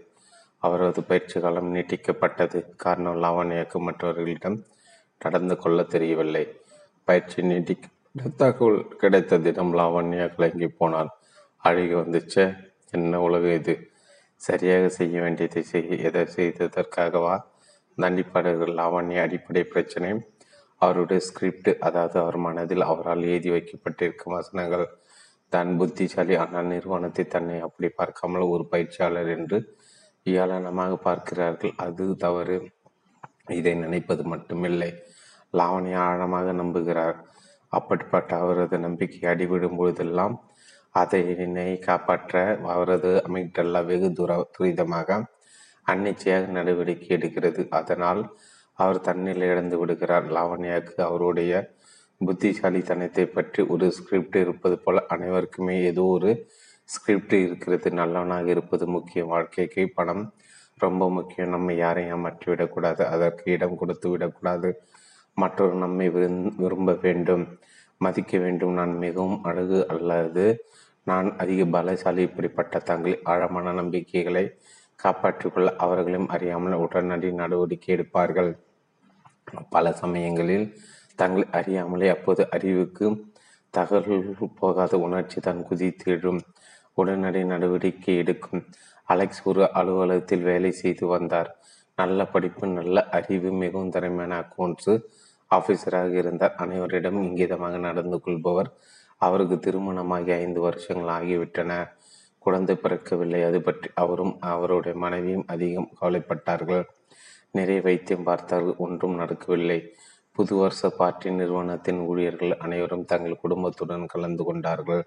அவரது 0.57 1.03
பயிற்சி 1.03 1.39
காலம் 1.39 1.75
நீட்டிக்கப்பட்டது. 1.75 2.59
காரணம் 2.75 3.23
லாவண்யாக்கு 3.23 3.79
மற்றவர்களிடம் 3.79 4.57
நடந்து 5.19 5.57
கொள்ள 5.57 5.83
தெரியவில்லை. 5.83 6.61
பயிற்சி 7.03 7.41
நீட்டிக்க 7.41 7.85
தகவல் 8.37 8.87
கிடைத்த 8.87 9.37
தினம் 9.37 9.73
லாவண்யா 9.73 10.35
கலங்கி 10.35 10.69
போனார். 10.79 11.11
அழுகி 11.63 11.95
வந்துச்சே 11.95 12.45
என்ன 12.91 13.21
உலகம் 13.21 13.53
இது? 13.53 13.75
சரியாக 14.41 14.89
செய்ய 14.89 15.21
வேண்டியதை 15.21 15.63
செய்ய 15.63 15.95
எதை 15.95 16.27
செய்ததற்காகவா? 16.35 17.35
தண்டிப்பாளர்கள் 17.97 18.73
லாவண்ய 18.73 19.21
அடிப்படை 19.21 19.63
பிரச்சனை 19.63 20.09
அவருடைய 20.81 21.19
ஸ்கிரிப்ட் 21.27 21.69
அதாவது 21.79 22.17
அவர் 22.19 22.37
மனதில் 22.37 22.89
அவரால் 22.91 23.27
எழுதி 23.29 23.49
வைக்கப்பட்டிருக்கும் 23.49 24.35
வசனங்கள் 24.37 24.85
தான் 25.53 25.71
புத்திசாலி 25.77 26.35
ஆனால் 26.35 26.71
நிறுவனத்தை 26.73 27.23
தன்னை 27.27 27.57
அப்படி 27.61 27.89
பார்க்காமல் 27.99 28.51
ஒரு 28.53 28.63
பயிற்சியாளர் 28.71 29.29
என்று 29.29 29.57
ஏளனமாக 30.25 30.93
பார்க்கிறார்கள். 31.07 31.73
அது 31.77 32.05
தவறு. 32.17 32.57
இதை 33.57 33.73
நினைப்பது 33.75 34.23
மட்டுமில்லை. 34.33 34.91
லாவணி 35.53 35.91
ஆழமாக 36.05 36.47
நம்புகிறார். 36.61 37.17
அப்படிப்பட்ட 37.73 38.31
அவரது 38.43 38.77
நம்பிக்கை 38.77 39.23
அடிபடும் 39.31 39.77
பொழுதெல்லாம் 39.79 40.35
அதனை 40.95 41.69
காப்பாற்ற 41.87 42.33
அவரது 42.73 43.11
அமிக்டல்லா 43.27 43.81
வெகு 43.85 44.09
தூர 44.13 44.37
துரிதமாக 44.57 45.19
அன்னிச்சையாக 45.85 46.45
நடவடிக்கை 46.57 47.09
எடுக்கிறது. 47.17 47.61
அதனால் 47.79 48.21
அவர் 48.79 49.05
தன்னிலை 49.07 49.47
இழந்து 49.53 49.75
விடுகிறார். 49.79 50.25
லாவண்யாவுக்கு 50.37 50.99
அவருடைய 51.09 51.51
புத்திசாலித்தனத்தை 52.21 53.25
பற்றி 53.35 53.61
ஒரு 53.73 53.85
ஸ்கிரிப்ட் 53.97 54.37
இருப்பது 54.43 54.75
போல 54.79 55.03
அனைவருக்குமே 55.13 55.75
ஏதோ 55.91 56.03
ஒரு 56.15 56.31
ஸ்கிரிப்ட் 56.89 57.35
இருக்கிறது. 57.45 57.87
நல்லவனாக 57.99 58.47
இருப்பது 58.55 58.85
முக்கியம். 58.95 59.31
வாழ்க்கைக்கு 59.33 59.83
பணம் 59.97 60.23
ரொம்ப 60.79 61.03
முக்கியம். 61.09 61.53
நம்ம 61.55 61.73
யாரையும் 61.83 62.13
ஏமாற்றி 62.15 62.47
விடக்கூடாது. 62.51 63.01
அதற்கு 63.13 63.45
இடம் 63.55 63.79
கொடுத்து 63.81 64.07
விடக்கூடாது. 64.13 64.69
மற்றொரு 65.37 65.75
நம்மை 65.83 66.07
விரும்ப 66.61 66.93
வேண்டும். 67.05 67.45
மதிக்க 68.01 68.33
வேண்டும். 68.45 68.73
நான் 68.79 68.93
மிகவும் 69.05 69.39
அழகு 69.49 69.79
அல்லது 69.93 70.45
நான் 71.07 71.27
அதிக 71.43 71.61
பலசாலி. 71.75 72.21
இப்படிப்பட்ட 72.29 72.79
தங்களின் 72.89 73.25
ஆழமான 73.33 73.73
நம்பிக்கைகளை 73.81 74.45
காப்பாற்றிக்கொள்ள 74.99 75.69
அவர்களும் 75.85 76.27
அறியாமல் 76.35 76.81
உடனடி 76.83 77.29
நடவடிக்கை 77.41 77.91
எடுப்பார்கள். 77.95 78.51
பல 79.69 79.91
சமயங்களில் 79.91 80.67
தங்களை 81.15 81.45
அறியாமலே 81.51 82.07
அப்போது 82.07 82.41
அறிவுக்கு 82.51 83.05
தகவல் 83.69 84.49
போகாத 84.59 84.97
உணர்ச்சி 84.97 85.39
தான் 85.39 85.65
குதித்திடும் 85.69 86.41
உடனடி 86.93 87.43
நடவடிக்கை 87.43 88.17
எடுக்கும். 88.17 88.63
அலெக்ஸ் 89.03 89.41
ஒரு 89.43 89.71
அலுவலகத்தில் 89.73 90.41
வேலை 90.41 90.71
செய்து 90.71 91.07
வந்தார். 91.07 91.49
நல்ல 91.95 92.25
படிப்பு 92.25 92.67
நல்ல 92.67 93.03
அறிவு 93.09 93.51
மிகவும் 93.51 93.89
திறமையான 93.89 94.33
அக்கௌண்ட்ஸு 94.41 94.93
ஆபீசராக 95.51 96.13
இருந்தார். 96.13 96.55
அனைவரிடம் 96.57 97.19
இங்கிதமாக 97.23 97.77
நடந்து 97.79 98.21
கொள்பவர் 98.21 98.69
அவருக்கு 99.17 99.59
திருமணமாகி 99.59 100.31
ஐந்து 100.31 100.59
வருஷங்கள் 100.59 101.13
ஆகிவிட்டன. 101.17 101.71
குழந்தை 102.39 102.75
பிறக்கவில்லை. 102.75 103.43
அது 103.43 103.61
பற்றி 103.61 103.89
அவரும் 103.93 104.37
அவருடைய 104.39 104.97
மனைவியும் 104.97 105.47
அதிகம் 105.47 105.91
கவலைப்பட்டார்கள். 106.01 106.85
நிறைய 107.59 107.79
வைத்தியம் 107.87 108.27
பார்த்தார்கள் 108.29 108.81
ஒன்றும் 108.85 109.19
நடக்கவில்லை. 109.21 109.79
புது 110.37 110.53
வருஷ 110.61 110.89
பார்ட்டி 110.97 111.29
நிறுவனத்தின் 111.37 112.01
ஊழியர்கள் 112.09 112.53
அனைவரும் 112.65 113.07
தங்கள் 113.11 113.41
குடும்பத்துடன் 113.43 114.11
கலந்து 114.13 114.43
கொண்டார்கள். 114.49 115.01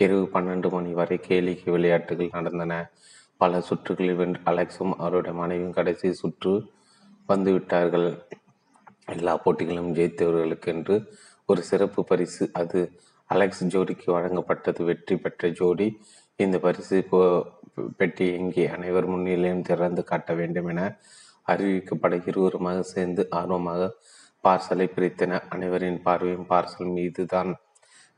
இரவு 0.00 0.24
பன்னெண்டு 0.34 0.68
மணி 0.74 0.92
வரை 0.98 1.16
கேளிக்கை 1.28 1.70
விளையாட்டுகள் 1.74 2.34
நடந்தன. 2.36 2.74
பல 3.40 3.60
சுற்றுகளில் 3.68 4.18
வென்று 4.20 4.40
அலெக்ஸும் 4.50 4.94
அவருடைய 5.02 5.34
மனைவியும் 5.40 5.76
கடைசி 5.78 6.08
சுற்று 6.20 6.52
வந்துவிட்டார்கள். 7.28 8.08
எல்லா 9.14 9.34
போட்டிகளும் 9.44 9.94
ஜெயித்தவர்களுக்கு 9.98 10.68
என்று 10.74 10.96
ஒரு 11.48 11.60
சிறப்பு 11.70 12.00
பரிசு 12.10 12.44
அது. 12.60 12.80
அலெக்ஸ் 13.30 13.62
ஜோடிக்கு 13.72 14.08
வழங்கப்பட்டது 14.16 14.80
வெற்றி 14.88 15.14
பெற்ற 15.24 15.48
ஜோடி. 15.58 15.88
இந்த 16.38 16.56
பரிசு 16.66 16.96
பெட்டி 17.98 18.24
எங்கே? 18.38 18.64
அனைவர் 18.76 19.06
முன்னிலையும் 19.10 19.66
திறந்து 19.68 20.02
காட்ட 20.10 20.30
வேண்டும் 20.40 20.68
என 20.72 20.80
அறிவிக்கப்பட 21.48 22.14
இருவருமாக 22.28 22.80
சேர்ந்து 22.94 23.22
ஆர்வமாக 23.40 23.82
பார்சலை 24.44 24.86
பிரித்தன. 24.96 25.40
அனைவரின் 25.54 26.00
பார்வையும் 26.06 26.48
பார்சல் 26.52 26.90
மீதுதான். 26.98 27.52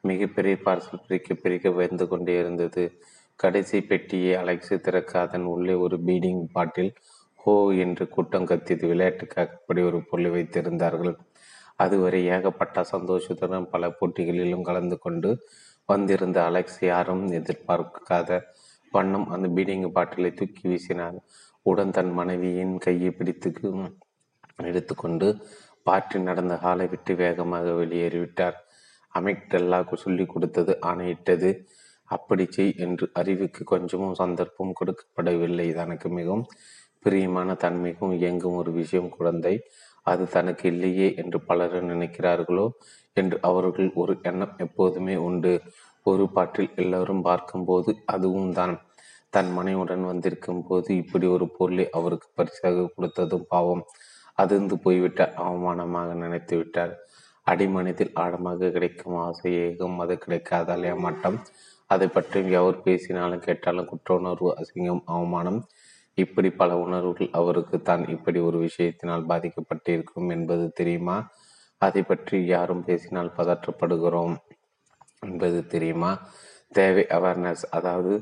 மிகப்பெரிய 0.05 0.55
பார்சல் 0.67 1.05
பிரிக்க 1.07 1.35
பிரிக்க 1.43 1.71
வந்து 1.81 2.07
கொண்டே 2.09 2.35
இருந்தது. 2.39 2.85
கடைசி 3.41 3.79
பெட்டியை 3.91 4.33
அலெக்ஸ் 4.43 4.75
திறக்க 4.87 5.13
அதன் 5.21 5.47
உள்ளே 5.53 5.75
ஒரு 5.85 5.97
பீடிங் 6.07 6.43
பாட்டில் 6.57 6.93
ஹோ 7.41 7.55
என்று 7.85 8.05
கூட்டம் 8.15 8.49
கத்தியது. 8.51 8.85
விளையாட்டுக்காக 8.93 9.55
அப்படி 9.59 9.81
ஒரு 9.83 9.99
பொருளை 10.11 10.31
வைத்திருந்தார்கள். 10.37 11.15
அதுவரை 11.85 12.21
ஏகப்பட்ட 12.35 12.85
சந்தோஷத்துடன் 12.95 13.71
பல 13.73 13.89
போட்டிகளிலும் 13.99 14.67
கலந்து 14.69 14.97
கொண்டு 14.99 15.31
வந்திருந்த 15.89 16.39
அலெக்ஸ் 16.51 16.81
யாரும் 16.91 17.25
எதிர்பார்க்காத 17.39 18.39
வண்ணம் 18.95 19.27
அந்த 19.35 19.47
பீடிங் 19.57 19.87
பாட்டிலை 19.97 20.31
தூக்கி 20.39 20.63
வீசினார். 20.71 21.19
உடன் 21.67 21.91
தன் 21.91 22.13
மனைவியின் 22.13 22.75
கையை 22.79 23.11
பிடித்து 23.11 23.51
எடுத்துக்கொண்டு 24.63 25.29
பாட்டி 25.87 26.19
நடந்த 26.19 26.55
காலை 26.57 26.87
விட்டு 26.87 27.13
வேகமாக 27.15 27.71
வெளியேறிவிட்டார். 27.71 28.57
அமிக்டெல்லா 29.15 29.79
சொல்லிக் 29.95 30.33
கொடுத்தது 30.33 30.73
ஆணையிட்டது. 30.87 31.51
அப்படி 32.11 32.45
செய் 32.51 32.73
என்று 32.77 33.05
அறிவுக்கு 33.13 33.63
கொஞ்சமும் 33.65 34.15
சந்தர்ப்பம் 34.15 34.77
கொடுக்கப்படவில்லை. 34.81 35.67
தனக்கு 35.73 36.09
மிகவும் 36.09 36.47
பிரியமான 37.05 37.53
தன்மைக்கும் 37.55 38.15
இயங்கும் 38.19 38.55
ஒரு 38.55 38.73
விஷயம் 38.73 39.09
குழந்தை. 39.09 39.55
அது 40.07 40.25
தனக்கு 40.29 40.65
இல்லையே 40.73 41.09
என்று 41.15 41.39
பலரும் 41.41 41.91
நினைக்கிறார்களோ 41.91 42.67
என்று 43.13 43.37
அவர்கள் 43.41 43.91
ஒரு 43.95 44.15
எண்ணம் 44.23 44.55
எப்போதுமே 44.57 45.17
உண்டு. 45.29 45.53
ஒரு 46.07 46.25
பாட்டில் 46.29 46.73
எல்லோரும் 46.77 47.23
பார்க்கும்போது 47.23 47.91
அதுவும் 48.07 48.53
தான். 48.53 48.75
தன் 49.35 49.53
மனைவுடன் 49.53 50.05
வந்திருக்கும் 50.11 50.65
போது 50.69 50.91
இப்படி 51.03 51.27
ஒரு 51.27 51.47
பொருளை 51.57 51.87
அவருக்கு 51.99 52.29
பரிசாக 52.39 52.85
கொடுத்ததும் 52.97 53.49
பாவம். 53.53 53.83
அதிர்ந்து 54.39 54.77
போய்விட்டார் 54.85 55.35
அவமானமாக 55.45 56.15
நினைத்து 56.23 56.55
விட்டார் 56.57 56.93
அடிமனத்தில் 57.47 58.13
ஆழமாக 58.23 58.71
கிடைக்கும் 58.77 59.17
ஆசை 59.25 59.51
ஏகம் 59.65 59.99
அது 60.03 60.15
கிடைக்காத 60.19 60.77
ஏமாட்டம் 60.93 61.39
அதை 61.91 62.07
பற்றி 62.09 62.39
எவர் 62.59 62.79
பேசினாலும் 62.83 63.45
கேட்டாலும் 63.47 63.89
குற்ற 63.91 64.15
உணர்வு 64.15 64.51
அசிங்கம் 64.61 65.03
அவமானம். 65.15 65.61
இப்படி 66.19 66.49
பல 66.61 66.71
உணர்வுகள் 66.77 67.31
அவருக்கு 67.41 67.77
தான் 67.83 68.03
இப்படி 68.09 68.39
ஒரு 68.49 68.59
விஷயத்தினால் 68.67 69.29
பாதிக்கப்பட்டிருக்கும் 69.31 70.29
என்பது 70.37 70.65
தெரியுமா? 70.81 71.17
அதை 71.83 72.03
பற்றி 72.03 72.39
யாரும் 72.55 72.85
பேசினால் 72.89 73.37
பதற்றப்படுகிறோம் 73.39 74.35
என்பது 75.21 75.59
தெரியுமா? 75.75 76.13
தேவை 76.79 77.05
அவேர்னஸ் 77.17 77.65
அதாவது 77.71 78.13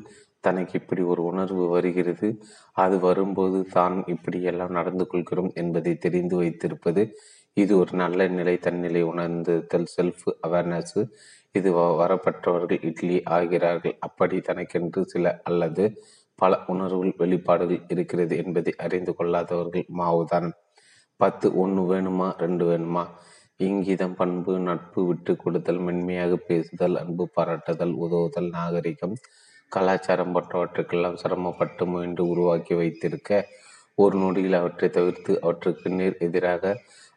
தனக்கு 0.45 0.75
இப்படி 0.81 1.03
ஒரு 1.03 1.23
உணர்வு 1.23 1.65
வருகிறது. 1.69 2.29
அது 2.77 2.97
வரும்போது 3.01 3.59
தான் 3.71 3.97
இப்படியெல்லாம் 4.07 4.71
நடந்து 4.71 5.05
கொள்கிறோம் 5.07 5.51
என்பதை 5.55 5.93
தெரிந்து 5.97 6.37
வைத்திருப்பது. 6.37 7.05
இது 7.57 7.73
ஒரு 7.79 7.93
நல்ல 7.97 8.27
நிலை 8.29 8.57
தன்னிலை 8.59 9.03
உணர்ந்துதல் 9.03 9.89
செல்ஃப் 9.97 10.27
அவேர்னஸ் 10.47 10.99
இது 11.55 11.71
வரப்பட்டவர்கள் 12.03 12.85
இட்லி 12.85 13.17
ஆகிறார்கள். 13.31 13.97
அப்படி 13.99 14.37
தனக்கென்று 14.41 15.01
சில 15.05 15.41
அல்லது 15.45 15.85
பல 16.39 16.53
உணர்வுகள் 16.67 17.19
வெளிப்பாடுகள் 17.19 17.83
இருக்கிறது 17.89 18.35
என்பதை 18.37 18.73
அறிந்து 18.77 19.13
கொள்ளாதவர்கள் 19.19 19.87
மாவுதான். 19.99 20.49
பத்து 21.21 21.47
ஒன்று 21.57 21.83
வேணுமா? 21.93 22.29
ரெண்டு 22.37 22.65
வேணுமா? 22.71 23.05
இங்கிதம் 23.61 24.15
பண்பு 24.15 24.53
நட்பு 24.59 25.01
விட்டு 25.07 25.33
கொடுத்தல் 25.37 25.81
மென்மையாக 25.81 26.37
பேசுதல் 26.49 26.97
அன்பு 26.97 27.25
பாராட்டுதல் 27.37 27.95
உதவுதல் 28.05 28.49
நாகரிகம். 28.49 29.17
கலாச்சாரம் 29.73 30.35
போன்றவற்றுக்கெல்லாம் 30.35 31.21
சிரமப்பட்டு 31.23 31.85
முயன்று 31.93 32.25
உருவாக்கி 32.33 32.75
வைத்திருக்க 32.75 33.31
ஒரு 33.99 34.17
நொடியில் 34.23 34.59
அவற்றை 34.61 34.89
தவிர்த்து 34.91 35.33
அவற்றுக்கு 35.43 35.89
நேர் 35.99 36.17
எதிராக 36.27 36.75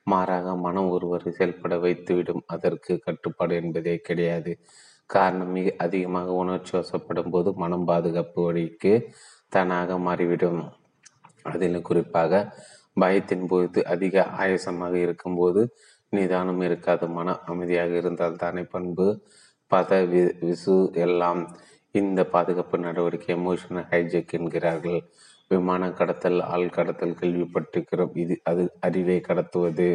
மாறாக 0.08 0.48
மனம் 0.66 0.90
ஒருவரை 0.90 1.30
செயல்பட 1.32 1.76
வைத்துவிடும். 1.86 2.42
அதற்கு 2.46 2.94
கட்டுப்பாடு 3.06 3.54
என்பதே 3.62 3.96
கிடையாது. 4.08 4.52
காரணம் 5.10 5.54
மிக 5.58 5.74
அதிகமாக 5.86 6.30
உணர்ச்சி 6.42 6.74
வசப்படும் 6.78 7.32
போது 7.34 7.50
மனம் 7.64 7.86
பாதுகாப்பு 7.86 8.40
வழிக்கு 8.48 8.94
தானாக 9.54 9.98
மாறிவிடும். 10.08 10.62
அதில் 11.46 11.86
குறிப்பாக 11.90 12.34
பயத்தின் 12.98 13.46
போது 13.52 13.80
அதிக 13.94 14.26
ஆயசமாக 14.44 14.94
இருக்கும்போது 15.06 15.62
நிதானம் 16.14 16.62
இருக்காது. 16.68 17.06
மன 17.18 17.38
அமைதியாக 17.46 17.92
இருந்தால் 18.02 18.42
தானே 18.44 18.64
பண்பு 18.76 19.08
பத 19.72 19.92
விசு 20.42 20.76
எல்லாம் 21.06 21.42
இந்த 22.02 22.22
பாதுகாப்பு 22.34 22.78
நடவடிக்கை 22.86 23.32
எமோஷனல் 23.36 23.88
ஹைஜெக் 23.92 24.34
என்கிறார்கள். 24.38 25.00
விமான 25.52 25.90
கடத்தல் 25.92 26.40
ஆள் 26.54 26.74
கடத்தல் 26.78 27.20
கேள்விப்பட்டிருக்கிறோம். 27.22 28.14
இது 28.24 28.36
அது 28.44 28.64
அறிவை 28.80 29.18
கடத்துவது. 29.28 29.88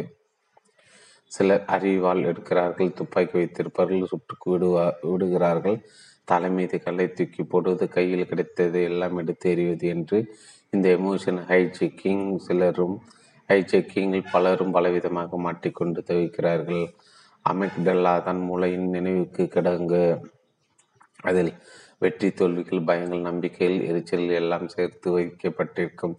சிலர் 1.31 1.65
அறிவால் 1.75 2.23
எடுக்கிறார்கள் 2.29 2.89
துப்பாக்கி 2.93 3.35
வைத்திருப்பார்கள் 3.39 4.09
சுட்டுக்கு 4.11 4.47
விடுவா 4.53 4.85
விடுகிறார்கள். 5.11 5.77
தலைமீது 6.31 6.77
கல்லை 6.83 7.07
தூக்கி 7.13 7.43
போடுவது 7.43 7.85
கையில் 7.87 8.29
கிடைத்தது 8.31 8.79
எல்லாம் 8.89 9.17
எடுத்து 9.17 9.49
எறிவது 9.53 9.87
என்று 9.87 10.17
இந்த 10.73 10.87
எமோஷன் 10.97 11.39
ஹைஜெக்கிங் 11.49 12.27
சிலரும் 12.47 12.97
ஹைஜெக்கிங்கில் 13.49 14.29
பலரும் 14.31 14.73
பலவிதமாக 14.73 15.37
மாட்டிக்கொண்டு 15.37 16.01
தவிக்கிறார்கள். 16.09 16.85
அமெக்டல்லா 17.45 18.13
தான் 18.23 18.41
மூளையின் 18.49 18.89
நினைவுக்கு 18.89 19.43
கிடங்கு. 19.55 20.03
அதில் 21.29 21.51
வெற்றி 22.01 22.29
தோல்விகள் 22.31 22.87
பயங்கள் 22.89 23.27
நம்பிக்கைகள் 23.29 23.79
எரிச்சல் 23.89 24.29
எல்லாம் 24.39 24.67
சேர்த்து 24.67 25.07
வைக்கப்பட்டிருக்கும். 25.17 26.15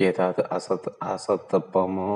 ஏதாவது 0.00 0.42
அசத் 0.56 0.88
அசத்தப்பமோ 1.06 2.10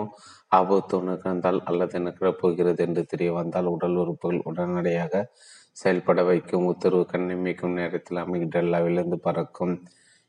ஆபத்து 0.53 0.99
நிகழ்ந்தால் 1.03 1.61
அல்லது 1.65 1.99
நிகழப்போகிறது 2.01 2.81
என்று 2.87 3.03
தெரிய 3.05 3.31
வந்தால் 3.33 3.67
உடல் 3.67 3.97
உறுப்புகள் 3.97 4.45
உடனடியாக 4.45 5.25
செயல்பட 5.77 6.21
வைக்கும். 6.23 6.67
உத்தரவு 6.67 7.05
கண்ணிமைக்கும் 7.13 7.77
நேரத்தில் 7.81 8.23
அமிக்டல்லாவிலிருந்து 8.25 9.19
பறக்கும். 9.21 9.75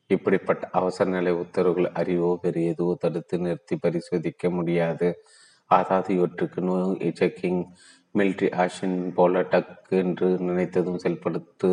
இப்படிப்பட்ட 0.10 0.64
அவசர 0.72 1.08
நிலை 1.10 1.34
உத்தரவுகள் 1.34 1.90
அறிவோ 1.94 2.30
வேறு 2.42 2.62
எதுவோ 2.66 2.94
தடுத்து 2.96 3.36
நிறுத்தி 3.40 3.76
பரிசோதிக்க 3.76 4.50
முடியாது. 4.50 5.10
அதாவது 5.72 6.10
இவற்றுக்கு 6.16 6.62
நோய் 6.62 7.14
செக்கிங் 7.20 7.62
மிலிட்ரி 8.16 8.50
ஆக்ஷன் 8.64 8.98
போல 9.14 9.42
டக் 9.52 9.94
என்று 10.02 10.28
நினைத்ததும் 10.50 11.02
செயல்படுத்து 11.04 11.70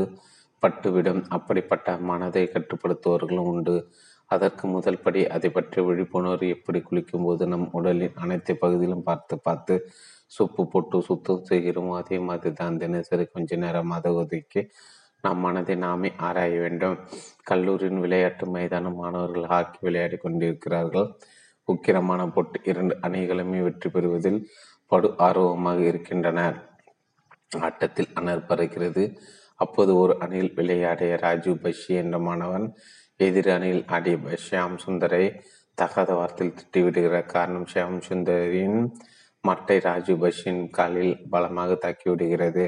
பட்டுவிடும். 0.63 1.23
அப்படிப்பட்ட 1.37 1.97
மனதை 2.11 2.45
கட்டுப்படுத்துவர்களும் 2.55 3.51
உண்டு. 3.55 3.77
அதற்கு 4.31 4.65
முதல் 4.75 5.03
படி 5.05 5.21
அதை 5.35 5.49
பற்றிய 5.55 5.83
விழிப்புணர்வு 5.87 6.49
எப்படி 6.57 6.81
குளிக்கும் 6.89 7.25
போது 7.27 7.45
நம் 7.53 7.67
உடலின் 7.79 8.19
அனைத்து 8.25 8.53
பகுதியிலும் 8.63 9.07
பார்த்து 9.09 9.35
பார்த்து 9.47 9.75
சுப்பு 10.37 10.63
போட்டு 10.73 10.97
சுத்தம் 11.09 11.47
செய்கிறோமோ 11.51 11.93
அதே 12.01 12.19
மாதிரி 12.29 12.55
தான் 12.61 12.79
தினசரி 12.83 13.25
கொஞ்ச 13.35 13.57
நேரம் 13.65 13.95
அதை 13.97 14.11
ஒதுக்கி 14.21 14.63
நம் 15.25 15.43
மனதை 15.45 15.75
நாமே 15.85 16.11
ஆராய 16.27 16.53
வேண்டும். 16.65 16.97
கல்லூரியின் 17.51 18.03
விளையாட்டு 18.05 18.45
மைதான 18.55 18.93
மாணவர்கள் 19.01 19.51
ஹாக்கி 19.53 19.81
விளையாடி 19.87 20.17
கொண்டிருக்கிறார்கள். 20.17 21.09
உக்கிரமான 21.69 22.21
போட்டு 22.37 22.59
இரண்டு 22.71 22.95
அணிகளுமே 23.07 23.59
வெற்றி 23.67 23.89
பெறுவதில் 23.97 24.41
படு 24.93 25.09
ஆர்வமாக 25.27 25.81
இருக்கின்றனர் 25.91 26.57
ஆட்டத்தில் 27.67 28.11
அனர் 28.19 28.49
பறக்கிறது. 28.49 29.05
அப்போது 29.61 29.93
ஒரு 29.97 30.15
அணியில் 30.19 30.53
விளையாடிய 30.55 31.15
ராஜீவ் 31.17 31.63
பஷி 31.63 31.93
என்ற 31.95 32.19
மாணவன் 32.19 32.67
எதிர் 33.21 33.51
அணியில் 33.51 33.85
ஆடிய 33.89 34.17
ஷியாம் 34.45 34.77
சுந்தரை 34.85 35.25
தகாத 35.79 36.11
வார்த்தையில் 36.15 36.57
திட்டிவிடுகிறார் 36.59 37.33
காரணம் 37.35 37.69
ஷியாம் 37.73 37.99
சுந்தரின் 38.09 38.79
மட்டை 39.45 39.77
ராஜீவ் 39.81 40.23
பஷின் 40.25 40.63
காலில் 40.71 41.15
பலமாக 41.31 41.77
தாக்கிவிடுகிறது. 41.85 42.65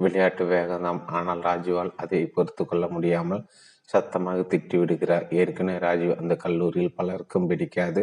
விளையாட்டு 0.00 0.44
வேகம்தான் 0.44 1.00
ஆனால் 1.08 1.42
ராஜுவால் 1.42 1.92
அதை 1.96 2.20
பொறுத்து 2.26 2.62
கொள்ள 2.64 2.84
முடியாமல் 2.88 3.42
சத்தமாக 3.88 4.40
திட்டிவிடுகிறார். 4.52 5.26
ஏற்கனவே 5.32 5.78
ராஜீவ் 5.78 6.20
அந்த 6.20 6.34
கல்லூரியில் 6.36 6.96
பலருக்கும் 6.96 7.48
பிடிக்காது. 7.50 8.02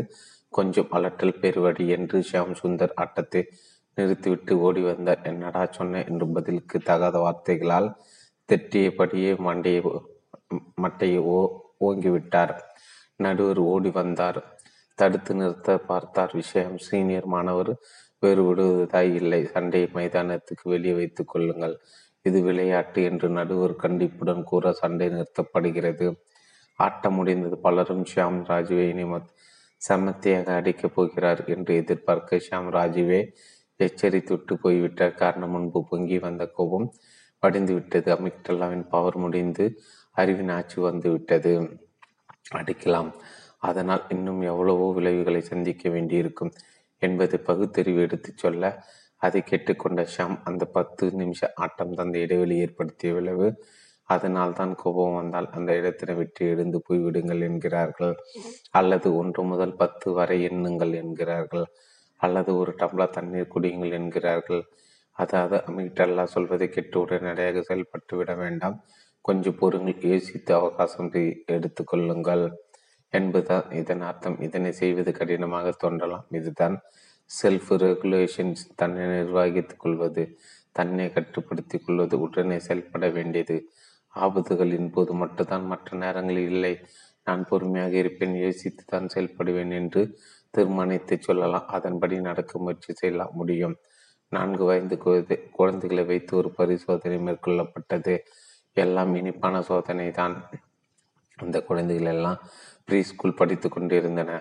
கொஞ்சம் 0.53 0.91
அலட்டல் 0.91 1.40
பெறுவடி 1.41 1.86
என்று 1.88 2.20
ஷியாம் 2.30 2.56
சுந்தர் 2.61 2.95
ஆட்டத்தை 2.95 3.41
நிறுத்திவிட்டு 3.98 4.53
ஓடி 4.60 4.82
வந்தார். 4.82 5.22
என்னடா 5.24 5.64
சொன்ன? 5.72 6.03
என்று 6.10 6.28
பதிலுக்கு 6.36 6.78
தகாத 6.82 7.18
வார்த்தைகளால் 7.20 7.90
திட்டியபடியே 8.49 9.31
மண்டையை 9.47 9.81
மட்டையை 10.81 11.19
ஓ 11.19 11.39
ஓங்கிவிட்டார். 11.85 12.53
நடுவர் 13.15 13.57
ஓடி 13.57 13.89
வந்தார். 13.89 14.39
தடுத்து 14.95 15.35
நிறுத்த 15.35 15.77
பார்த்தார் 15.80 16.31
விஷயம். 16.34 16.77
சீனியர் 16.77 17.26
மாணவர் 17.26 17.71
வேறு 18.19 18.41
விடுவதாய் 18.43 19.13
இல்லை. 19.13 19.45
சண்டை 19.45 19.89
மைதானத்துக்கு 19.93 20.63
வெளியே 20.63 20.93
வைத்துக் 20.93 21.27
கொள்ளுங்கள். 21.27 21.76
இது 22.21 22.41
விளையாட்டு 22.41 23.03
என்று 23.03 23.30
நடுவர் 23.30 23.76
கண்டிப்புடன் 23.76 24.43
கூற 24.43 24.71
சண்டை 24.71 25.07
நிறுத்தப்படுகிறது. 25.07 26.07
ஆட்டம் 26.80 27.13
முடிந்தது. 27.13 27.57
பலரும் 27.57 28.03
ஷியாம் 28.03 28.41
ராஜுவை 28.49 28.88
நிமத் 28.99 29.30
சமத்தியாக 29.81 30.47
அடிக்கப் 30.55 30.95
போகிறார் 30.95 31.45
என்று 31.45 31.76
எதிர்பார்க்க 31.76 32.41
ஷியாம் 32.49 32.69
ராஜுவே 32.77 33.21
எச்சரித்துவிட்டு 33.80 34.53
போய்விட்டார். 34.53 35.13
காரணம் 35.13 35.49
முன்பு 35.49 35.80
பொங்கி 35.89 36.19
வந்த 36.19 36.45
கோபம் 36.47 36.88
வடிந்துவிட்டது 37.44 38.10
அமிக்டல்லாவின் 38.16 38.86
பவர் 38.94 39.18
முடிந்து 39.24 39.66
அறிவின் 40.16 40.53
ஆட்சி 40.57 40.78
வந்துவிட்டது 40.88 41.53
அடிக்கலாம். 42.57 43.11
அதனால் 43.68 44.03
இன்னும் 44.16 44.41
எவ்வளவோ 44.52 44.86
விளைவுகளை 44.98 45.41
சந்திக்க 45.52 45.84
வேண்டியிருக்கும் 45.90 46.53
என்பதை 47.02 47.38
பகுத்தறிவு 47.49 48.02
எடுத்துச் 48.02 48.41
சொல்ல 48.44 48.64
அதை 49.22 49.40
கேட்டுக்கொண்ட 49.41 50.02
ஷாம் 50.16 50.36
அந்த 50.49 50.64
பத்து 50.78 51.06
நிமிஷ 51.11 51.49
ஆட்டம் 51.64 51.95
தந்த 51.99 52.16
இடைவெளி 52.26 52.56
ஏற்படுத்திய 52.66 53.14
விளைவு 53.14 53.48
அதனால் 54.10 54.53
தான் 54.53 54.74
கோபம் 54.76 55.18
வந்தால் 55.18 55.48
அந்த 55.57 55.72
இடத்தினை 55.80 56.14
விட்டு 56.16 56.44
எழுந்து 56.53 56.78
போய்விடுங்கள் 56.88 57.41
என்கிறார்கள். 57.48 58.14
அல்லது 58.80 59.07
ஒன்று 59.16 59.41
முதல் 59.44 59.76
பத்து 59.82 60.07
வரை 60.11 60.38
எண்ணுங்கள் 60.48 60.94
என்கிறார்கள். 61.02 61.66
அல்லது 62.22 62.52
ஒரு 62.61 62.72
டம்ளர் 62.80 63.16
தண்ணீர் 63.18 63.52
குடியுங்கள் 63.53 63.95
என்கிறார்கள். 63.99 64.64
அதாவது 65.20 65.58
அமீட்டல்லா 65.70 66.24
சொல்வதை 66.34 66.68
கெட்டு 66.70 66.98
உடனடியாக 67.00 67.62
செயல்பட்டு 67.62 68.14
விட 68.18 68.32
வேண்டாம். 68.36 68.78
கொஞ்சம் 69.26 69.58
பொருங்கள் 69.62 70.06
யோசித்து 70.12 70.52
அவகாசம் 70.60 71.10
எடுத்துக்கொள்ளுங்கள் 71.56 72.46
என்பதுதான் 73.14 73.68
இதன் 73.72 74.04
அர்த்தம். 74.10 74.38
இதனை 74.41 74.72
செய்வது 74.72 75.12
கடினமாக 75.14 75.70
தோன்றலாம். 75.84 76.26
இதுதான் 76.32 76.76
செல்ஃப் 77.30 77.72
ரெகுலேஷன்ஸ் 77.86 78.64
தன்னை 78.76 79.04
நிர்வகித்துக் 79.08 79.80
கொள்வது 79.80 80.24
தன்னை 80.72 81.06
கட்டுப்படுத்திக் 81.14 81.86
கொள்வது 81.86 82.16
உடனே 82.20 82.58
செயல்பட 82.60 83.06
வேண்டியது. 83.10 83.58
ஆபத்துகளின் 84.16 84.90
போது 84.91 85.12
மட்டும்தான் 85.14 85.66
மற்ற 85.66 85.98
நேரங்களில் 85.98 86.50
இல்லை. 86.52 86.74
நான் 87.28 87.44
பொறுமையாக 87.50 87.94
இருப்பேன் 88.04 88.36
யோசித்து 88.46 88.84
தான் 88.86 89.08
செயல்படுவேன் 89.16 89.74
என்று 89.82 90.02
தீர்மானித்து 90.54 91.16
சொல்லலாம். 91.20 91.68
அதன்படி 91.78 92.16
நடக்க 92.30 92.60
முயற்சி 92.60 92.94
செய்யலாம். 92.94 93.34
முடியும். 93.34 93.76
நான்கு 94.31 94.64
வயது 94.65 94.95
குழந்தைகளை 95.51 96.03
வைத்து 96.03 96.34
ஒரு 96.38 96.49
பரிசோதனை 96.51 97.18
மேற்கொள்ளப்பட்டது. 97.27 98.15
எல்லாம் 98.77 99.14
இனிப்பான 99.15 99.61
சோதனை 99.61 100.07
தான் 100.11 100.35
அந்த 101.38 101.57
குழந்தைகள் 101.61 102.11
எல்லாம் 102.15 102.39
ப்ரீ 102.85 102.99
ஸ்கூல் 103.03 103.39
படித்து 103.41 103.68
கொண்டிருந்தன. 103.69 104.31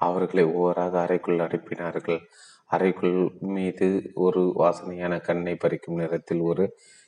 அவர்களை 0.00 0.44
ஒவ்வொருவராக 0.44 0.94
அறைக்குள் 1.00 1.44
அனுப்பினார்கள். 1.46 2.20
அறைக்குள் 2.66 3.16
மீது 3.54 3.86
ஒரு 4.14 4.42
வாசனையான 4.58 5.14
கண்ணை 5.20 5.54
பறிக்கும் 5.54 6.00
நேரத்தில் 6.00 6.42
ஒரு 6.50 6.64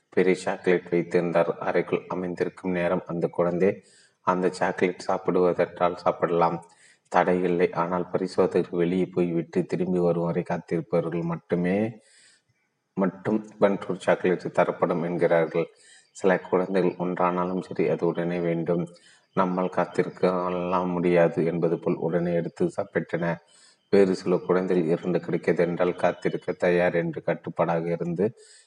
பெரிய 0.08 0.36
சாக்லேட் 0.44 0.88
வைத்திருந்தார். 0.90 1.50
அறைக்குள் 1.58 2.02
அமைந்திருக்கும் 2.08 2.76
நேரம் 2.78 3.04
அந்த 3.06 3.26
குழந்தை 3.28 3.70
அந்த 4.26 4.46
சாக்லேட் 4.60 5.06
சாப்பிடுவதற்றால் 5.08 6.00
சாப்பிடலாம். 6.04 6.58
தடை 7.12 7.36
இல்லை. 7.42 7.68
ஆனால் 7.82 8.06
பரிசோதகர் 8.12 8.78
வெளியே 8.80 9.06
போய்விட்டு 9.14 9.58
திரும்பி 9.66 9.98
வரும் 9.98 10.24
வரை 10.24 10.42
காத்திருப்பவர்கள் 10.50 11.30
மட்டுமே 11.32 11.76
மட்டும் 12.96 13.38
பன்டூர் 13.60 14.02
சாக்லேட் 14.06 14.46
தரப்படும் 14.52 15.02
என்கிறார்கள். 15.02 15.66
சில 16.16 16.30
குழந்தைகள் 16.40 16.98
ஒன்றானாலும் 16.98 17.62
சரி 17.62 17.84
அது 17.88 18.04
உடனே 18.06 18.38
வேண்டும். 18.38 18.84
நம்மால் 19.36 19.76
காத்திருக்கலாம் 19.76 20.90
முடியாது 20.96 21.40
என்பது 21.44 21.76
போல் 21.78 22.02
உடனே 22.06 22.32
எடுத்து 22.34 22.64
சாப்பிட்டன. 22.76 23.26
வேறு 23.92 24.12
சில 24.14 24.36
குழந்தைகள் 24.36 24.90
இரண்டு 24.94 25.18
கிடைக்கிறது 25.20 25.62
என்றால் 25.64 25.94
காத்திருக்க 25.96 26.52
தயார் 26.52 26.94
என்று 26.94 27.20
கட்டுப்பாடாக 27.22 27.84
இருந்து 27.90 28.26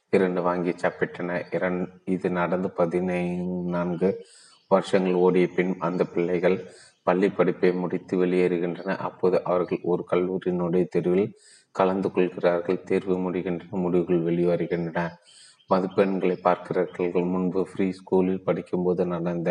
இரண்டு 0.10 0.42
வாங்கி 0.42 0.74
சாப்பிட்டன. 0.84 1.40
இரண் 1.56 1.80
இது 2.06 2.30
நடந்து 2.30 2.70
பதினான்கு 2.72 4.10
வருஷங்கள் 4.72 5.22
ஓடிய 5.26 5.48
பின் 5.56 5.74
அந்த 5.80 6.04
பிள்ளைகள் 6.06 6.58
பள்ளி 7.04 7.28
படிப்பை 7.30 7.72
முடித்து 7.74 8.14
வெளியேறுகின்றன. 8.26 8.96
அப்போது 9.08 9.38
அவர்கள் 9.44 9.82
ஒரு 9.84 10.04
கல்லூரியினுடைய 10.12 10.86
தெருவில் 10.88 11.28
கலந்து 11.80 12.10
கொள்கிறார்கள் 12.12 12.86
தேர்வு 12.90 13.16
முடிகின்றன 13.24 13.80
முடிவுகள் 13.84 14.26
வெளிவருகின்றன. 14.28 15.02
மதிப்பெண்களை 15.70 16.38
பார்க்கிறார்கள் 16.48 17.30
முன்பு 17.34 17.62
ஃப்ரீ 17.70 17.88
ஸ்கூலில் 18.00 18.46
படிக்கும்போது 18.48 19.04
நடந்த 19.14 19.50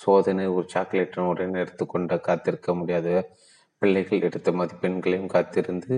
சோதனை 0.00 0.44
ஒரு 0.56 0.66
சாக்லேட்டின் 0.74 1.28
உடனே 1.30 1.58
எடுத்துக்கொண்ட 1.64 2.12
காத்திருக்க 2.18 2.74
முடியாத. 2.74 3.08
பிள்ளைகள் 3.82 4.24
எடுத்த 4.28 4.48
மதிப்பெண்களையும் 4.52 5.32
காத்திருந்து 5.34 5.94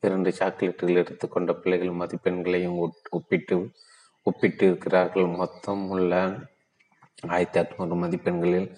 இரண்டு 0.00 0.30
சாக்லேட்டுகள் 0.38 1.00
எடுத்துக்கொண்ட 1.02 1.52
பிள்ளைகள் 1.62 1.98
மதிப்பெண்களையும் 2.02 2.78
ஒப்பிட்டு 3.16 3.58
ஒப்பிட்டு 4.26 4.64
இருக்கிறார்கள். 4.66 5.26
மொத்தம் 5.40 5.84
உள்ள 5.94 6.12
ஆயிரத்தி 7.28 7.58
அறுநூறு 7.60 7.96
மதிப்பெண்களில் 8.02 8.68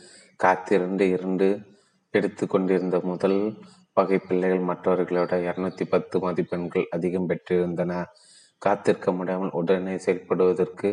காத்திரண்டு 0.41 1.05
இரண்டு 1.17 1.49
எடுத்து 2.15 2.45
கொண்டிருந்த 2.47 2.99
முதல் 3.11 3.39
வகை 3.93 4.19
பிள்ளைகள் 4.19 4.67
மற்றவர்களோட 4.67 5.33
இரநூத்தி 5.49 5.85
பத்து 5.89 6.19
மதிப்பெண்கள் 6.19 6.87
அதிகம் 6.91 7.29
பெற்றிருந்தன. 7.29 8.05
காத்திருக்க 8.59 9.13
முடியாமல் 9.13 9.51
உடனே 9.53 9.95
செயல்படுவதற்கு 9.95 10.89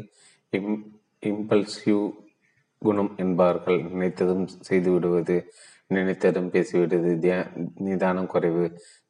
இம் 0.49 0.99
இம்பல்சிவ் 1.25 2.05
குணம் 2.77 3.13
என்பார்கள். 3.17 3.79
நினைத்ததும் 3.83 4.47
செய்துவிடுவது 4.69 5.37
நினைத்ததும் 5.93 6.49
பேசிவிடுவது 6.53 7.11
தியா 7.23 7.37
நிதானம் 7.75 8.27
குறைவு. 8.27 8.65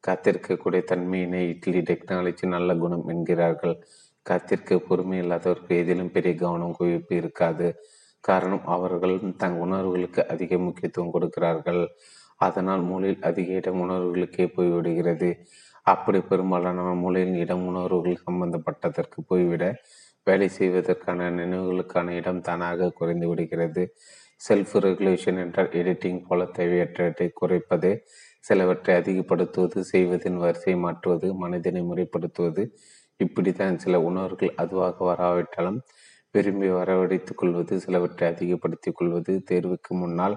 காத்திருக்கக்கூடிய 0.06 0.82
தன்மையினை 0.90 1.48
இட்லி 1.48 1.80
டெக்னாலஜி 1.80 2.46
நல்ல 2.46 2.74
குணம் 2.74 3.08
என்கிறார்கள். 3.08 3.76
காத்திருக்க 4.22 4.78
பொறுமை 4.78 5.18
இல்லாதவருக்கு 5.20 5.68
எதிலும் 5.68 6.10
பெரிய 6.10 6.34
கவனம் 6.34 6.76
குவிப்பு 6.80 7.12
இருக்காது. 7.12 7.74
காரணம் 8.20 8.66
அவர்கள் 8.66 9.16
தங் 9.42 9.58
உணர்வுகளுக்கு 9.58 10.28
அதிக 10.28 10.58
முக்கியத்துவம் 10.58 11.10
கொடுக்கிறார்கள். 11.10 11.82
அதனால் 12.40 12.82
மூளையில் 12.82 13.22
அதிக 13.22 13.52
இடம் 13.52 13.80
உணர்வுகளுக்கே 13.80 14.46
போய்விடுகிறது. 14.56 15.30
அப்படி 15.86 16.20
பெரும்பாலான 16.20 16.94
மூளையின் 16.94 17.34
இடம் 17.34 17.66
உணர்வுகள் 17.66 18.22
சம்பந்தப்பட்டதற்கு 18.26 19.18
போய்விட 19.26 19.64
வேலை 20.26 20.48
செய்வதற்கான 20.48 21.28
நினைவுகளுக்கான 21.30 22.08
இடம் 22.10 22.40
தானாக 22.40 22.90
குறைந்து 22.90 23.28
விடுகிறது. 23.28 23.84
செல்ஃப் 24.48 24.74
ரெகுலேஷன் 24.86 25.38
என்றால் 25.38 25.70
எடிட்டிங் 25.72 26.20
போல 26.28 26.44
தேவையற்றவற்றை 26.58 27.28
குறைப்பது 27.32 27.90
சிலவற்றை 28.40 28.92
அதிகப்படுத்துவது 28.96 29.78
செய்வதின் 29.92 30.36
வரிசை 30.36 30.74
மாற்றுவது 30.76 31.28
மனதினை 31.42 31.82
முறைப்படுத்துவது. 31.82 32.62
இப்படித்தான் 33.20 33.78
சில 33.78 34.00
உணர்வுகள் 34.00 34.52
அதுவாக 34.56 35.04
வராவிட்டாலும் 35.04 35.80
விரும்பி 36.34 36.68
வரவழைத்துக் 36.70 37.34
கொள்வது 37.34 37.80
சிலவற்றை 37.80 38.26
அதிகப்படுத்திக் 38.28 38.96
கொள்வது 38.96 39.32
தேர்வுக்கு 39.50 39.92
முன்னால் 39.94 40.36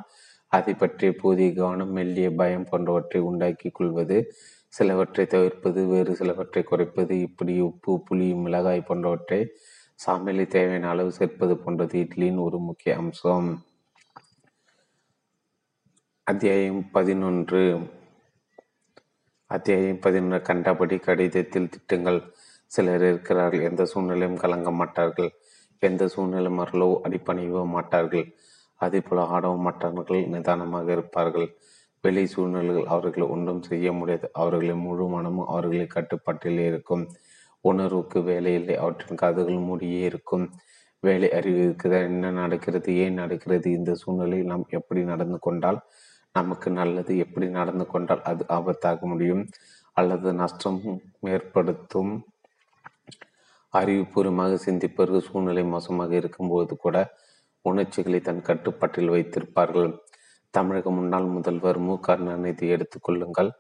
அதை 0.52 0.74
பற்றிய 0.74 1.16
போதிய 1.22 1.54
கவனம் 1.54 1.92
மெல்லிய 1.92 2.36
பயம் 2.36 2.68
போன்றவற்றை 2.70 3.22
உண்டாக்கி 3.22 3.70
கொள்வது 3.70 4.34
சிலவற்றை 4.68 5.26
தவிர்ப்பது 5.26 5.88
வேறு 5.88 6.16
சிலவற்றை 6.16 6.64
குறைப்பது 6.64 7.22
இப்படி 7.22 7.60
உப்பு 7.60 8.04
புளி 8.10 8.36
மிளகாய் 8.36 8.82
போன்றவற்றை 8.82 9.50
சாமிலி 10.08 10.48
தேவையான 10.48 10.90
அளவு 10.90 11.12
சேர்ப்பது 11.12 11.58
போன்றது 11.58 12.00
இட்லியின் 12.00 12.42
ஒரு 12.42 12.60
முக்கிய 12.60 12.96
அம்சம். 12.96 13.64
அத்தியாயம் 16.24 16.92
பதினொன்று. 16.92 17.80
அத்தியாயம் 19.48 20.00
பதினொன்று. 20.00 20.42
கண்டபடி 20.42 20.98
கடிதத்தில் 20.98 21.70
திட்டங்கள். 21.70 22.20
சிலர் 22.66 23.04
இருக்கிறார்கள். 23.04 23.62
எந்த 23.62 23.86
சூழ்நிலையும் 23.86 24.38
கலங்க 24.38 24.72
மாட்டார்கள். 24.72 25.32
எந்த 25.80 26.08
சூழ்நிலை 26.08 26.52
மரலோ 26.52 27.00
அடிப்பணியவோ 27.04 27.66
மாட்டார்கள். 27.66 28.28
அதேபோல 28.86 29.26
ஆடவும் 29.36 29.66
மற்றவர்கள் 29.68 30.30
நிதானமாக 30.34 30.88
இருப்பார்கள். 30.92 31.48
வெளி 32.04 32.24
சூழ்நிலைகள் 32.28 32.92
அவர்களை 32.94 33.26
ஒன்றும் 33.28 33.62
செய்ய 33.62 33.88
முடியாது. 33.94 34.28
அவர்களின் 34.34 34.84
முழு 34.86 35.06
மனமும் 35.08 35.50
அவர்களை 35.54 35.86
கட்டுப்பாட்டில் 35.88 36.62
இருக்கும். 36.70 37.04
உணர்வுக்கு 37.66 38.20
வேலை 38.24 38.54
இல்லை. 38.54 38.76
அவற்றின் 38.76 39.22
காதுகள் 39.24 39.68
மூடியே 39.70 40.00
இருக்கும். 40.02 40.46
வேலை 41.04 41.28
அறிவிற்கு 41.32 41.90
என்ன 42.08 42.32
நடக்கிறது? 42.32 42.90
ஏன் 43.04 43.14
நடக்கிறது? 43.14 43.68
இந்த 43.72 43.92
சூழ்நிலையில் 43.96 44.52
நாம் 44.52 44.66
எப்படி 44.80 45.02
நடந்து 45.04 45.40
கொண்டால் 45.40 45.80
நமக்கு 46.36 46.68
நல்லது 46.72 47.14
எப்படி 47.18 47.48
நடந்து 47.60 47.86
கொண்டால் 47.88 48.22
அது 48.32 48.44
ஆபத்தாக 48.50 49.00
முடியும். 49.12 49.44
அல்லது 49.98 50.30
நஷ்டம் 50.34 50.80
ஏற்படுத்தும் 51.34 52.12
அறிவுபூர்வமாக 53.74 54.54
சிந்திப்பவர்கள் 54.66 55.28
சூழ்நிலை 55.30 55.64
மோசமாக 55.64 56.12
இருக்கும்போது 56.16 56.74
கூட 56.78 56.98
உணர்ச்சிகளை 57.62 58.20
தன் 58.20 58.42
கட்டுப்பாட்டில் 58.42 59.14
வைத்திருப்பார்கள். 59.16 59.90
தமிழக 60.54 60.92
முன்னாள் 60.92 61.28
முதல்வர் 61.36 61.80
மு. 61.80 61.94
கருணாநிதி 62.00 62.66
எடுத்துக்கொள்ளுங்கள் 62.76 63.52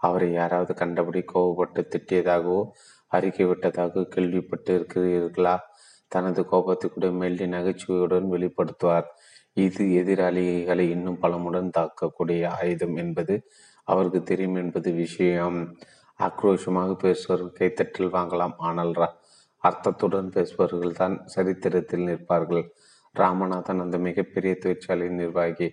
அவரை 0.00 0.28
யாராவது 0.32 0.72
கண்டபடி 0.74 1.20
கோபப்பட்டு 1.32 1.80
திட்டியதாகவோ 1.92 2.60
அறிக்கை 3.06 3.46
விட்டதாக 3.46 4.04
கேள்விப்பட்டு 4.04 4.72
இருக்கிறீர்களா? 4.78 5.56
தனது 6.12 6.40
கோபத்தை 6.44 6.90
கூட 6.90 7.06
மெல்லி 7.10 7.46
நகைச்சுவையுடன் 7.46 8.28
வெளிப்படுத்துவார். 8.34 9.08
இது 9.52 9.84
எதிராளிகளை 10.00 10.84
இன்னும் 10.90 11.20
பலமுடன் 11.22 11.70
தாக்கக்கூடிய 11.78 12.42
ஆயுதம் 12.58 12.96
என்பது 12.96 13.34
அவருக்கு 13.84 14.22
தெரியும் 14.22 14.54
என்பது 14.54 14.92
விஷயம். 14.92 15.58
ஆக்ரோஷமாக 16.20 16.92
பேசுவர்கள் 17.04 17.56
கைத்தட்டில் 17.58 18.14
வாங்கலாம். 18.16 18.54
ஆனால் 18.58 18.94
அர்த்தத்துடன் 19.64 20.28
பேசுபவர்கள் 20.28 20.92
தான் 20.92 21.14
சரித்திரத்தில் 21.26 22.06
நிற்பார்கள். 22.08 22.64
ராமநாதன் 23.22 23.82
அந்த 23.84 23.96
மிகப்பெரிய 23.98 24.52
தொழிற்சாலையின் 24.54 25.20
நிர்வாகி 25.22 25.68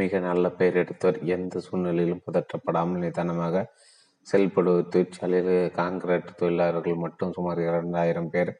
மிக 0.00 0.18
நல்ல 0.18 0.46
பெயர் 0.50 0.76
எடுத்தவர். 0.76 1.18
எந்த 1.34 1.60
சூழ்நிலையிலும் 1.60 2.24
பதற்றப்படாமல் 2.26 3.02
நிதானமாக 3.04 3.64
செயல்படுவது. 4.26 4.82
தொழிற்சாலையில் 4.88 5.54
காங்கிரீட் 5.70 6.36
தொழிலாளர்கள் 6.36 7.02
மட்டும் 7.04 7.32
சுமார் 7.32 7.60
இரண்டாயிரம் 7.60 8.30
பேர் 8.30 8.52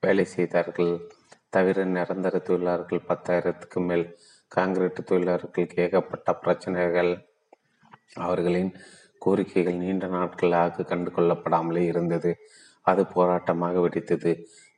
வேலை 0.00 0.24
செய்தார்கள். 0.24 0.92
தவிர 1.48 1.84
நிரந்தர 1.84 2.38
தொழிலாளர்கள் 2.38 3.08
பத்தாயிரத்துக்கு 3.08 3.80
மேல் 3.88 4.04
காங்கிரீட் 4.48 5.00
தொழிலாளர்களுக்கு 5.04 5.82
ஏகப்பட்ட 5.84 6.34
பிரச்சனைகள். 6.34 7.12
அவர்களின் 8.14 8.70
கோரிக்கைகள் 9.26 9.76
நீண்ட 9.76 10.06
நாட்களாக 10.06 10.82
கண்டு 10.82 11.10
கொள்ளப்படாமலே 11.10 11.82
இருந்தது. 11.92 12.30
அது 12.82 13.02
போராட்டமாக 13.14 13.80
வெடித்தது. 13.84 14.32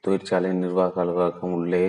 தொழிற்சாலை 0.05 0.51
நிர்வாக 0.53 1.01
அலுவலகம் 1.01 1.53
உள்ளே 1.53 1.85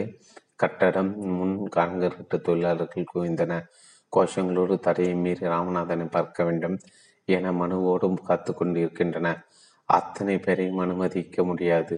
கட்டடம் 0.60 1.11
முன் 1.38 1.56
காண்கிற 1.68 2.14
தொழிலாளர்கள் 2.38 3.11
குவிந்தன. 3.14 3.53
கோஷங்களோடு 4.14 4.76
தரையை 4.80 5.15
மீறி 5.15 5.45
ராமநாதனை 5.48 6.06
பார்க்க 6.10 6.44
வேண்டும் 6.44 6.77
என 7.26 7.52
மனுவோடும் 7.52 8.18
காத்து 8.23 8.52
கொண்டிருக்கின்றன. 8.53 9.27
அத்தனை 9.90 10.36
பேரையும் 10.40 10.77
அனுமதிக்க 10.77 11.44
முடியாது. 11.44 11.95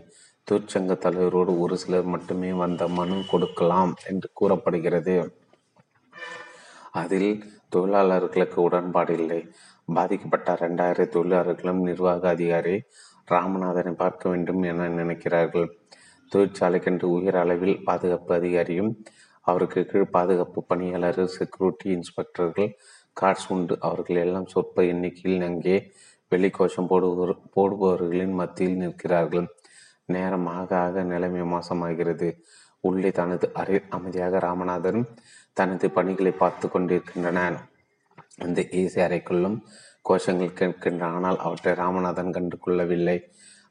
தொழிற்சங்க 0.48 0.94
தலைவரோடு 1.06 1.52
ஒரு 1.60 1.76
சிலர் 1.78 2.12
மட்டுமே 2.14 2.52
வந்த 2.54 2.88
மனு 2.88 3.18
கொடுக்கலாம் 3.30 3.94
என்று 4.08 4.30
கூறப்படுகிறது. 4.34 5.16
அதில் 6.92 7.32
தொழிலாளர்களுக்கு 7.70 8.60
உடன்பாடு 8.62 9.14
இல்லை. 9.20 9.42
பாதிக்கப்பட்ட 9.94 10.56
இரண்டாயிரம் 10.60 11.14
தொழிலாளர்களும் 11.16 11.82
நிர்வாக 11.82 12.30
அதிகாரி 12.30 12.76
ராமநாதனை 13.32 13.94
பார்க்க 13.94 14.30
வேண்டும் 14.30 14.64
என 14.64 14.90
நினைக்கிறார்கள். 14.90 15.70
தொழிற்சாலைக்கென்று 16.32 17.08
உயர் 17.18 17.38
அளவில் 17.44 17.76
பாதுகாப்பு 17.88 18.32
அதிகாரியும் 18.40 18.92
அவருக்கு 19.46 19.82
கீழ் 19.92 20.14
பாதுகாப்பு 20.16 20.60
பணியாளர்கள் 20.70 21.34
செக்யூரிட்டி 21.38 21.88
இன்ஸ்பெக்டர்கள் 21.98 22.70
கார்ட்ஸ் 23.18 23.48
உண்டு. 23.54 23.76
அவர்கள் 23.88 24.20
எல்லாம் 24.26 24.52
சொற்ப 24.54 24.84
எண்ணிக்கையில் 24.92 25.46
அங்கே 25.50 25.76
வெளிக்கோஷம் 26.32 26.90
போடுவோர் 26.92 27.34
போடுபவர்களின் 27.56 28.36
மத்தியில் 28.42 28.82
நிற்கிறார்கள். 28.84 29.48
நேரம் 30.06 30.48
ஆக 30.60 30.70
ஆக 30.86 31.04
நிலைமை 31.14 31.44
மோசமாகிறது. 31.54 32.30
உள்ளே 32.84 33.10
தனது 33.20 33.46
அறை 33.62 33.78
அமைதியாக 33.90 34.40
ராமநாதன் 34.40 35.02
தனது 35.58 35.88
பணிகளை 35.98 36.34
பார்த்து 36.42 36.66
கொண்டிருக்கின்றன 36.70 37.40
அந்த 38.46 38.60
ஏசி 38.80 39.00
அறைக்குள்ளும் 39.08 39.58
கோஷங்கள் 40.10 40.58
கேட்கின்றன. 40.60 41.10
ஆனால் 41.18 41.40
அவற்றை 41.46 41.74
ராமநாதன் 41.82 42.34
கண்டு 42.38 42.58
கொள்ளவில்லை 42.58 43.18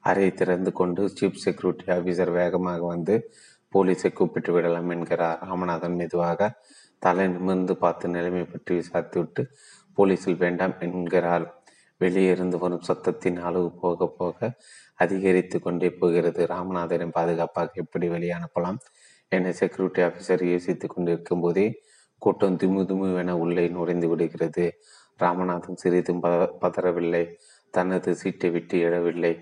அறையை 0.05 0.33
திறந்து 0.35 0.73
கொண்டு 0.73 1.03
சீஃப் 1.19 1.43
செக்யூரிட்டி 1.45 1.87
ஆஃபீஸர் 1.97 2.33
வேகமாக 2.41 2.83
வந்து 2.87 3.15
போலீஸை 3.75 4.11
கூப்பிட்டு 4.13 4.51
விடலாம் 4.53 4.91
என்கிறார். 4.91 5.39
ராமநாதன் 5.49 5.97
மெதுவாக 6.01 6.51
தலை 6.99 7.27
நிமிர்ந்து 7.29 7.75
பார்த்து 7.77 8.09
நிலைமை 8.09 8.45
பற்றி 8.45 8.73
விசாரித்துவிட்டு 8.81 9.43
போலீஸில் 9.99 10.41
வேண்டாம் 10.45 10.75
என்கிறார் 10.87 11.45
வெளியே 12.01 12.31
இருந்து 12.31 12.59
வரும் 12.59 12.87
சத்தத்தின் 12.89 13.39
அளவு 13.49 13.69
போக 13.83 14.07
போக 14.19 14.51
அதிகரித்து 14.95 15.57
கொண்டே 15.61 15.89
போகிறது. 16.01 16.41
ராமநாதனை 16.47 17.07
பாதுகாப்பாக 17.19 17.71
எப்படி 17.75 18.09
வெளியனுப்பலாம் 18.09 18.79
என 19.29 19.53
செக்யூரிட்டி 19.61 20.01
ஆஃபீஸர் 20.03 20.43
யோசித்து 20.53 20.87
கொண்டிருக்கும் 20.89 21.41
போதே 21.41 21.67
கூட்டம் 22.23 22.57
திமு 22.57 22.81
திமுவென 22.89 23.35
உள்ளே 23.43 23.65
நுழைந்து 23.69 24.09
விடுகிறது. 24.09 24.65
ராமநாதன் 25.21 25.81
சிறிதும் 25.83 26.23
பதறவில்லை. 26.63 27.25
தனது 27.75 28.11
சீட்டை 28.15 28.51
விட்டு 28.51 28.77
எழவில்லை. 28.89 29.33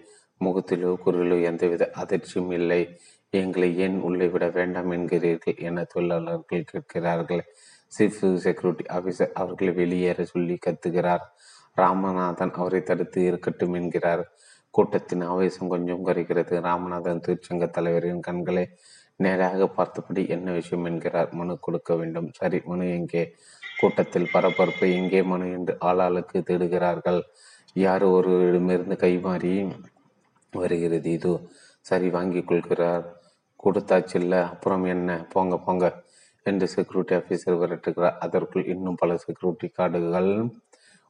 முகத்திலோ 0.44 0.94
குரலோ 1.06 1.42
எந்தவித 1.42 1.90
அதிர்ச்சியும் 1.96 2.52
இல்லை. 2.52 2.98
எங்களை 3.30 3.78
ஏன் 3.78 4.00
உள்ளே 4.00 4.26
விட 4.26 4.48
வேண்டாம் 4.48 4.90
என்கிறீர்கள்? 4.90 5.58
என 5.58 5.84
தொழிலாளர்கள் 5.84 6.64
கேட்கிறார்கள். 6.64 7.44
சீஃப் 7.98 8.36
செக்யூரிட்டி 8.36 8.84
ஆபீசர் 8.88 9.32
அவர்களை 9.32 9.72
வெளியேற 9.74 10.24
சொல்லி 10.24 10.58
கத்துகிறார். 10.66 11.24
ராமநாதன் 11.76 12.52
அவரை 12.52 12.82
தடுத்து 12.82 13.24
இருக்கட்டும் 13.24 13.72
என்கிறார். 13.72 14.22
கூட்டத்தின் 14.70 15.20
ஆவேசம் 15.20 15.68
கொஞ்சம் 15.68 16.02
குறைகிறது. 16.02 16.60
ராமநாதன் 16.60 17.22
தொழிற்சங்க 17.26 17.70
தலைவரின் 17.70 18.20
கண்களை 18.20 18.68
நேராக 19.16 19.66
பார்த்தபடி 19.68 20.28
என்ன 20.28 20.52
விஷயம் 20.52 20.84
என்கிறார்? 20.84 21.30
மனு 21.32 21.58
கொடுக்க 21.58 21.96
வேண்டும். 21.96 22.30
சரி 22.32 22.60
மனு 22.64 22.90
எங்கே? 22.90 23.34
கூட்டத்தில் 23.80 24.28
பரபரப்பு 24.32 24.94
எங்கே? 24.94 25.22
மனு 25.22 25.52
என்று 25.52 25.76
ஆளாளுக்கு 25.80 26.38
தேடுகிறார்கள். 26.42 27.20
யார் 27.74 28.04
ஒருவரிடமிருந்து 28.04 28.96
கைமாறி 29.04 29.54
வருகிறது. 30.52 31.10
இதோ 31.10 31.40
சரி 31.80 32.08
வாங்கி 32.10 32.42
கொள்கிறார். 32.42 33.20
கொடுத்தாச்சில்ல 33.64 34.42
அப்புறம் 34.42 34.84
என்ன? 34.84 35.26
போங்க 35.32 35.58
போங்க 35.58 36.02
என்று 36.42 36.68
செக்யூரிட்டி 36.68 37.14
ஆஃபீஸர் 37.14 37.58
விரட்டுகிறார். 37.62 38.18
அதற்குள் 38.18 38.66
இன்னும் 38.66 38.94
பல 38.94 39.16
செக்யூரிட்டி 39.16 39.70
கார்டுகள் 39.78 40.50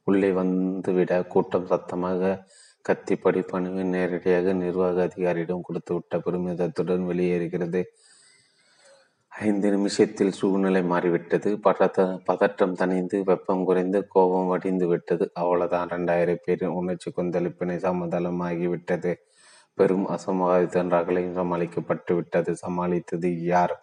உள்ளே 0.03 0.31
வந்துவிட 0.31 1.27
கூட்டம் 1.27 1.65
சத்தமாக 1.65 2.47
கத்தி 2.81 3.15
படிப்பணிவு 3.15 3.83
நேரடியாக 3.83 4.53
நிர்வாக 4.53 5.01
அதிகாரியிடம் 5.01 5.61
கொடுத்து 5.61 5.93
விட்ட 5.93 6.17
பெருமிதத்துடன் 6.17 7.05
வெளியேறுகிறது. 7.05 7.83
ஐந்து 9.29 9.69
நிமிஷத்தில் 9.69 10.31
சூழ்நிலை 10.31 10.83
மாறிவிட்டது. 10.83 11.59
பதத்த 11.59 12.19
பதற்றம் 12.25 12.75
தணிந்து 12.75 13.23
வெப்பம் 13.23 13.63
குறைந்து 13.63 14.07
கோபம் 14.07 14.47
வடிந்து 14.47 14.87
விட்டது. 14.87 15.31
அவ்வளவுதான். 15.33 15.87
ரெண்டாயிரம் 15.87 16.43
பேரின் 16.45 16.69
உணர்ச்சி 16.69 17.11
கொந்தளிப்பினை 17.11 17.77
சமதளமாகிவிட்டது. 17.85 19.15
பெரும் 19.79 20.07
அசம்பாவிதன் 20.07 20.91
ரகலையும் 20.95 21.37
சமாளிக்கப்பட்டு 21.39 22.13
விட்டது. 22.13 22.51
சமாளித்தது 22.63 23.29
யார்? 23.43 23.75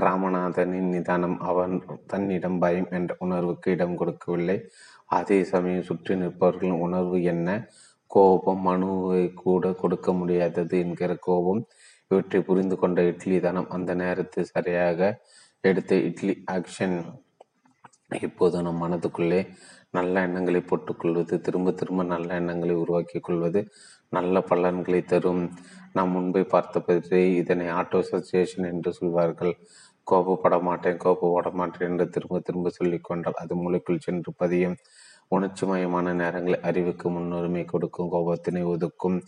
ராமநாதனின் 0.00 0.90
நிதானம் 0.94 1.36
அவன் 1.50 1.74
தன்னிடம் 2.06 2.58
பயம் 2.58 2.90
என்ற 2.90 3.12
உணர்வுக்கு 3.18 3.68
இடம் 3.70 3.96
கொடுக்கவில்லை. 3.96 4.58
அதே 5.18 5.38
சமயம் 5.44 5.88
சுற்றி 5.90 6.14
நிற்பவர்களின் 6.14 6.82
உணர்வு 6.86 7.18
என்ன? 7.22 7.48
கோபம் 8.10 8.62
மனுவை 8.68 9.24
கூட 9.42 9.72
கொடுக்க 9.82 10.12
முடியாதது 10.12 10.76
என்கிற 10.78 11.14
கோபம். 11.28 11.62
இவற்றை 12.10 12.40
புரிந்து 12.42 12.76
கொண்ட 12.76 13.00
இட்லி 13.02 13.36
தனம் 13.40 13.70
அந்த 13.70 13.90
நேரத்தில் 13.94 14.52
சரியாக 14.54 15.10
எடுத்த 15.64 15.94
இட்லி 16.08 16.34
ஆக்ஷன். 16.50 16.96
இப்போது 18.20 18.62
நம் 18.62 18.82
மனதுக்குள்ளே 18.82 19.40
நல்ல 19.90 20.14
எண்ணங்களை 20.26 20.60
போட்டுக்கொள்வது 20.60 21.34
திரும்ப 21.40 21.72
திரும்ப 21.72 22.02
நல்ல 22.04 22.28
எண்ணங்களை 22.34 22.74
உருவாக்கி 22.74 23.18
கொள்வது 23.20 23.60
நல்ல 24.12 24.40
பலன்களை 24.40 25.00
தரும். 25.02 25.42
நாம் 25.92 26.10
முன்பை 26.10 26.42
பற்றி 26.44 27.20
இதனை 27.34 27.66
ஆட்டோ 27.70 28.00
சசியேஷன் 28.10 28.66
என்று 28.72 28.90
சொல்வார்கள். 28.92 29.54
கோபப்பட 30.06 30.56
மாட்டேன் 30.62 30.98
கோபப்பட 31.04 31.48
மாட்டேன் 31.52 31.88
என்று 31.90 32.06
திரும்ப 32.08 32.40
திரும்ப 32.40 32.70
சொல்லிக்கொண்டால் 32.78 33.40
அது 33.42 33.54
மூளைக்குள் 33.54 34.04
சென்று 34.06 34.32
பதியும். 34.36 34.76
உணர்ச்சிமயமான 35.36 36.14
நேரங்களை 36.22 36.58
அறிவுக்கு 36.60 37.08
முன்னுரிமை 37.10 37.64
கொடுக்கும் 37.64 38.12
கோபத்தினை 38.12 38.62
ஒதுக்கும். 38.74 39.18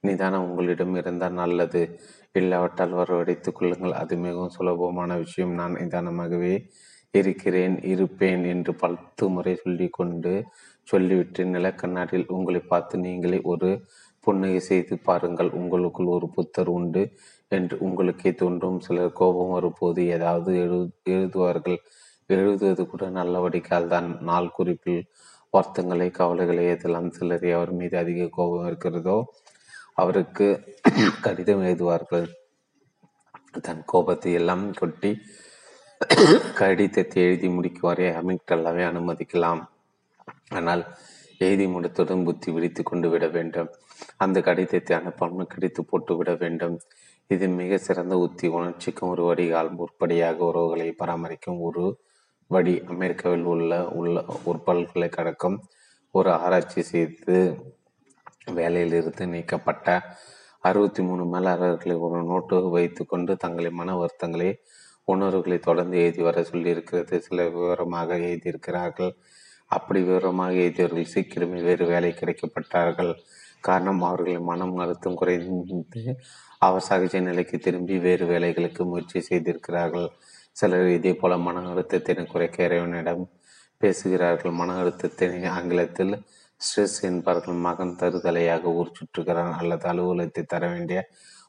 நிதானம் 0.00 0.46
உங்களிடம் 0.48 0.94
இருந்தால் 0.94 1.32
நல்லது. 1.32 1.82
இல்லாவிட்டால் 2.32 2.96
வரவழைத்துக் 2.98 3.56
கொள்ளுங்கள். 3.58 3.92
அது 3.92 4.14
மிகவும் 4.16 4.54
சுலபமான 4.58 5.16
விஷயம். 5.16 5.54
நான் 5.54 5.78
நிதானமாகவே 5.80 6.54
இருக்கிறேன் 7.14 7.76
இருப்பேன் 7.82 8.44
என்று 8.44 8.72
பத்து 8.74 9.24
முறை 9.28 9.54
சொல்லி 9.54 9.88
கொண்டு 9.88 10.32
சொல்லிவிட்டு 10.88 11.42
நிலக்கண்ணாடியில் 11.44 12.30
உங்களை 12.36 12.60
பார்த்து 12.72 12.94
நீங்களே 12.98 13.38
ஒரு 13.52 13.70
புன்னகை 14.26 14.60
செய்து 14.68 14.94
பாருங்கள் 15.08 15.50
உங்களுக்குள் 15.58 16.14
ஒரு 16.16 16.26
புத்தர் 16.36 16.70
உண்டு 16.76 17.02
என்று 17.56 17.74
உங்களுக்கே 17.86 18.30
தோன்றும். 18.42 18.78
சிலர் 18.86 19.18
கோபம் 19.20 19.54
வரும்போது 19.56 20.00
ஏதாவது 20.16 20.50
எழு 20.64 20.78
எழுதுவார்கள். 21.14 21.78
எழுதுவது 22.30 22.82
கூட 22.86 23.04
நல்ல 23.18 23.34
தான் 23.94 24.08
நாள் 24.30 24.54
குறிப்பில் 24.58 25.02
வருத்தங்களை 25.54 26.08
கவலைகளை 26.18 26.64
எதெல்லாம் 26.72 27.08
சிலர் 27.16 27.46
அவர் 27.56 27.72
மீது 27.78 27.96
அதிக 28.02 28.28
கோபம் 28.36 28.66
இருக்கிறதோ 28.70 29.16
அவருக்கு 30.02 30.46
கடிதம் 31.24 31.64
எழுதுவார்கள். 31.68 32.26
தன் 33.66 33.82
கோபத்தை 33.92 34.32
எல்லாம் 34.40 34.64
கொட்டி 34.80 35.10
கடிதத்தை 36.60 37.18
எழுதி 37.24 37.48
முடிக்கும் 37.56 37.88
வரை 37.88 38.06
அமிக்டல்லாவே 38.20 38.82
அனுமதிக்கலாம். 38.90 39.62
ஆனால் 40.58 40.82
எழுதி 41.46 41.66
முடித்ததும் 41.74 42.24
புத்தி 42.26 42.48
விழித்து 42.54 42.82
கொண்டு 42.82 43.08
விட 43.12 43.26
வேண்டும். 43.36 43.70
அந்த 44.24 44.38
கடிதத்தை 44.48 44.94
அனுப்பாமல் 44.98 45.52
கிடைத்து 45.54 45.82
போட்டுவிட 45.90 46.32
வேண்டும். 46.42 46.76
இது 47.30 47.46
மிக 47.60 47.78
சிறந்த 47.78 48.14
உத்தி 48.24 48.46
உணர்ச்சிக்கும் 48.58 49.10
ஒரு 49.14 49.24
வடிகால் 49.28 49.70
முற்படியாக 49.80 50.38
உறவுகளை 50.50 50.88
பராமரிக்கும் 51.02 51.60
ஒரு 51.68 51.84
வடி 52.50 52.74
அமெரிக்காவில் 52.92 53.46
உள்ள 53.52 53.72
உள்ள 54.00 54.24
ஒரு 54.44 54.58
பல்கலைக்கழகம் 54.68 55.58
ஒரு 56.14 56.30
ஆராய்ச்சி 56.44 56.82
செய்து 56.92 57.36
வேலையிலிருந்து 58.58 59.24
நீக்கப்பட்ட 59.34 59.88
அறுபத்தி 60.68 61.02
மூணு 61.02 61.24
மேலாளர்களை 61.34 61.94
ஒரு 62.06 62.18
நோட்டு 62.30 62.56
வைத்து 62.76 63.02
கொண்டு 63.06 63.32
தங்களின் 63.36 63.78
மன 63.80 63.94
வருத்தங்களை 64.00 64.50
உணர்வுகளை 65.12 65.58
தொடர்ந்து 65.58 65.96
எழுதி 66.02 66.22
வர 66.22 66.42
சொல்லியிருக்கிறது. 66.50 67.14
சில 67.18 67.46
விவரமாக 67.48 68.18
எழுதியிருக்கிறார்கள். 68.28 69.12
அப்படி 69.76 70.00
விவரமாக 70.02 70.52
எழுதியவர்கள் 70.64 71.12
சீக்கிரமே 71.14 71.60
வேறு 71.68 71.84
வேலை 71.86 72.10
கிடைக்கப்பட்டார்கள். 72.20 73.12
காரணம் 73.60 74.02
அவர்களின் 74.02 74.42
மனம் 74.42 74.76
அழுத்தம் 74.76 75.14
குறைந்து 75.14 76.16
அவர் 76.58 76.86
சகஜ 76.88 77.20
நிலைக்கு 77.20 77.58
திரும்பி 77.58 77.98
வேறு 77.98 78.24
வேலைகளுக்கு 78.26 78.82
முயற்சி 78.84 79.20
செய்திருக்கிறார்கள். 79.20 80.08
சிலர் 80.52 80.88
இதே 80.88 81.12
போல 81.14 81.36
மன 81.36 81.60
அழுத்தத்தினை 81.72 82.24
குறைக்க 82.26 82.64
இறைவனிடம் 82.64 83.30
பேசுகிறார்கள். 83.76 84.52
மன 84.52 84.72
அழுத்தத்தினை 84.82 85.48
ஆங்கிலத்தில் 85.48 86.14
ஸ்ட்ரெஸ் 86.60 86.98
என்பார்கள். 87.02 87.54
மகன் 87.54 87.96
தருதலையாக 87.98 88.62
ஊர் 88.62 88.96
சுற்றுகிறான். 88.98 89.52
அல்லது 89.52 89.88
அலுவலகத்தை 89.88 90.44
தர 90.44 90.68
வேண்டிய 90.68 91.08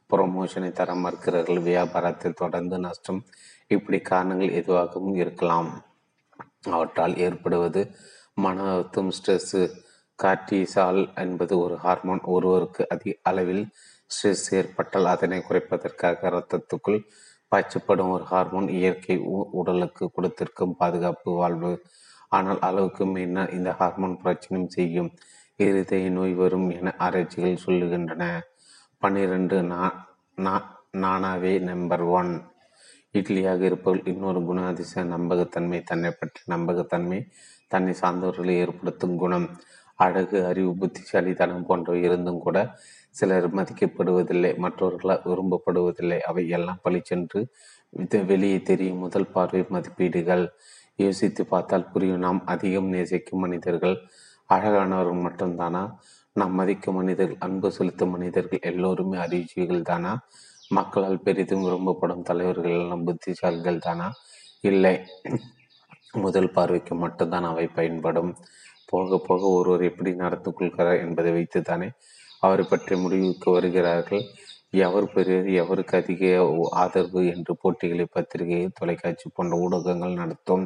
ப்ரொமோஷனை 0.10 0.72
தர 0.72 0.94
மறுக்கிறார்கள். 0.96 1.60
வியாபாரத்தில் 1.70 2.40
தொடர்ந்து 2.44 2.78
நஷ்டம். 2.78 3.22
இப்படி 3.68 4.00
காரணங்கள் 4.00 4.58
எதுவாகவும் 4.62 5.16
இருக்கலாம். 5.16 5.70
அவற்றால் 6.70 7.18
ஏற்படுவது 7.18 7.82
மன 8.34 8.64
அழுத்தம் 8.74 9.12
ஸ்ட்ரெஸ்ஸு 9.18 9.62
கார்டிசால் 10.24 11.02
என்பது 11.24 11.54
ஒரு 11.64 11.76
ஹார்மோன் 11.84 12.22
ஒருவருக்கு 12.36 12.84
அதிக 12.94 13.14
அளவில் 13.30 13.64
ஸ்ட்ரெஸ் 14.12 14.48
ஏற்பட்டால் 14.60 15.12
அதனை 15.16 15.40
குறைப்பதற்காக 15.48 16.30
இரத்தத்துக்குள் 16.32 17.00
பாய்ச்சப்படும் 17.52 18.12
ஒரு 18.16 18.26
ஹார்மோன் 18.32 18.68
இயற்கை 18.80 19.16
உடலுக்கு 19.60 20.06
கொடுத்திருக்கும் 20.16 20.78
பாதுகாப்பு 20.82 21.30
வாழ்வு. 21.40 21.72
ஆனால் 22.38 22.60
அளவுக்கு 22.68 23.04
மீறினால் 23.14 23.54
இந்த 23.58 23.70
ஹார்மோன் 23.80 24.16
பிரச்சனையும் 24.24 24.70
செய்யும். 24.76 25.10
இருதய 25.66 26.06
நோய் 26.18 26.36
வரும் 26.42 26.70
என 26.78 26.94
ஆராய்ச்சிகள் 27.06 27.64
சொல்லுகின்றன. 27.66 28.24
பன்னிரண்டு 29.02 29.58
நானாவே 31.04 31.54
நம்பர் 31.70 32.06
ஒன். 32.20 32.32
இட்லியாக 33.20 33.62
இருப்பவர்கள் 33.70 34.12
இன்னொரு 34.14 34.42
குணாதிச 34.50 35.04
நம்பகத்தன்மை 35.14 35.80
தன்னை 35.90 36.12
பற்றி 36.20 36.42
நம்பகத்தன்மை 36.54 37.20
தன்னை 37.74 37.94
சார்ந்தவர்களை 38.02 38.54
ஏற்படுத்தும் 38.64 39.18
குணம். 39.24 39.48
அழகு 40.06 40.38
அறிவு 40.50 40.72
புத்திசாலித்தனம் 40.82 41.66
போன்றவை 41.66 42.02
இருந்தும் 42.08 42.42
கூட 42.46 42.58
சிலர் 43.20 43.48
மதிக்கப்படுவதில்லை 43.56 44.52
மற்றவர்களால் 44.64 45.26
விரும்பப்படுவதில்லை. 45.30 46.20
அவை 46.30 46.44
எல்லாம் 46.58 46.82
பழிச்சென்று 46.86 47.40
வெளியே 48.32 48.60
தெரியும். 48.70 49.02
முதல் 49.06 49.32
பார்வை 49.36 49.62
மதிப்பீடுகள். 49.76 50.46
யோசித்து 51.04 51.42
பார்த்தால் 51.54 51.90
புரியும். 51.92 52.24
நாம் 52.26 52.42
அதிகம் 52.54 52.90
நேசிக்கும் 52.94 53.44
மனிதர்கள் 53.46 53.96
அழகானவர்கள் 54.50 55.26
மட்டும்தானா? 55.28 55.84
நாம் 56.36 56.54
மதிக்கும் 56.60 56.98
மனிதர்கள் 57.00 57.44
அன்பு 57.48 57.70
செலுத்தும் 57.78 58.14
மனிதர்கள் 58.16 58.66
எல்லோருமே 58.72 59.18
அறிவிச்சிகள் 59.26 59.88
தானா? 59.90 60.12
மக்களால் 60.78 61.24
பெரிதும் 61.26 61.64
விரும்பப்படும் 61.66 62.26
தலைவர்கள் 62.30 62.78
எல்லாம் 62.82 63.06
புத்திசாலிகள் 63.08 63.84
தானா 63.88 64.08
இல்லை. 64.70 64.96
முதல் 66.26 66.54
பார்வைக்கு 66.56 66.94
மட்டும்தான் 66.96 67.48
அவை 67.52 67.66
பயன்படும். 67.78 68.32
போக 68.92 69.20
போக 69.28 69.42
ஒருவர் 69.58 69.84
எப்படி 69.90 70.12
நடந்து 70.24 70.52
கொள்கிறார் 70.60 71.02
என்பதை 71.06 71.32
வைத்துத்தானே 71.38 71.90
அவரை 72.46 72.66
பற்றி 72.70 72.96
முடிவுக்கு 73.04 73.50
வருகிறார்கள். 73.58 74.24
எவர் 74.86 75.08
பெரியது 75.14 75.52
எவருக்கு 75.62 75.96
அதிக 76.02 76.24
ஆதரவு 76.84 77.22
என்று 77.34 77.54
போட்டிகளை 77.62 78.06
பத்திரிகை 78.16 78.60
தொலைக்காட்சி 78.80 79.28
போன்ற 79.34 79.58
ஊடகங்கள் 79.66 80.20
நடத்தும். 80.22 80.66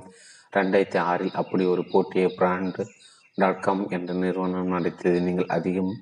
ரெண்டாயிரத்தி 0.58 1.00
ஆறில் 1.12 1.34
அப்படி 1.42 1.64
ஒரு 1.74 1.84
போட்டியை 1.94 2.28
பிராண்ட் 2.40 2.80
டாட் 3.38 3.64
காம் 3.66 3.84
என்ற 3.96 4.12
நிறுவனம் 4.24 4.74
நடத்தியது. 4.76 5.20
நீங்கள் 5.28 5.52
அதிகம் 5.58 5.94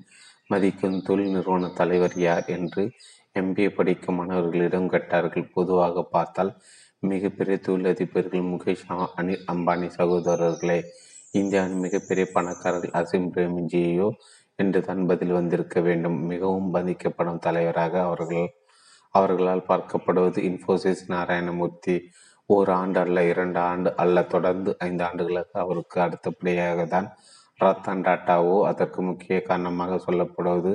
மதிக்கும் 0.52 0.98
தொழில் 1.08 1.34
நிறுவன 1.36 1.70
தலைவர் 1.80 2.16
யார் 2.26 2.48
என்று 2.56 2.82
எம்பிஏ 3.40 3.68
படிக்கும் 3.78 4.18
மாணவர்களிடம் 4.20 4.90
கேட்டார்கள். 4.94 5.46
பொதுவாக 5.56 6.04
பார்த்தால் 6.14 6.52
மிகப்பெரிய 7.12 7.56
தொழிலதிபர்கள் 7.66 8.50
முகேஷ் 8.52 8.84
அனில் 9.20 9.44
அம்பானி 9.52 9.88
சகோதரர்களே. 9.98 10.78
இந்தியாவின் 11.34 11.80
மிகப்பெரிய 11.80 12.24
பணக்காரர்கள் 12.34 12.96
அசிம் 13.00 13.30
பிரேமிஜியோ 13.34 14.08
என்று 14.58 14.80
தான் 14.80 15.02
பதில் 15.06 15.32
வந்திருக்க 15.32 15.78
வேண்டும். 15.80 16.18
மிகவும் 16.24 16.68
பாதிக்கப்படும் 16.70 17.40
தலைவராக 17.40 17.94
அவர்கள் 18.00 18.46
அவர்களால் 19.14 19.68
பார்க்கப்படுவது 19.68 20.38
இன்ஃபோசிஸ் 20.50 21.02
நாராயணமூர்த்தி. 21.08 21.96
ஒரு 22.50 22.70
ஆண்டு 22.72 22.98
அல்ல 23.00 23.18
இரண்டு 23.24 23.58
ஆண்டு 23.68 23.90
அல்ல 23.94 24.22
தொடர்ந்து 24.24 24.70
ஐந்து 24.78 25.02
ஆண்டுகளாக 25.04 25.50
அவருக்கு 25.60 25.96
அடுத்தபடியாக 26.00 26.80
தான் 26.86 27.08
ரத்தன் 27.60 28.04
டாட்டாவோ 28.06 28.56
அதற்கு 28.70 29.00
முக்கிய 29.02 29.36
காரணமாக 29.40 29.98
சொல்லப்படுவது 30.06 30.72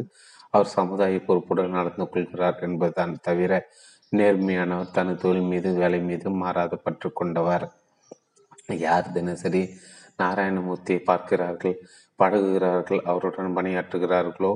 அவர் 0.54 0.70
சமுதாய 0.70 1.20
பொறுப்புடன் 1.28 1.78
நடந்து 1.78 2.06
கொள்கிறார் 2.08 2.58
என்பதுதான் 2.60 3.14
தவிர 3.22 3.52
நேர்மையானவர் 4.12 4.96
தனது 4.98 5.22
தொழில் 5.24 5.50
மீது 5.52 5.72
வேலை 5.74 6.00
மீது 6.02 6.30
மாறாத 6.42 6.76
பற்று 6.76 7.10
கொண்டவர் 7.12 7.66
யார் 8.80 9.14
தினசரி 9.14 9.64
நாராயணமூர்த்தியை 10.24 11.02
பார்க்கிறார்கள் 11.10 11.76
பழகுகிறார்கள் 12.20 13.02
அவருடன் 13.12 13.56
பணியாற்றுகிறார்களோ? 13.58 14.52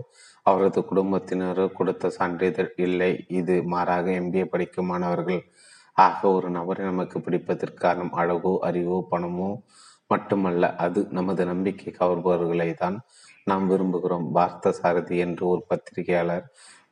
அவரது 0.46 0.80
குடும்பத்தினரோ 0.90 1.66
கொடுத்த 1.78 2.12
சான்றிதழ் 2.18 2.72
இல்லை. 2.86 3.12
இது 3.40 3.56
மாறாக 3.74 4.08
எம்பிஏ 4.22 4.46
படிக்கும் 4.54 4.90
மாணவர்கள். 4.92 5.42
ஆக 5.98 6.20
ஒரு 6.38 6.48
நபரை 6.58 6.82
நமக்கு 6.92 7.18
பிடிப்பதற்கு 7.26 7.82
காரணம் 7.86 8.16
அழகோ 8.22 8.54
அறிவோ 8.70 8.98
பணமோ 9.12 9.50
மட்டுமல்ல 10.12 10.64
அது 10.86 11.00
நமது 11.18 11.44
நம்பிக்கை 11.52 11.90
கவர்பவர்களை 12.00 12.70
தான் 12.84 12.98
நாம் 13.50 13.66
விரும்புகிறோம். 13.72 14.28
பார்த்த 14.38 14.74
சாரதி 14.80 15.16
என்று 15.26 15.44
ஒரு 15.54 15.62
பத்திரிகையாளர் 15.72 16.46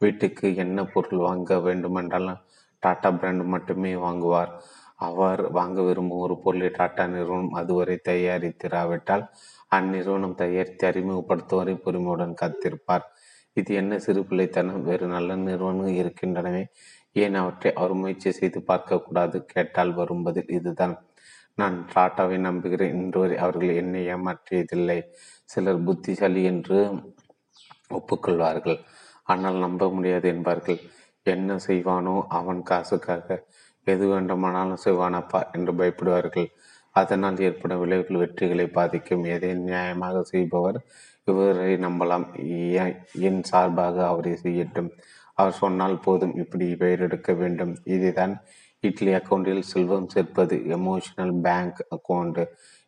வீட்டுக்கு 0.03 0.47
என்ன 0.63 0.85
பொருள் 0.93 1.21
வாங்க 1.27 1.57
வேண்டுமென்றால் 1.67 2.29
டாடா 2.83 3.09
பிராண்ட் 3.19 3.43
மட்டுமே 3.53 3.91
வாங்குவார். 4.05 4.53
அவர் 5.01 5.41
வாங்க 5.51 5.77
விரும்பும் 5.81 6.23
ஒரு 6.25 6.35
பொருளை 6.37 6.69
டாடா 6.69 7.03
நிறுவனம் 7.05 7.53
அதுவரை 7.53 7.95
தயாரித்திராவிட்டால் 8.09 9.25
அந்நிறுவனம் 9.71 10.35
தயாரித்து 10.35 10.85
அறிமுகப்படுத்துவரை 10.91 11.75
பொறுமையுடன் 11.85 12.39
காத்திருப்பார். 12.41 13.05
இது 13.57 13.71
என்ன 13.75 13.93
சிறு 13.99 14.21
பிள்ளைத்தனம்? 14.23 14.83
வேறு 14.83 15.05
நல்ல 15.07 15.35
நிறுவனங்கள் 15.35 15.99
இருக்கின்றனவே. 16.01 16.63
ஏன் 17.13 17.35
அவற்றை 17.35 17.71
அவர் 17.73 17.93
முயற்சி 17.93 18.31
செய்து 18.31 18.59
பார்க்கக்கூடாது? 18.67 19.37
கேட்டால் 19.45 19.93
வரும் 19.93 20.23
பதில் 20.23 20.53
இதுதான். 20.57 20.95
நான் 21.57 21.77
டாட்டாவை 21.95 22.37
நம்புகிறேன். 22.39 22.93
இன்று 22.95 23.19
வரை 23.19 23.37
அவர்கள் 23.37 23.73
என்னை 23.75 24.01
ஏமாற்றியதில்லை. 24.13 24.99
சிலர் 25.49 25.83
புத்திசாலி 25.83 26.43
என்று 26.43 26.79
ஒப்புக்கொள்வார்கள். 27.89 28.79
ஆனால் 29.23 29.57
நம்ப 29.57 29.89
முடியாது 29.89 30.27
என்பார்கள். 30.29 30.79
என்ன 31.25 31.55
செய்வானோ 31.67 32.15
அவன் 32.29 32.61
காசுக்காக 32.63 33.27
எது 33.87 34.05
வேண்டுமானாலும் 34.07 34.83
செய்வானப்பா 34.85 35.41
என்று 35.51 35.73
பயப்படுவார்கள். 35.73 36.47
அதனால் 36.95 37.37
ஏற்படும் 37.39 37.81
விளைவுகள் 37.83 38.21
வெற்றிகளை 38.23 38.67
பாதிக்கும். 38.71 39.23
எதை 39.25 39.51
நியாயமாக 39.69 40.21
செய்பவர் 40.21 40.79
இவரை 41.27 41.73
நம்பலாம். 41.85 42.25
என் 43.27 43.41
சார்பாக 43.43 43.95
அவரை 44.07 44.33
செய்யட்டும். 44.43 44.89
அவர் 45.33 45.59
சொன்னால் 45.63 45.97
போதும் 45.99 46.35
இப்படி 46.35 46.65
பெயர் 46.75 47.05
எடுக்க 47.07 47.31
வேண்டும். 47.33 47.73
இதுதான் 47.95 48.33
இட்லி 48.83 49.11
அக்கௌண்டில் 49.13 49.63
செல்வம் 49.71 50.11
சேர்ப்பது 50.13 50.55
எமோஷனல் 50.77 51.33
பேங்க் 51.41 51.81
அக்கௌண்ட் 51.97 52.39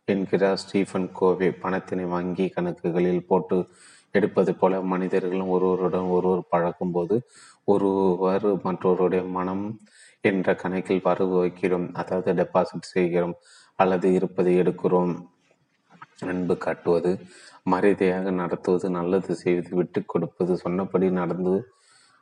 என்கிறார் 0.05 0.61
ஸ்டீஃபன் 0.63 1.09
கோவே 1.19 1.49
பணத்தினை 1.63 2.05
வங்கி 2.07 2.45
கணக்குகளில் 2.55 3.27
போட்டு 3.27 3.57
எடுப்பது 4.11 4.51
போல 4.55 4.81
மனிதர்களும் 4.81 5.49
ஒருவருடன் 5.49 6.09
ஒருவர் 6.15 6.49
பழக்கும் 6.51 6.91
போது 6.91 7.15
ஒருவர் 7.65 8.47
மற்றொருடைய 8.65 9.21
மனம் 9.29 9.65
என்ற 10.23 10.55
கணக்கில் 10.55 11.05
வரவு 11.05 11.35
வைக்கிறோம். 11.43 11.87
அதாவது 11.93 12.31
டெபாசிட் 12.39 12.93
செய்கிறோம். 12.95 13.35
அல்லது 13.79 14.07
இருப்பதை 14.13 14.53
எடுக்கிறோம். 14.61 15.13
அன்பு 16.31 16.55
காட்டுவது 16.57 17.11
மரியாதையாக 17.71 18.31
நடத்துவது 18.41 18.87
நல்லது 18.89 19.31
செய்வது 19.35 19.71
விட்டு 19.79 19.99
கொடுப்பது 20.05 20.53
சொன்னபடி 20.57 21.07
நடந்து 21.19 21.53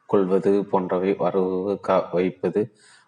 கொள்வது 0.09 0.51
போன்றவை 0.71 1.11
வரவு 1.23 1.73
கா 1.87 1.95
வைப்பது 2.13 2.61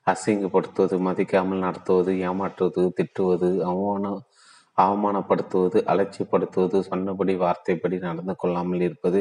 அசிங்கப்படுத்துவது 0.07 0.95
மதிக்காமல் 1.07 1.63
நடத்துவது 1.65 2.11
ஏமாற்றுவது 2.27 2.81
திட்டுவது 2.97 3.49
அவமான 3.69 4.13
அவமானப்படுத்துவது 4.77 5.79
அலட்சியப்படுத்துவது 5.91 6.77
சொன்னபடி 6.89 7.33
வார்த்தைப்படி 7.35 7.97
நடந்து 7.99 8.35
கொள்ளாமல் 8.35 8.85
இருப்பது 8.87 9.19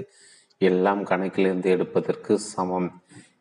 எல்லாம் 0.60 1.02
கணக்கிலிருந்து 1.04 1.68
எடுப்பதற்கு 1.70 2.32
சமம். 2.52 2.88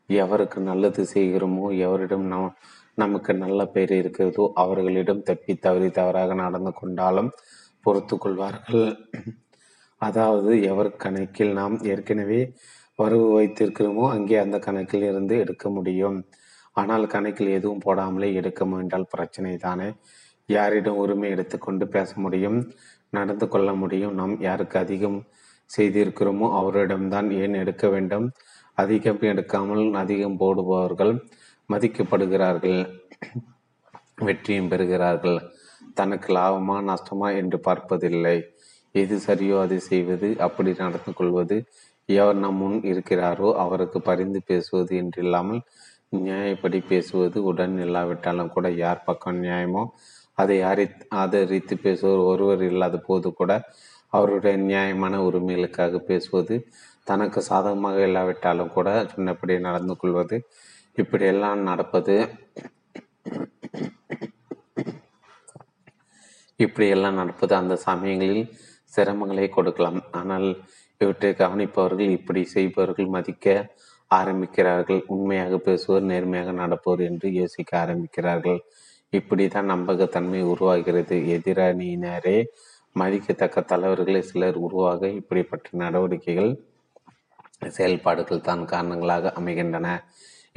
எவருக்கு 0.09 0.59
நல்லது 0.69 1.01
செய்கிறோமோ 1.13 1.65
எவரிடம் 1.85 2.25
நம் 2.33 2.55
நமக்கு 2.97 3.31
நல்ல 3.43 3.59
பெயர் 3.65 3.93
இருக்கிறதோ 3.99 4.43
அவர்களிடம் 4.53 5.23
தப்பி 5.29 5.53
தவறி 5.55 5.89
தவறாக 5.99 6.33
நடந்து 6.43 6.71
கொண்டாலும் 6.79 7.29
பொறுத்து 7.85 8.15
கொள்வார்கள். 8.17 8.87
அதாவது 10.01 10.51
எவர் 10.71 10.89
கணக்கில் 11.03 11.53
நாம் 11.53 11.75
ஏற்கனவே 11.93 12.41
வரவு 12.99 13.27
வைத்திருக்கிறோமோ 13.37 14.05
அங்கே 14.15 14.37
அந்த 14.43 14.57
கணக்கில் 14.59 15.05
இருந்து 15.11 15.35
எடுக்க 15.43 15.65
முடியும். 15.69 16.17
ஆனால் 16.77 17.05
கணக்கில் 17.07 17.55
எதுவும் 17.57 17.83
போடாமலே 17.85 18.29
எடுக்க 18.39 18.65
முயன்றால் 18.65 19.11
பிரச்சனை 19.13 19.53
தானே. 19.57 19.89
யாரிடம் 20.49 20.99
உரிமை 21.03 21.27
எடுத்துக்கொண்டு 21.35 21.85
பேச 21.87 22.11
முடியும் 22.25 22.59
நடந்து 23.09 23.45
கொள்ள 23.47 23.69
முடியும். 23.73 24.15
நாம் 24.19 24.35
யாருக்கு 24.41 24.77
அதிகம் 24.83 25.19
செய்திருக்கிறோமோ 25.71 26.47
அவரிடம்தான் 26.61 27.27
ஏன் 27.41 27.55
எடுக்க 27.63 27.85
வேண்டும்? 27.89 28.27
அதிகம் 28.77 29.21
எடுக்காமல் 29.31 29.83
அதிகம் 29.95 30.37
போடுபவர்கள் 30.37 31.13
மதிக்கப்படுகிறார்கள். 31.69 32.79
வெற்றியும் 34.17 34.69
பெறுகிறார்கள். 34.71 35.37
தனக்கு 35.93 36.29
லாபமா 36.33 36.77
நஷ்டமா 36.89 37.29
என்று 37.37 37.57
பார்ப்பதில்லை. 37.59 38.37
எது 38.95 39.15
சரியோ 39.25 39.57
அதை 39.61 39.77
செய்வது 39.89 40.27
அப்படி 40.39 40.71
நடந்து 40.77 41.11
கொள்வது 41.13 41.57
எவர் 42.09 42.39
நம் 42.39 42.57
முன் 42.57 42.77
இருக்கிறாரோ 42.91 43.49
அவருக்கு 43.55 43.99
பரிந்து 44.01 44.39
பேசுவது 44.47 44.93
என்றில்லாமல் 45.01 45.61
நியாயப்படி 46.17 46.79
பேசுவது 46.87 47.37
உடன் 47.43 47.75
இல்லாவிட்டாலும் 47.79 48.51
கூட 48.51 48.67
யார் 48.75 49.05
பக்கம் 49.05 49.39
நியாயமோ 49.43 49.83
அதை 50.37 50.57
அறி 50.61 50.85
ஆதரித்து 51.13 51.75
பேசுவோர் 51.83 52.21
ஒருவர் 52.31 52.63
இல்லாத 52.63 52.97
போது 53.07 53.29
கூட 53.33 53.51
அவருடைய 54.13 54.55
நியாயமான 54.63 55.15
உரிமைகளுக்காக 55.27 55.99
பேசுவது 56.09 56.55
தனக்கு 57.07 57.39
சாதகமாக 57.49 57.99
இல்லாவிட்டாலும் 58.07 58.73
கூட 58.75 58.89
சொன்னபடி 59.13 59.53
நடந்து 59.67 59.95
கொள்வது 60.01 60.37
இப்படியெல்லாம் 60.97 61.61
நடப்பது 61.69 62.15
இப்படியெல்லாம் 66.59 67.19
நடப்பது 67.21 67.53
அந்த 67.59 67.75
சமயங்களில் 67.87 68.49
சிரமங்களை 68.93 69.45
கொடுக்கலாம். 69.49 69.99
ஆனால் 70.19 70.47
இவற்றை 71.01 71.31
கவனிப்பவர்கள் 71.41 72.11
இப்படி 72.17 72.41
செய்பவர்கள் 72.55 73.13
மதிக்க 73.15 73.55
ஆரம்பிக்கிறார்கள். 74.11 75.01
உண்மையாக 75.13 75.57
பேசுவோர் 75.67 76.09
நேர்மையாக 76.11 76.51
நடப்போர் 76.61 77.01
என்று 77.09 77.27
யோசிக்க 77.41 77.71
ஆரம்பிக்கிறார்கள். 77.83 78.59
இப்படி 79.13 79.45
தான் 79.47 79.71
நம்பகத்தன்மை 79.73 80.41
உருவாகிறது. 80.53 81.15
எதிரணியினரே 81.35 82.37
மதிக்கத்தக்க 82.95 83.61
தலைவர்களை 83.71 84.21
சிலர் 84.29 84.57
உருவாக 84.65 85.09
இப்படிப்பட்ட 85.19 85.77
நடவடிக்கைகள் 85.83 86.51
செயல்பாடுகள் 87.77 88.47
தான் 88.49 88.63
காரணங்களாக 88.73 89.33
அமைகின்றன. 89.39 89.87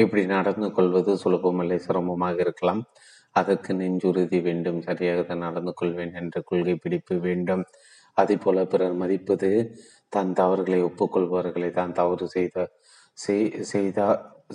இப்படி 0.03 0.23
நடந்து 0.37 0.69
கொள்வது 0.77 1.13
சுலபமில்லை 1.23 1.79
சிரமமாக 1.87 2.37
இருக்கலாம். 2.45 2.83
அதற்கு 3.41 3.73
நெஞ்சுறுதி 3.81 4.39
வேண்டும் 4.49 4.81
சரியாக 4.87 5.35
நடந்து 5.45 5.73
கொள்வேன் 5.81 6.13
என்ற 6.21 6.43
கொள்கை 6.51 6.75
பிடிப்பு 6.83 7.15
வேண்டும். 7.27 7.63
அதே 8.17 8.37
போல 8.45 8.65
பிறர் 8.73 9.01
மதிப்பது 9.03 9.51
தன் 10.09 10.33
தவறுகளை 10.41 10.81
ஒப்புக்கொள்பவர்களை 10.89 11.71
தான் 11.79 11.95
தவறு 12.01 12.27
செய்த 12.37 12.67
செய்தா 13.73 14.07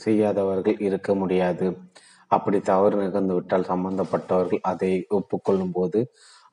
செய்யாதவர்கள் 0.05 0.77
இருக்க 0.87 1.09
முடியாது. 1.21 1.67
அப்படி 2.35 2.57
தவறு 2.71 2.95
நிகழ்ந்துவிட்டால் 3.03 3.69
சம்பந்தப்பட்டவர்கள் 3.71 4.61
அதை 4.71 4.91
ஒப்புக்கொள்ளும் 5.17 5.73
போது 5.77 5.99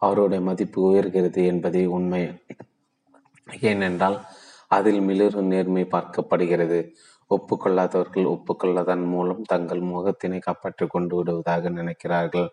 அவருடைய 0.07 0.41
மதிப்பு 0.49 0.79
உயர்கிறது 0.89 1.43
என்பதே 1.53 1.83
உண்மை. 1.97 2.23
ஏனென்றால் 3.71 4.17
அதில் 4.69 5.01
மிளரும் 5.01 5.51
நேர்மை 5.53 5.85
பார்க்கப்படுகிறது. 5.91 6.79
ஒப்புக்கொள்ளாதவர்கள் 7.31 8.27
ஒப்புக்கொள்ளதன் 8.35 9.05
மூலம் 9.05 9.43
தங்கள் 9.43 9.81
முகத்தினை 9.81 10.39
காப்பாற்றிக் 10.39 10.91
கொண்டு 10.91 11.17
விடுவதாக 11.17 11.71
நினைக்கிறார்கள். 11.71 12.49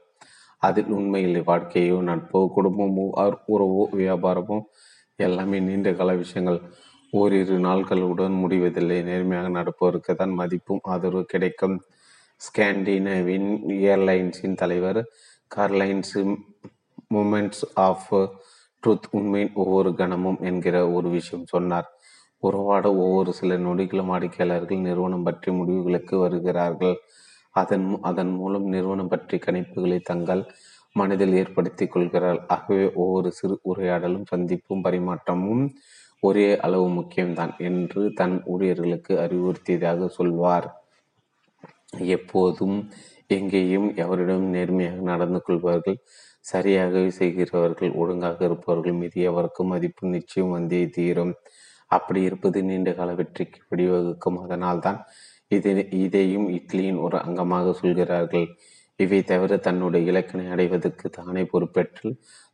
அதில் 0.57 0.85
உண்மையில் 0.87 1.43
வாழ்க்கையோ 1.43 1.97
நட்போ 2.01 2.39
குடும்பமோ 2.55 3.05
உறவோ 3.47 3.83
வியாபாரமோ 3.91 4.57
எல்லாமே 5.15 5.59
நீண்ட 5.59 5.93
கால 5.93 6.11
விஷயங்கள். 6.13 6.59
ஓரிரு 7.13 7.57
நாட்களுடன் 7.59 8.35
முடிவதில்லை. 8.39 9.03
நேர்மையாக 9.03 9.49
நடப்பவருக்கு 9.49 10.13
தான் 10.15 10.29
மதிப்பும் 10.29 10.81
ஆதரவு 10.83 11.25
கிடைக்கும். 11.25 11.75
ஸ்கேண்டினவின் 12.41 13.49
ஏர்லைன்ஸின் 13.91 14.55
தலைவர் 14.55 15.01
கார்லைன்ஸ் 15.55 16.15
மூமெண்ட்ஸ் 17.13 17.63
ஆஃப் 17.73 18.09
ட்ரூத் 18.83 19.07
உண்மையின் 19.11 19.53
ஒவ்வொரு 19.53 19.89
கணமும் 19.93 20.39
என்கிற 20.41 20.91
ஒரு 20.91 21.09
விஷயம் 21.09 21.45
சொன்னார். 21.45 21.87
உறவாட 22.47 22.85
ஒவ்வொரு 23.03 23.31
சில 23.39 23.57
நொடிகளும் 23.65 24.11
வாடிக்கையாளர்கள் 24.11 24.85
நிறுவனம் 24.87 25.25
பற்றி 25.27 25.49
முடிவுகளுக்கு 25.59 26.15
வருகிறார்கள். 26.23 26.95
அதன் 27.55 27.87
அதன் 28.09 28.33
மூலம் 28.39 28.67
நிறுவனம் 28.75 29.11
பற்றி 29.13 29.37
கணிப்புகளை 29.45 29.99
தங்கள் 30.11 30.43
மனதில் 30.95 31.35
ஏற்படுத்தி 31.41 31.85
கொள்கிறார் 31.87 32.39
ஆகவே 32.55 32.85
ஒவ்வொரு 33.01 33.29
சிறு 33.39 33.55
உரையாடலும் 33.71 34.29
சந்திப்பும் 34.31 34.83
பரிமாற்றமும் 34.85 35.63
ஒரே 36.23 36.47
அளவு 36.65 36.87
முக்கியம்தான் 36.99 37.53
என்று 37.69 38.01
தன் 38.19 38.35
ஊழியர்களுக்கு 38.53 39.13
அறிவுறுத்தியதாக 39.23 40.07
சொல்வார். 40.17 40.67
எப்போதும் 42.15 42.77
எங்கேயும் 43.37 43.87
எவரிடம் 44.03 44.45
நேர்மையாக 44.55 45.01
நடந்து 45.11 45.39
கொள்வார்கள் 45.47 45.97
சரியாகவே 46.45 47.09
செய்கிறவர்கள் 47.19 47.91
ஒழுங்காக 48.01 48.39
இருப்பவர்கள் 48.47 48.97
மீது 49.01 49.17
எவருக்கும் 49.29 49.71
மதிப்பு 49.73 50.13
நிச்சயம் 50.15 50.53
வந்தே 50.55 50.81
தீரும். 50.95 51.33
அப்படி 51.87 52.21
இருப்பது 52.21 52.59
நீண்ட 52.63 52.93
கால 52.93 53.13
வெற்றிக்கு 53.13 53.59
வழிவகுக்கும் 53.71 54.39
அதனால்தான் 54.43 54.99
இதை 55.47 55.73
இதையும் 56.05 56.47
இட்லியின் 56.49 56.99
ஒரு 56.99 57.17
அங்கமாக 57.17 57.73
சொல்கிறார்கள். 57.81 58.47
இவை 58.99 59.19
தவிர 59.23 59.57
தன்னுடைய 59.57 60.11
இலக்கினை 60.11 60.45
அடைவதற்கு 60.51 61.07
தானே 61.09 61.43
பொறுப்பேற்று 61.43 62.09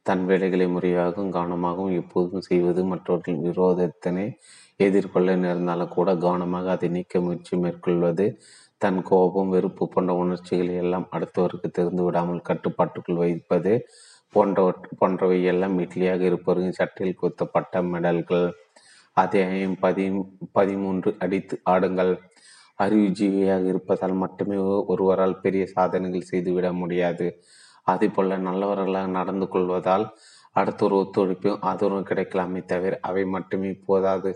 தன் 0.06 0.24
வேலைகளை 0.26 0.68
முறையாகவும் 0.68 1.34
கவனமாகவும் 1.38 1.98
எப்போதும் 2.02 2.46
செய்வது 2.50 2.82
மற்றவர்கள் 2.86 3.44
விரோதத்தினை 3.48 4.28
எதிர்கொள்ள 4.80 5.36
நேர்ந்தாலும் 5.36 5.88
கூட 5.88 6.10
கவனமாக 6.16 6.72
அதை 6.72 6.90
நீக்க 6.90 7.20
முயற்சி 7.20 7.56
மேற்கொள்வது 7.58 8.26
தன் 8.78 9.02
கோபம் 9.04 9.50
வெறுப்பு 9.50 9.86
போன்ற 9.88 10.14
உணர்ச்சிகளை 10.14 10.76
எல்லாம் 10.76 11.08
அடுத்தவருக்கு 11.12 11.70
தெரிந்து 11.72 12.04
விடாமல் 12.04 12.42
கட்டுப்பாட்டுக்குள் 12.42 13.16
வைப்பது 13.16 13.74
போன்றவற் 14.36 14.88
போன்றவை 15.00 15.44
எல்லாம் 15.44 15.80
இட்லியாக 15.80 16.22
இருப்பவர்கள் 16.22 16.78
சட்டையில் 16.80 17.20
குத்தப்பட்ட 17.22 17.82
மெடல்கள். 17.94 18.48
அத்தியாயம் 19.20 19.78
பதி 19.80 20.04
பதிமூன்று 20.52 21.10
அடித்து 21.20 21.56
ஆடுங்கள். 21.70 22.12
அறிவுஜீவியாக 22.80 23.64
இருப்பதால் 23.66 24.14
மட்டுமே 24.14 24.58
ஒருவரால் 24.92 25.40
பெரிய 25.40 25.64
சாதனைகள் 25.66 26.30
செய்துவிட 26.32 26.68
முடியாது. 26.74 27.28
போல 28.16 28.38
நல்லவர்களாக 28.38 29.08
நடந்து 29.18 29.48
கொள்வதால் 29.48 30.06
அடுத்த 30.60 30.86
ஒரு 30.86 30.96
ஒத்துழைப்பும் 31.02 31.62
ஆதரவும் 31.62 32.08
கிடைக்கலாமே 32.10 32.62
தவிர 32.66 33.00
அவை 33.02 33.24
மட்டுமே 33.26 33.72
போதாது. 33.88 34.32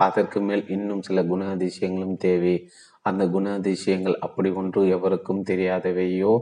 அதற்கு 0.00 0.40
மேல் 0.40 0.64
இன்னும் 0.68 1.02
சில 1.02 1.22
குணாதிசயங்களும் 1.22 2.16
தேவை. 2.16 2.56
அந்த 3.02 3.24
குணாதிசயங்கள் 3.26 4.16
அப்படி 4.26 4.50
ஒன்று 4.60 4.82
எவருக்கும் 4.88 5.44
தெரியாதவையோ 5.50 6.32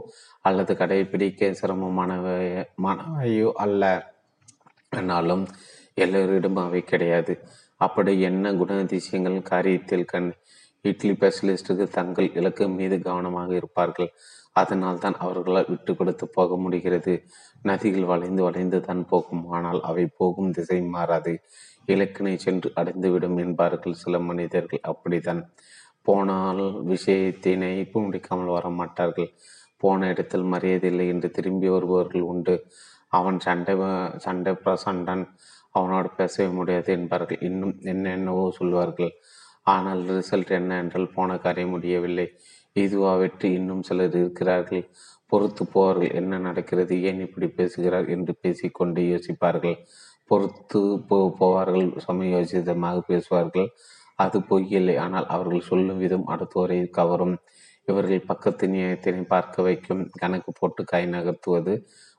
அல்லது 0.41 0.73
கடைபிடிக்க 0.73 1.51
சிரமமானவையோ 1.61 3.51
அல்ல. 3.65 3.83
ஆனாலும் 4.89 5.45
எல்லோரிடமும் 6.03 6.65
அவை 6.65 6.81
கிடையாது. 6.83 7.33
அப்படி 7.85 8.11
என்ன 8.29 8.51
குணாதிசயங்கள்? 8.59 9.37
காரியத்தில் 9.51 10.09
கண் 10.13 10.29
இட்லி 10.85 11.11
ஸ்பெஷலிஸ்டுக்கு 11.15 11.85
தங்கள் 11.97 12.29
இலக்கு 12.39 12.65
மீது 12.77 12.95
கவனமாக 13.07 13.51
இருப்பார்கள். 13.59 14.09
அதனால் 14.55 15.01
தான் 15.03 15.17
அவர்களால் 15.25 15.69
விட்டு 15.69 15.91
கொடுத்து 15.99 16.25
போக 16.27 16.57
முடிகிறது. 16.63 17.13
நதிகள் 17.65 18.09
வளைந்து 18.11 18.41
வளைந்து 18.47 18.79
தான் 18.81 19.03
போகும். 19.11 19.43
ஆனால் 19.55 19.79
அவை 19.89 20.05
போகும் 20.19 20.53
திசை 20.57 20.79
மாறாது. 20.95 21.33
இலக்கினை 21.87 22.35
சென்று 22.45 22.69
அடைந்துவிடும் 22.81 23.39
என்பார்கள் 23.45 24.01
சில 24.03 24.19
மனிதர்கள். 24.29 24.83
அப்படித்தான். 24.91 25.41
போனால் 26.07 26.63
விஷயத்தினை 26.91 27.73
முடிக்காமல் 28.05 28.55
வர 28.57 28.67
மாட்டார்கள் 28.79 29.29
போன 29.83 30.07
இடத்தில் 30.13 30.49
மரியாதை 30.53 30.87
இல்லை 30.91 31.05
என்று 31.13 31.27
திரும்பி 31.37 31.67
வருபவர்கள் 31.75 32.29
உண்டு. 32.31 32.55
அவன் 33.13 33.37
சண்டை 33.45 33.73
சண்டை 34.25 34.53
பிரசண்டன் 34.63 35.23
அவனோடு 35.75 36.09
பேசவே 36.17 36.47
முடியாது 36.49 36.89
என்பார்கள். 36.93 37.41
இன்னும் 37.41 37.75
என்னென்னவோ 37.83 38.45
சொல்வார்கள். 38.59 39.13
ஆனால் 39.67 40.01
ரிசல்ட் 40.09 40.51
என்ன 40.51 40.77
என்றால் 40.77 41.13
போன 41.15 41.37
காரியம் 41.37 41.69
முடியவில்லை. 41.69 42.27
இதுவா 42.75 43.11
வெற்றி? 43.15 43.49
இன்னும் 43.53 43.81
சிலர் 43.81 44.15
இருக்கிறார்கள். 44.21 44.83
பொறுத்து 45.31 45.63
போவார்கள். 45.73 46.13
என்ன 46.13 46.37
நடக்கிறது? 46.37 46.93
ஏன் 47.01 47.19
இப்படி 47.19 47.47
பேசுகிறார் 47.47 48.07
என்று 48.07 48.33
பேசிக்கொண்டு 48.41 49.01
யோசிப்பார்கள். 49.01 49.77
பொறுத்து 50.31 50.81
போ 51.09 51.17
போவார்கள். 51.39 51.87
சமயோசிதமாக 52.07 52.99
பேசுவார்கள். 53.07 53.67
அது 54.19 54.39
பொய்யில்லை. 54.39 54.95
ஆனால் 54.97 55.27
அவர்கள் 55.27 55.67
சொல்லும் 55.69 55.97
விதம் 55.97 56.27
அடுத்தவரை 56.27 56.77
கவரும். 56.91 57.35
இவர்கள் 57.87 58.27
பக்கத்து 58.27 58.65
நியாயத்தினை 58.67 59.23
பார்க்க 59.27 59.61
வைக்கும். 59.61 60.03
கணக்கு 60.21 60.51
போட்டு 60.59 60.81
கை 60.83 61.03
நகர்த்துவது 61.07 61.73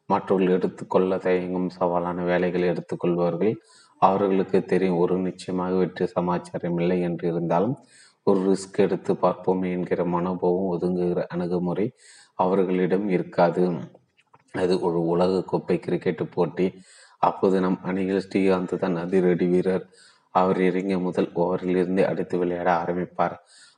மற்றவர்கள் 0.08 0.56
எடுத்துக்கொள்ள 0.56 1.16
தயங்கும் 1.16 1.68
சவாலான 1.78 2.24
வேலைகளை 2.24 2.66
எடுத்துக்கொள்வார்கள் 2.68 3.54
அவர்களுக்கு 4.02 4.58
தெரியும் 4.64 4.98
ஒரு 4.98 5.14
நிச்சயமாக 5.18 5.74
வெற்றி 5.76 6.06
சமாச்சாரம் 6.06 6.78
இல்லை 6.78 6.98
என்று 7.00 7.26
இருந்தாலும் 7.28 7.76
ஒரு 8.26 8.40
ரிஸ்க் 8.48 8.78
எடுத்து 8.78 9.12
பார்ப்போம் 9.16 9.62
என்கிற 9.70 10.00
மனோபாவம் 10.04 10.70
ஒதுங்குகிற 10.74 11.22
அணுகுமுறை 11.28 11.86
அவர்களிடம் 12.34 13.06
இருக்காது. 13.08 13.64
அது 14.54 14.74
ஒரு 14.80 14.98
உலக 15.12 15.42
கோப்பை 15.42 15.76
கிரிக்கெட் 15.78 16.22
போட்டி. 16.34 16.66
அப்போது 17.22 17.56
நம் 17.60 17.78
அணியில் 17.82 18.24
ஸ்ரீகாந்த் 18.26 18.74
தான் 18.78 18.96
அதிரடி 18.96 19.46
வீரர். 19.46 19.84
அவர் 20.34 20.60
இறங்கிய 20.60 20.98
முதல் 20.98 21.30
ஓவரில் 21.34 21.76
இருந்து 21.76 22.02
அடித்து 22.06 22.36
விளையாட 22.38 22.70
ஆரம்பிப்பார். 22.82 23.36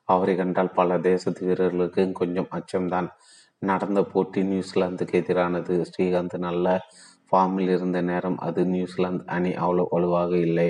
அவரை 0.08 0.34
கண்டால் 0.36 0.76
பல 0.78 0.98
தேசத்து 1.08 1.42
வீரர்களுக்கு 1.46 2.02
கொஞ்சம் 2.12 2.50
அச்சம்தான். 2.58 3.08
நடந்த 3.70 4.00
போட்டி 4.12 4.40
நியூசிலாந்துக்கு 4.42 5.16
எதிரானது. 5.20 5.74
ஸ்ரீகாந்த் 5.90 6.36
நல்ல 6.46 6.66
ஃபார்மில் 7.30 7.70
இருந்த 7.76 8.00
நேரம் 8.10 8.38
அது 8.38 8.60
நியூசிலாந்து 8.66 9.24
அணி 9.36 9.52
அவ்வளோ 9.64 9.84
வலுவாக 9.90 10.32
இல்லை. 10.48 10.68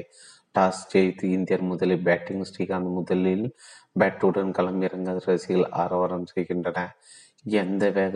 டாஸ் 0.59 0.85
ஜெயித்து 0.93 1.27
இந்தியர் 1.37 1.65
முதலில் 1.71 2.05
பேட்டிங் 2.09 2.47
ஸ்ரீகாந்த் 2.51 2.93
முதலில் 2.99 3.47
பேட்டுடன் 4.01 4.55
களமிறங்க 4.59 5.11
ரசிகர்கள் 5.27 5.71
ஆரவாரம் 5.83 6.27
செய்கின்றன. 6.33 6.79
எந்த 7.61 7.85
வேக 7.91 8.15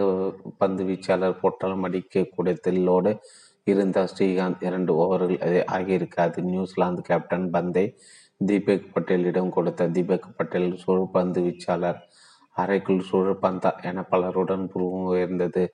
பந்து 0.59 0.82
வீச்சாளர் 0.85 1.40
போட்டாலும் 1.43 1.85
அடிக்க 1.89 2.24
கூடத்திலோடு 2.36 3.12
இருந்த 3.66 3.98
ஸ்ரீகாந்த் 4.12 4.65
இரண்டு 4.69 4.93
ஓவர்கள் 5.02 5.59
ஆகியிருக்காது. 5.77 6.39
நியூசிலாந்து 6.52 7.02
கேப்டன் 7.02 7.47
பந்தை 7.51 7.85
தீபக் 8.48 8.90
பட்டேலிடம் 8.94 9.55
கொடுத்த 9.57 9.89
தீபக் 9.97 10.28
பட்டேல் 10.36 10.70
சுழற்பந்து 10.85 11.40
வீச்சாளர் 11.47 12.01
அறைக்குள் 12.62 13.08
சுழற்பந்தா 13.10 13.70
என 13.88 14.04
பலருடன் 14.10 14.64
புருவம் 14.72 15.08
உயர்ந்தது. 15.12 15.64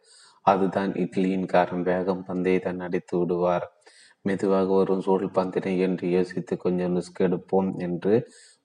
அதுதான் 0.47 0.91
இட்லியின் 1.03 1.49
காரம். 1.53 1.85
வேகம் 1.91 2.25
பந்தை 2.25 2.57
தான் 2.59 2.83
அடித்து 2.87 3.15
விடுவார். 3.19 3.67
மெதுவாக 4.23 4.69
வரும் 4.75 5.05
சூழல் 5.07 5.37
பந்தினை 5.39 5.73
என்று 5.79 6.07
யோசித்து 6.11 6.55
கொஞ்சம் 6.57 6.95
ரிஸ்க் 6.97 7.21
எடுப்போம் 7.27 7.71
என்று 7.79 8.15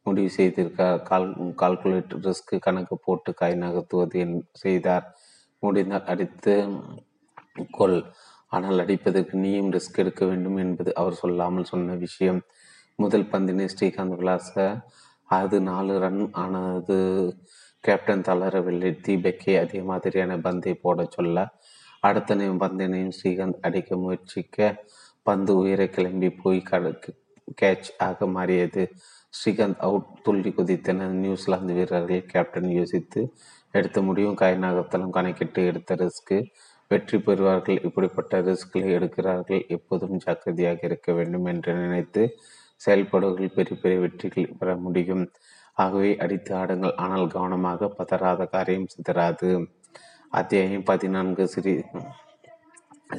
முடிவு 0.05 0.29
செய்திருக்கார். 0.37 0.99
கால் 1.09 1.27
கால்குலேட் 1.61 2.13
ரிஸ்க் 2.27 2.53
கணக்கு 2.59 2.95
போட்டு 3.05 3.31
காய் 3.33 3.61
நகர்த்துவது 3.63 4.21
செய்தார். 4.63 5.05
முடிந்தால் 5.63 6.09
அடித்து 6.13 6.53
கொள். 7.71 7.99
ஆனால் 8.51 8.81
அடிப்பதற்கு 8.83 9.35
நீயும் 9.43 9.71
ரிஸ்க் 9.71 9.99
எடுக்க 10.03 10.23
வேண்டும் 10.25 10.57
என்பது 10.57 10.91
அவர் 10.95 11.21
சொல்லாமல் 11.23 11.69
சொன்ன 11.71 11.95
விஷயம். 12.05 12.41
முதல் 12.99 13.29
பந்தினை 13.33 13.67
ஸ்ரீகாந்த் 13.73 14.17
விலாச 14.21 14.53
அது 15.29 15.57
நாலு 15.61 15.93
ரன் 15.99 16.23
ஆனது 16.41 16.97
கேப்டன் 17.83 18.21
தளரவில்லை. 18.21 18.89
தீபக்கே 19.07 19.53
அதே 19.59 19.79
மாதிரியான 19.81 20.37
பந்தை 20.39 20.73
போட 20.73 21.07
சொல்ல. 21.09 21.47
அடுத்த 21.99 22.35
பந்தினையும் 22.35 23.15
ஸ்ரீகாந்த் 23.17 23.61
அடிக்க 23.61 23.97
முயற்சிக்க 23.97 24.57
பந்து 25.23 25.55
உயிரை 25.55 25.89
கிளம்பி 25.89 26.29
போய் 26.29 26.61
கடக்கு 26.61 27.11
கேட்ச் 27.61 27.89
ஆக 27.97 28.27
மாறியது. 28.27 28.83
ஸ்ரீகாந்த் 29.33 29.77
அவுட் 29.77 30.07
துள்ளி 30.23 30.49
குதித்தன 30.49 31.07
நியூசிலாந்து 31.23 31.73
வீரர்கள் 31.73 32.25
கேப்டன் 32.25 32.69
யோசித்து 32.69 33.21
எடுத்த 33.71 34.01
முடியும் 34.01 34.35
காய் 34.35 34.57
நகர்த்தலும் 34.57 35.09
கணக்கிட்டு 35.09 35.65
எடுத்த 35.65 35.95
ரிஸ்க்கு 35.95 36.37
வெற்றி 36.87 37.17
பெறுவார்கள். 37.17 37.85
இப்படிப்பட்ட 37.85 38.41
ரிஸ்களை 38.41 38.89
எடுக்கிறார்கள். 38.97 39.61
எப்போதும் 39.67 40.17
ஜாக்கிரதையாக 40.17 40.79
இருக்க 40.81 41.13
வேண்டும் 41.13 41.45
என்று 41.45 41.73
நினைத்து 41.73 42.23
செயல்படுவர்கள் 42.75 43.55
பெரிய 43.55 43.81
பெரிய 43.81 43.99
வெற்றிகள் 43.99 44.55
பெற 44.59 44.75
முடியும். 44.75 45.25
ஆகவே 45.83 46.11
அடித்து 46.23 46.51
ஆடுங்கள். 46.55 46.95
ஆனால் 47.03 47.25
கவனமாக 47.35 47.89
பதறாத 47.99 48.47
காரியம் 48.55 48.91
சிதறாது. 48.93 49.49
அத்தியாயம் 50.39 50.87
பதினான்கு. 50.89 51.45
சிரி 51.53 51.73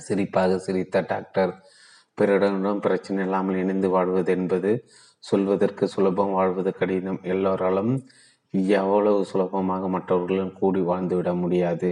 சிரிப்பாக 0.06 0.52
சிரித்த 0.66 1.00
டாக்டர். 1.12 1.52
பிறரிடம் 2.18 2.84
பிரச்சனை 2.86 3.20
இல்லாமல் 3.24 3.60
இணைந்து 3.62 3.88
வாழ்வது 3.88 4.30
என்பது 4.36 4.70
சொல்வதற்கு 5.24 5.84
சுலபம் 5.94 6.34
வாழ்வது 6.38 6.70
கடினம். 6.80 7.20
எல்லோராலும் 7.32 7.92
எவ்வளவு 8.80 9.20
சுலபமாக 9.30 9.88
மற்றவர்களும் 9.88 10.52
கூடி 10.60 10.80
வாழ்ந்துவிட 10.90 11.30
முடியாது. 11.42 11.90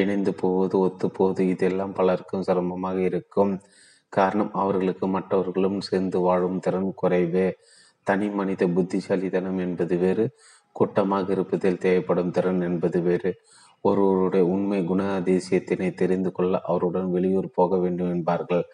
இணைந்து 0.00 0.32
போவது 0.42 0.74
ஒத்து 0.78 1.06
போவது 1.10 1.42
இதெல்லாம் 1.52 1.94
பலருக்கும் 1.98 2.46
சிரமமாக 2.48 2.98
இருக்கும். 3.10 3.52
காரணம் 4.12 4.50
அவர்களுக்கு 4.62 5.06
மற்றவர்களும் 5.16 5.78
சேர்ந்து 5.80 6.18
வாழும் 6.26 6.58
திறன் 6.64 6.90
குறைவு. 7.02 7.46
தனி 8.04 8.28
மனித 8.28 8.66
புத்திசாலித்தனம் 8.66 9.58
என்பது 9.58 9.96
வேறு 9.96 10.24
கூட்டமாக 10.72 11.32
இருப்பதில் 11.32 11.78
தேவைப்படும் 11.78 12.30
திறன் 12.30 12.60
என்பது 12.60 13.00
வேறு. 13.02 13.32
ஒருவருடைய 13.80 14.46
உண்மை 14.46 14.84
குண 14.84 15.20
அதிசயத்தினை 15.20 15.94
தெரிந்து 15.94 16.32
கொள்ள 16.32 16.60
அவருடன் 16.60 17.10
வெளியூர் 17.10 17.48
போக 17.54 17.78
வேண்டும் 17.78 18.10
என்பார்கள். 18.10 18.64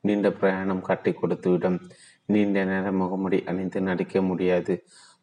நீண்ட 0.00 0.32
பிரயாணம் 0.32 0.82
காட்டி 0.82 1.10
கொடுத்துவிடும். 1.10 1.78
நீண்ட 2.24 2.64
நேரம் 2.64 3.00
முகமுடி 3.00 3.38
அணிந்து 3.44 3.80
நடிக்க 3.80 4.22
முடியாது. 4.22 4.74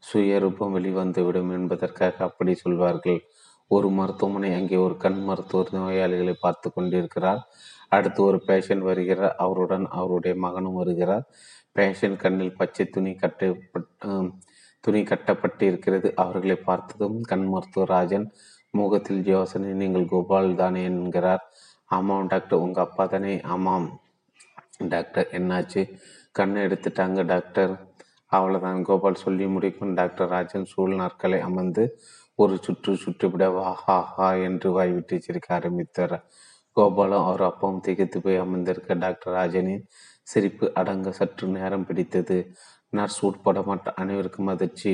சுயரூபம் 0.03 0.75
வெளிவந்துவிடும் 0.77 1.51
என்பதற்காக 1.51 2.23
அப்படி 2.23 2.53
சொல்வார்கள். 2.55 3.19
ஒரு 3.67 3.89
மருத்துவமனை 3.89 4.53
அங்கே 4.53 4.75
ஒரு 4.75 4.97
கண் 4.97 5.21
மருத்துவர் 5.23 5.71
நோயாளிகளை 5.71 6.35
பார்த்து 6.39 6.67
கொண்டிருக்கிறார். 6.73 7.41
அடுத்து 7.89 8.23
ஒரு 8.23 8.37
பேஷண்ட் 8.47 8.85
வருகிறார். 8.89 9.35
அவருடன் 9.37 9.85
அவருடைய 9.89 10.35
மகனும் 10.39 10.73
வருகிறார். 10.73 11.25
பேஷன் 11.75 12.17
கண்ணில் 12.17 12.55
பச்சை 12.55 12.83
துணி 12.85 13.13
கட்ட 13.13 13.47
துணி 14.83 15.01
கட்டப்பட்டு 15.03 15.63
இருக்கிறது. 15.65 16.07
அவர்களை 16.15 16.55
பார்த்ததும் 16.55 17.17
கண் 17.21 17.45
மருத்துவர் 17.45 17.89
ராஜன் 17.89 18.27
முகத்தில் 18.71 19.21
யோசனை 19.27 19.69
நீங்கள் 19.71 20.05
கோபால் 20.05 20.55
தானே? 20.55 20.81
என்கிறார். 20.83 21.43
ஆமாம் 21.91 22.27
டாக்டர். 22.27 22.59
உங்க 22.59 22.79
அப்பா 22.81 23.05
தானே? 23.05 23.33
ஆமாம் 23.53 23.87
டாக்டர். 24.89 25.27
என்னாச்சு? 25.31 25.81
கண்ணை 26.31 26.61
எடுத்துட்டாங்க 26.65 27.25
டாக்டர். 27.25 27.73
அவ்வளோதான் 28.31 28.81
கோபால் 28.81 29.23
சொல்லி 29.25 29.45
முடிக்கும். 29.47 29.93
டாக்டர் 29.93 30.29
ராஜன் 30.29 30.65
சூழ் 30.65 30.93
நாற்களை 30.93 31.39
அமர்ந்து 31.39 31.83
ஒரு 32.39 32.55
சுற்று 32.61 32.93
சுற்றுவிட 33.03 33.45
வா 33.53 33.67
ஹா 33.83 33.97
ஹா 34.15 34.29
என்று 34.47 34.69
வாய்விட்டு 34.71 35.21
சிரிக்க 35.21 35.49
ஆரம்பித்தார். 35.55 36.17
கோபாலும் 36.77 37.25
அவர் 37.25 37.43
அப்பாவும் 37.43 37.79
திகைத்து 37.79 38.17
போய் 38.21 38.43
அமர்ந்திருக்க 38.45 38.93
டாக்டர் 38.93 39.33
ராஜனின் 39.33 39.85
சிரிப்பு 40.25 40.71
அடங்க 40.73 41.11
சற்று 41.11 41.47
நேரம் 41.47 41.85
பிடித்தது. 41.85 42.37
நர்ஸ் 42.89 43.25
உட்பட 43.25 43.61
மற்ற 43.61 43.93
அனைவருக்கும் 43.93 44.47
அதிர்ச்சி. 44.47 44.93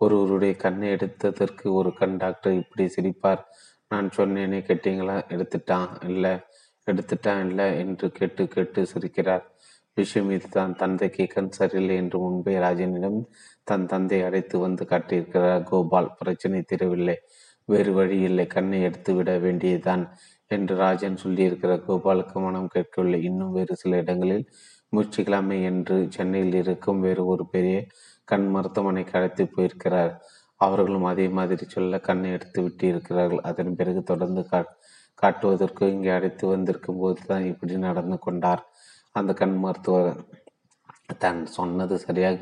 ஒருவருடைய 0.00 0.54
கண்ணை 0.56 0.88
எடுத்ததற்கு 0.88 1.72
ஒரு 1.72 1.94
கண் 1.94 2.16
டாக்டர் 2.16 2.52
இப்படி 2.52 2.84
சிரிப்பார். 2.96 3.42
நான் 3.88 4.10
சொன்னேனே 4.16 4.60
கேட்டீங்களா? 4.62 5.16
எடுத்துட்டான் 5.28 6.04
இல்லை 6.08 6.34
எடுத்துட்டான் 6.90 7.46
இல்லை 7.46 7.78
என்று 7.78 8.12
கேட்டு 8.12 8.48
கேட்டு 8.48 8.86
சிரிக்கிறார். 8.94 9.44
விஷயம் 9.94 10.30
இதுதான். 10.30 10.76
தந்தைக்கு 10.76 11.26
கண் 11.26 11.50
சரியில்லை 11.50 11.96
என்று 11.96 12.18
முன்பே 12.18 12.56
ராஜனிடம் 12.56 13.18
தன் 13.64 13.86
தந்தை 13.86 14.22
அழைத்து 14.22 14.58
வந்து 14.58 14.84
காட்டியிருக்கிறார். 14.84 15.62
கோபால் 15.62 16.14
பிரச்சனை 16.18 16.64
தீரவில்லை. 16.68 17.16
வேறு 17.64 17.92
வழி 17.92 18.20
இல்லை. 18.20 18.46
கண்ணை 18.46 18.82
எடுத்து 18.82 19.14
விட 19.14 19.38
வேண்டியதுதான். 19.38 20.04
என்று 20.50 20.74
ராஜன் 20.82 21.20
சொல்லியிருக்கிற 21.24 21.72
கோபாலுக்கு 21.86 22.36
மனம் 22.44 22.72
கேட்கவில்லை. 22.74 23.20
இன்னும் 23.28 23.54
வேறு 23.56 23.74
சில 23.82 23.96
இடங்களில் 24.02 24.44
முயற்சிக்கலாமே 24.92 25.58
என்று 25.70 25.96
சென்னையில் 26.16 26.56
இருக்கும் 26.62 27.02
வேறு 27.06 27.22
ஒரு 27.32 27.44
பெரிய 27.54 27.76
கண் 28.28 28.46
மருத்துவமனைக்கு 28.54 29.14
அழைத்து 29.18 29.44
போயிருக்கிறார். 29.54 30.12
அவர்களும் 30.60 31.06
அதே 31.12 31.26
மாதிரி 31.38 31.64
சொல்ல 31.74 31.98
கண்ணை 32.08 32.30
எடுத்து 32.36 32.60
விட்டு 32.64 32.84
இருக்கிறார்கள் 32.92 33.42
அதன் 33.50 33.76
பிறகு 33.80 34.00
தொடர்ந்து 34.10 34.42
கா 34.50 34.60
காட்டுவதற்கு 35.18 35.84
இங்கே 35.94 36.10
அழைத்து 36.16 36.44
வந்திருக்கும் 36.54 37.00
போது 37.02 37.20
தான் 37.30 37.44
இப்படி 37.52 37.76
நடந்து 37.86 38.16
கொண்டார் 38.26 38.62
அந்த 39.14 39.30
கண் 39.40 39.56
மருத்துவர். 39.64 40.10
தான் 41.22 41.38
சொன்னது 41.58 41.94
சரியாக 42.06 42.40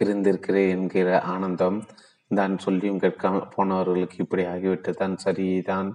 இருந்திருக்கிறேன் 0.00 0.70
என்கிற 0.74 1.08
ஆனந்தம் 1.32 1.78
தான் 2.30 2.54
சொல்லியும் 2.64 3.00
கேட்காமல் 3.04 3.48
போனவர்களுக்கு 3.54 4.18
இப்படி 4.24 4.44
ஆகிவிட்டு 4.52 4.92
தான். 5.00 5.16
சரிதான் 5.24 5.90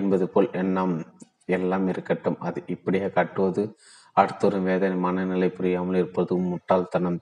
என்பது 0.00 0.26
போல் 0.28 0.48
எண்ணம் 0.62 0.94
எல்லாம் 1.56 1.86
இருக்கட்டும். 1.88 2.38
அது 2.40 2.58
இப்படியே 2.66 3.08
காட்டுவது 3.08 3.62
அடுத்தொரு 4.16 4.58
வேதனை. 4.60 4.96
மனநிலை 5.06 5.48
புரியாமல் 5.48 5.98
இருப்பது 6.00 6.32
முட்டாள்தனம். 6.50 7.18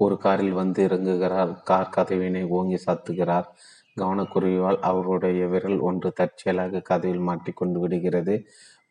ஒரு 0.00 0.16
காரில் 0.18 0.54
வந்து 0.60 0.80
இறங்குகிறார். 0.88 1.52
கார் 1.62 1.94
கதவினை 1.96 2.42
ஓங்கி 2.58 2.78
சாத்துகிறார். 2.86 3.48
கவனக்குறைவால் 3.96 4.78
அவருடைய 4.90 5.40
விரல் 5.46 5.80
ஒன்று 5.88 6.10
தற்செயலாக 6.12 6.82
கதவில் 6.90 7.26
மாட்டிக்கொண்டு 7.28 7.78
விடுகிறது. 7.80 8.34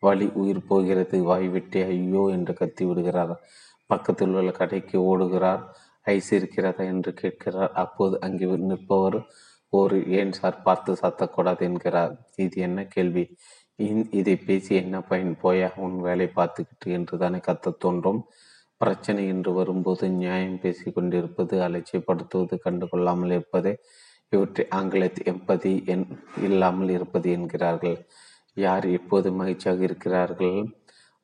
வலி 0.02 0.26
உயிர் 0.42 0.66
போகிறது. 0.68 1.16
வாய்விட்டு 1.30 1.80
ஐயோ 1.94 2.22
என்று 2.36 2.52
கத்தி 2.54 2.84
விடுகிறார். 2.84 3.34
பக்கத்தில் 3.90 4.34
உள்ள 4.34 4.50
கடைக்கு 4.60 4.96
ஓடுகிறார். 5.10 5.62
ஐஸ் 6.06 6.30
இருக்கிறதா 6.32 6.84
என்று 6.92 7.10
கேட்கிறார். 7.14 7.72
அப்போது 7.82 8.14
அங்கே 8.26 8.46
நிற்பவர் 8.70 9.18
ஒரு 9.72 9.96
ஏன் 10.18 10.32
சார் 10.32 10.62
பார்த்து 10.62 10.92
சாத்தக்கூடாது 11.02 11.62
என்கிறார்? 11.68 12.14
இது 12.36 12.56
என்ன 12.60 12.84
கேள்வி? 12.84 13.24
இதை 14.20 14.34
பேசி 14.36 14.72
என்ன 14.74 14.96
பயன் 15.00 15.34
போயா? 15.42 15.68
உன் 15.84 15.96
வேலை 16.00 16.26
பார்த்துக்கிட்டு 16.38 16.88
என்று 16.96 17.14
தானே 17.18 17.38
கத்த 17.48 17.76
தோன்றும். 17.78 18.20
பிரச்சனை 18.80 19.22
என்று 19.28 19.50
வரும்போது 19.52 20.04
நியாயம் 20.10 20.58
பேசி 20.58 20.86
கொண்டிருப்பது 20.90 21.56
அலட்சியப்படுத்துவது 21.66 22.56
கண்டுகொள்ளாமல் 22.66 23.32
இருப்பது 23.36 23.72
இவற்றை 24.32 24.64
ஆங்கிலத்தில் 24.78 25.28
எம்பதி 25.32 25.72
என் 25.92 26.04
இல்லாமல் 26.42 26.90
இருப்பது 26.96 27.28
என்கிறார்கள். 27.30 27.96
யார் 28.56 28.86
எப்போது 28.98 29.28
மகிழ்ச்சியாக 29.40 29.80
இருக்கிறார்கள்? 29.88 30.58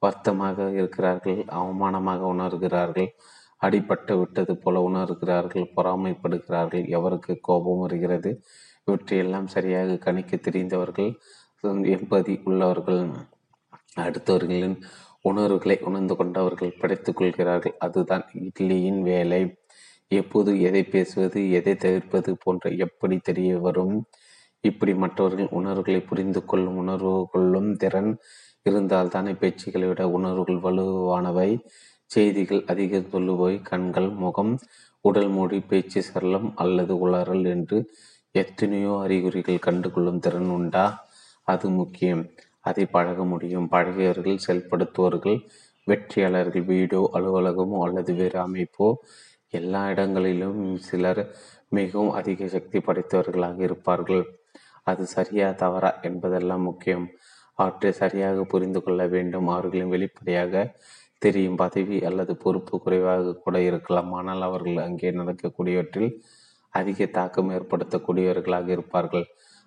வருத்தமாக 0.02 0.68
இருக்கிறார்கள்? 0.80 1.40
அவமானமாக 1.58 2.22
உணர்கிறார்கள்? 2.34 3.10
அடிபட்டு 3.64 4.18
விட்டது 4.18 4.56
போல 4.56 4.88
உணர்கிறார்கள் 4.88 5.70
பொறாமைப்படுகிறார்கள். 5.76 6.84
எவருக்கு 6.96 7.38
கோபம் 7.40 7.78
வருகிறது? 7.78 8.42
இவற்றையெல்லாம் 8.84 9.46
சரியாக 9.46 9.96
கணிக்க 9.96 10.36
தெரிந்தவர்கள் 10.36 11.10
எம்பதி 11.64 12.40
உள்ளவர்கள் 12.44 13.02
அடுத்தவர்களின் 13.96 14.76
உணர்வுகளை 15.22 15.78
உணர்ந்து 15.80 16.16
கொண்டவர்கள் 16.16 16.76
படைத்துக் 16.80 17.16
கொள்கிறார்கள். 17.16 17.74
அதுதான் 17.78 18.24
இட்லியின் 18.34 19.00
வேலை. 19.02 19.40
எப்போது 20.08 20.50
எதை 20.60 20.82
பேசுவது 20.84 21.40
எதை 21.50 21.74
தவிர்ப்பது 21.74 22.36
போன்ற 22.42 22.70
எப்படி 22.70 23.16
தெரிய 23.18 23.58
வரும்? 23.58 24.04
இப்படி 24.60 24.94
மற்றவர்கள் 24.94 25.48
உணர்வுகளை 25.50 26.00
புரிந்து 26.00 26.44
கொள்ளும் 26.44 26.76
உணர்வு 26.76 27.28
கொள்ளும் 27.32 27.76
திறன் 27.76 28.12
இருந்தால் 28.62 29.08
தானே 29.08 29.32
பேச்சுகளை 29.32 29.86
விட 29.88 30.08
உணர்வுகள் 30.08 30.62
வலுவானவை? 30.66 31.50
செய்திகள் 32.10 32.62
அதிகம் 32.66 33.10
சொல்லுபவை 33.10 33.54
கண்கள் 33.62 34.10
முகம் 34.22 34.52
உடல் 35.04 35.28
மொழி 35.28 35.58
பேச்சு 35.60 36.00
சரளம் 36.02 36.48
அல்லது 36.54 36.94
உளறல் 37.04 37.46
என்று 37.54 37.78
எத்தனையோ 38.34 38.92
அறிகுறிகள் 39.04 39.64
கண்டுகொள்ளும் 39.66 40.18
திறன் 40.18 40.50
உண்டா? 40.50 40.84
அது 41.48 41.66
முக்கியம். 41.70 42.22
அதை 42.60 42.84
பழக 42.86 43.24
முடியும். 43.24 43.66
பழகியவர்கள் 43.72 44.44
செயல்படுத்துவர்கள் 44.46 45.38
வெற்றியாளர்கள் 45.86 46.66
வீடோ 46.70 47.00
அலுவலகமோ 47.16 47.78
அல்லது 47.86 48.12
வேறு 48.14 48.38
அமைப்போ 48.46 48.88
எல்லா 49.50 49.82
இடங்களிலும் 49.90 50.60
சிலர் 50.88 51.22
மிகவும் 51.68 52.12
அதிக 52.12 52.48
சக்தி 52.48 52.78
படைத்தவர்களாக 52.78 53.58
இருப்பார்கள். 53.68 54.24
அது 54.82 55.02
சரியா 55.06 55.48
தவறா 55.62 55.90
என்பதெல்லாம் 56.02 56.62
முக்கியம். 56.62 57.06
அவற்றை 57.58 57.90
சரியாக 57.92 58.38
புரிந்து 58.44 58.80
கொள்ள 58.82 59.02
வேண்டும். 59.06 59.48
அவர்களின் 59.48 59.92
வெளிப்படையாக 59.94 60.54
தெரியும். 61.18 61.56
பதவி 61.56 61.98
அல்லது 62.04 62.32
பொறுப்பு 62.36 62.74
குறைவாக 62.80 63.36
கூட 63.44 63.56
இருக்கலாம். 63.60 64.10
ஆனால் 64.12 64.42
அவர்கள் 64.42 64.78
அங்கே 64.86 65.10
நடக்கக்கூடியவற்றில் 65.10 66.10
அதிக 66.74 67.06
தாக்கம் 67.06 67.50
ஏற்படுத்தக்கூடியவர்களாக 67.50 68.68
இருப்பார்கள். 68.68 69.26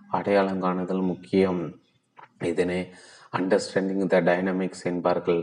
அடையாளம் 0.10 0.62
காணுதல் 0.62 1.04
முக்கியம். 1.12 1.62
இதனை 2.52 2.80
அண்டர்ஸ்டாண்டிங் 3.38 4.06
த 4.08 4.20
டைனமிக்ஸ் 4.22 4.86
என்பார்கள். 4.92 5.42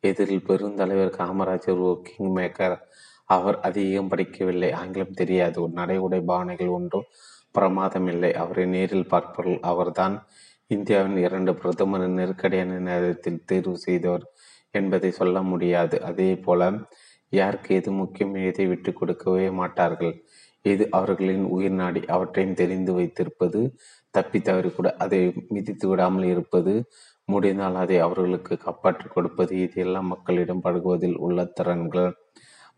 எதிரில் 0.00 0.46
பெருந்தலைவர் 0.48 1.16
காமராஜர் 1.18 1.80
ஒரு 1.86 2.02
கிங் 2.02 2.32
மேக்கர் 2.36 2.76
அவர் 3.24 3.56
அதிகம் 3.60 4.10
படிக்கவில்லை. 4.10 4.70
ஆங்கிலம் 4.72 5.18
தெரியாது. 5.20 5.56
ஒரு 5.62 5.72
நடை 5.72 5.96
உடை 5.98 6.20
பாவனைகள் 6.20 6.68
ஒன்றும் 6.68 7.08
பிரமாதம் 7.50 8.06
இல்லை. 8.06 8.30
அவரை 8.42 8.64
நேரில் 8.66 9.10
பார்ப்பவர்கள் 9.12 9.58
அவர்தான். 9.72 10.16
இந்தியாவின் 10.66 11.16
இரண்டு 11.16 11.52
பிரதமர் 11.54 12.06
நெருக்கடியான 12.08 12.78
நேரத்தில் 12.88 13.44
தேர்வு 13.44 13.76
செய்தவர். 13.78 14.24
என்பதை 14.74 15.10
சொல்ல 15.10 15.36
முடியாது. 15.42 15.96
அதே 16.02 16.30
போல 16.46 16.70
யாருக்கு 17.32 17.70
எது 17.74 17.90
முக்கியம் 17.92 18.34
எதை 18.50 18.66
விட்டு 18.66 18.90
கொடுக்கவே 18.92 19.46
மாட்டார்கள். 19.60 20.14
இது 20.64 20.84
அவர்களின் 20.90 21.44
உயிர் 21.56 21.76
நாடி 21.80 22.00
அவற்றையும் 22.06 22.58
தெரிந்து 22.60 22.92
வைத்திருப்பது 22.92 23.60
தப்பி 24.14 24.38
தவறி 24.40 24.70
கூட 24.70 24.88
அதை 25.04 25.20
மிதித்து 25.48 25.86
விடாமல் 25.88 26.26
இருப்பது 26.34 26.72
முடிந்தால் 27.28 27.76
அதை 27.76 27.96
அவர்களுக்கு 27.98 28.54
காப்பாற்றி 28.56 29.06
கொடுப்பது 29.08 29.54
இது 29.64 29.78
எல்லாம் 29.84 30.08
மக்களிடம் 30.08 30.64
பழகுவதில் 30.66 31.18
உள்ள 31.26 31.44
திறன்கள். 31.58 32.10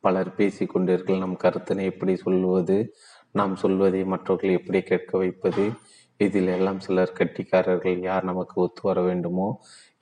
பலர் 0.05 0.31
பேசி 0.37 0.65
கொண்டீர்கள் 0.67 1.23
நம் 1.23 1.41
கருத்தினை 1.43 1.85
எப்படி 1.93 2.13
சொல்லுவது 2.17 2.77
நாம் 3.33 3.55
சொல்வதை 3.57 4.01
மற்றவர்கள் 4.05 4.57
எப்படி 4.59 4.81
கேட்க 4.83 5.19
வைப்பது 5.19 5.65
இதில் 6.21 6.49
எல்லாம் 6.49 6.81
சிலர் 6.81 7.17
கட்டிக்காரர்கள் 7.19 7.99
யார் 8.03 8.25
நமக்கு 8.25 8.57
ஒத்து 8.61 8.83
வர 8.83 9.01
வேண்டுமோ 9.01 9.49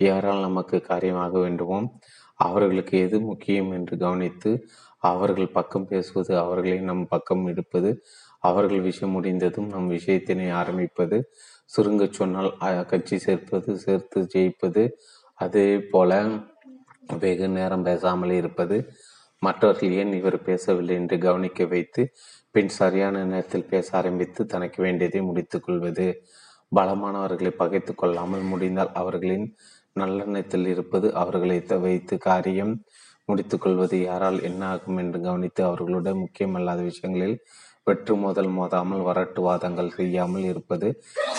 யாரால் 0.01 0.41
நமக்கு 0.41 0.77
காரியமாக 0.83 1.33
வேண்டுமோ 1.39 1.79
அவர்களுக்கு 2.41 2.95
எது 2.99 3.19
முக்கியம் 3.21 3.71
என்று 3.73 3.95
கவனித்து 3.97 4.51
அவர்கள் 5.03 5.55
பக்கம் 5.55 5.89
பேசுவது 5.89 6.33
அவர்களை 6.37 6.79
நம் 6.81 7.05
பக்கம் 7.09 7.45
எடுப்பது 7.47 7.91
அவர்கள் 8.43 8.83
விஷயம் 8.83 9.15
முடிந்ததும் 9.15 9.69
நம் 9.69 9.89
விஷயத்தினை 9.89 10.49
ஆரம்பிப்பது 10.53 11.19
சுருங்க 11.71 12.05
சொன்னால் 12.11 12.51
கட்சி 12.87 13.17
சேர்ப்பது 13.19 13.71
சேர்த்து 13.77 14.21
ஜெயிப்பது 14.35 14.85
அதே 15.39 15.69
போல 15.91 16.13
வெகு 17.19 17.49
நேரம் 17.49 17.85
பேசாமல் 17.85 18.35
இருப்பது 18.37 18.77
மற்றவர்கள் 19.43 19.93
ஏன் 19.93 20.13
இவர் 20.13 20.37
பேசவில்லை 20.43 20.95
என்று 20.97 21.17
கவனிக்க 21.19 21.65
வைத்து 21.65 22.03
பின் 22.55 22.69
சரியான 22.69 23.25
நேரத்தில் 23.25 23.69
பேச 23.69 23.97
ஆரம்பித்து 23.99 24.47
தனக்கு 24.47 24.79
வேண்டியதை 24.83 25.21
முடித்துக் 25.21 25.65
கொள்வது. 25.65 26.07
பலமானவர்களை 26.77 27.53
பகைத்து 27.57 27.93
கொள்ளாமல் 27.95 28.43
முடிந்தால் 28.43 28.93
அவர்களின் 28.93 29.47
நல்லெண்ணத்தில் 29.97 30.67
இருப்பது 30.67 31.07
அவர்களை 31.15 31.59
வைத்து 31.79 32.19
காரியம் 32.19 32.75
முடித்துக்கொள்வது 33.29 33.97
யாரால் 34.03 34.39
என்ன 34.43 34.63
ஆகும் 34.69 34.97
என்று 34.97 35.21
கவனித்து 35.21 35.63
அவர்களுடன் 35.65 36.19
முக்கியமல்லாத 36.19 36.83
விஷயங்களில் 36.83 37.37
வெற்று 37.85 38.15
மோதல் 38.17 38.51
மோதாமல் 38.57 39.05
வரட்டுவாதங்கள் 39.05 39.95
செய்யாமல் 39.95 40.45
இருப்பது. 40.45 40.89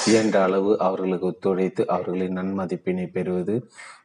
இயன்ற 0.06 0.38
அளவு 0.44 0.72
அவர்களுக்கு 0.80 1.28
ஒத்துழைத்து 1.28 1.84
அவர்களின் 1.86 2.38
நன்மதிப்பினை 2.38 3.06
பெறுவது. 3.12 3.56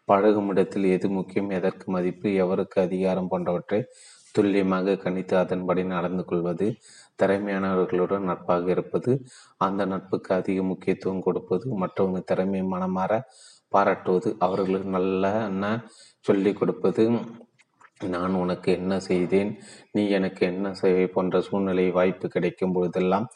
பழகும் 0.04 0.48
இடத்தில் 0.48 0.84
எது 0.84 1.08
முக்கியம் 1.08 1.50
எதற்கு 1.50 1.86
மதிப்பு 1.92 2.28
எவருக்கு 2.44 2.78
அதிகாரம் 2.80 3.28
போன்றவற்றை 3.28 3.80
துல்லியமாக 4.34 4.96
கணித்து 4.96 5.34
அதன்படி 5.34 5.82
நடந்து 5.86 6.24
கொள்வது 6.24 6.66
திறமையானவர்களுடன் 7.18 8.28
நட்பாக 8.30 8.70
இருப்பது 8.70 9.12
அந்த 9.60 9.82
நட்புக்கு 9.84 10.30
அதிக 10.34 10.62
முக்கியத்துவம் 10.62 11.24
கொடுப்பது 11.26 11.66
மற்றவங்க 11.82 12.20
திறமையை 12.24 12.66
மனமாற 12.66 13.12
பாராட்டுவது 13.72 14.30
அவர்களுக்கு 14.38 14.90
நல்ல 14.90 15.24
சொல்லிக் 16.24 16.58
கொடுப்பது 16.58 17.04
நான் 18.04 18.34
உனக்கு 18.34 18.70
என்ன 18.72 18.94
செய்தேன்? 19.00 19.50
நீ 19.92 20.02
எனக்கு 20.08 20.42
என்ன 20.46 20.72
செய்ய 20.74 21.06
போன்ற 21.08 21.40
சூழ்நிலை 21.40 21.86
வாய்ப்பு 21.90 22.26
கிடைக்கும் 22.28 22.72
பொழுதெல்லாம் 22.72 23.26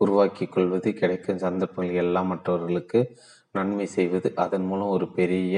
உருவாக்கி 0.00 0.46
கொள்வது 0.46 0.88
கிடைக்கும் 0.92 1.38
சந்தர்ப்பங்கள் 1.38 2.00
எல்லாம் 2.02 2.26
மற்றவர்களுக்கு 2.26 3.00
நன்மை 3.54 3.86
செய்வது 3.86 4.28
அதன் 4.36 4.66
மூலம் 4.66 4.94
ஒரு 4.96 5.06
பெரிய 5.12 5.56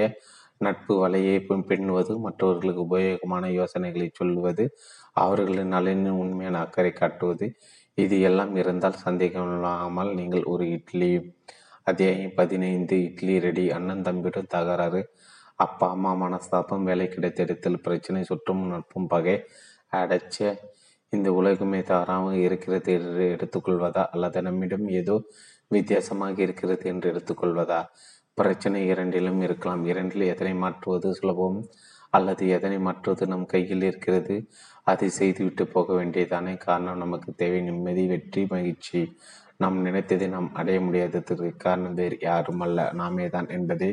நட்பு 0.61 0.95
வலையை 1.03 1.37
பின்னுவது 1.63 2.13
மற்றவர்களுக்கு 2.19 2.83
உபயோகமான 2.83 3.45
யோசனைகளை 3.51 4.09
சொல்லுவது 4.15 4.65
அவர்களின் 5.15 5.73
நலனின் 5.75 6.19
உண்மையான 6.23 6.59
அக்கறை 6.59 6.93
காட்டுவது. 6.93 7.47
இது 7.99 8.17
எல்லாம் 8.21 8.53
இருந்தால் 8.57 9.03
சந்தேகம் 9.07 9.49
இல்லாமல் 9.55 10.11
நீங்கள் 10.15 10.45
ஒரு 10.45 10.65
இட்லி 10.69 11.11
அத்தியாயம் 11.87 12.37
பதினைந்து 12.37 12.97
இட்லி 13.03 13.35
ரெடி 13.39 13.65
அண்ணன் 13.71 14.05
தம்பியிடம் 14.05 14.53
தகராறு 14.53 15.01
அப்பா 15.59 15.87
அம்மா 15.91 16.13
மனஸ்தாபம் 16.17 16.85
வேலை 16.85 17.07
கிடைத்தெடுத்தல் 17.09 17.83
பிரச்சனை 17.83 18.23
சுற்றும் 18.23 18.63
நட்பும் 18.67 19.09
பகை 19.09 19.37
அடைச்ச 19.93 20.37
இந்த 21.13 21.29
உலகமே 21.33 21.81
தவறாமல் 21.83 22.43
இருக்கிறது 22.47 22.91
என்று 22.93 23.25
எடுத்துக்கொள்வதா 23.35 24.05
அல்லது 24.11 24.43
நம்மிடம் 24.43 24.87
ஏதோ 24.93 25.17
வித்தியாசமாக 25.71 26.37
இருக்கிறது 26.43 26.85
என்று 26.85 27.07
எடுத்துக்கொள்வதா 27.13 27.81
பிரச்சனை 28.41 28.81
இரண்டிலும் 28.87 29.41
இருக்கலாம். 29.41 29.83
இரண்டில் 29.85 30.31
எதனை 30.33 30.55
மாற்றுவது 30.55 31.09
சுலபம்? 31.15 31.59
அல்லது 32.13 32.45
எதனை 32.49 32.79
மாற்றுவது 32.79 33.25
நம் 33.27 33.47
கையில் 33.47 33.85
இருக்கிறது? 33.89 34.37
அதை 34.87 35.09
செய்துவிட்டு 35.19 35.65
போக 35.67 35.89
வேண்டியதானே 35.99 36.55
காரணம்? 36.67 37.03
நமக்கு 37.05 37.31
தேவை 37.35 37.61
நிம்மதி 37.61 38.05
வெற்றி 38.07 38.43
மகிழ்ச்சி. 38.49 39.03
நாம் 39.57 39.79
நினைத்ததை 39.87 40.27
நாம் 40.29 40.49
அடைய 40.55 40.79
முடியாததற்கு 40.81 41.51
காரணம் 41.57 41.95
வேறு 41.95 42.17
யாரும் 42.21 42.63
அல்ல. 42.67 42.79
நாமே 42.93 43.27
தான் 43.29 43.49
என்பதை 43.49 43.91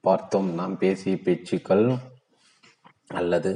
பார்த்தோம். 0.00 0.48
நாம் 0.54 0.74
பேசிய 0.78 1.16
பேச்சுக்கள் 1.26 1.86
அல்லது 3.10 3.50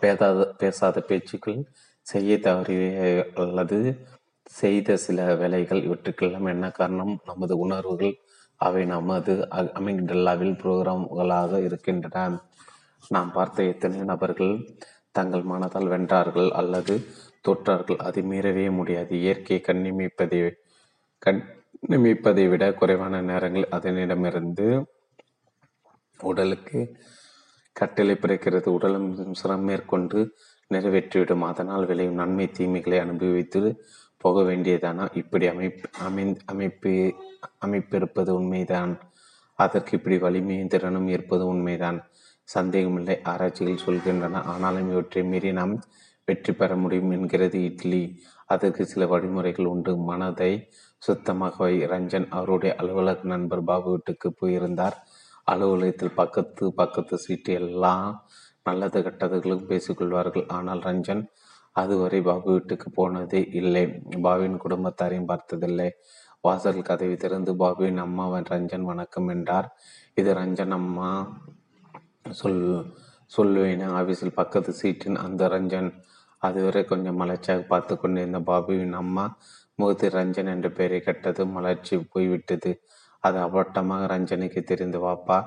பேசாத 0.00 0.46
பேசாத 0.58 0.96
பேச்சுக்கள் 1.00 1.60
செய்ய 2.06 2.36
தவறிய 2.38 3.24
அல்லது 3.42 3.78
செய்த 4.50 4.96
சில 4.96 5.18
வேலைகள் 5.34 5.82
இவற்றுக்கெல்லாம் 5.82 6.48
என்ன 6.54 6.66
காரணம்? 6.78 7.14
நமது 7.24 7.54
உணர்வுகள் 7.58 8.14
அவை 8.66 8.82
நமது 8.92 9.32
அமிக்டல்லாவில் 9.80 10.56
புரோகிராம்களாக 10.62 11.52
இருக்கின்றன. 11.68 12.24
நாம் 13.14 13.30
பார்த்த 13.36 13.68
எத்தனை 13.72 14.00
நபர்கள் 14.10 14.54
தங்கள் 15.16 15.44
மனதால் 15.52 15.88
வென்றார்கள் 15.92 16.50
அல்லது 16.60 16.94
தொற்றார்கள் 17.46 18.00
அதை 18.06 18.22
மீறவே 18.30 18.66
முடியாது. 18.78 19.12
இயற்கையை 19.22 19.60
கண்ணிமிப்பதை 19.68 20.40
கண்ணிமிப்பதை 21.26 22.44
விட 22.52 22.64
குறைவான 22.80 23.22
நேரங்கள் 23.30 23.66
அதனிடமிருந்து 23.76 24.66
உடலுக்கு 26.20 26.80
கட்டளை 27.80 28.14
பிறக்கிறது. 28.22 28.68
உடலும் 28.76 29.08
சிரம் 29.40 29.66
மேற்கொண்டு 29.68 30.18
நிறைவேற்றிவிடும். 30.74 31.46
அதனால் 31.50 31.88
விளையும் 31.90 32.20
நன்மை 32.22 32.46
தீமைகளை 32.58 32.98
அனுபவித்து 33.06 33.62
போக 34.22 34.42
வேண்டியதானா? 34.42 35.04
இப்படி 35.14 35.46
அமைப்பு 35.46 35.86
அமை 36.06 36.24
அமைப்பு 36.46 36.92
அமைப்பிருப்பது 37.58 38.30
உண்மைதான். 38.30 38.92
அதற்கு 39.58 39.92
இப்படி 39.96 40.16
வலிமையும் 40.18 40.72
திறனும் 40.74 41.08
இருப்பது 41.08 41.44
உண்மைதான். 41.46 41.98
சந்தேகமில்லை 42.48 43.16
ஆராய்ச்சிகள் 43.22 43.84
சொல்கின்றன. 43.86 44.42
ஆனாலும் 44.52 44.90
இவற்றை 44.90 45.22
மீறி 45.22 45.52
நாம் 45.52 45.74
வெற்றி 46.28 46.52
பெற 46.52 46.76
முடியும் 46.76 47.10
என்கிறது 47.10 47.58
இட்லி. 47.64 48.02
அதற்கு 48.46 48.82
சில 48.86 49.06
வழிமுறைகள் 49.06 49.70
உண்டு. 49.74 49.92
மனதை 50.10 50.52
சுத்தமாக 51.02 51.56
வை 51.64 51.74
ரஞ்சன் 51.84 52.26
அவருடைய 52.28 52.72
அலுவலக 52.76 53.28
நண்பர் 53.32 53.64
பாபு 53.64 53.90
வீட்டுக்கு 53.90 54.28
போயிருந்தார். 54.40 54.96
அலுவலகத்தில் 55.44 56.18
பக்கத்து 56.20 56.64
பக்கத்து 56.74 57.16
சீட்டு 57.18 57.52
எல்லாம் 57.52 58.08
நல்லது 58.62 58.98
கெட்டதுகளும் 59.00 59.66
பேசிக்கொள்வார்கள் 59.70 60.46
ஆனால் 60.48 60.82
ரஞ்சன் 60.88 61.22
அதுவரை 61.76 62.20
பாபு 62.20 62.52
வீட்டுக்கு 62.52 62.90
போனதே 62.90 63.48
இல்லை. 63.52 64.02
பாபுவின் 64.22 64.62
குடும்பத்தாரையும் 64.64 65.24
பார்த்ததில்லை. 65.24 65.90
வாசல் 66.40 66.82
கதவை 66.82 67.16
திறந்து 67.16 67.52
பாபுவின் 67.54 67.96
அம்மா 67.96 68.38
ரஞ்சன் 68.38 68.80
வணக்கம் 68.80 69.28
என்றார். 69.28 69.68
இது 70.14 70.34
ரஞ்சன் 70.34 70.70
அம்மா 70.70 71.38
சொல் 72.30 72.90
சொல்லுவேன். 73.36 73.84
ஆபீஸில் 74.00 74.38
பக்கத்து 74.40 74.72
சீட்டின் 74.72 75.16
அந்த 75.16 75.48
ரஞ்சன். 75.48 75.90
அதுவரை 76.38 76.84
கொஞ்சம் 76.84 77.20
மலர்ச்சியாக 77.20 77.62
பார்த்து 77.62 77.98
கொண்டிருந்த 77.98 78.38
பாபுவின் 78.38 78.92
அம்மா 78.92 79.38
முகத்தில் 79.74 80.10
ரஞ்சன் 80.10 80.46
என்ற 80.46 80.70
பெயரை 80.70 81.00
கட்டது 81.00 81.46
மலர்ச்சி 81.46 81.96
போய்விட்டது. 82.12 82.80
அது 83.18 83.38
அப்பட்டமாக 83.38 84.06
ரஞ்சனுக்கு 84.06 84.62
தெரிந்து 84.62 84.98
வாப்பா 84.98 85.38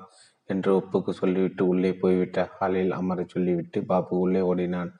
என்று 0.45 0.71
ஒப்புக்கு 0.79 1.09
சொல்லிவிட்டு 1.09 1.67
உள்ளே 1.67 1.93
போய்விட்ட 1.93 2.49
ஹாலில் 2.57 2.91
அமர 2.91 3.25
சொல்லிவிட்டு 3.27 3.85
பாபு 3.85 4.19
உள்ளே 4.19 4.41
ஓடினான். 4.41 4.91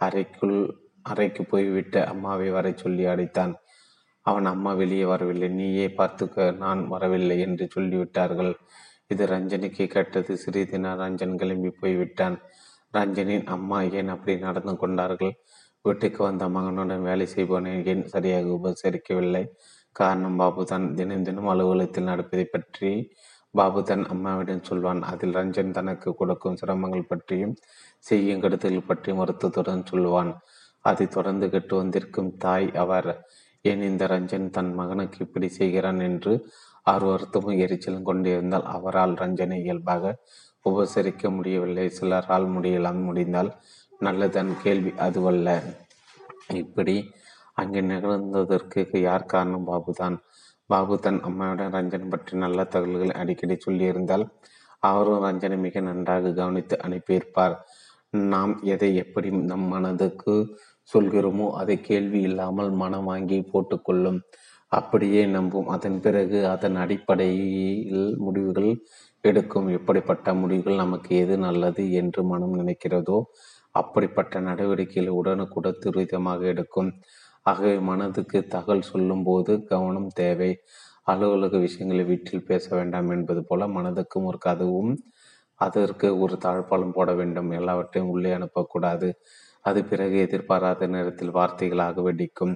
அறைக்குள் 0.00 0.58
அறைக்கு 1.02 1.42
போய்விட்ட 1.44 2.04
அம்மாவை 2.04 2.50
வர 2.50 2.72
சொல்லி 2.72 3.04
அடைத்தான் 3.04 3.54
அவன் 4.22 4.44
அம்மா 4.44 4.72
வெளியே 4.72 5.04
வரவில்லை. 5.04 5.48
நீயே 5.48 5.86
பார்த்துக்க 5.98 6.56
நான் 6.56 6.88
வரவில்லை 6.88 7.36
என்று 7.40 7.68
சொல்லிவிட்டார்கள். 7.76 8.52
இது 9.08 9.26
ரஞ்சனிக்கு 9.26 9.84
கேட்டது. 9.86 10.36
சிறிது 10.36 10.78
ரஞ்சன் 11.02 11.36
கிளம்பி 11.36 11.70
போய்விட்டான். 11.80 12.36
ரஞ்சனின் 12.94 13.46
அம்மா 13.46 13.82
ஏன் 13.82 14.08
அப்படி 14.08 14.36
நடந்து 14.38 14.74
கொண்டார்கள்? 14.76 15.34
வீட்டுக்கு 15.84 16.20
வந்த 16.22 16.48
மகனுடன் 16.48 17.02
வேலை 17.02 17.26
செய்பவனை 17.26 17.72
ஏன் 17.92 18.04
சரியாக 18.06 18.46
உபசரிக்கவில்லை? 18.58 19.44
காரணம் 19.92 20.36
பாபு 20.36 20.64
தான் 20.64 20.94
தினம் 20.94 21.22
தினம் 21.22 21.50
அலுவலகத்தில் 21.52 22.04
நடப்பதை 22.04 22.44
பற்றி 22.44 22.90
பாபு 23.58 23.80
தன் 23.82 24.04
அம்மாவிடம் 24.06 24.66
சொல்வான் 24.68 25.02
அதில் 25.10 25.36
ரஞ்சன் 25.36 25.70
தனக்கு 25.70 26.10
கொடுக்கும் 26.14 26.58
சிரமங்கள் 26.60 27.08
பற்றியும் 27.08 27.54
செய்யும் 28.08 28.42
கருத்துகள் 28.44 28.88
பற்றியும் 28.90 29.20
வருத்தத்துடன் 29.22 29.88
சொல்வான் 29.90 30.32
அதை 30.84 31.06
தொடர்ந்து 31.08 31.46
கெட்டு 31.50 31.74
வந்திருக்கும் 31.76 32.30
தாய் 32.36 32.68
அவர். 32.84 33.10
ஏன் 33.64 33.82
இந்த 33.82 34.04
ரஞ்சன் 34.06 34.46
தன் 34.50 34.72
மகனுக்கு 34.74 35.18
இப்படி 35.26 35.48
செய்கிறான் 35.58 36.00
என்று 36.00 36.32
ஆர்வத்தமும் 36.86 37.60
எரிச்சலும் 37.64 38.08
கொண்டிருந்தால் 38.10 38.66
அவரால் 38.76 39.14
ரஞ்சனை 39.22 39.56
இயல்பாக 39.64 40.12
உபசரிக்க 40.64 41.30
முடியவில்லை. 41.36 41.86
சிலரால் 41.98 42.46
முடியலாம். 42.54 43.02
முடிந்தால் 43.08 43.50
நல்லதன் 43.98 44.52
கேள்வி 44.62 44.92
அதுவல்ல. 45.06 45.48
இப்படி 46.62 46.96
அங்கே 47.60 47.80
நிகழ்ந்ததற்கு 47.92 48.98
யார் 49.00 49.30
காரணம்? 49.32 49.68
பாபுதான். 49.70 50.16
பாபு 50.70 50.94
தன் 51.04 51.20
அம்மாவிடம் 51.28 51.72
ரஞ்சன் 51.74 52.10
பற்றி 52.12 52.32
நல்ல 52.42 52.64
தகவல்களை 52.72 53.14
அடிக்கடி 53.20 53.54
சொல்லியிருந்தால் 53.66 54.24
அவரும் 54.82 55.22
ரஞ்சனை 55.26 55.56
மிக 55.66 55.80
நன்றாக 55.88 56.32
கவனித்து 56.40 56.74
அனுப்பியிருப்பார். 56.86 57.54
நாம் 58.32 58.52
எதை 58.74 58.90
எப்படி 59.02 59.28
நம் 59.52 59.66
மனதுக்கு 59.74 60.34
சொல்கிறோமோ 60.92 61.46
அதை 61.60 61.76
கேள்வி 61.88 62.20
இல்லாமல் 62.28 62.70
மனம் 62.82 63.08
வாங்கி 63.10 63.38
போட்டுக்கொள்ளும். 63.52 64.20
அப்படியே 64.72 65.22
நம்பும். 65.36 65.68
அதன் 65.76 65.98
பிறகு 66.04 66.38
அதன் 66.54 66.76
அடிப்படையில் 66.84 68.06
முடிவுகள் 68.26 68.70
எடுக்கும். 69.24 69.68
எப்படிப்பட்ட 69.78 70.34
முடிவுகள் 70.42 70.82
நமக்கு 70.84 71.12
எது 71.24 71.36
நல்லது 71.46 71.84
என்று 72.00 72.22
மனம் 72.32 72.58
நினைக்கிறதோ 72.60 73.18
அப்படிப்பட்ட 73.74 74.40
நடவடிக்கைகளை 74.48 75.12
உடனுக்குடன் 75.20 75.80
துரிதமாக 75.84 76.40
எடுக்கும். 76.52 76.90
ஆகவே 77.48 77.74
மனதுக்கு 77.90 78.38
தகவல் 78.54 78.88
சொல்லும்போது 78.92 79.52
கவனம் 79.72 80.10
தேவை. 80.20 80.50
அலுவலக 81.04 81.58
விஷயங்களை 81.66 82.04
வீட்டில் 82.04 82.48
பேச 82.50 82.64
வேண்டாம் 82.76 83.10
என்பது 83.16 83.42
போல 83.44 83.68
மனதுக்கும் 83.76 84.28
ஒரு 84.30 84.38
கதவும் 84.46 84.92
அதற்கு 85.60 86.08
ஒரு 86.24 86.34
தாழ்பாலம் 86.44 86.96
போட 86.96 87.10
வேண்டும். 87.20 87.50
எல்லாவற்றையும் 87.58 88.10
உள்ளே 88.14 88.30
அனுப்பக்கூடாது. 88.38 89.08
அது 89.64 89.80
பிறகு 89.84 90.16
எதிர்பாராத 90.26 90.86
நேரத்தில் 90.86 91.36
வார்த்தைகளாக 91.38 92.02
வெடிக்கும் 92.08 92.54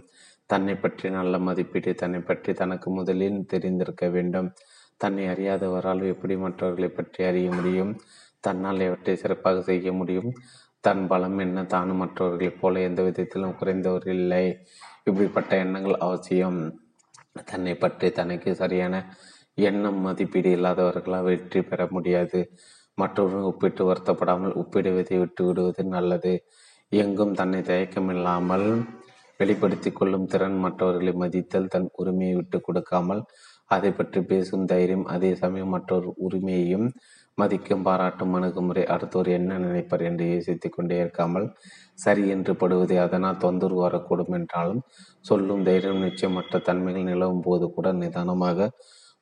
தன்னை 0.50 0.74
பற்றி 0.74 1.06
நல்ல 1.10 1.34
மதிப்பீடு 1.38 1.90
தன்னை 2.02 2.20
பற்றி 2.20 2.50
தனக்கு 2.52 2.88
முதலில் 2.90 3.38
தெரிந்திருக்க 3.52 4.06
வேண்டும். 4.16 4.48
தன்னை 4.96 5.24
அறியாதவரால் 5.26 6.02
எப்படி 6.12 6.34
மற்றவர்களை 6.44 6.90
பற்றி 6.90 7.20
அறிய 7.30 7.48
முடியும்? 7.52 7.92
தன்னால் 8.40 8.84
எவற்றை 8.88 9.14
சிறப்பாக 9.16 9.62
செய்ய 9.70 9.88
முடியும்? 9.92 10.30
தன் 10.84 11.02
பலம் 11.06 11.38
என்ன? 11.38 11.58
தானும் 11.64 12.00
மற்றவர்களைப் 12.02 12.60
போல 12.60 12.80
எந்த 12.80 13.00
விதத்திலும் 13.02 13.58
குறைந்தவர் 13.60 14.08
இல்லை. 14.16 14.44
இப்படிப்பட்ட 15.04 15.52
எண்ணங்கள் 15.56 16.02
அவசியம். 16.06 16.60
தன்னை 17.44 17.74
பற்றி 17.74 18.08
தனக்கு 18.10 18.50
சரியான 18.54 18.94
எண்ணம் 19.58 20.00
மதிப்பீடு 20.00 20.50
இல்லாதவர்களால் 20.56 21.22
வெற்றி 21.22 21.60
பெற 21.62 21.86
முடியாது. 21.90 22.40
மற்றவர்கள் 22.94 23.48
ஒப்பிட்டு 23.50 23.82
வருத்தப்படாமல் 23.88 24.56
ஒப்பிடுவதை 24.60 25.16
விட்டு 25.18 25.42
விடுவது 25.44 25.82
நல்லது. 25.84 26.34
எங்கும் 26.92 27.34
தன்னை 27.34 27.60
தயக்கமில்லாமல் 27.60 28.68
வெளிப்படுத்தி 29.40 29.90
கொள்ளும் 29.92 30.26
திறன் 30.26 30.58
மற்றவர்களை 30.58 31.12
மதித்தல் 31.12 31.72
தன் 31.74 31.88
உரிமையை 31.92 32.34
விட்டு 32.34 32.58
கொடுக்காமல் 32.60 33.22
அதை 33.66 33.90
பற்றி 33.92 34.20
பேசும் 34.22 34.64
தைரியம். 34.64 35.06
அதே 35.06 35.30
சமயம் 35.34 35.68
மற்றொரு 35.68 36.08
உரிமையையும் 36.16 36.88
மதிக்கும் 37.38 37.84
பாராட்டும் 37.86 38.34
அணுகுமுறை 38.38 38.82
அடுத்தவர் 38.94 39.30
என்ன 39.36 39.58
நினைப்பார் 39.58 40.04
என்று 40.08 40.24
யோசித்து 40.32 40.68
கொண்டே 40.68 40.96
இருக்காமல் 41.02 41.46
சரி 41.98 42.24
என்று 42.28 42.52
படுவதே 42.54 42.96
அதனால் 42.96 43.40
தொந்தரவு 43.44 43.82
வரக்கூடும் 43.84 44.34
என்றாலும் 44.38 44.82
சொல்லும் 45.24 45.64
தைரியம் 45.68 46.04
நிச்சயமற்ற 46.06 46.60
தன்மைகள் 46.68 47.08
நிலவும் 47.10 47.42
போது 47.42 47.66
கூட 47.70 47.88
நிதானமாக 48.02 48.68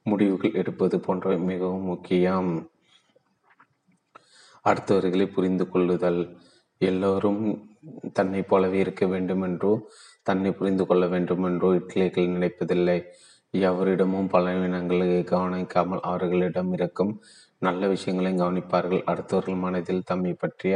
முடிவுகள் 0.06 0.58
எடுப்பது 0.60 0.96
போன்றவை 1.06 1.38
மிகவும் 1.50 1.88
முக்கியம். 1.92 2.50
அடுத்தவர்களை 4.64 5.26
புரிந்து 5.34 5.64
கொள்ளுதல். 5.68 6.22
எல்லோரும் 6.80 7.42
தன்னை 8.12 8.40
போலவே 8.42 8.78
இருக்க 8.84 9.04
வேண்டும் 9.06 9.42
என்றோ 9.48 9.72
தன்னை 10.26 10.50
புரிந்து 10.52 10.84
கொள்ள 10.86 11.04
வேண்டும் 11.06 11.44
என்றோ 11.48 11.68
இட்லிகள் 11.80 12.32
நினைப்பதில்லை. 12.34 12.98
எவரிடமும் 13.54 14.30
பலவீனங்களை 14.34 15.08
கவனிக்காமல் 15.32 16.02
அவர்களிடம் 16.08 16.72
இருக்கும் 16.78 17.12
நல்ல 17.66 17.82
விஷயங்களை 17.94 18.32
கவனிப்பார்கள். 18.34 19.02
அடுத்தவர்கள் 19.10 19.62
மனதில் 19.64 20.06
தம்மை 20.10 20.32
பற்றிய 20.34 20.74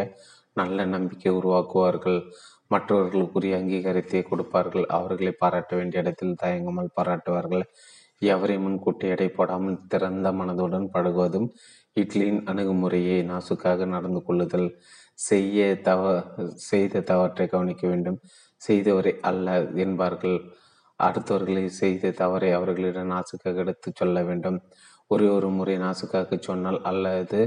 நல்ல 0.61 0.79
நம்பிக்கை 0.95 1.31
உருவாக்குவார்கள். 1.33 2.21
மற்றவர்களுக்குரிய 2.71 3.55
அங்கீகாரத்தை 3.61 4.21
கொடுப்பார்கள். 4.23 4.87
அவர்களை 4.99 5.33
பாராட்ட 5.43 5.73
வேண்டிய 5.77 6.03
இடத்தில் 6.03 6.41
தயங்காமல் 6.43 6.95
பாராட்டுவார்கள். 6.99 7.65
எவரை 8.33 8.57
முன்கூட்டி 8.65 9.07
எடை 9.09 9.29
போடாமல் 9.29 9.81
திறந்த 9.89 10.29
மனதுடன் 10.33 10.87
பழகுவதும் 10.95 11.49
இட்லியின் 11.97 12.43
அணுகுமுறையை 12.51 13.19
நாசுக்காக 13.33 13.87
நடந்து 13.87 14.21
கொள்ளுதல். 14.23 14.69
செய்ய 15.19 15.59
தவ 15.89 16.03
செய்த 16.71 17.03
தவற்றை 17.11 17.47
கவனிக்க 17.49 17.85
வேண்டும். 17.89 18.19
செய்தவரை 18.63 19.13
அல்ல 19.31 19.49
என்பார்கள். 19.85 20.39
அடுத்தவர்களை 21.01 21.65
செய்த 21.81 22.13
தவறை 22.23 22.51
அவர்களிடம் 22.53 23.13
நாசுக்காக 23.15 23.63
எடுத்து 23.65 23.89
சொல்ல 23.95 24.23
வேண்டும். 24.23 24.59
ஒரே 25.11 25.27
ஒரு 25.29 25.49
முறை 25.49 25.75
நாசுக்காக 25.79 26.39
சொன்னால் 26.41 26.79
அல்லது 26.83 27.41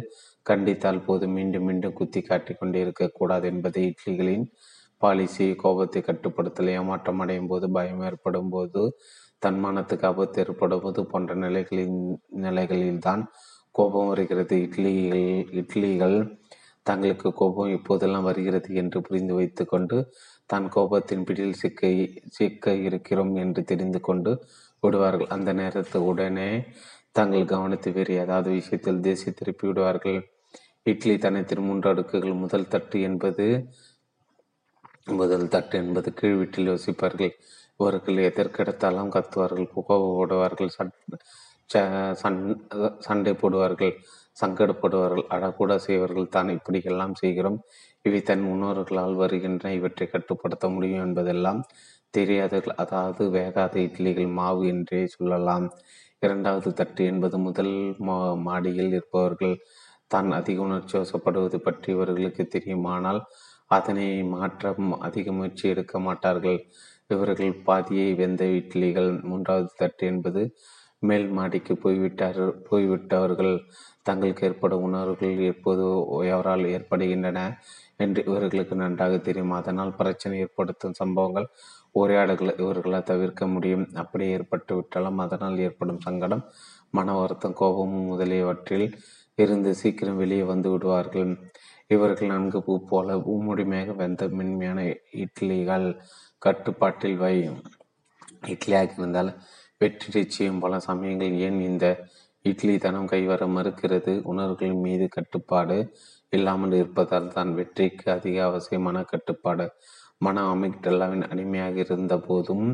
கண்டித்தால் 0.46 1.06
போது 1.06 1.26
மீண்டும் 1.28 1.66
மீண்டும் 1.66 1.94
குத்தி 1.94 2.22
காட்டி 2.22 2.54
கொண்டே 2.54 2.82
இருக்கக்கூடாது 2.82 3.46
என்பதை 3.48 3.82
இட்லிகளின் 3.86 4.46
பாலிசி 5.02 5.48
கோபத்தை 5.56 6.02
கட்டுப்படுத்தல் 6.02 6.72
ஏமாற்றம் 6.76 7.20
அடையும் 7.20 7.48
போது 7.48 7.66
பயம் 7.72 8.04
ஏற்படும் 8.04 8.50
போது 8.50 8.84
தன்மானத்துக்கு 9.42 10.06
ஆபத்து 10.06 10.40
ஏற்படும் 10.42 10.82
போது 10.82 11.02
போன்ற 11.06 11.34
நிலைகளின் 11.36 11.98
நிலைகளில்தான் 12.42 13.24
கோபம் 13.76 14.08
வருகிறது. 14.08 14.56
இட்லிகள் 14.66 15.26
இட்லிகள் 15.62 16.18
தங்களுக்கு 16.86 17.30
கோபம் 17.34 17.70
இப்போதெல்லாம் 17.70 18.24
வருகிறது 18.24 18.70
என்று 18.76 19.00
புரிந்து 19.02 19.34
வைத்து 19.34 19.64
கொண்டு 19.66 19.98
தான் 20.46 20.68
கோபத்தின் 20.76 21.26
பிடியில் 21.28 21.60
சிக்க 21.62 21.90
சிக்க 22.30 22.74
இருக்கிறோம் 22.88 23.34
என்று 23.36 23.62
தெரிந்து 23.64 24.00
கொண்டு 24.02 24.32
விடுவார்கள். 24.84 25.28
அந்த 25.28 25.50
நேரத்து 25.54 25.98
உடனே 26.04 26.50
தங்கள் 27.16 27.52
கவனத்தை 27.54 27.92
வேறு 27.98 28.14
ஏதாவது 28.24 28.50
விஷயத்தில் 28.58 29.04
தேசிய 29.08 29.32
திருப்பி 29.40 29.66
விடுவார்கள். 29.68 30.20
இட்லி 30.92 31.14
தனத்தின் 31.26 31.66
மூன்று 31.68 31.88
அடுக்குகள் 31.92 32.42
முதல் 32.44 32.72
தட்டு 32.74 32.98
என்பது 33.10 33.46
முதல் 35.20 35.50
தட்டு 35.54 35.76
என்பது 35.84 36.10
கீழ் 36.20 36.38
வீட்டில் 36.40 36.70
யோசிப்பார்கள். 36.72 37.34
இவர்கள் 37.80 38.20
எதற்கெடுத்தாலும் 38.30 39.12
கத்துவார்கள் 39.16 39.72
கோபப்படுவார்கள் 39.74 40.72
சண்டை 43.08 43.34
போடுவார்கள் 43.42 43.94
சங்கடப்படுவார்கள் 44.38 45.28
அடக்கூட 45.36 45.76
செய்வார்கள் 45.86 46.34
தான் 46.36 46.50
இப்படியெல்லாம் 46.58 47.14
செய்கிறோம். 47.22 47.60
இவை 48.06 48.20
தன் 48.30 48.44
முன்னோர்களால் 48.50 49.16
வருகின்றன 49.22 49.74
இவற்றை 49.80 50.08
கட்டுப்படுத்த 50.08 50.66
முடியும் 50.76 51.04
என்பதெல்லாம் 51.08 51.62
தெரியாதவர்கள் 52.14 52.80
அதாவது 52.84 53.24
வேகாத 53.38 53.76
இட்லிகள் 53.88 54.36
மாவு 54.40 54.64
என்றே 54.74 55.02
சொல்லலாம். 55.16 55.66
இரண்டாவது 56.22 56.70
தட்டு 56.74 57.02
என்பது 57.06 57.38
முதல் 57.38 57.74
மா 58.08 58.16
மாடியில் 58.46 58.94
இருப்பவர்கள் 58.98 59.56
தான் 60.12 60.30
அதிக 60.32 60.62
உணர்ச்சி 60.62 60.96
வசப்படுவது 60.98 61.58
பற்றி 61.60 61.88
இவர்களுக்கு 61.96 62.44
தெரியுமானால் 62.56 63.20
அதனை 63.72 64.08
மாற்ற 64.34 64.74
அதிக 65.08 65.32
முயற்சி 65.32 65.66
எடுக்க 65.74 66.00
மாட்டார்கள். 66.08 66.60
இவர்கள் 67.10 67.54
பாதியை 67.68 68.10
வெந்த 68.22 68.44
இட்லிகள் 68.60 69.12
மூன்றாவது 69.30 69.70
தட்டு 69.82 70.06
என்பது 70.14 70.42
மேல் 71.04 71.28
மாடிக்கு 71.38 71.74
போய்விட்டார் 71.84 72.42
போய்விட்டவர்கள் 72.70 73.54
தங்களுக்கு 74.04 74.46
ஏற்படும் 74.48 74.86
உணர்வுகள் 74.88 75.44
எப்போது 75.54 75.84
எவரால் 76.34 76.66
ஏற்படுகின்றன 76.76 77.40
என்று 78.04 78.22
இவர்களுக்கு 78.30 78.76
நன்றாக 78.84 79.14
தெரியும். 79.28 79.54
அதனால் 79.60 79.92
பிரச்சனை 80.00 80.36
ஏற்படுத்தும் 80.46 81.00
சம்பவங்கள் 81.02 81.48
உரையாடல்களை 82.00 82.54
இவர்களால் 82.64 83.10
தவிர்க்க 83.12 83.48
முடியும். 83.48 83.86
அப்படி 83.94 84.26
ஏற்பட்டு 84.36 84.74
விட்டாலும் 84.76 85.22
அதனால் 85.26 85.58
ஏற்படும் 85.58 86.04
சங்கடம் 86.08 86.44
மன 86.90 87.16
வருத்தம் 87.20 87.58
கோபம் 87.62 87.96
முதலியவற்றில் 88.12 88.88
இருந்து 89.38 89.72
சீக்கிரம் 89.76 90.22
வெளியே 90.24 90.44
வந்து 90.44 90.70
விடுவார்கள். 90.74 91.32
இவர்கள் 91.90 92.32
நன்கு 92.34 92.60
பூ 92.64 92.74
போல 92.90 93.18
முழுமையாக 93.48 93.94
வெந்த 94.02 94.24
மென்மையான 94.38 94.80
இட்லிகள் 95.24 95.88
கட்டுப்பாட்டில் 96.42 97.18
வை. 97.18 97.36
இட்லியாக 98.54 98.98
இருந்தால் 98.98 99.32
வெற்றி 99.82 100.10
நிச்சயம் 100.20 100.62
பல 100.64 100.80
சமயங்கள் 100.80 101.34
ஏன் 101.48 101.60
இந்த 101.62 101.86
இட்லி 102.46 102.74
தனம் 102.78 103.10
கைவர 103.12 103.44
மறுக்கிறது? 103.56 104.14
உணர்வுகளின் 104.32 104.84
மீது 104.86 105.06
கட்டுப்பாடு 105.08 105.78
இல்லாமல் 106.34 106.76
இருப்பதால் 106.80 107.34
தான் 107.36 107.52
வெற்றிக்கு 107.60 108.06
அதிக 108.18 108.38
அவசியமான 108.50 109.04
கட்டுப்பாடு. 109.12 109.66
மன 110.18 110.44
அமிக்டல்லாவின் 110.54 111.26
அடிமையாக 111.32 111.76
இருந்த 111.86 112.14
போதும் 112.28 112.68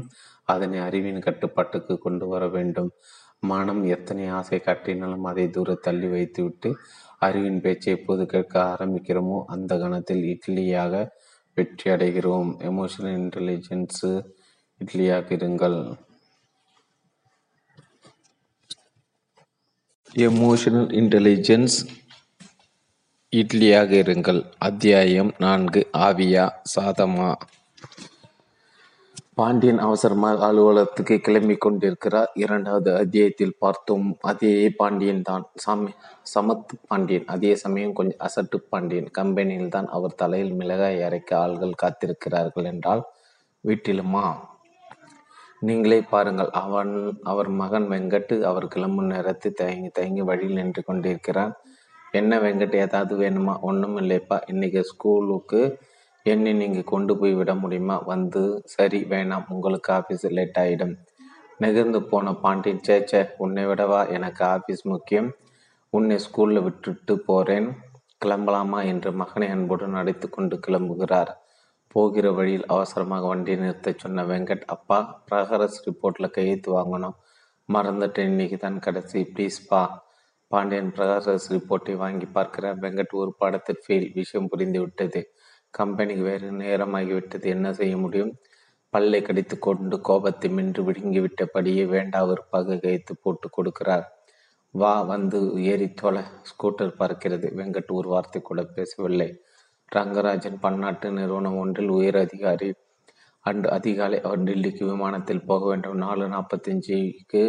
அதனை 0.54 0.80
அறிவின் 0.80 1.20
கட்டுப்பாட்டுக்கு 1.20 1.96
கொண்டு 1.98 2.28
வர 2.28 2.44
வேண்டும். 2.48 2.92
மனம் 3.52 3.82
எத்தனை 3.96 4.26
ஆசை 4.38 4.60
காட்டினாலும் 4.60 5.26
அதை 5.30 5.46
தூர 5.50 5.74
தள்ளி 5.88 6.08
வைத்துவிட்டு 6.08 6.70
அறிவின் 7.20 7.60
பேச்சை 7.62 7.90
எப்போது 7.94 8.24
கேட்க 8.26 8.56
ஆரம்பிக்கிறோமோ 8.74 9.38
அந்த 9.46 9.78
கணத்தில் 9.78 10.24
இட்லியாக 10.34 11.04
வெற்றி 11.58 11.88
அடைகிறோம். 11.92 12.50
எமோஷனல் 12.70 13.18
இன்டெலிஜென்ஸு 13.22 14.12
இட்லியாக 14.82 15.28
இருங்கள். 15.38 15.78
எமோஷனல் 20.28 20.90
இன்டெலிஜென்ஸ் 21.02 21.78
இட்லியாக 23.42 23.92
இருங்கள். 24.04 24.40
அத்தியாயம் 24.58 25.30
நான்கு 25.38 25.82
ஆவியா 25.98 26.44
சாதமா? 26.74 27.30
பாண்டியன் 29.34 29.78
அவசரமாக 29.78 30.46
அலுவலகத்துக்கு 30.46 31.16
கிளம்பி 31.18 31.56
கொண்டிருக்கிறார். 31.56 32.30
இரண்டாவது 32.34 32.96
அத்தியாயத்தில் 32.96 33.56
பார்த்தோம் 33.60 34.18
அதே 34.22 34.70
பாண்டியன் 34.70 35.22
தான். 35.22 35.46
சம 35.56 35.90
சமத்து 36.34 36.78
பாண்டியன் 36.88 37.26
அதே 37.26 37.56
சமயம் 37.56 37.94
கொஞ்சம் 37.94 38.22
அசட்டு 38.28 38.60
பாண்டியன். 38.70 39.10
கம்பெனியில் 39.12 39.70
தான் 39.70 39.88
அவர் 39.88 40.16
தலையில் 40.16 40.54
மிளகாய் 40.54 41.04
அரைக்க 41.04 41.34
ஆள்கள் 41.36 41.80
காத்திருக்கிறார்கள் 41.84 42.64
என்றால் 42.64 43.04
வீட்டிலுமா? 43.64 44.26
நீங்களே 45.60 46.02
பாருங்கள். 46.02 46.50
அவன் 46.50 47.20
அவர் 47.24 47.50
மகன் 47.50 47.90
வெங்கட்டு 47.90 48.42
அவர் 48.42 48.68
கிளம்பும் 48.68 49.06
நேரத்தில் 49.06 49.60
தயங்கி 49.64 49.88
தயங்கி 49.90 50.22
வழியில் 50.22 50.54
நின்று 50.54 50.84
கொண்டிருக்கிறான். 50.84 51.54
என்ன 52.20 52.40
வெங்கட் 52.40 52.76
ஏதாவது 52.76 53.14
வேணுமா? 53.20 53.60
ஒன்றும் 53.60 53.98
இல்லைப்பா. 53.98 54.42
இன்னைக்கு 54.46 54.84
ஸ்கூலுக்கு 54.84 55.80
என்னை 56.24 56.54
நீங்கள் 56.54 56.84
கொண்டு 56.84 57.18
போய் 57.18 57.34
விட 57.34 57.56
முடியுமா? 57.56 57.96
வந்து 57.98 58.62
சரி 58.66 59.00
வேணாம். 59.04 59.46
உங்களுக்கு 59.48 59.94
ஆஃபீஸ் 59.94 60.26
லேட் 60.30 60.60
ஆகிடும் 60.60 60.94
நெகிர்ந்து 61.58 62.04
போன 62.04 62.34
பாண்டியன் 62.34 62.84
சேச்சே 62.88 63.30
உன்னை 63.38 63.66
விடவா? 63.66 64.10
எனக்கு 64.10 64.46
ஆஃபீஸ் 64.46 64.84
முக்கியம். 64.84 65.36
உன்னை 65.90 66.20
ஸ்கூலில் 66.26 66.64
விட்டுட்டு 66.64 67.20
போகிறேன் 67.20 67.68
கிளம்பலாமா? 68.26 68.86
என்று 68.86 69.12
மகனை 69.12 69.48
அன்புடன் 69.48 69.94
அடைத்து 69.94 70.30
கொண்டு 70.30 70.60
கிளம்புகிறார். 70.68 71.34
போகிற 71.88 72.32
வழியில் 72.32 72.66
அவசரமாக 72.66 73.28
வண்டியை 73.28 73.60
நிறுத்த 73.60 73.96
சொன்ன 73.98 74.24
வெங்கட் 74.24 74.66
அப்பா 74.66 75.24
ப்ரகரஸ் 75.32 75.84
ரிப்போர்ட்டில் 75.88 76.34
கையெழுத்து 76.38 76.70
வாங்கணும். 76.80 77.18
மறந்துட்டேன். 77.70 78.32
இன்னைக்கு 78.34 78.58
தான் 78.58 78.80
கடைசி. 78.80 79.20
ப்ளீஸ்ப்பா 79.36 79.84
பாண்டியன் 80.54 80.94
பிரகாஷ் 80.98 81.50
ரிப்போர்ட்டை 81.54 81.96
வாங்கி 81.96 82.28
பார்க்கிறார் 82.38 82.80
வெங்கட் 82.80 83.20
ஒரு 83.22 83.32
பாடத்தில் 83.38 83.84
ஃபெயில் 83.84 84.08
விஷயம் 84.14 84.50
புரிந்துவிட்டது 84.54 85.22
கம்பெனிக்கு 85.74 86.24
வேறு 86.24 86.48
நேரமாகிவிட்டது. 86.64 87.46
என்ன 87.56 87.68
செய்ய 87.74 87.94
முடியும்? 87.98 88.34
பல்லை 88.94 89.20
கடித்து 89.22 89.56
கொண்டு 89.60 89.96
கோபத்தை 90.02 90.50
மின்று 90.50 90.82
விடுங்கிவிட்டபடியே 90.84 91.84
வேண்டா 91.88 92.20
வெறுப்பாக 92.24 92.78
கைத்து 92.78 93.14
போட்டு 93.22 93.48
கொடுக்கிறார். 93.50 94.06
வா 94.74 94.94
வந்து 95.02 95.40
ஏறி 95.64 95.88
தொலை. 95.94 96.24
ஸ்கூட்டர் 96.50 96.94
பார்க்கிறது 97.00 97.48
வெங்கட் 97.60 97.92
ஒரு 97.92 98.08
வார்த்தை 98.10 98.42
கூட 98.42 98.62
பேசவில்லை. 98.76 99.30
ரங்கராஜன் 99.92 100.60
பன்னாட்டு 100.60 101.08
நிறுவனம் 101.12 101.58
ஒன்றில் 101.58 101.92
உயர் 101.98 102.18
அதிகாரி. 102.18 102.70
அன்று 103.46 103.70
அதிகாலை 103.70 104.18
அவர் 104.22 104.44
டெல்லிக்கு 104.44 104.84
விமானத்தில் 104.92 105.46
போக 105.46 105.62
வேண்டும். 105.70 105.98
நாலு 105.98 106.26
நாற்பத்தஞ்சுக்கு 106.28 107.44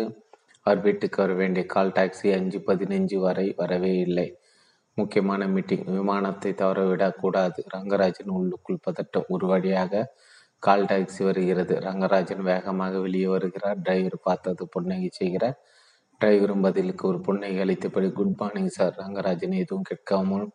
அவர் 0.66 0.80
வீட்டுக்கு 0.80 1.18
வர 1.22 1.32
வேண்டிய 1.34 1.62
கால் 1.74 1.92
டாக்ஸி 1.96 2.28
அஞ்சு 2.36 2.58
பதினஞ்சு 2.68 3.16
வரை 3.24 3.46
வரவே 3.56 3.92
இல்லை. 4.06 4.28
முக்கியமான 4.98 5.46
மீட்டிங். 5.54 5.84
விமானத்தை 5.98 6.50
தவறவிடக்கூடாது 6.62 7.60
ரங்கராஜன் 7.74 8.32
உள்ளுக்குள் 8.38 8.84
பதட்டம் 8.86 9.28
ஒரு 9.28 9.46
வழியாக 9.46 10.04
கால் 10.62 10.86
டாக்ஸி 10.90 11.22
வருகிறது. 11.24 11.74
ரங்கராஜன் 11.88 12.42
வேகமாக 12.50 13.00
வெளியே 13.06 13.28
வருகிறார். 13.34 13.78
டிரைவர் 13.86 14.18
பார்த்தது 14.22 14.64
புன்னகை 14.68 15.10
செய்கிறார். 15.20 15.58
டிரைவரும் 16.20 16.64
பதிலுக்கு 16.66 17.04
ஒரு 17.10 17.18
புன்னகை 17.20 17.58
அளித்தபடி 17.64 18.08
குட் 18.12 18.36
மார்னிங் 18.40 18.74
சார் 18.78 18.94
ரங்கராஜன் 19.02 19.56
எதுவும் 19.62 19.88
கேட்காமல் 19.90 20.46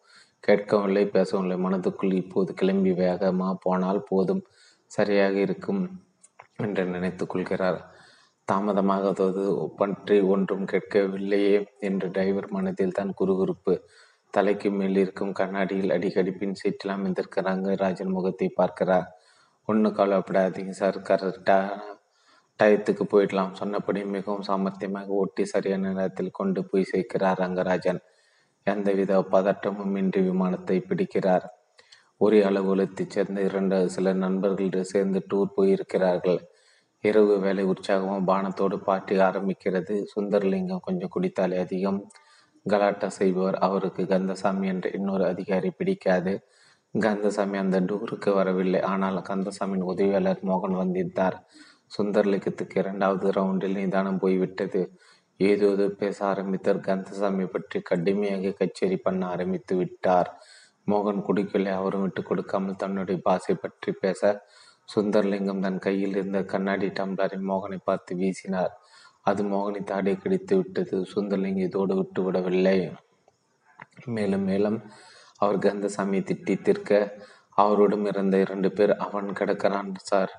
கேட்கவில்லை 0.43 1.05
பேசவில்லை. 1.17 1.57
மனதுக்குள் 1.65 2.19
இப்போது 2.23 2.51
கிளம்பி 2.53 2.93
வேகமாக 3.03 3.55
போனால் 3.65 4.01
போதும் 4.09 4.43
சரியாக 4.91 5.35
இருக்கும் 5.47 5.81
என்று 6.57 6.83
நினைத்து 6.85 7.23
கொள்கிறார். 7.27 7.79
தாமதமாகவது 8.49 9.43
பற்றி 9.79 10.17
ஒன்றும் 10.33 10.65
கேட்கவில்லையே 10.71 11.55
என்று 11.79 12.07
டிரைவர் 12.11 12.47
மனதில் 12.49 12.95
தான் 12.99 13.11
குறுகுறுப்பு. 13.19 13.73
தலைக்கு 14.33 14.69
மேல் 14.71 14.97
இருக்கும் 14.97 15.33
கண்ணாடியில் 15.33 15.93
அடிக்கடி 15.95 16.31
பின் 16.31 16.57
சீட்டில் 16.61 16.93
அமைந்திருக்க 16.95 17.41
ரங்கராஜன் 17.41 18.15
முகத்தை 18.17 18.47
பார்க்கிறார். 18.55 19.07
ஒன்றும் 19.67 19.95
கவலைப்படாதீங்க 19.99 20.73
சார் 20.81 20.97
கரெக்டாக 21.09 21.77
டயத்துக்கு 22.59 23.03
போயிடலாம். 23.13 23.53
சொன்னபடி 23.53 23.99
மிகவும் 24.15 24.47
சாமர்த்தியமாக 24.47 25.19
ஓட்டி 25.21 25.43
சரியான 25.45 25.91
நேரத்தில் 25.91 26.31
கொண்டு 26.31 26.61
போய் 26.65 26.89
சேர்க்கிறார் 26.93 27.39
ரங்கராஜன். 27.39 28.01
எந்தவித 28.67 29.13
பதட்டமும் 29.31 29.95
இன்றி 29.95 30.21
விமானத்தை 30.21 30.77
பிடிக்கிறார். 30.89 31.45
ஒரே 32.21 32.39
அலுவலகத்தைச் 32.43 33.13
சேர்ந்த 33.15 33.41
இரண்டு 33.41 33.77
சில 33.89 34.13
நண்பர்கள் 34.13 34.89
சேர்ந்து 34.93 35.19
டூர் 35.29 35.55
போயிருக்கிறார்கள். 35.57 36.39
இரவு 37.03 37.35
வேலை 37.39 37.63
உற்சாகமும் 37.63 38.25
பானத்தோடு 38.27 38.77
பாட்டி 38.83 39.15
ஆரம்பிக்கிறது. 39.17 39.95
சுந்தரலிங்கம் 40.13 40.83
கொஞ்சம் 40.83 41.13
குடித்தாலே 41.15 41.57
அதிகம். 41.59 41.99
கலாட்டா 42.65 43.07
செய்பவர் 43.07 43.57
அவருக்கு 43.57 44.03
கந்தசாமி 44.05 44.67
என்ற 44.67 44.89
இன்னொரு 44.89 45.25
அதிகாரி 45.25 45.69
பிடிக்காது. 45.69 46.33
கந்தசாமி 46.95 47.57
அந்த 47.57 47.77
டூருக்கு 47.79 48.29
வரவில்லை. 48.33 48.81
ஆனால் 48.81 49.19
கந்தசாமியின் 49.21 49.87
உதவியாளர் 49.91 50.41
மோகன் 50.41 50.75
வந்திருந்தார். 50.75 51.37
சுந்தரலிங்கத்துக்கு 51.97 52.77
இரண்டாவது 52.77 53.27
ரவுண்டில் 53.31 53.79
நிதானம் 53.79 54.19
போய்விட்டது. 54.19 54.81
ஏதோ 55.39 55.69
பேச 55.97 56.17
ஆரம்பித்தார். 56.25 56.79
கந்தசாமி 56.79 57.45
பற்றி 57.45 57.79
கடுமையாக 57.81 58.51
கச்சேரி 58.51 58.97
பண்ண 58.97 59.21
ஆரம்பித்து 59.27 59.75
விட்டார். 59.75 60.29
மோகன் 60.87 61.25
குடிக்கலை 61.27 61.71
அவரும் 61.71 62.01
விட்டு 62.01 62.21
கொடுக்காமல் 62.23 62.75
தன்னுடைய 62.75 63.17
பாசை 63.23 63.55
பற்றி 63.55 63.91
பேச 63.93 64.21
சுந்தர்லிங்கம் 64.95 65.59
தன் 65.59 65.79
கையில் 65.79 66.09
இருந்த 66.09 66.43
கண்ணாடி 66.43 66.87
டம்ளரை 66.87 67.39
மோகனை 67.49 67.79
பார்த்து 67.83 68.15
வீசினார். 68.15 68.73
அது 69.21 69.43
மோகனை 69.43 69.83
தாடியை 69.83 70.17
கிடைத்து 70.17 70.57
விட்டது. 70.57 70.97
சுந்தர்லிங்கம் 71.15 71.67
இதோடு 71.69 71.95
விட்டு 71.95 72.23
விடவில்லை. 72.23 72.77
மேலும் 74.05 74.43
மேலும் 74.43 74.79
அவர் 75.37 75.57
கந்தசாமியை 75.57 76.21
திட்டி 76.29 76.61
தீர்க்க 76.61 77.17
அவரோடும் 77.57 78.05
இருந்த 78.05 78.35
இரண்டு 78.39 78.71
பேர் 78.71 78.93
அவன் 78.95 79.29
கிடக்கிறான் 79.33 79.91
சார். 80.01 80.33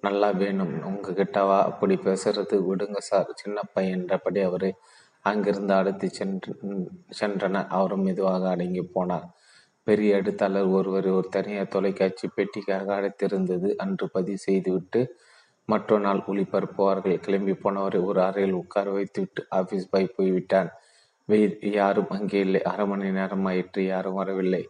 நல்லா 0.00 0.30
வேணும். 0.30 0.74
உங்ககிட்டவா 0.82 1.58
அப்படி 1.62 1.94
பேசுறது 1.96 2.56
விடுங்க 2.68 2.98
சார். 2.98 3.28
சின்னப்பை 3.34 3.84
என்றபடி 3.88 4.40
அவரை 4.40 4.70
அங்கிருந்து 5.24 5.74
அழைத்து 5.74 6.10
சென்று 6.10 6.52
சென்றனர். 7.20 7.68
அவரும் 7.68 8.02
மெதுவாக 8.02 8.48
அடங்கி 8.48 8.90
போனார். 8.94 9.28
பெரிய 9.86 10.16
எழுத்தாளர் 10.16 10.68
ஒருவர் 10.68 11.06
ஒரு 11.06 11.28
தனியார் 11.28 11.68
தொலைக்காட்சி 11.68 12.26
பெட்டிக்காக 12.36 12.86
அழைத்திருந்தது 12.94 13.68
அன்று 13.76 14.06
பதிவு 14.08 14.38
செய்துவிட்டு 14.38 15.00
மற்றொரு 15.68 16.02
நாள் 16.02 16.22
ஒளிபரப்புவார்கள் 16.26 17.20
கிளம்பி 17.20 17.54
போனவரை 17.54 17.98
ஒரு 18.04 18.20
அறையில் 18.22 18.52
உட்கார 18.52 18.86
வைத்துவிட்டு 18.90 19.42
ஆபீஸ் 19.48 19.90
பாய் 19.90 20.14
போய்விட்டான். 20.16 20.70
வெயில் 21.28 21.58
யாரும் 21.72 22.08
அங்கே 22.08 22.40
இல்லை. 22.40 22.62
அரை 22.62 22.86
மணி 22.86 23.10
நேரம் 23.10 23.44
ஆயிற்று. 23.44 23.82
யாரும் 23.86 24.14
வரவில்லை. 24.14 24.62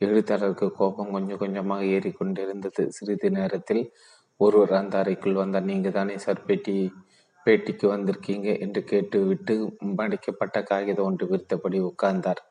எழுத்தாளருக்கு 0.00 0.68
கோபம் 0.72 1.12
கொஞ்சம் 1.12 1.38
கொஞ்சமாக 1.38 1.84
ஏறிக்கொண்டிருந்தது. 1.96 2.84
சிறிது 2.88 3.30
நேரத்தில் 3.30 3.82
ஒருவர் 4.40 4.72
அந்த 4.72 4.96
அறைக்குள் 4.98 5.40
வந்தார். 5.42 5.64
நீங்க 5.64 5.90
தானே 5.90 6.18
சார் 6.18 6.44
பேட்டி 6.46 6.76
பேட்டிக்கு 7.46 7.86
வந்திருக்கீங்க? 7.86 8.48
என்று 8.60 8.80
கேட்டுவிட்டு 8.84 9.54
மடிக்கப்பட்ட 9.96 10.58
காகிதம் 10.62 11.04
ஒன்று 11.04 11.26
விரித்தபடி 11.26 11.80
உட்கார்ந்தார். 11.90 12.42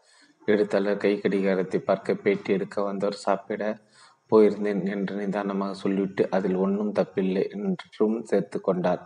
எழுத்தாளர் 0.48 1.02
கை 1.02 1.12
கடிகாரத்தை 1.16 1.80
பார்க்க 1.80 2.14
பேட்டி 2.24 2.50
எடுக்க 2.54 2.78
வந்தவர் 2.84 3.18
சாப்பிட 3.26 3.62
போயிருந்தேன் 4.32 4.82
என்று 4.94 5.14
நிதானமாக 5.20 5.76
சொல்லிவிட்டு 5.82 6.24
அதில் 6.36 6.58
ஒன்றும் 6.64 6.92
தப்பில்லை 7.00 7.44
என்றும் 7.58 8.18
சேர்த்து 8.32 8.58
கொண்டார். 8.62 9.04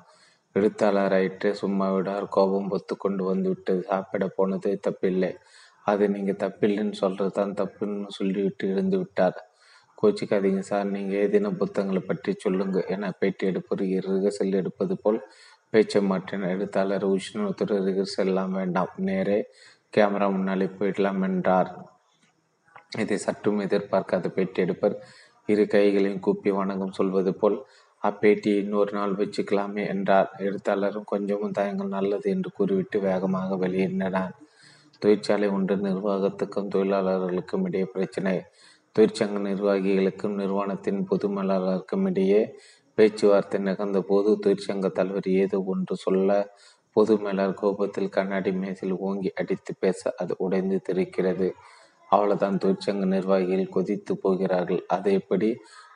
எழுத்தாளராயிற்று 0.56 1.50
சும்மா 1.62 1.88
விடார் 1.96 2.26
கோபம் 2.36 2.72
பொத்து 2.72 2.96
கொண்டு 2.98 3.24
வந்து 3.24 3.52
சாப்பிட 3.92 4.26
போனது 4.38 4.72
தப்பில்லை. 4.88 5.32
அது 5.86 6.04
நீங்கள் 6.16 6.40
தப்பில்லைன்னு 6.46 6.98
சொல்றது 7.04 7.34
தான் 7.40 7.54
தப்புன்னு 7.62 8.10
சொல்லிவிட்டு 8.18 8.66
இருந்து 8.74 8.98
விட்டார். 9.04 9.38
கோச்சிக்காதீங்க 10.02 10.64
சார் 10.72 10.92
நீங்கள் 10.96 11.22
ஏதேனும் 11.26 11.60
புத்தகங்களை 11.62 12.04
பற்றி 12.10 12.34
சொல்லுங்க. 12.46 12.80
என 12.96 13.12
பேட்டி 13.20 13.44
எடுப்பது 13.52 13.86
ரிகர்சல் 14.10 14.60
எடுப்பது 14.62 14.96
போல் 15.04 15.22
பேச்சை 15.74 16.02
மாற்றின. 16.12 16.50
எழுத்தாளர் 16.56 17.06
உஷ்ணத்துறை 17.14 17.78
ரிகர்சல் 17.88 18.30
எல்லாம் 18.32 18.54
வேண்டாம். 18.60 18.92
நேரே 19.10 19.40
கேமரா 19.94 20.28
முன்னாலே 20.32 20.66
போயிடலாம் 20.80 21.22
என்றார் 21.24 21.70
இதை 22.98 23.18
சற்றும் 23.18 23.60
எதிர்பார்க்காத 23.60 24.28
பேட்டி 24.28 24.60
எடுப்பர். 24.62 24.96
இரு 25.50 25.64
கைகளையும் 25.68 26.20
கூப்பி 26.20 26.50
வணங்கம் 26.52 26.98
சொல்வது 27.00 27.32
போல் 27.36 27.58
அப்பேட்டியை 28.04 28.58
இன்னொரு 28.58 28.92
நாள் 28.92 29.14
வச்சுக்கலாமே 29.16 29.84
என்றார். 29.88 30.30
எழுத்தாளரும் 30.38 31.08
கொஞ்சமும் 31.08 31.52
தயங்கள் 31.52 31.88
நல்லது 31.88 32.28
என்று 32.30 32.50
கூறிவிட்டு 32.52 33.00
வேகமாக 33.00 33.58
வெளியேறினார் 33.58 34.36
தொழிற்சாலை 35.02 35.48
ஒன்று 35.50 35.76
நிர்வாகத்துக்கும் 35.78 36.72
தொழிலாளர்களுக்கும் 36.76 37.66
இடையே 37.66 37.88
பிரச்சனை. 37.94 38.36
தொழிற்சங்க 38.96 39.40
நிர்வாகிகளுக்கும் 39.40 40.38
நிறுவனத்தின் 40.38 41.02
பொது 41.06 41.28
மேலாளருக்கும் 41.30 42.06
இடையே 42.06 42.42
பேச்சுவார்த்தை 42.98 43.58
நிகழ்ந்த 43.62 44.00
போது 44.02 44.30
தொழிற்சங்க 44.46 44.88
தலைவர் 44.92 45.28
ஏதோ 45.42 45.58
ஒன்று 45.66 45.96
சொல்ல 45.96 46.30
பொது 46.98 47.15
மேலார் 47.24 47.60
கோபத்தில் 47.61 48.14
கண்ணாடி 48.18 48.52
மேசில் 48.61 48.94
ஓங்கி 49.07 49.30
அடித்து 49.40 49.72
பேச 49.80 50.11
அது 50.22 50.34
உடைந்து 50.45 50.78
தெரிக்கிறது. 50.90 51.48
அவ்வளவுதான் 52.11 52.60
தொழிற்சங்க 52.64 53.06
நிர்வாகிகள் 53.06 53.74
கொதித்து 53.76 54.14
போகிறார்கள். 54.18 54.82
அதை 54.95 55.11
எப்படி? 55.14 55.49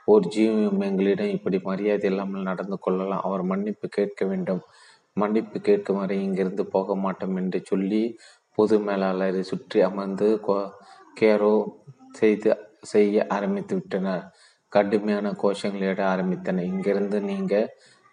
ஒரு 0.08 0.26
ஜீவம் 0.28 0.82
எங்களிடம் 0.90 1.34
இப்படி 1.38 1.58
மரியாதை 1.70 2.08
இல்லாமல் 2.10 2.48
நடந்து 2.50 2.78
கொள்ளலாம். 2.80 3.24
அவர் 3.28 3.44
மன்னிப்பு 3.44 3.88
கேட்க 3.90 4.26
வேண்டும். 4.26 4.62
மன்னிப்பு 5.18 5.58
கேட்கும் 5.60 6.00
வரை 6.02 6.18
இங்கிருந்து 6.26 6.64
போக 6.66 6.96
மாட்டோம் 6.96 7.38
என்று 7.42 7.60
சொல்லி 7.64 8.04
பொது 8.58 8.78
மேலாளரை 8.80 9.42
சுற்றி 9.52 9.80
அமர்ந்து 9.90 10.28
கேரோ 11.20 11.54
செய்து 12.20 12.52
செய்ய 12.92 13.26
ஆரம்பித்து 13.38 13.74
விட்டனர். 13.76 14.24
கடுமையான 14.74 15.28
கோஷங்களிட 15.44 16.02
ஆரம்பித்தன 16.14 16.64
இங்கிருந்து 16.72 17.18
நீங்கள் 17.22 17.68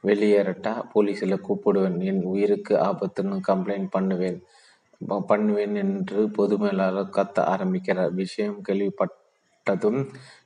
வெளியேறட்டா 0.05 0.73
போலீஸில் 0.93 1.45
கூப்பிடுவேன். 1.47 1.99
என் 2.11 2.23
உயிருக்கு 2.25 2.75
ஆபத்துன்னு 2.89 3.37
கம்ப்ளைண்ட் 3.51 3.91
பண்ணுவேன். 3.91 4.39
பண்ணுவேன் 5.27 5.75
என்று 5.75 6.21
பொது 6.31 6.55
மேலாளர் 6.59 7.15
கத்த 7.17 7.39
ஆரம்பிக்கிறார். 7.53 8.13
விஷயம் 8.13 8.59
கேள்விப்பட்டதும் 8.69 10.01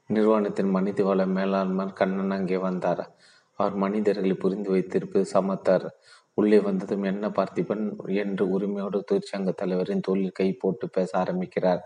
நிறுவனத்தின் 0.07 0.71
மனிதவள 0.77 1.21
மேலாண்மர் 1.37 1.99
கண்ணன் 2.01 2.31
அங்கே 2.31 2.59
வந்தார். 2.67 3.05
அவர் 3.59 3.75
மனிதர்களை 3.75 4.35
புரிந்து 4.35 4.71
வைத்திருப்பது 4.71 5.27
சமத்தார். 5.35 5.87
உள்ளே 6.39 6.59
வந்ததும் 6.59 7.03
என்ன 7.03 7.25
பார்த்திபன் 7.29 7.85
என்று 8.23 8.45
உரிமையோடு 8.49 8.99
தொழிற்சங்க 9.09 9.51
தலைவரின் 9.53 10.05
தோளில் 10.07 10.37
கை 10.39 10.49
போட்டு 10.53 10.87
பேச 10.89 11.11
ஆரம்பிக்கிறார். 11.19 11.83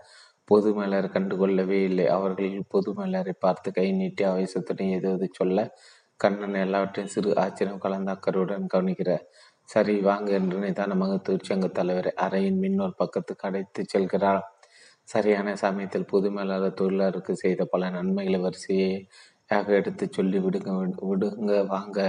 பொது 0.49 0.69
மேலர் 0.73 1.07
கண்டுகொள்ளவே 1.15 1.79
இல்லை. 1.89 2.05
அவர்கள் 2.07 2.51
பொது 2.67 2.91
மேலரை 2.93 3.33
பார்த்து 3.39 3.71
கை 3.71 3.87
நீட்டி 3.91 4.23
அவசத்துடன் 4.23 4.93
ஏதாவது 4.97 5.27
சொல்ல 5.33 5.57
கண்ணன் 6.19 6.57
எல்லாவற்றையும் 6.65 7.13
சிறு 7.15 7.31
ஆச்சரியம் 7.37 7.83
கலந்த 7.83 8.11
அக்கறையுடன் 8.15 8.71
கவனிக்கிறார் 8.73 9.25
சரி 9.69 9.95
வாங்க 10.01 10.29
என்று 10.39 10.57
நிதானமாக 10.59 11.13
தொழிற்சங்க 11.17 11.67
தலைவர் 11.71 12.09
அறையின் 12.25 12.61
மின்னோர் 12.63 12.93
பக்கத்துக்கு 12.95 13.45
அடைத்து 13.47 13.81
செல்கிறார். 13.93 14.41
சரியான 15.07 15.55
சமயத்தில் 15.55 16.09
பொது 16.11 16.29
மேலாளர் 16.31 16.77
தொழிலாளருக்கு 16.79 17.33
செய்த 17.43 17.61
பல 17.65 17.89
நன்மைகளை 17.89 18.39
வரிசையாக 18.39 19.67
எடுத்து 19.79 20.05
சொல்லி 20.17 20.39
விடுங்க 20.45 20.71
விடுங்க 21.11 21.53
வாங்க 21.65 21.99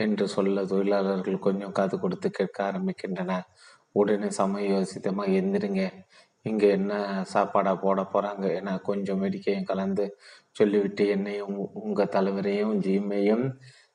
என்று 0.00 0.24
சொல்ல 0.28 0.64
தொழிலாளர்கள் 0.64 1.44
கொஞ்சம் 1.46 1.76
காது 1.78 1.96
கொடுத்து 1.98 2.28
கேட்க 2.30 2.58
ஆரம்பிக்கின்றனர். 2.70 3.46
உடனே 3.94 4.28
சமயோசித்தமாக 4.40 5.36
எந்திருங்க. 5.40 5.82
இங்கே 6.46 6.68
என்ன 6.70 6.92
சாப்பாடா 7.32 7.72
போட 7.84 8.00
போகிறாங்க 8.12 8.44
என 8.60 8.76
கொஞ்சம் 8.88 9.20
வேடிக்கையும் 9.22 9.68
கலந்து 9.70 10.04
சொல்லிவிட்டு 10.56 11.04
என்னையும் 11.08 11.54
உங்கள் 11.82 12.12
தலைவரையும் 12.16 12.74
ஜீமையும் 12.86 13.44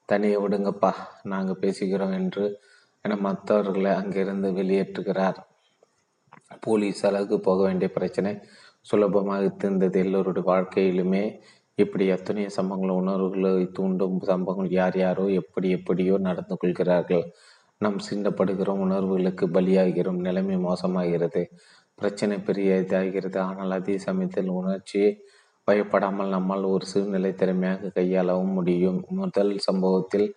தனியை 0.09 0.37
விடுங்கப்பா. 0.37 0.91
நாங்கள் 1.23 1.61
பேசுகிறோம் 1.61 2.13
என்று 2.13 2.45
என 3.05 3.17
மற்றவர்களை 3.27 3.91
அங்கிருந்து 3.91 4.49
வெளியேற்றுகிறார். 4.51 5.37
போலீஸ் 6.59 7.01
அளவுக்கு 7.05 7.37
போக 7.39 7.59
வேண்டிய 7.63 7.89
பிரச்சனை 7.91 8.31
சுலபமாக 8.81 9.47
தீர்ந்தது 9.61 9.99
எல்லோருடைய 10.05 10.45
வாழ்க்கையிலுமே. 10.51 11.23
இப்படி 11.75 12.05
எத்தனையோ 12.07 12.49
சம்பவங்கள் 12.49 12.99
உணர்வுகளை 13.01 13.51
தூண்டும் 13.77 14.17
சம்பவங்கள் 14.21 14.69
யார் 14.71 14.97
யாரோ 14.97 15.25
எப்படி 15.41 15.67
எப்படியோ 15.69 16.15
நடந்து 16.17 16.55
கொள்கிறார்கள். 16.57 17.25
நாம் 17.81 17.97
சீண்டப்படுகிறோம் 18.09 18.83
உணர்வுகளுக்கு 18.85 19.45
பலியாகிறோம் 19.47 20.21
நிலைமை 20.27 20.57
மோசமாகிறது. 20.57 21.43
பிரச்சனை 21.95 22.35
பெரிய 22.39 22.79
இதாகிறது 22.81 23.39
ஆனால் 23.39 23.71
அதே 23.71 23.95
சமயத்தில் 23.97 24.49
உணர்ச்சியை 24.59 25.11
பயப்படாமல் 25.67 26.33
நம்மால் 26.35 26.71
ஒரு 26.73 26.85
சூழ்நிலை 26.85 27.31
திறமையாக 27.35 27.91
கையாளவும் 27.95 28.53
முடியும். 28.53 28.99
முதல் 29.19 29.51
சம்பவத்தில் 29.57 30.27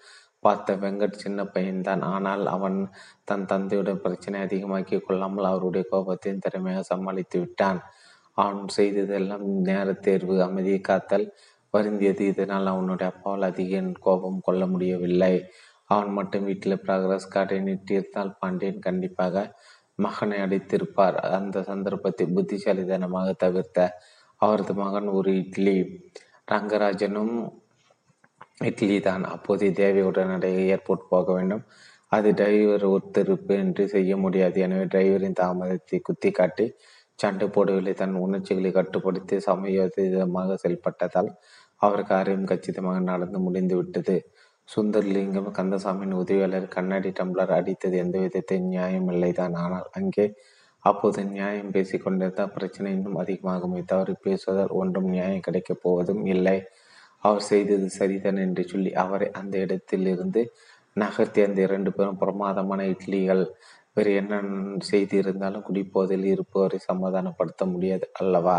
பார்த்த 0.41 0.75
வெங்கட் 0.75 1.23
சின்ன 1.25 1.41
பையன்தான். 1.55 2.03
ஆனால் 2.15 2.45
அவன் 2.47 2.79
தன் 3.25 3.47
தந்தையுடன் 3.47 4.03
பிரச்சனை 4.03 4.39
அதிகமாக்கி 4.47 4.99
கொள்ளாமல் 5.01 5.45
அவருடைய 5.45 5.85
கோபத்தையும் 5.91 6.39
திறமையாக 6.39 6.83
சமாளித்து 6.83 7.39
விட்டான். 7.39 7.81
அவன் 8.39 8.61
செய்ததெல்லாம் 8.69 9.45
நேர 9.69 9.93
தேர்வு 10.07 10.37
அமைதியை 10.43 10.81
காத்தல் 10.81 11.27
வருந்தியது. 11.75 12.23
இதனால் 12.33 12.67
அவனுடைய 12.67 13.09
அப்பாவால் 13.13 13.49
அதிக 13.51 13.83
கோபம் 14.01 14.41
கொள்ள 14.41 14.63
முடியவில்லை. 14.67 15.35
அவன் 15.85 16.11
மட்டும் 16.11 16.45
வீட்டில் 16.45 16.83
ப்ராக்ரஸ் 16.87 17.33
கார்டை 17.35 17.59
நீட்டியிருந்தால் 17.69 18.37
பாண்டியன் 18.41 18.85
கண்டிப்பாக 18.89 19.45
மகனை 19.99 20.37
அடித்திருப்பார். 20.41 21.17
அந்த 21.39 21.63
சந்தர்ப்பத்தை 21.63 22.27
புத்திசாலித்தனமாக 22.37 23.31
தவிர்த்த 23.45 23.79
அவரது 24.43 24.75
மகன் 24.83 25.09
ஒரு 25.19 25.31
இட்லி. 25.43 25.77
ரங்கராஜனும் 26.53 27.35
இட்லி 28.69 28.97
தான். 29.01 29.25
அப்போதைய 29.35 29.73
தேவை 29.81 30.03
உடனடியாக 30.11 30.69
ஏர்போர்ட் 30.75 31.11
போக 31.13 31.27
வேண்டும். 31.33 31.65
அது 32.13 32.29
டிரைவர் 32.35 32.85
ஒத்திருப்பு 32.97 33.55
என்று 33.65 33.85
செய்ய 33.95 34.13
முடியாது. 34.17 34.59
எனவே 34.67 34.87
டிரைவரின் 34.95 35.39
தாமதத்தை 35.43 35.99
குத்தி 36.09 36.31
காட்டி 36.31 36.67
சண்டை 37.19 37.47
போடவில்லை. 37.49 37.93
தன் 37.95 38.17
உணர்ச்சிகளை 38.27 38.71
கட்டுப்படுத்தி 38.73 39.37
சமயோசிதமாக 39.49 40.57
செயல்பட்டதால் 40.65 41.31
அவர் 41.81 42.05
காரியம் 42.13 42.49
கச்சிதமாக 42.51 43.01
நடந்து 43.11 43.39
முடிந்து 43.39 43.75
விட்டது. 43.77 44.17
சுந்தர்லிங்கம் 44.69 45.51
கந்தசாமியின் 45.59 46.19
உதவியாளர் 46.23 46.75
கண்ணாடி 46.75 47.11
டம்ளர் 47.21 47.53
அடித்தது 47.59 47.97
எந்த 48.05 48.17
விதத்தை 48.25 48.57
நியாயமில்லைதான். 48.69 49.55
ஆனால் 49.65 49.89
அங்கே 49.99 50.27
அப்போது 50.85 51.21
நியாயம் 51.25 51.73
பேசிக்கொண்டிருந்தால் 51.73 52.55
பிரச்சனை 52.55 52.91
இன்னும் 52.93 53.19
அதிகமாகுமே 53.23 53.81
தவறு 53.85 54.13
பேசுவதால் 54.27 54.73
ஒன்றும் 54.73 55.09
நியாயம் 55.09 55.41
கிடைக்கப் 55.41 55.83
போவதும் 55.83 56.25
இல்லை. 56.27 56.59
அவர் 57.23 57.43
செய்தது 57.43 57.89
சரிதான் 57.91 58.37
என்று 58.37 58.63
சொல்லி 58.69 58.91
அவரை 58.95 59.29
அந்த 59.31 59.55
இடத்தில் 59.59 60.07
இருந்து 60.07 60.43
நகர்த்தி 60.97 61.41
அந்த 61.43 61.59
இரண்டு 61.63 61.91
பேரும் 61.93 62.21
பிரமாதமான 62.23 62.81
இட்லிகள் 62.85 63.43
வேறு 63.97 64.11
என்ன 64.15 64.35
செய்திருந்தாலும் 64.91 65.67
குடிப்போதில் 65.69 66.27
இருப்பவரை 66.35 66.79
சமாதானப்படுத்த 66.91 67.63
முடியாது 67.67 68.07
அல்லவா? 68.13 68.59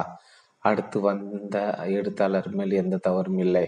அடுத்து 0.64 0.98
வந்த 0.99 1.57
எழுத்தாளர் 1.98 2.49
மேல் 2.49 2.73
எந்த 2.73 2.95
தவறும் 2.98 3.38
இல்லை. 3.38 3.65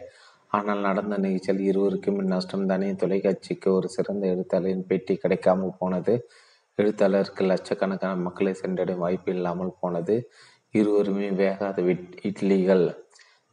ஆனால் 0.47 0.81
நடந்த 0.81 1.15
நிகழ்ச்சியில் 1.17 1.61
இருவருக்கும் 1.69 2.19
நஷ்டம் 2.33 2.67
தானே 2.67 2.89
தொலைக்காட்சிக்கு 2.93 3.69
ஒரு 3.73 3.87
சிறந்த 3.89 4.23
எழுத்தாளரின் 4.27 4.87
பேட்டி 4.87 5.13
கிடைக்காமல் 5.15 5.77
போனது 5.79 6.15
எழுத்தாளருக்கு 6.77 7.43
லட்சக்கணக்கான 7.43 8.21
மக்களை 8.21 8.51
சென்றடையும் 8.61 9.03
வாய்ப்பு 9.05 9.31
இல்லாமல் 9.33 9.77
போனது. 9.79 10.15
இருவருமே 10.73 11.27
வேகாத 11.41 11.77
இட்லிகள். 12.29 12.85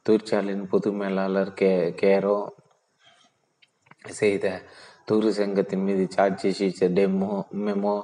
தொழிற்சாலையின் 0.07 0.69
பொது 0.69 0.91
மேலாளர் 0.93 1.53
கே 1.55 1.71
கேரோ 2.03 2.37
செய்த 4.13 4.47
தூரு 5.09 5.31
சங்கத்தின் 5.31 5.85
மீது 5.85 6.05
சார்ஜி 6.17 6.51
ஷீட் 6.59 6.83
டெமோ 6.99 7.33
மெமோ 7.67 7.95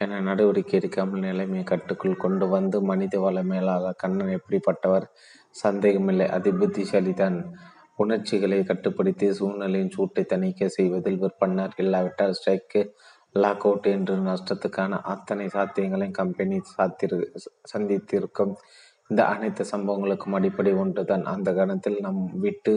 என 0.00 0.20
நடவடிக்கை 0.20 0.74
எடுக்காமல் 0.80 1.24
நிலைமையை 1.28 1.64
கட்டுக்குள் 1.64 2.22
கொண்டு 2.24 2.44
வந்து 2.48 2.76
மனித 2.82 3.14
வள 3.20 3.42
மேலாளர் 3.42 4.00
கண்ணன் 4.02 4.34
எப்படிப்பட்டவர்? 4.38 5.06
சந்தேகமில்லை. 5.56 6.26
அது 6.28 6.48
புத்திசாலிதான் 6.52 7.38
உணர்ச்சிகளை 7.96 8.58
கட்டுப்படுத்தி 8.64 9.26
சூழ்நிலையின் 9.32 9.94
சூட்டை 9.96 10.22
தணிக்க 10.24 10.68
செய்வதில் 10.68 11.20
விற்பனர் 11.22 11.74
இல்லாவிட்டால் 11.76 12.36
ஸ்ட்ரைக்கு 12.38 12.82
லாக் 13.34 13.64
அவுட் 13.66 13.86
என்று 13.86 14.14
நஷ்டத்துக்கான 14.28 14.98
அத்தனை 15.12 15.46
சாத்தியங்களையும் 15.46 16.18
கம்பெனி 16.20 16.56
சாத்திரு 16.74 17.18
சந்தித்திருக்கும். 17.72 18.54
இந்த 19.10 19.20
அனைத்து 19.24 19.62
சம்பவங்களுக்கும் 19.72 20.36
அடிப்படை 20.38 20.72
ஒன்றுதான். 20.72 21.24
அந்த 21.24 21.48
கணத்தில் 21.52 21.98
நம் 22.00 22.20
விட்டு 22.40 22.74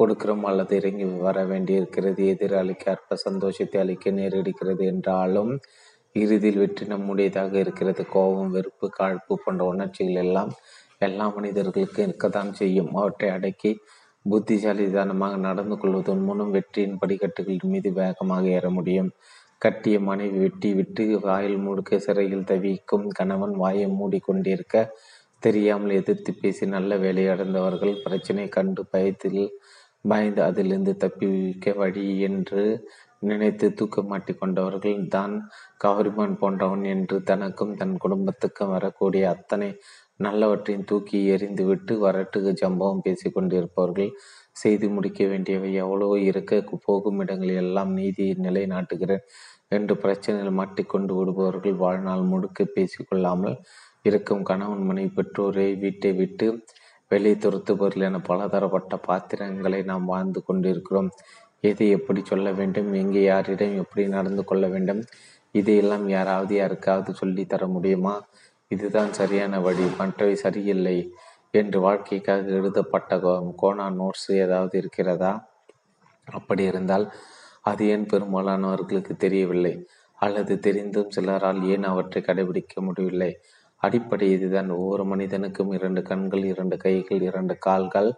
கொடுக்கிறோம் 0.00 0.44
அல்லது 0.44 0.72
இறங்கி 0.76 1.06
வர 1.26 1.38
வேண்டியிருக்கிறது. 1.44 2.22
எதிராளிக்கு 2.34 2.88
அற்ப 2.94 3.16
சந்தோஷத்தை 3.26 3.80
அளிக்க 3.84 4.10
நேரிடுகிறது 4.10 4.84
என்றாலும் 4.92 5.52
இறுதியில் 6.16 6.60
வெற்றி 6.62 6.84
நம்முடையதாக 6.86 7.52
இருக்கிறது. 7.64 8.02
கோபம் 8.14 8.52
வெறுப்பு 8.56 8.86
காழ்ப்பு 8.98 9.34
போன்ற 9.44 9.62
உணர்ச்சிகள் 9.64 10.20
எல்லாம் 10.24 10.52
எல்லா 10.98 11.26
மனிதர்களுக்கும் 11.28 12.06
இருக்கத்தான் 12.08 12.52
செய்யும். 12.54 12.90
அவற்றை 13.00 13.30
அடக்கி 13.30 13.72
புத்திசாலித்தனமாக 14.26 15.34
நடந்து 15.48 15.76
கொள்வதன் 15.78 16.24
மூலம் 16.28 16.50
வெற்றியின் 16.50 16.98
படிக்கட்டுகள் 16.98 17.70
மீது 17.72 17.90
வேகமாக 18.00 18.44
ஏற 18.58 18.66
முடியும். 18.70 19.10
கட்டிய 19.62 19.96
மனைவி 20.00 20.38
வெட்டி 20.38 20.70
விட்டு 20.74 21.04
வாயில் 21.20 21.58
முழுக்க 21.58 21.98
சிறையில் 21.98 22.44
தவிக்கும் 22.44 23.06
கணவன் 23.10 23.54
வாயை 23.56 23.86
மூடிக்கொண்டிருக்க 23.90 24.84
தெரியாமல் 25.42 25.96
எதிர்த்து 25.96 26.30
பேசி 26.34 26.64
நல்ல 26.66 26.96
வேலையடைந்தவர்கள் 26.96 27.94
பிரச்சனை 28.04 28.44
கண்டு 28.48 28.82
பயத்தில் 28.84 29.42
பயந்து 30.04 30.40
அதிலிருந்து 30.42 30.92
தப்பிக்க 30.96 31.72
வழி 31.72 32.06
என்று 32.20 32.62
நினைத்து 33.22 33.66
தூக்க 33.72 34.02
மாட்டிக்கொண்டவர்கள் 34.02 34.98
தான் 35.08 35.34
கவரிமான் 35.84 36.34
போன்றவன் 36.36 36.84
என்று 36.84 37.16
தனக்கும் 37.22 37.76
தன் 37.76 37.94
குடும்பத்துக்கும் 37.96 38.72
வரக்கூடிய 38.72 39.22
அத்தனை 39.28 39.70
நல்லவற்றையும் 40.20 40.84
தூக்கி 40.84 41.18
எறிந்துவிட்டு 41.32 41.94
வரட்டு 41.98 42.52
ஜம்பவம் 42.60 43.02
பேசி 43.02 43.28
கொண்டிருப்பவர்கள் 43.30 44.12
செய்து 44.56 44.86
முடிக்க 44.88 45.22
வேண்டியவை 45.24 45.70
எவ்வளவோ 45.74 46.16
இருக்க 46.28 46.78
போகும் 46.86 47.18
இடங்களில் 47.20 47.60
எல்லாம் 47.64 47.92
நீதியை 47.92 48.34
நிலைநாட்டுகிறேன். 48.38 49.24
என்று 49.72 49.94
பிரச்சனையில் 49.94 50.58
மாட்டிக்கொண்டு 50.58 51.12
விடுபவர்கள் 51.14 51.80
வாழ்நாள் 51.84 52.24
முழுக்க 52.32 52.66
பேசிக்கொள்ளாமல் 52.74 53.56
இருக்கும் 54.02 54.42
கணவன் 54.42 54.84
மனைவி 54.84 55.10
பெற்றோரை 55.14 55.68
வீட்டை 55.76 56.12
விட்டு 56.12 56.48
வெளியே 57.10 57.34
துரத்துபவர்கள் 57.34 58.04
என 58.08 58.18
பலதரப்பட்ட 58.18 58.94
பாத்திரங்களை 58.96 59.80
நாம் 59.82 60.04
வாழ்ந்து 60.04 60.40
கொண்டிருக்கிறோம். 60.44 61.10
எதை 61.60 61.86
எப்படி 61.90 62.20
சொல்ல 62.24 62.52
வேண்டும்? 62.52 62.90
எங்கே 62.92 63.22
யாரிடம் 63.22 63.76
எப்படி 63.76 64.04
நடந்து 64.08 64.42
கொள்ள 64.44 64.64
வேண்டும்? 64.68 65.02
இதையெல்லாம் 65.54 66.06
யாராவது 66.08 66.54
யாருக்காவது 66.56 67.14
சொல்லி 67.14 67.44
தர 67.46 67.66
முடியுமா? 67.66 68.14
இதுதான் 68.70 69.12
சரியான 69.12 69.60
வழி. 69.60 69.86
மற்றவை 69.98 70.34
சரியில்லை 70.34 70.96
என்று 71.50 71.80
வாழ்க்கைக்காக 71.80 72.50
எழுதப்பட்ட 72.58 73.18
கோனா 73.62 73.86
நோட்ஸ் 74.00 74.30
ஏதாவது 74.44 74.74
இருக்கிறதா? 74.78 75.32
அப்படி 76.28 76.62
இருந்தால் 76.62 77.06
அது 77.66 77.82
ஏன் 77.88 78.06
பெரும்பாலானவர்களுக்கு 78.12 79.14
தெரியவில்லை? 79.16 79.74
அல்லது 80.18 80.52
தெரிந்தும் 80.58 81.12
சிலரால் 81.16 81.60
ஏன் 81.74 81.84
அவற்றை 81.84 82.20
கடைபிடிக்க 82.22 82.74
முடியவில்லை? 82.80 83.30
அடிப்படை 83.82 84.26
இதுதான். 84.30 84.70
ஒவ்வொரு 84.76 85.04
மனிதனுக்கும் 85.04 85.72
இரண்டு 85.72 86.02
கண்கள் 86.02 86.44
இரண்டு 86.44 86.76
கைகள் 86.76 87.22
இரண்டு 87.22 87.54
கால்கள் 87.58 88.10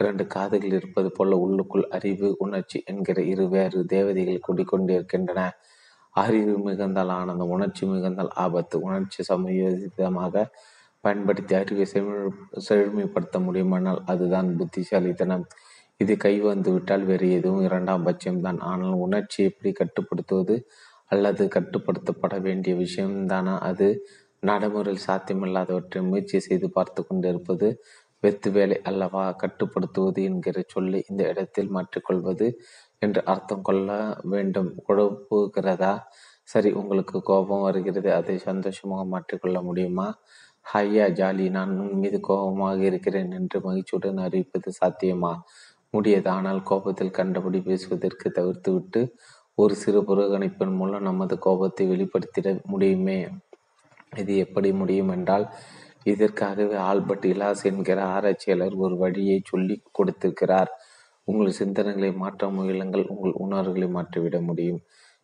இரண்டு 0.00 0.24
காதுகள் 0.26 0.72
இருப்பது 0.72 1.08
போல 1.12 1.36
உள்ளுக்குள் 1.36 1.86
அறிவு 1.90 2.28
உணர்ச்சி 2.38 2.78
என்கிற 2.86 3.18
இரு 3.22 3.44
வேறு 3.48 3.80
தேவதைகள் 3.84 4.46
குடிக்கொண்டிருக்கின்றன 4.48 5.40
அறிவு 6.14 6.54
மிகுந்தால் 6.58 7.12
ஆனந்தம் 7.18 7.52
உணர்ச்சி 7.56 7.84
மிகுந்தால் 7.86 8.32
ஆபத்து. 8.44 8.76
உணர்ச்சி 8.80 9.20
சமயோசிதமாக 9.32 10.34
பயன்படுத்தி 11.04 11.54
அறிவை 11.54 11.86
செழுமைப்படுத்த 12.68 13.36
முடியுமானால் 13.46 14.00
அதுதான் 14.06 14.48
புத்திசாலித்தனம். 14.56 15.44
இது 16.02 16.14
கை 16.16 16.34
வந்துவிட்டால் 16.40 17.04
வேறு 17.04 17.26
எதுவும் 17.30 17.64
இரண்டாம் 17.64 18.04
பட்சம்தான் 18.06 18.60
ஆனால் 18.62 18.94
உணர்ச்சி 19.04 19.38
எப்படி 19.50 19.70
கட்டுப்படுத்துவது 19.72 20.56
அல்லது 21.10 21.44
கட்டுப்படுத்தப்பட 21.54 22.34
வேண்டிய 22.40 22.72
விஷயம்தானா? 22.76 23.54
அது 23.60 23.86
நடைமுறையில் 24.42 25.04
சாத்தியமில்லாதவற்றை 25.08 26.00
முயற்சி 26.02 26.38
செய்து 26.40 26.68
பார்த்து 26.70 27.00
கொண்டிருப்பது 27.06 27.68
வெத்து 28.22 28.48
வேலை 28.50 28.76
அல்லவா? 28.82 29.24
கட்டுப்படுத்துவது 29.42 30.20
என்கிற 30.22 30.58
சொல்லி 30.66 30.98
இந்த 31.10 31.22
இடத்தில் 31.28 31.70
மாற்றிக்கொள்வது 31.70 32.48
என்று 32.98 33.20
அர்த்தம் 33.24 33.62
கொள்ள 33.62 33.88
வேண்டும். 34.34 34.70
குழப்புகிறதா? 34.88 35.94
சரி 36.48 36.70
உங்களுக்கு 36.72 37.16
கோபம் 37.22 37.66
வருகிறது. 37.68 38.10
அதை 38.12 38.36
சந்தோஷமாக 38.48 39.04
மாற்றிக்கொள்ள 39.14 39.58
முடியுமா? 39.62 40.08
ஹையா 40.66 41.06
ஜாலி 41.18 41.46
நான் 41.50 41.72
உன் 41.78 41.96
மீது 41.98 42.18
கோபமாக 42.20 42.78
இருக்கிறேன் 42.90 43.30
என்று 43.32 43.58
மகிழ்ச்சியுடன் 43.64 44.20
அறிவிப்பது 44.26 44.70
சாத்தியமா? 44.80 45.32
முடியாது. 45.94 46.28
ஆனால் 46.30 46.60
கோபத்தில் 46.62 47.16
கண்டபடி 47.20 47.60
பேசுவதற்கு 47.60 48.28
தவிர்த்துவிட்டு 48.30 49.02
ஒரு 49.58 49.74
சிறு 49.74 50.00
புறக்கணிப்பின் 50.00 50.76
மூலம் 50.76 51.02
நமது 51.02 51.34
கோபத்தை 51.38 51.84
வெளிப்படுத்திட 51.90 52.48
முடியுமே? 52.66 53.18
இது 54.16 54.32
எப்படி 54.36 54.72
முடியும் 54.72 55.08
என்றால் 55.08 55.46
இதற்காகவே 56.04 56.76
ஆல்பர்ட் 56.90 57.26
இலாஸ் 57.32 57.62
என்கிற 57.64 57.98
ஆராய்ச்சியாளர் 58.14 58.74
ஒரு 58.76 58.96
வழியை 58.96 59.36
சொல்லி 59.44 59.76
கொடுத்திருக்கிறார். 59.92 60.70
உங்கள் 61.28 61.58
சிந்தனைகளை 61.58 62.10
மாற்ற 62.16 62.48
முயலுங்கள் 62.48 63.04
உங்கள் 63.06 63.34
உணர்வுகளை 63.44 63.88
மாற்றிவிட 63.88 64.40
முடியும். 64.40 64.80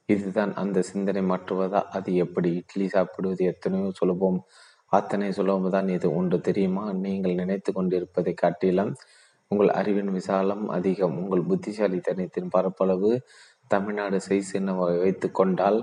இதுதான் 0.09 0.53
அந்த 0.55 0.79
சிந்தனை 0.83 1.23
மாற்றுவதா? 1.23 1.81
அது 1.97 2.11
எப்படி? 2.15 2.51
இட்லி 2.55 2.87
சாப்பிடுவது 2.89 3.45
எத்தனையோ 3.45 3.89
சுலபம். 3.95 4.39
அத்தனை 4.93 5.29
சுலபம்தான் 5.29 5.89
இது. 5.89 6.09
ஒன்று 6.15 6.39
தெரியுமா? 6.41 6.85
நீங்கள் 6.93 7.35
நினைத்து 7.35 7.73
கொண்டிருப்பதை 7.73 8.35
காட்டிலும் 8.35 8.93
உங்கள் 9.51 9.71
அறிவின் 9.81 10.11
விசாலம் 10.17 10.65
அதிகம். 10.77 11.15
உங்கள் 11.23 11.45
புத்திசாலித்தனத்தின் 11.51 12.51
பரப்பளவு 12.55 13.11
தமிழ்நாடு 13.73 14.19
சைஸ் 14.27 14.51
என 14.59 14.75
வைத்து 15.03 15.29
கொண்டால் 15.39 15.79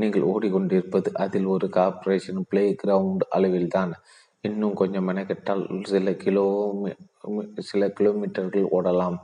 நீங்கள் 0.00 0.24
ஓடிக்கொண்டிருப்பது 0.32 1.10
அதில் 1.24 1.48
ஒரு 1.54 1.66
கார்பரேஷன் 1.76 2.40
பிளே 2.50 2.64
கிரவுண்ட் 2.82 3.24
அளவில்தான். 3.36 3.92
இன்னும் 4.44 4.74
கொஞ்சம் 4.80 5.06
மெனக்கெட்டால் 5.10 5.64
சில 5.92 6.12
கிலோ 6.24 6.46
சில 7.70 7.88
கிலோமீட்டர்கள் 7.98 8.70
ஓடலாம். 8.78 9.16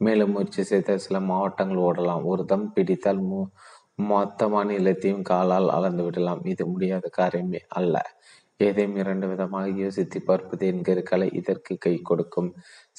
மேலும் 0.00 0.32
முயற்சி 0.34 0.62
செய்த 0.70 0.98
சில 1.06 1.16
மாவட்டங்கள் 1.30 1.84
ஓடலாம். 1.88 2.24
ஒரு 2.32 2.42
தம் 2.52 2.68
பிடித்தால் 2.76 3.22
மு 3.30 3.40
மொத்த 4.10 4.46
மாநிலத்தையும் 4.54 5.24
காலால் 5.30 5.68
அளந்து 5.76 6.02
விடலாம். 6.06 6.42
இது 6.52 6.64
முடியாத 6.72 7.06
காரியமே 7.18 7.60
அல்ல. 7.78 7.96
எதையும் 8.60 8.96
இரண்டு 9.02 9.26
விதமாக 9.28 9.68
யோசித்து 9.82 10.18
பார்ப்பது 10.28 10.64
என்கிற 10.72 10.98
கலை 11.10 11.28
இதற்கு 11.40 11.74
கை 11.84 11.94
கொடுக்கும். 12.08 12.50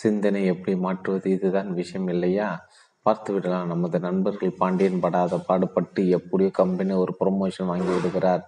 சிந்தனை 0.04 0.42
எப்படி 0.54 0.74
மாற்றுவது? 0.86 1.28
இதுதான் 1.38 1.70
விஷயம் 1.80 2.10
இல்லையா? 2.16 2.48
பார்த்து 3.06 3.30
விடலாம் 3.34 3.72
நமது 3.74 3.98
நண்பர்கள் 4.00 4.58
பாண்டியன் 4.60 5.02
படாத 5.04 5.38
பாடுபட்டு 5.48 6.02
எப்படியோ 6.18 6.50
கம்பெனி 6.62 6.94
ஒரு 7.04 7.14
ப்ரொமோஷன் 7.22 7.70
வாங்கி 7.72 7.92
விடுகிறார். 7.94 8.44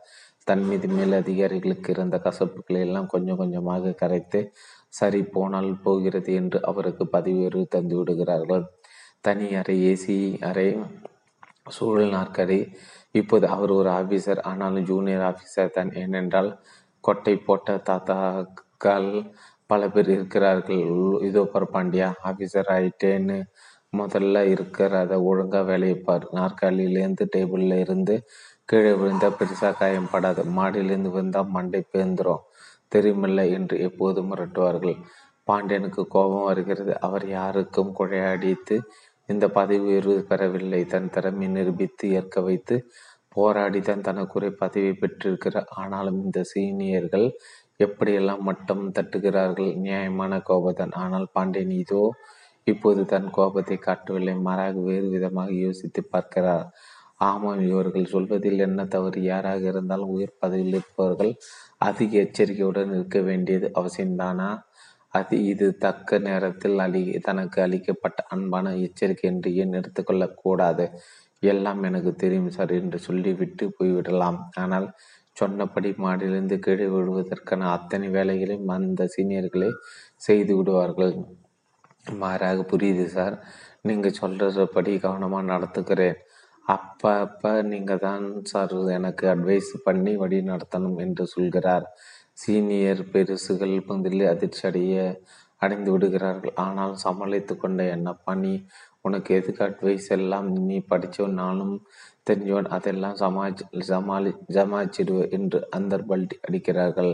தன் 0.48 0.64
மீது 0.70 0.88
மேல் 0.88 1.14
அதிகாரிகளுக்கு 1.22 1.90
இருந்த 1.94 2.16
கசப்புகளை 2.26 2.80
எல்லாம் 2.88 3.12
கொஞ்சம் 3.14 3.40
கொஞ்சமாக 3.42 3.94
கரைத்து 4.02 4.40
சரி 5.00 5.22
போனால் 5.36 5.70
போகிறது 5.86 6.32
என்று 6.42 6.58
அவருக்கு 6.72 7.04
பதவி 7.08 7.38
உயர்வு 7.42 7.64
தந்து 7.76 7.96
விடுகிறார்கள். 8.00 8.64
தனி 9.22 9.48
அறை 9.62 9.76
ஏசி 9.92 10.18
அறை 10.50 10.68
சூழல் 11.76 12.14
நாற்கரை 12.16 12.60
இப்போது 13.20 13.46
அவர் 13.56 13.72
ஒரு 13.80 13.90
ஆபீசர் 14.00 14.42
ஆனாலும் 14.52 14.88
ஜூனியர் 14.92 15.26
ஆபீசர் 15.30 15.76
தான். 15.78 15.92
ஏனென்றால் 16.04 16.50
கொட்டை 17.04 17.36
போட்ட 17.48 17.78
தாத்தாக்கள் 17.90 19.10
பல 19.70 19.82
பேர் 19.90 20.10
இருக்கிறார்கள். 20.10 20.84
இதோ 21.30 21.42
பாண்டியா 21.76 22.10
ஆஃபீஸர் 22.30 22.70
ஆயிட்டேன்னு 22.78 23.38
முதல்ல 23.94 24.38
இருக்கிறத 24.54 25.00
அதை 25.06 25.18
வேலையை 25.72 25.98
பார். 26.08 26.26
நாற்காலியிலேருந்து 26.32 27.26
டேபிளில் 27.36 27.78
இருந்து 27.86 28.16
கீழே 28.66 28.92
விழுந்தால் 28.94 29.38
பெருசாக 29.40 29.74
காயம் 29.80 30.12
படாது. 30.14 30.42
மாடியிலேருந்து 30.58 31.12
விழுந்தால் 31.16 31.54
மண்டை 31.56 31.82
பேந்துரும். 31.94 32.44
தெரியுமில்ல 32.96 33.42
என்று 33.52 33.76
எப்போதும் 33.80 34.30
மிரட்டுவார்கள். 34.32 34.98
பாண்டியனுக்கு 35.48 36.02
கோபம் 36.08 36.44
வருகிறது. 36.44 36.94
அவர் 37.00 37.26
யாருக்கும் 37.30 37.96
கொழையடித்து 38.00 38.76
இந்த 39.30 39.46
பதவி 39.50 39.86
உயர்வு 39.92 40.16
பெறவில்லை. 40.30 40.82
தன் 40.86 41.10
திறமை 41.10 41.48
நிரூபித்து 41.48 42.06
ஏற்க 42.10 42.42
வைத்து 42.42 42.76
போராடி 43.36 43.80
தான் 43.82 44.06
தனக்குரிய 44.08 44.52
பதவி 44.64 44.92
பெற்றிருக்கிறார். 44.94 45.70
ஆனாலும் 45.82 46.20
இந்த 46.26 46.40
சீனியர்கள் 46.52 47.28
எப்படியெல்லாம் 47.80 48.42
மட்டம் 48.42 48.84
தட்டுகிறார்கள்? 48.98 49.70
நியாயமான 49.86 50.34
கோபத்தான். 50.50 50.94
ஆனால் 51.04 51.28
பாண்டியன் 51.34 51.76
இதோ 51.84 52.04
இப்போது 52.68 53.02
தன் 53.06 53.30
கோபத்தை 53.32 53.78
காட்டவில்லை. 53.80 54.36
மாறாக 54.48 54.82
வேறு 54.82 55.08
விதமாக 55.10 55.52
யோசித்து 55.64 56.02
பார்க்கிறார். 56.14 56.68
ஆமாம் 57.22 57.62
இவர்கள் 57.70 58.12
சொல்வதில் 58.14 58.60
என்ன 58.60 58.82
தவறு? 58.86 59.20
யாராக 59.24 59.64
இருந்தாலும் 59.72 60.14
உயர் 60.16 60.40
பதவியில் 60.40 60.78
இருப்பவர்கள் 60.80 61.34
அதிக 61.82 62.14
எச்சரிக்கையுடன் 62.26 62.94
இருக்க 62.98 63.20
வேண்டியது 63.22 63.68
அவசியம்தானா? 63.82 64.50
அது 65.14 65.36
இது 65.46 65.66
தக்க 65.78 66.18
நேரத்தில் 66.20 66.78
அளி 66.80 67.04
தனக்கு 67.20 67.58
அளிக்கப்பட்ட 67.62 68.20
அன்பான 68.36 68.74
எச்சரிக்கை 68.88 69.28
என்று 69.32 69.50
ஏன் 69.56 69.76
எடுத்துக்கொள்ளக்கூடாது? 69.80 70.86
எல்லாம் 71.44 71.82
எனக்கு 71.84 72.12
தெரியும் 72.16 72.54
சார் 72.58 72.74
என்று 72.80 73.00
சொல்லிவிட்டு 73.08 73.66
போய்விடலாம். 73.78 74.40
ஆனால் 74.56 74.88
சொன்னபடி 75.38 75.90
மாடியிலிருந்து 76.06 76.58
கீழே 76.66 76.88
விழுவதற்கான 76.96 77.70
அத்தனை 77.78 78.08
வேலைகளையும் 78.18 78.74
அந்த 78.76 79.08
சீனியர்களே 79.16 79.70
செய்து 80.28 80.54
விடுவார்கள். 80.60 81.14
மாறாக 82.22 82.60
புரியுது 82.72 83.06
சார். 83.16 83.36
நீங்கள் 83.90 84.20
சொல்கிறபடி 84.22 84.94
கவனமாக 85.06 85.50
நடத்துக்கிறேன் 85.54 86.20
அப்போ 86.66 87.10
அப்போ 87.26 87.52
நீங்கள் 87.72 88.04
தான் 88.08 88.26
சார் 88.52 88.76
எனக்கு 88.98 89.26
அட்வைஸ் 89.34 89.72
பண்ணி 89.88 90.12
வழி 90.22 90.38
நடத்தணும் 90.52 90.98
என்று 91.06 91.24
சொல்கிறார். 91.36 91.86
சீனியர் 92.44 93.02
பெருசுகள் 93.14 93.76
பந்தில் 93.90 94.24
அதிர்ச்சி 94.34 94.64
அடைய 94.70 94.94
அடைந்து 95.62 95.90
விடுகிறார்கள். 95.94 96.54
ஆனால் 96.66 96.94
சமாளித்து 97.06 97.54
கொண்ட 97.58 97.82
என்னப்பா 97.96 98.34
நீ 98.44 98.54
உனக்கு 99.08 99.32
எதுக்கு 99.40 99.62
அட்வைஸ் 99.68 100.08
எல்லாம் 100.18 100.48
நீ 100.70 100.78
படித்தோ 100.92 101.26
நானும் 101.42 101.76
தெரிஞ்சவன் 102.28 102.70
அதெல்லாம் 102.76 103.18
சமாளி 103.24 103.64
சமாளி 103.92 104.32
சமாளிச்சிடுவ 104.58 105.24
என்று 105.38 105.60
அந்த 105.78 105.98
பல்டி 106.10 106.36
அடிக்கிறார்கள். 106.48 107.14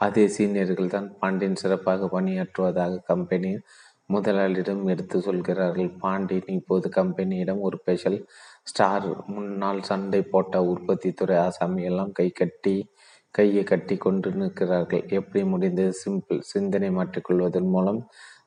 அதே 0.00 0.24
சீனியர்கள் 0.36 0.94
தான் 0.94 1.08
பாண்டியன் 1.20 1.60
சிறப்பாக 1.62 2.08
பணியாற்றுவதாக 2.14 3.02
கம்பெனியின் 3.10 3.64
முதலாளியிடம் 4.06 4.82
எடுத்து 4.92 5.18
சொல்கிறார்கள். 5.20 5.90
பாண்டியன் 6.04 6.50
இப்போது 6.58 6.86
கம்பெனியிடம் 7.00 7.60
ஒரு 7.60 7.76
ஸ்பெஷல் 7.82 8.18
ஸ்டார். 8.62 9.08
முன்னால் 9.34 9.80
சண்டை 9.90 10.20
போட்ட 10.32 10.62
உற்பத்தி 10.72 11.10
துறை 11.12 11.36
ஆசாமி 11.46 11.82
எல்லாம் 11.90 12.12
கை 12.12 12.28
கட்டி 12.40 12.76
கையை 13.34 13.62
கட்டி 13.64 13.96
கொண்டு 13.96 14.28
நிற்கிறார்கள். 14.40 15.04
எப்படி 15.18 15.40
முடிந்தது? 15.52 15.94
சிம்பிள் 16.02 16.40
சிந்தனை 16.52 16.90
மாற்றிக்கொள்வதன் 16.98 17.70
மூலம் 17.74 18.00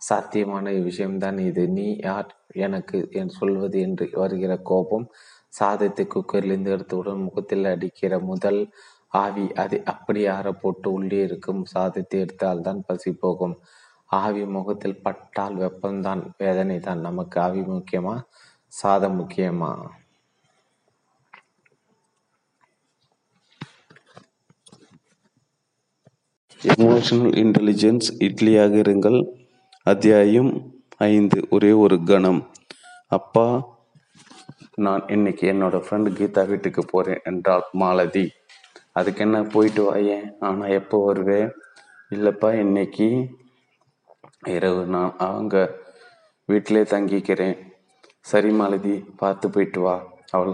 சாத்தியமான 0.10 0.72
விஷயம்தான் 0.88 1.40
இது. 1.50 1.64
நீ 1.78 1.88
யார் 2.08 2.30
எனக்கு 2.66 2.98
என் 3.22 3.34
சொல்வது 3.40 3.78
என்று 3.88 4.06
வருகிற 4.22 4.54
கோபம் 4.72 5.06
சாதத்தை 5.54 6.06
குக்கரிலிருந்து 6.14 6.74
எடுத்தவுடன் 6.76 7.26
முகத்தில் 7.28 7.66
அடிக்கிற 7.74 8.20
முதல் 8.30 8.62
ஆவி 9.24 9.46
அதை 9.64 9.78
அப்படி 9.92 10.22
ஆற 10.28 10.48
போட்டு 10.52 10.88
உள்ளே 10.98 11.20
இருக்கும். 11.28 11.62
சாதத்தை 11.74 12.18
எடுத்தால் 12.20 12.66
தான் 12.68 12.82
பசி 12.88 13.12
போகும். 13.24 13.56
ஆவி 14.22 14.44
முகத்தில் 14.56 15.02
பட்டால் 15.06 15.56
வெப்பம்தான் 15.62 16.22
வேதனை 16.38 16.78
தான் 16.80 17.02
நமக்கு 17.08 17.38
ஆவி 17.46 17.62
முக்கியமா? 17.76 18.16
சாதம் 18.74 19.18
முக்கியமா? 19.22 19.72
எமோஷனல் 26.62 27.34
இன்டெலிஜென்ஸ் 27.44 28.08
இட்லியாக 28.28 28.74
இருங்கள். 28.84 29.20
அத்தியாயம் 29.86 30.52
ஐந்து 31.12 31.40
ஒரே 31.50 31.72
ஒரு 31.86 31.98
கணம். 32.04 32.40
அப்பா 33.18 33.48
நான் 34.86 35.04
இன்னைக்கு 35.14 35.46
என்னோட 35.52 35.76
ஃப்ரெண்டு 35.84 36.10
கீதா 36.18 36.42
வீட்டுக்கு 36.50 36.82
போகிறேன் 36.92 37.24
என்றாள் 37.30 37.64
மாலதி. 37.82 38.24
அதுக்கு 39.00 39.22
என்ன 39.26 39.38
போயிட்டு 39.54 39.82
வாயேன் 39.88 40.28
ஆனால் 40.48 40.74
எப்போ 40.80 40.98
வருவேன் 41.06 41.48
இல்லைப்பா 42.16 42.50
இன்னைக்கு 42.64 43.08
இரவு. 44.56 44.82
நான் 44.96 45.16
அவங்க 45.28 45.56
வீட்டிலே 46.50 46.84
தங்கிக்கிறேன். 46.94 47.58
சரி 48.32 48.52
மாலதி 48.60 48.94
பார்த்து 49.22 49.50
போயிட்டு 49.56 49.82
வா. 49.86 49.96
அவள் 50.36 50.54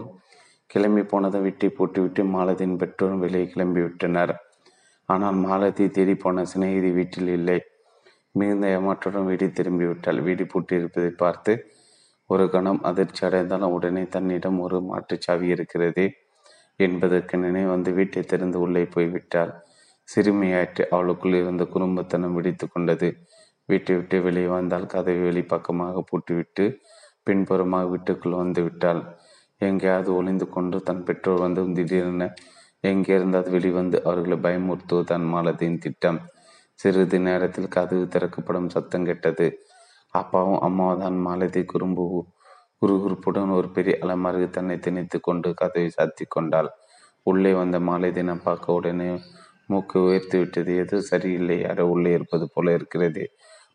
கிளம்பி 0.69 1.03
போனதை 1.11 1.41
விட்டி 1.47 1.69
போட்டு 1.79 1.99
விட்டு 2.05 2.23
மாலதியின் 2.35 2.79
பெற்றோரும் 2.83 3.23
வெளியே 3.25 3.45
கிளம்பி 3.53 3.83
விட்டனர். 3.87 4.33
ஆனால் 5.09 5.39
மாலதி 5.45 5.85
தேடி 5.97 6.17
போன 6.25 6.45
சிநேகிதி 6.53 6.91
வீட்டில் 6.99 7.31
இல்லை. 7.39 7.59
மிகுந்த 8.35 8.67
ஏமாற்றுடன் 8.77 9.29
வீடு 9.31 9.47
திரும்பிவிட்டாள் 9.59 10.25
வீடு 10.29 10.43
பூட்டியிருப்பதை 10.53 11.13
பார்த்து 11.23 11.53
ஒரு 12.33 12.45
கணம் 12.49 12.81
அதிர்ச்சி 12.89 13.21
அடைந்தால் 13.27 13.73
உடனே 13.75 14.03
தன்னிடம் 14.15 14.59
ஒரு 14.65 14.77
மாட்டுச்சாவி 14.89 15.47
இருக்கிறதே 15.55 16.07
என்பதற்கு 16.79 17.35
நினைவு 17.37 17.69
வந்து 17.71 17.89
வீட்டை 17.93 18.21
திறந்து 18.23 18.57
உள்ளே 18.59 18.83
போய்விட்டாள். 18.95 19.51
சிறுமியாற்று 20.09 20.83
அவளுக்குள் 20.95 21.35
இருந்த 21.41 21.63
குடும்பத்தனம் 21.73 22.35
விடித்து 22.37 22.65
கொண்டது. 22.67 23.09
வீட்டை 23.69 23.93
விட்டு 23.95 24.17
வெளியே 24.21 24.47
வந்தால் 24.47 24.89
கதவை 24.93 25.21
வெளிப்பக்கமாக 25.27 26.01
பூட்டிவிட்டு 26.09 26.65
பின்புறமாக 27.23 27.89
வீட்டுக்குள் 27.89 28.41
வந்து 28.41 28.61
விட்டாள். 28.63 29.01
எங்கேயாவது 29.61 30.09
ஒளிந்து 30.15 30.45
கொண்டு 30.49 30.77
தன் 30.83 31.03
பெற்றோர் 31.03 31.43
வந்து 31.45 31.61
திடீரென 31.77 32.23
எங்கிருந்தாவது 32.83 33.49
வெளிவந்து 33.51 33.97
அவர்களை 34.03 34.37
பயமுறுத்துவதுதான் 34.45 35.25
மாலதியின் 35.33 35.81
திட்டம். 35.85 36.19
சிறிது 36.79 37.17
நேரத்தில் 37.19 37.73
கதவு 37.75 38.05
திறக்கப்படும் 38.07 38.71
சத்தம் 38.75 39.05
கெட்டது. 39.05 39.47
அப்பாவும் 40.13 40.61
அம்மாவும் 40.67 41.01
தான் 41.03 41.17
மாலதி 41.27 41.61
குறும்பு 41.71 42.03
குறுகுறுப்புடன் 42.81 43.51
ஒரு 43.57 43.67
பெரிய 43.75 43.93
அலமாரி 44.03 44.47
தன்னை 44.49 44.75
திணித்து 44.85 45.17
கொண்டு 45.27 45.49
கதவை 45.61 45.89
சாத்தி 45.97 46.25
கொண்டாள். 46.35 46.69
உள்ளே 47.25 47.51
வந்த 47.59 47.77
மாலதினை 47.89 48.35
பார்க்க 48.47 48.77
உடனே 48.79 49.09
மூக்கு 49.69 49.97
உயர்த்தி 50.07 50.37
விட்டது. 50.41 50.71
எது 50.83 50.95
சரியில்லை? 51.11 51.57
யாரோ 51.59 51.83
உள்ளே 51.93 52.11
இருப்பது 52.17 52.45
போல 52.53 52.73
இருக்கிறது. 52.77 53.23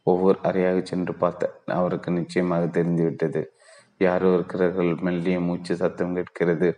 ஒவ்வொரு 0.06 0.38
அறையாக 0.48 0.78
சென்று 0.82 1.14
பார்த்த 1.22 1.50
அவருக்கு 1.78 2.10
நிச்சயமாக 2.18 2.64
தெரிந்துவிட்டது 2.76 3.42
யாரோ 4.06 4.28
இருக்கிறார்கள். 4.36 4.92
மெல்லிய 5.06 5.38
மூச்சு 5.40 5.74
சத்தம் 5.76 6.16
கேட்கிறது. 6.18 6.68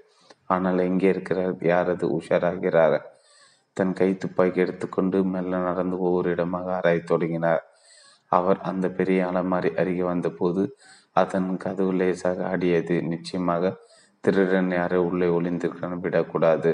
ஆனால் 0.54 0.78
எங்கே 0.88 1.08
இருக்கிறார்? 1.14 1.56
யாரது 1.72 2.06
உஷாராகிறார். 2.18 2.98
தன் 3.76 3.92
கை 3.92 4.10
துப்பாக்கி 4.22 4.60
எடுத்துக்கொண்டு 4.64 5.18
மெல்ல 5.34 5.58
நடந்து 5.68 5.96
ஒவ்வொரு 6.06 6.28
இடமாக 6.36 6.66
ஆராய 6.78 7.00
தொடங்கினார். 7.12 7.62
அவர் 8.30 8.58
அந்த 8.60 8.90
பெரிய 8.90 9.26
அலமாரி 9.26 9.70
அருகே 9.74 10.02
வந்தபோது 10.02 10.76
அதன் 11.12 11.56
கதவு 11.56 11.92
லேசாக 11.92 12.44
ஆடியது. 12.46 13.02
நிச்சயமாக 13.02 13.72
திருடன் 14.20 14.70
யாரை 14.70 14.98
உள்ளே 14.98 15.26
ஒளிந்திருக்க 15.26 15.98
விடக்கூடாது 16.00 16.72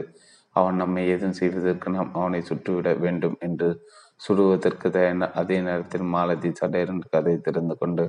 அவன் 0.50 0.74
நம்மை 0.74 1.08
எதுவும் 1.08 1.32
செய்வதற்கு 1.32 1.90
நாம் 1.90 2.14
அவனை 2.14 2.40
சுட்டுவிட 2.40 2.98
வேண்டும் 2.98 3.36
என்று 3.40 3.68
சுடுவதற்கு 4.16 4.90
தயார் 4.90 5.32
அதே 5.32 5.60
நேரத்தில் 5.60 6.02
மாலதி 6.02 6.52
சடையரண்டு 6.60 7.08
கதை 7.10 7.40
திறந்து 7.40 7.78
கொண்டு 7.78 8.04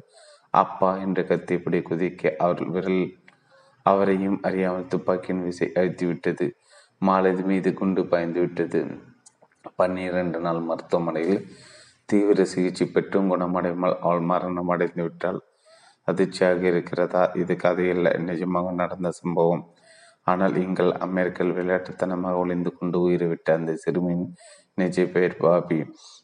அப்பா 0.50 0.98
என்று 0.98 1.22
கத்திப்படி 1.24 1.82
குதிக்க 1.82 2.36
அவர் 2.38 2.64
விரல் 2.70 3.02
அவரையும் 3.82 4.40
அறியாமல் 4.42 4.88
துப்பாக்கியின் 4.88 5.44
விசை 5.44 5.72
அழித்துவிட்டது. 5.76 6.52
மாலதி 6.98 7.44
மீது 7.44 7.74
குண்டு 7.74 8.06
பாய்ந்து 8.06 8.40
விட்டது. 8.40 8.80
பன்னிரண்டு 9.76 10.40
நாள் 10.40 10.60
மருத்துவமனையில் 10.60 11.48
தீவிர 12.10 12.42
சிகிச்சை 12.52 12.86
பெற்றும் 12.88 13.30
குணமடையாமல் 13.32 13.96
அவள் 14.06 14.22
மரணம் 14.32 14.70
அடைந்து 14.74 15.02
விட்டால் 15.06 15.40
அதிர்ச்சியாக 16.08 16.62
இருக்கிறதா? 16.72 17.24
இது 17.42 17.54
கதையல்ல. 17.64 18.10
நிஜமாக 18.28 18.68
நடந்த 18.82 19.10
சம்பவம். 19.22 19.64
ஆனால் 20.28 20.56
எங்கள் 20.66 20.92
அமெரிக்கல் 21.06 21.52
விளையாட்டுத்தனமாக 21.58 22.40
ஒளிந்து 22.44 22.72
கொண்டு 22.78 22.98
உயிரிவிட்ட 23.00 23.50
அந்த 23.60 23.74
சிறுமியின் 23.84 24.26
நிஜ 24.74 25.06
பெயர் 25.16 25.38
பாபி. 25.44 25.80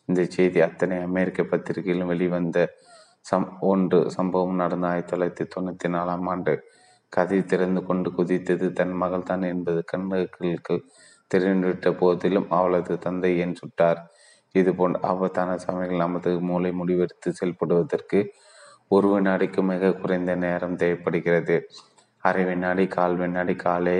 இந்த 0.10 0.22
செய்தி 0.36 0.60
அத்தனை 0.68 0.98
அமெரிக்க 1.10 1.42
பத்திரிகையிலும் 1.52 2.12
வெளிவந்த 2.14 2.58
சம் 3.30 3.48
ஒன்று 3.72 4.00
சம்பவம் 4.18 4.62
நடந்த 4.62 4.88
ஆயிரத்தி 4.88 5.12
தொள்ளாயிரத்தி 5.12 5.46
தொண்ணூற்றி 5.54 5.88
நாலாம் 5.96 6.26
ஆண்டு. 6.32 6.54
கதை 7.14 7.40
திறந்து 7.52 7.82
கொண்டு 7.86 8.10
குதித்தது 8.18 8.68
தன் 8.80 8.96
மகள் 9.02 9.28
தான் 9.30 9.44
என்பது 9.54 9.82
கண்ணுகளுக்கு 9.92 10.76
தெரிந்துவிட்ட 11.32 11.90
போதிலும் 12.02 12.48
அவளது 12.58 12.94
தந்தை 13.06 13.32
ஏன் 13.44 13.58
சுட்டார்? 13.62 14.00
இது 14.56 14.72
போன்ற 14.76 15.00
ஆபத்தான 15.02 15.52
சமயங்கள் 15.58 16.04
நமது 16.06 16.32
மூளை 16.40 16.72
முடிவெடுத்து 16.72 17.30
செயல்படுவதற்கு 17.32 18.20
ஒரு 18.88 19.08
வினாடிக்கு 19.14 19.62
மிக 19.64 19.92
குறைந்த 19.94 20.32
நேரம் 20.36 20.76
தேவைப்படுகிறது. 20.76 21.56
அரை 22.24 22.44
வினாடி 22.46 22.88
கால் 22.88 23.16
வினாடி 23.16 23.56
காலே 23.56 24.00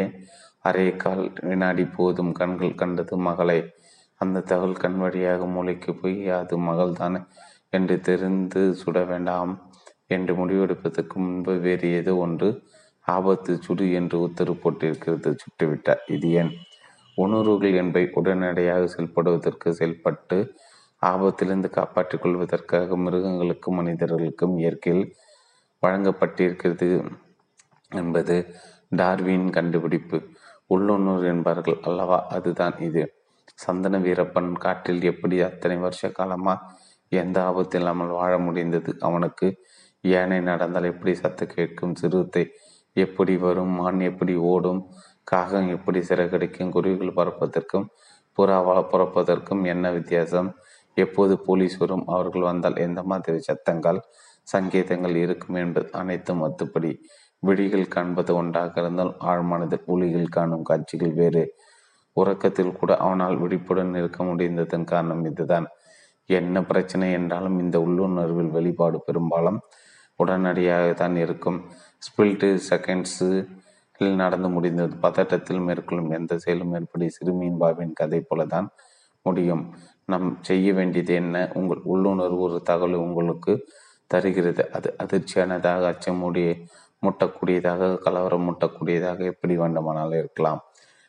அரை 0.62 0.88
கால் 0.96 1.24
வினாடி 1.44 1.86
போதும் 1.96 2.32
கண்கள் 2.32 2.76
கண்டது 2.76 3.16
மகளை. 3.18 3.60
அந்த 4.22 4.44
தகவல் 4.50 4.78
கண் 4.78 5.00
வழியாக 5.00 5.46
மூளைக்கு 5.46 5.92
போய் 5.96 6.20
அது 6.32 6.58
மகள்தான் 6.60 7.18
என்று 7.70 7.96
தெரிந்து 8.00 8.62
சுட 8.82 8.98
வேண்டாம் 9.06 9.52
என்று 10.08 10.34
முடிவெடுப்பதற்கு 10.36 11.16
முன்பு 11.16 11.54
வேறு 11.60 11.88
ஏதோ 11.92 12.14
ஒன்று 12.16 12.50
ஆபத்து 13.06 13.54
சுடு 13.58 13.86
என்று 13.92 14.18
உத்தரவு 14.20 14.58
போட்டிருக்கிறது 14.64 15.30
சுட்டுவிட்டார். 15.44 16.04
இது 16.08 16.30
ஏன்? 16.32 16.52
உணர்வுகள் 17.16 17.74
என்பவை 17.74 18.10
உடனடியாக 18.14 18.88
செயல்படுவதற்கு 18.88 19.70
செயல்பட்டு 19.70 20.38
ஆபத்திலிருந்து 21.02 21.70
காப்பாற்றிக் 21.70 22.22
கொள்வதற்காக 22.22 22.98
மிருகங்களுக்கும் 22.98 23.76
மனிதர்களுக்கும் 23.76 24.58
இயற்கையில் 24.58 25.16
வழங்கப்பட்டிருக்கிறது 25.84 26.90
என்பது 27.92 28.36
டார்வின் 28.96 29.50
கண்டுபிடிப்பு. 29.50 30.18
உள்ளுணர் 30.68 31.26
என்பார்கள் 31.26 31.80
அல்லவா? 31.82 32.28
அதுதான் 32.28 32.78
இது. 32.80 33.04
சந்தன 33.54 34.00
வீரப்பன் 34.00 34.52
காற்றில் 34.54 35.04
எப்படி 35.04 35.42
அத்தனை 35.42 35.78
வருஷ 35.78 36.10
காலமா 36.10 36.54
எந்த 37.12 37.44
ஆபத்து 37.44 37.78
இல்லாமல் 37.78 38.08
வாழ 38.08 38.38
முடிந்தது? 38.38 38.92
அவனுக்கு 39.00 39.48
யானை 40.04 40.40
நடந்தால் 40.42 40.84
எப்படி 40.84 41.16
சத்து 41.16 41.48
கேட்கும்? 41.48 41.96
சிறுத்தை 41.96 42.44
எப்படி 42.94 43.38
வரும்? 43.38 43.74
மான் 43.74 44.00
எப்படி 44.00 44.36
ஓடும்? 44.36 44.82
காகம் 45.34 45.70
எப்படி 45.70 46.00
சிறகடிக்கும்? 46.00 46.70
குருவிகள் 46.70 47.18
பறப்பதற்கும் 47.20 47.88
புறாவால் 48.38 48.90
புறப்பதற்கும் 48.92 49.62
என்ன 49.64 49.86
வித்தியாசம்? 49.92 50.50
எப்போது 50.98 51.34
போலீஸ் 51.40 51.78
வரும்? 51.78 52.06
அவர்கள் 52.08 52.42
வந்தால் 52.42 52.78
எந்த 52.78 53.00
மாதிரி 53.04 53.40
சத்தங்கள் 53.40 54.00
சங்கேதங்கள் 54.48 55.16
இருக்கும் 55.16 55.56
என்பது 55.56 55.88
அனைத்தும் 55.92 56.42
மத்துப்படி 56.44 56.92
விழிகள் 57.40 57.88
காண்பது 57.88 58.32
ஒன்றாக 58.36 58.82
இருந்தால் 58.82 59.14
ஆழ்மனதில் 59.32 59.86
ஒளிகள் 59.86 60.34
காணும் 60.36 60.68
காட்சிகள் 60.70 61.14
வேறு. 61.14 61.44
உறக்கத்தில் 62.18 62.78
கூட 62.80 62.92
அவனால் 62.98 63.38
விழிப்புடன் 63.38 63.96
இருக்க 63.96 64.20
முடிந்ததன் 64.24 64.90
காரணம் 64.92 65.24
இதுதான். 65.26 65.68
என்ன 66.30 66.64
பிரச்சனை 66.64 67.08
என்றாலும் 67.12 67.58
இந்த 67.60 67.78
உள்ளுணர்வில் 67.86 68.52
வெளிப்பாடு 68.52 68.98
பெரும்பாலும் 69.02 69.60
உடனடியாக 70.20 70.94
தான் 70.94 71.16
இருக்கும். 71.16 71.60
ஸ்பில்ட்டு 72.06 72.50
செகண்ட்ஸு 72.70 73.30
நடந்து 74.02 74.50
முடிந்தது. 74.50 74.94
பதட்டத்தில் 75.06 75.66
மேற்கொள்ளும் 75.68 76.12
எந்த 76.12 76.38
செயலும் 76.38 76.72
மேற்படி 76.74 77.08
சிறுமியின் 77.10 77.60
பாபின் 77.62 77.98
கதை 78.00 78.20
போலதான் 78.30 78.68
முடியும். 79.26 79.64
நம் 80.06 80.30
செய்ய 80.42 80.74
வேண்டியது 80.74 81.14
என்ன? 81.14 81.52
உங்கள் 81.54 81.82
உள்ளுணர்வு 81.84 82.42
ஒரு 82.48 82.58
தகவலை 82.70 82.98
உங்களுக்கு 83.08 83.54
தருகிறது. 84.08 84.64
அது 84.72 84.90
அதிர்ச்சியானதாக 85.04 85.84
அச்சமுடைய 85.94 86.50
முட்டக்கூடியதாக 87.04 87.94
கலவரம் 88.06 88.46
முட்டக்கூடியதாக 88.50 89.20
எப்படி 89.32 89.56
வேண்டுமானாலும் 89.58 90.20
இருக்கலாம். 90.20 90.62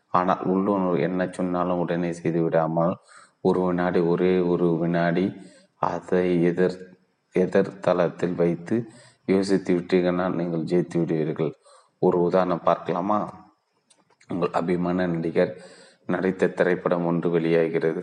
ஆனால் 0.09 0.43
உள்ளுணர்வு 0.53 0.99
என்ன 1.01 1.29
சொன்னாலும் 1.31 1.81
உடனே 1.85 2.13
செய்து 2.13 2.41
விடாமல் 2.43 2.95
ஒரு 3.41 3.61
வினாடி 3.67 4.01
ஒரே 4.13 4.33
ஒரு 4.53 4.67
வினாடி 4.83 5.27
அதை 5.83 6.27
எதிர் 6.51 6.79
எதிர்த்தளத்தில் 7.35 8.35
வைத்து 8.35 8.77
யோசித்து 9.25 9.73
விட்டீங்கன்னா 9.75 10.27
நீங்கள் 10.39 10.69
ஜெயித்து 10.71 10.97
விடுவீர்கள். 11.01 11.53
ஒரு 12.07 12.19
உதாரணம் 12.21 12.67
பார்க்கலாமா? 12.69 13.19
உங்கள் 14.31 14.57
அபிமான 14.61 15.07
நடிகர் 15.07 15.53
நடித்த 16.07 16.53
திரைப்படம் 16.59 17.07
ஒன்று 17.07 17.29
வெளியாகிறது. 17.31 18.03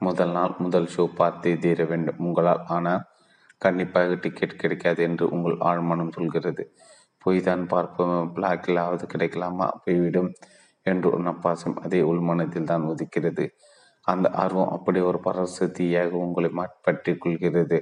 முதல் 0.00 0.30
நாள் 0.30 0.54
முதல் 0.58 0.88
ஷோ 0.94 1.04
பார்த்தே 1.14 1.52
தீர 1.56 1.84
வேண்டும். 1.84 2.18
உங்களால் 2.18 2.62
ஆனால் 2.66 3.04
கண்டிப்பாக 3.58 4.14
டிக்கெட் 4.14 4.60
கிடைக்காது 4.62 5.00
என்று 5.02 5.24
உங்கள் 5.30 5.56
ஆழ்மனம் 5.70 6.14
சொல்கிறது. 6.16 6.64
போய் 7.24 7.40
தான் 7.40 7.64
பார்ப்போம். 7.66 8.16
பிளாக்கிலாவது 8.36 9.04
கிடைக்கலாமா? 9.14 9.68
போய்விடும் 9.84 10.30
என்று 10.86 11.06
ஒரு 11.12 11.22
நப்பாசம் 11.22 11.76
அதே 11.84 12.00
உள்மனத்தில் 12.02 12.70
தான் 12.70 12.86
உதிக்கிறது. 12.92 13.44
அந்த 14.06 14.26
ஆர்வம் 14.42 14.72
அப்படி 14.76 15.00
ஒரு 15.00 15.18
பரசதியாக 15.24 16.12
உங்களை 16.26 16.50
பற்றி 16.82 17.12
கொள்கிறது. 17.14 17.78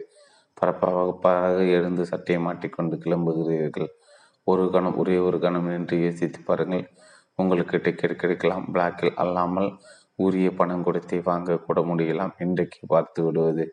பரப்பாக 0.54 1.56
எழுந்து 1.76 2.02
சட்டையை 2.06 2.40
மாட்டிக்கொண்டு 2.42 2.94
கிளம்புகிறீர்கள். 3.04 3.90
ஒரு 4.50 4.64
கணம் 4.74 4.96
ஒரே 4.96 5.16
ஒரு 5.28 5.38
கணம் 5.38 5.68
என்று 5.76 5.96
யோசித்து 6.04 6.40
பாருங்கள். 6.44 6.84
உங்களுக்கு 7.38 7.76
டிக்கெட் 7.78 8.20
கிடைக்கலாம். 8.22 8.64
பிளாக்கில் 8.74 9.18
அல்லாமல் 9.24 9.68
உரிய 10.18 10.48
பணம் 10.54 10.84
கொடுத்து 10.86 11.18
வாங்க 11.24 11.58
கூட 11.66 11.80
முடியலாம். 11.90 12.32
இன்றைக்கு 12.38 12.80
பார்த்து 12.86 13.20
விடுவது 13.24 13.64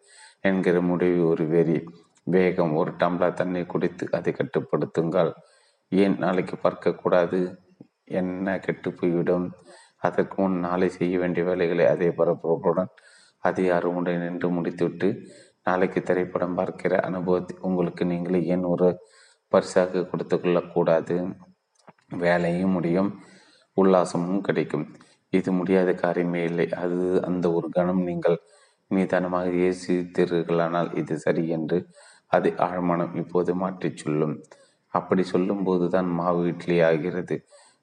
என்கிற 0.42 0.78
முடிவு 0.82 1.22
ஒரு 1.32 1.46
வெறி. 1.48 1.78
வேகம் 2.28 2.74
ஒரு 2.74 2.92
டம்ளர் 3.02 3.40
தண்ணி 3.42 3.62
குடித்து 3.66 4.06
அதை 4.12 4.32
கட்டுப்படுத்துங்கள். 4.34 5.32
ஏன் 5.92 6.16
நாளைக்கு 6.20 6.56
பார்க்கக்கூடாது? 6.64 7.40
என்ன 8.20 8.58
கெட்டு 8.66 8.90
போய்விடும் 8.92 9.48
அதற்கு 9.98 10.36
முன் 10.42 10.58
நாளை 10.60 10.88
செய்ய 10.90 11.14
வேண்டிய 11.20 11.44
வேலைகளை 11.46 11.86
அதே 11.86 12.10
பரப்புடன் 12.10 12.92
அதே 13.44 13.66
அருமுடன் 13.70 14.24
நின்று 14.24 14.50
முடித்துவிட்டு 14.50 15.10
நாளைக்கு 15.64 16.00
திரைப்படம் 16.02 16.58
பார்க்கிற 16.60 16.94
அனுபவத்தை 17.00 17.56
உங்களுக்கு 17.62 18.04
நீங்களே 18.06 18.40
ஏன் 18.46 18.66
ஒரு 18.66 18.90
பரிசாக 19.52 20.04
கொடுத்து 20.12 20.36
கொள்ளக்கூடாது 20.40 21.16
வேலையும் 22.24 22.72
முடியும் 22.72 23.10
உல்லாசமும் 23.78 24.42
கிடைக்கும். 24.42 24.86
இது 25.34 25.50
முடியாத 25.52 25.90
காரியமே 26.04 26.42
இல்லை. 26.50 26.68
அது 26.84 26.98
அந்த 27.30 27.46
ஒரு 27.52 27.68
கணம் 27.70 28.04
நீங்கள் 28.04 28.38
மீதானமாக 28.92 29.48
யோசித்தீர்களானால் 29.64 30.90
இது 30.98 31.16
சரி 31.18 31.44
என்று 31.48 31.78
அதை 32.32 32.52
ஆழ்மனம் 32.68 33.16
இப்போது 33.16 33.52
மாற்றிச் 33.56 34.02
சொல்லும். 34.04 34.36
அப்படி 34.94 35.24
சொல்லும் 35.24 35.64
போதுதான் 35.64 36.10
மாவு 36.20 36.42
இட்லி 36.48 36.78
ஆகிறது. 36.82 37.36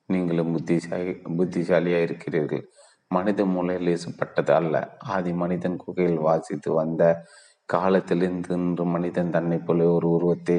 நீங்களும் 0.08 0.52
புத்திசாலி 0.52 1.12
புத்திசாலியாக 1.38 2.06
இருக்கிறீர்கள். 2.06 2.64
மனித 3.10 3.40
மூளை 3.44 3.76
லேசுப்பட்டது 3.86 4.52
அல்ல. 4.60 4.74
ஆதி 5.14 5.32
மனிதன் 5.42 5.76
குகையில் 5.76 6.20
வாசித்து 6.28 6.70
வந்த 6.72 7.02
காலத்திலிருந்து 7.68 8.54
இன்று 8.60 8.84
மனிதன் 8.84 9.30
தன்னை 9.30 9.58
போல 9.58 9.86
ஒரு 9.92 10.08
உருவத்தை 10.08 10.56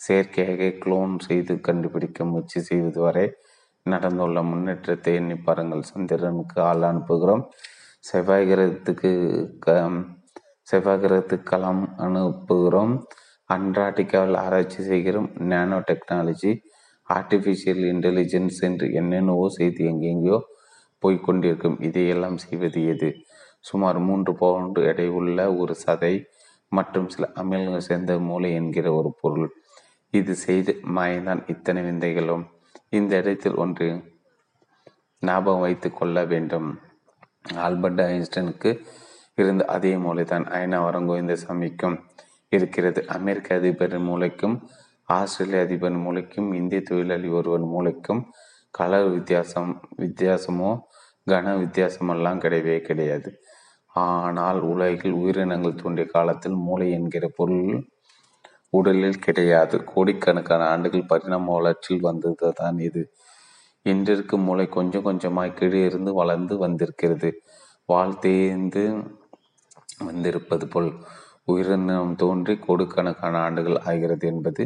செயற்கையாக 0.00 0.70
குளோன் 0.82 1.14
செய்து 1.28 1.54
கண்டுபிடிக்க 1.68 2.24
முயற்சி 2.30 2.60
செய்வது 2.68 3.00
வரை 3.06 3.26
நடந்துள்ள 3.86 4.38
முன்னேற்றத்தை 4.50 5.12
எண்ணி 5.20 5.36
பாருங்கள். 5.46 5.82
சந்திரனுக்கு 5.92 6.58
ஆள் 6.70 6.84
அனுப்புகிறோம். 6.90 7.44
செவ்வாய் 8.04 8.48
கிரகத்துக்கு 8.50 9.10
க 9.64 9.76
செவ்வாய் 10.70 11.02
கிரகத்துக்கு 11.02 11.48
களம் 11.52 11.84
அனுப்புகிறோம். 12.06 12.94
அண்டார்டிகாவில் 13.50 14.36
ஆராய்ச்சி 14.44 14.80
செய்கிறோம். 14.90 15.28
நானோ 15.52 15.78
டெக்னாலஜி 15.90 16.52
ஆர்டிஃபிஷியல் 17.08 17.82
இன்டெலிஜென்ஸ் 17.92 18.58
என்று 18.68 18.86
என்னென்னவோ 19.00 19.46
செய்து 19.58 19.82
எங்கெங்கேயோ 19.92 20.38
போய்கொண்டிருக்கும் 21.02 21.78
இதையெல்லாம் 21.88 22.38
செய்வது 22.44 22.80
எது? 22.92 23.08
சுமார் 23.68 23.98
மூன்று 24.08 24.32
பவுண்டு 24.42 24.80
எடை 24.90 25.06
உள்ள 25.18 25.38
ஒரு 25.62 25.74
சதை 25.84 26.14
மற்றும் 26.72 27.08
சில 27.14 27.26
அமிலங்கள் 27.40 27.86
சேர்ந்த 27.88 28.12
மூளை 28.28 28.50
என்கிற 28.60 28.86
ஒரு 28.98 29.10
பொருள். 29.22 29.48
இது 30.14 30.34
செய்து 30.34 30.72
மாயந்தான் 30.96 31.40
இத்தனை 31.46 31.80
விந்தைகளும். 31.82 32.44
இந்த 32.88 33.12
இடத்தில் 33.16 33.54
ஒன்று 33.54 33.86
ஞாபகம் 35.22 35.60
வைத்து 35.60 35.88
கொள்ள 35.92 36.24
வேண்டும். 36.24 36.68
ஆல்பர்ட் 37.54 38.00
ஐன்ஸ்டனுக்கு 38.00 38.70
இருந்த 39.34 39.64
அதே 39.64 39.92
மூளைதான் 39.96 40.44
ஐநா 40.60 40.78
வரங்கோவிந்த 40.86 41.34
சாமிக்கும் 41.44 41.96
இருக்கிறது. 42.52 43.00
அமெரிக்க 43.08 43.58
அதிபரின் 43.58 44.08
மூளைக்கும் 44.10 44.56
ஆஸ்திரேலிய 45.08 45.64
அதிபர் 45.64 45.98
மூளைக்கும் 46.06 46.48
இந்திய 46.54 46.80
தொழிலாளி 46.80 47.28
ஒருவர் 47.28 47.66
மூளைக்கும் 47.74 48.22
கலர் 48.74 49.08
வித்தியாசம் 49.08 49.70
வித்தியாசமோ 49.98 50.70
கன 51.26 51.54
வித்தியாசமெல்லாம் 51.62 52.42
கிடையவே 52.44 52.76
கிடையாது. 52.80 53.30
ஆனால் 54.06 54.60
உலகில் 54.62 55.18
உயிரினங்கள் 55.20 55.80
தோன்றிய 55.82 56.06
காலத்தில் 56.06 56.56
மூளை 56.66 56.88
என்கிற 56.90 57.24
பொருள் 57.36 57.70
உடலில் 58.72 59.18
கிடையாது. 59.18 59.76
கோடிக்கணக்கான 59.84 60.62
ஆண்டுகள் 60.68 61.06
பரிணாம 61.06 61.52
வளர்ச்சியில் 61.52 62.00
வந்தது 62.00 62.52
தான் 62.52 62.78
இது. 62.78 63.02
இன்றிற்கு 63.82 64.36
மூளை 64.38 64.66
கொஞ்சம் 64.68 65.04
கொஞ்சமாய் 65.04 65.54
கீழே 65.54 65.84
இருந்து 65.84 66.12
வளர்ந்து 66.14 66.58
வந்திருக்கிறது. 66.58 67.30
வாழ் 67.84 68.18
தேய்ந்து 68.18 68.84
வந்திருப்பது 70.04 70.68
போல் 70.68 70.90
உயிரினம் 71.44 72.14
தோன்றி 72.14 72.54
கோடிக்கணக்கான 72.58 73.38
ஆண்டுகள் 73.38 73.78
ஆகிறது 73.80 74.26
என்பது 74.28 74.62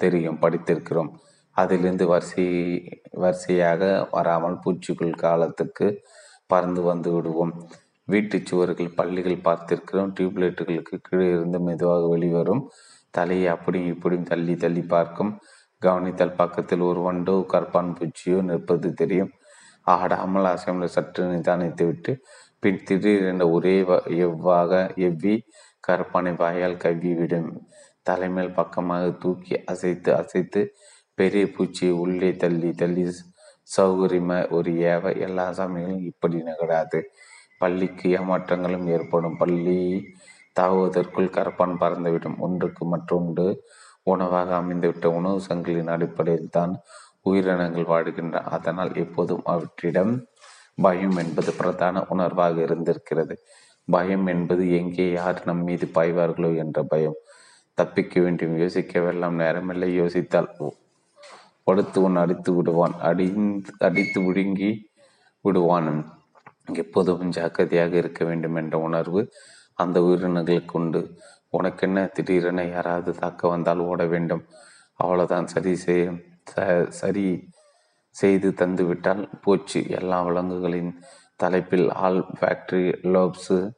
தெரியும். 0.00 0.40
படித்திருக்கிறோம். 0.40 1.10
அதிலிருந்து 1.56 2.06
வரிசை 2.06 2.46
வரிசையாக 3.12 4.08
வராமல் 4.10 4.58
பூச்சிக்குள் 4.64 5.14
காலத்துக்கு 5.16 5.86
பறந்து 6.46 6.82
வந்து 6.82 7.10
விடுவோம். 7.12 7.52
வீட்டு 8.08 8.36
சுவர்கள் 8.44 8.90
பள்ளிகள் 8.94 9.44
பார்த்திருக்கிறோம். 9.48 10.10
டியூப்லைட்டுகளுக்கு 10.16 10.96
கீழே 11.02 11.28
இருந்து 11.30 11.60
மெதுவாக 11.60 12.08
வெளிவரும் 12.08 12.62
தலையை 13.16 13.48
அப்படியும் 13.54 13.92
இப்படியும் 13.94 14.30
தள்ளி 14.32 14.54
தள்ளி 14.64 14.82
பார்க்கும். 14.94 15.32
கவனித்தால் 15.82 16.38
பக்கத்தில் 16.40 16.82
ஒரு 16.90 17.00
வண்டோ 17.06 17.34
கற்பான் 17.52 17.92
பூச்சியோ 17.96 18.38
நிற்பது 18.50 18.90
தெரியும். 19.00 19.32
ஆடாமல் 19.86 20.48
அசைமல் 20.54 20.94
சற்று 20.96 21.22
நிதானித்து 21.32 21.84
விட்டு 21.88 22.12
பின் 22.62 22.82
திடீரென 22.88 23.46
ஒரே 23.56 23.76
எவ்வாக 24.26 24.72
எவ்வி 25.08 25.34
கற்பானை 25.88 26.32
வாயால் 26.42 26.80
கவ்விவிடும். 26.84 27.50
தலைமேல் 28.06 28.56
பக்கமாக 28.58 29.04
தூக்கி 29.22 29.54
அசைத்து 29.72 30.10
அசைத்து 30.20 30.60
பெரிய 31.18 31.44
பூச்சியை 31.56 31.92
உள்ளே 32.04 32.30
தள்ளி 32.42 32.70
தள்ளி 32.82 33.04
சௌகரியமாக 33.68 34.48
ஒரு 34.56 34.70
ஏவ 34.92 35.12
எல்லா 35.26 35.44
சமயங்களும் 35.58 36.06
இப்படி 36.10 36.38
நிகழாது 36.48 36.98
பள்ளிக்கு 37.62 38.06
ஏமாற்றங்களும் 38.18 38.86
ஏற்படும். 38.96 39.36
பள்ளி 39.42 39.78
தாவுவதற்குள் 40.60 41.34
கரப்பான் 41.36 41.80
பறந்துவிடும் 41.80 42.38
ஒன்றுக்கு 42.38 42.84
மற்றொன்று 42.84 43.46
உணவாக 44.02 44.54
அமைந்துவிட்ட 44.56 45.06
உணவு 45.18 45.40
சங்கிலின் 45.48 45.92
அடிப்படையில் 45.94 46.50
தான் 46.50 46.72
உயிரினங்கள் 47.22 47.90
வாழ்கின்றன. 47.92 48.42
அதனால் 48.56 48.92
எப்போதும் 48.94 49.44
அவற்றிடம் 49.44 50.12
பயம் 50.82 51.16
என்பது 51.16 51.52
பிரதான 51.52 52.06
உணர்வாக 52.10 52.56
இருந்திருக்கிறது. 52.58 53.34
பயம் 53.88 54.26
என்பது 54.26 54.64
எங்கே 54.78 55.06
யார் 55.12 55.40
நம் 55.44 55.62
மீது 55.62 55.86
பாய்வார்களோ 55.94 56.50
என்ற 56.56 56.82
பயம். 56.82 57.18
தப்பிக்க 57.78 58.20
வேண்டும் 58.20 58.56
யோசிக்க 58.58 59.00
நேரமில்லை. 59.42 59.88
யோசித்தால் 60.00 60.50
படுத்து 61.64 61.98
உன் 62.02 62.16
அடித்து 62.16 62.50
விடுவான். 62.54 62.94
அடிந்து 63.00 63.72
அடித்து 63.78 64.18
விழுங்கி 64.22 64.70
விடுவான் 65.40 65.90
எப்போதும் 66.72 67.32
ஜாக்கிரதையாக 67.36 67.92
இருக்க 67.96 68.24
வேண்டும் 68.24 68.54
என்ற 68.54 68.78
உணர்வு 68.78 69.20
அந்த 69.74 70.00
உயிரினங்களுக்கு 70.00 70.72
உண்டு. 70.72 71.18
உனக்கென்ன? 71.50 72.06
திடீரென 72.06 72.64
யாராவது 72.64 73.14
தாக்க 73.14 73.48
வந்தால் 73.48 73.78
ஓட 73.78 74.06
வேண்டும். 74.06 74.44
அவ்வளோதான் 75.04 75.44
சரி 75.44 75.74
செய் 75.76 76.32
சரி 76.88 77.48
செய்து 78.10 78.50
தந்துவிட்டால் 78.50 79.28
போச்சு. 79.42 79.88
எல்லா 79.88 80.22
விலங்குகளின் 80.22 81.00
தலைப்பில் 81.36 81.92
ஆல் 81.92 82.26
ஃபேக்டரி 82.40 82.94
லோப்ஸு 83.02 83.72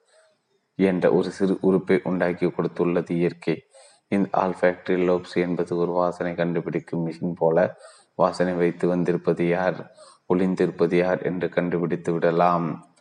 என்ற 0.75 1.13
ஒரு 1.13 1.31
சிறு 1.31 1.59
உறுப்பை 1.61 2.01
உண்டாக்கி 2.05 2.47
கொடுத்துள்ளது 2.47 3.11
இயற்கை. 3.11 3.63
இந்த 4.09 4.29
ஆல் 4.33 4.57
ஃபேக்டரி 4.61 4.99
லோப்ஸ் 5.09 5.35
என்பது 5.35 5.77
ஒரு 5.77 5.93
வாசனை 5.93 6.35
கண்டுபிடிக்கும் 6.35 7.07
மிஷின் 7.07 7.33
போல 7.35 7.77
வாசனை 8.15 8.53
வைத்து 8.53 8.89
வந்திருப்பது 8.89 9.49
யார்? 9.49 9.95
ஒளிந்திருப்பது 10.35 10.95
யார்? 10.95 11.23
என்று 11.23 11.49
கண்டுபிடித்து 11.49 12.13
விடலாம். 12.13 12.96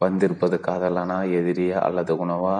வந்திருப்பது 0.00 0.56
காதலானா 0.66 1.18
எதிரியா 1.38 1.78
அல்லது 1.88 2.12
உணவா 2.24 2.56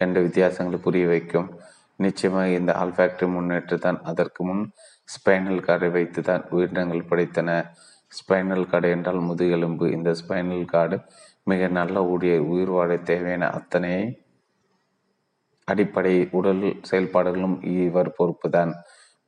என்ற 0.00 0.16
வித்தியாசங்களை 0.20 0.78
புரிய 0.86 1.04
வைக்கும். 1.06 1.48
நிச்சயமாக 1.96 2.56
இந்த 2.58 2.70
ஆல்ஃபேக்டரி 2.82 3.26
முன்னேற்று 3.34 3.76
தான் 3.78 3.98
அதற்கு 4.02 4.42
முன் 4.44 4.62
ஸ்பைனல் 5.08 5.60
கார்டை 5.66 5.90
வைத்து 5.90 6.20
தான் 6.22 6.42
உயிரினங்கள் 6.50 7.08
படைத்தன 7.10 7.50
ஸ்பைனல் 8.12 8.68
கார்டு 8.70 8.88
என்றால் 8.90 9.20
முதுகெலும்பு 9.28 9.86
இந்த 9.90 10.10
ஸ்பைனல் 10.20 10.64
கார்டு 10.64 10.96
மிக 11.44 11.68
நல்ல 11.68 11.96
ஊழியர் 12.12 12.44
உயிர் 12.52 12.72
வாழ 12.76 12.90
தேவையான 13.10 13.48
அத்தனை 13.50 13.92
அடிப்படை 15.68 16.14
உடல் 16.30 16.62
செயல்பாடுகளும் 16.90 17.56
இவர் 17.86 18.16
பொறுப்புதான். 18.18 18.72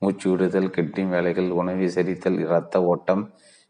மூச்சு 0.02 0.26
விடுதல் 0.30 0.72
கிட்னி 0.76 1.04
வேலைகள் 1.08 1.50
உணவை 1.50 1.86
செரித்தல் 1.88 2.38
இரத்த 2.38 2.82
ஓட்டம் 2.84 3.22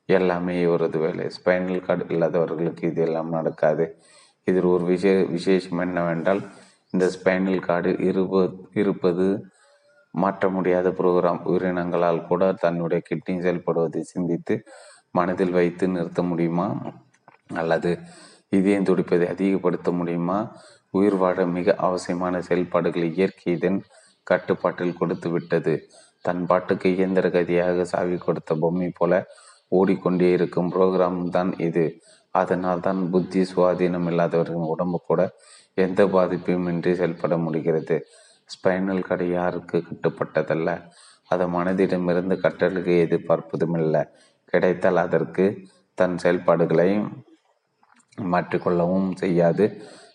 எல்லாமே 0.09 0.55
இவரது 0.60 0.99
வேலை. 0.99 1.25
ஸ்பைனல் 1.36 1.85
கார்டு 1.86 2.05
இல்லாதவர்களுக்கு 2.09 2.85
இது 2.91 3.02
எல்லாம் 3.02 3.28
நடக்காது. 3.28 3.85
இதில் 4.47 4.68
ஒரு 4.75 4.85
விஷய 4.85 5.15
விசேஷம் 5.36 5.78
என்னவென்றால் 5.78 6.43
இந்த 6.94 7.07
ஸ்பைனல் 7.15 7.60
கார்டு 7.60 7.93
இருப 8.09 8.43
இருப்பது 8.73 9.26
மாற்ற 10.15 10.49
முடியாத 10.49 10.89
புரோகிராம். 10.91 11.41
உயிரினங்களால் 11.44 12.26
கூட 12.26 12.52
தன்னுடைய 12.65 13.01
கிட்னி 13.09 13.35
செயல்படுவதை 13.41 14.02
சிந்தித்து 14.12 14.55
மனதில் 15.10 15.51
வைத்து 15.51 15.85
நிறுத்த 15.89 16.23
முடியுமா? 16.23 16.68
அல்லது 17.55 17.91
இதயம் 18.49 18.85
துடிப்பதை 18.85 19.26
அதிகப்படுத்த 19.35 19.91
முடியுமா? 19.91 20.39
உயிர் 20.91 21.15
வாழ 21.15 21.39
மிக 21.57 21.75
அவசியமான 21.86 22.39
செயல்பாடுகளை 22.41 23.09
இயற்கை 23.15 23.49
இதன் 23.52 23.78
கட்டுப்பாட்டில் 24.26 24.99
கொடுத்து 25.01 25.28
விட்டது 25.31 25.75
தன் 26.20 26.44
பாட்டுக்கு 26.47 26.89
இயந்திர 26.97 27.26
கதியாக 27.28 27.83
சாவி 27.83 28.17
கொடுத்த 28.18 28.55
பொம்மை 28.55 28.89
போல 28.94 29.12
ஓடிக்கொண்டே 29.69 30.33
இருக்கும் 30.33 30.73
புரோகிராம் 30.73 31.28
தான் 31.28 31.53
இது. 31.59 32.01
அதனால் 32.31 32.81
தான் 32.81 33.11
புத்தி 33.11 33.41
சுவாதீனம் 33.43 34.09
இல்லாதவர்களின் 34.11 34.73
உடம்பு 34.75 35.01
கூட 35.07 35.35
எந்த 35.75 36.07
பாதிப்பையும் 36.07 36.69
இன்றி 36.69 36.95
செயல்பட 36.95 37.36
முடிகிறது. 37.36 38.07
ஸ்பைனல் 38.51 39.03
கடை 39.03 39.31
யாருக்கு 39.31 39.85
கட்டுப்பட்டதல்ல? 39.89 40.83
அது 41.25 41.49
மனதிடமிருந்து 41.49 42.36
கட்டளுக்கு 42.36 42.95
எதிர்பார்ப்பதுமில்லை. 43.07 44.03
கிடைத்தால் 44.45 44.97
அதற்கு 44.97 45.69
தன் 45.95 46.19
செயல்பாடுகளை 46.19 46.99
மாற்றிக்கொள்ளவும் 48.23 49.11
செய்யாது. 49.15 49.65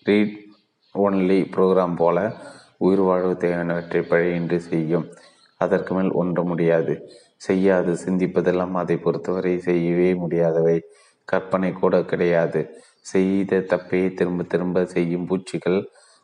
ரீட் 0.04 0.38
ஒன்லி 0.96 1.40
ப்ரோக்ராம் 1.56 1.96
போல 1.96 2.34
உயிர் 2.78 3.00
வாழ்வு 3.00 3.34
தேவையானவற்றை 3.40 4.02
பழையின்றி 4.10 4.58
செய்யும். 4.58 5.14
அதற்கு 5.58 5.96
மேல் 5.96 6.12
ஒன்ற 6.14 6.44
முடியாது. 6.44 6.94
செய்யாது. 7.48 7.92
சிந்திப்பதெல்லாம் 8.06 8.76
அதை 8.82 8.98
பொறுத்தவரை 8.98 9.54
செய்யவே 9.60 10.10
முடியாதவை. 10.14 10.78
கற்பனை 11.28 11.72
கூட 11.74 11.96
கிடையாது. 12.04 12.62
செய்த 13.12 13.60
தப்பையே 13.72 14.08
திரும்ப 14.14 14.44
திரும்ப 14.44 14.86
செய்யும் 14.86 15.28
பூச்சிகள் 15.30 15.80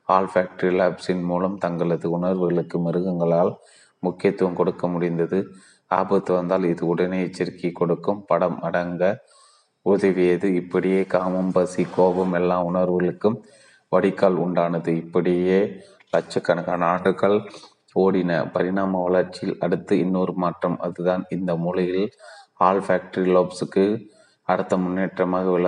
ஆல் 0.07 0.29
ஃபேக்டரி 0.33 0.71
லேப்ஸின் 0.79 1.23
மூலம் 1.23 1.57
தங்களது 1.57 2.07
உணர்வுகளுக்கு 2.17 2.77
மிருகங்களால் 2.85 3.51
முக்கியத்துவம் 4.03 4.59
கொடுக்க 4.59 4.83
முடிந்தது. 4.87 5.39
ஆபத்து 5.91 6.31
வந்தால் 6.33 6.65
இது 6.71 6.83
உடனே 6.85 7.19
எச்சரிக்கை 7.21 7.71
கொடுக்கும். 7.71 8.21
படம் 8.27 8.57
அடங்க 8.61 9.03
உதவியது. 9.85 10.47
இப்படியே 10.61 11.01
காமம் 11.13 11.51
பசி 11.51 11.83
கோபம் 11.95 12.33
எல்லா 12.33 12.57
உணர்வுகளுக்கும் 12.65 13.37
வடிகால் 13.91 14.37
உண்டானது. 14.45 14.91
இப்படியே 15.03 15.59
லட்சக்கணக்கான 16.13 16.85
ஆண்டுகள் 16.85 17.37
ஓடின 18.03 18.31
பரிணாம 18.51 19.01
வளர்ச்சியில் 19.03 19.59
அடுத்து 19.59 19.93
இன்னொரு 19.99 20.33
மாற்றம் 20.33 20.77
அதுதான் 20.79 21.23
இந்த 21.29 21.55
மூலையில் 21.55 22.05
ஆல் 22.57 22.79
ஃபேக்டரி 22.79 23.29
லோப்ஸுக்கு 23.35 23.85
அடுத்த 24.47 24.77
முன்னேற்றமாக 24.77 25.47
வில 25.57 25.67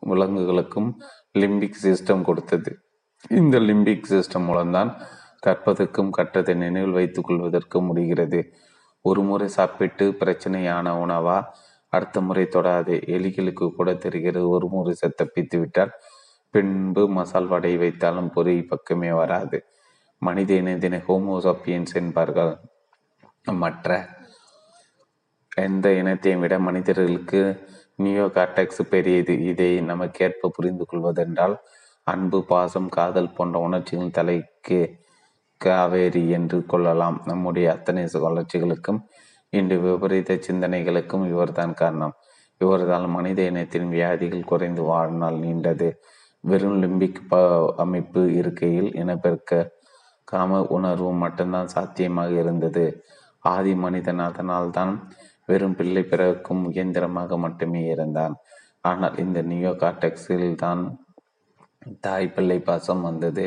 விலங்குகளுக்கும் 0.00 0.90
லிம்பிக் 1.38 1.80
சிஸ்டம் 1.82 2.22
கொடுத்தது. 2.22 2.70
இந்த 3.30 3.58
லிம்பிக் 3.58 4.08
சிஸ்டம் 4.10 4.46
மூலம்தான் 4.46 4.90
கற்பதற்கும் 5.46 6.10
கற்றதை 6.16 6.54
நினைவில் 6.54 6.90
வைத்துக் 6.90 7.28
கொள்வதற்கும் 7.28 7.86
முடிகிறது. 7.86 8.40
ஒரு 9.04 9.20
முறை 9.22 9.48
சாப்பிட்டு 9.48 10.06
பிரச்சனையான 10.20 10.86
உணவா? 11.04 11.36
அடுத்த 11.92 12.20
முறை 12.20 12.44
தொடாதே. 12.50 12.96
எலிகளுக்கு 13.16 13.66
கூட 13.70 13.94
தெரிகிறது 13.94 14.48
ஒரு 14.48 14.66
முறை 14.68 14.94
சத்தப்பித்து 14.94 15.58
விட்டால் 15.58 15.92
பின்பு 16.54 17.02
மசால் 17.08 17.46
வடை 17.46 17.72
வைத்தாலும் 17.78 18.32
பொறி 18.32 18.54
பக்கமே 18.64 19.12
வராது. 19.12 19.58
மனித 20.22 20.54
இனத்தினை 20.54 20.98
ஹோமோசாப்பியன்ஸ் 21.08 21.94
என்பார்கள். 21.94 22.52
மற்ற 23.62 24.08
எந்த 25.56 25.86
இனத்தையும் 25.92 26.40
விட 26.40 26.58
மனிதர்களுக்கு 26.58 27.40
நியோ 27.96 28.26
கார்டெக்ஸ் 28.26 28.82
பெரியது. 28.88 29.34
இதை 29.42 29.80
நமக்கேற்ப 29.80 30.48
புரிந்து 30.48 30.84
கொள்வதென்றால் 30.92 31.56
அன்பு 32.02 32.44
பாசம் 32.44 32.88
காதல் 32.88 33.32
போன்ற 33.32 33.58
உணர்ச்சிகள் 33.58 34.10
தலைக்கு 34.10 34.98
காவேரி 35.56 36.28
என்று 36.28 36.66
கொள்ளலாம். 36.66 37.22
நம்முடைய 37.24 37.72
அத்தனை 37.72 38.04
வளர்ச்சிகளுக்கும் 38.12 39.00
இன்று 39.50 39.78
விபரீத 39.80 40.38
சிந்தனைகளுக்கும் 40.46 41.24
இவர்தான் 41.28 41.74
காரணம். 41.74 42.14
இவர்தான் 42.58 43.10
மனித 43.10 43.42
இனத்தின் 43.42 43.88
வியாதிகள் 43.88 44.44
குறைந்து 44.44 44.82
வாழ்நாள் 44.82 45.34
நீண்டது. 45.34 45.88
வெறும் 46.40 46.78
லிம்பிக் 46.82 47.20
அமைப்பு 47.76 48.32
இருக்கையில் 48.34 48.90
இனப்பெருக்க 48.94 49.78
காம 50.30 50.60
உணர்வு 50.76 51.10
மட்டும்தான் 51.24 51.72
சாத்தியமாக 51.74 52.32
இருந்தது. 52.42 52.84
ஆதி 53.44 53.72
மனிதன் 53.84 54.22
அதனால்தான் 54.28 54.92
வெறும் 55.48 55.76
பிள்ளை 55.78 56.02
பிறக்கும் 56.04 56.62
இயந்திரமாக 56.72 57.38
மட்டுமே 57.44 57.82
இருந்தான். 57.94 58.34
ஆனால் 58.80 59.16
இந்த 59.24 59.38
நியோ 59.42 59.72
காட்டெக்ஸில் 59.82 60.48
தான் 60.64 60.82
தாய் 62.00 62.34
பிள்ளை 62.34 62.58
பாசம் 62.60 63.02
வந்தது 63.02 63.44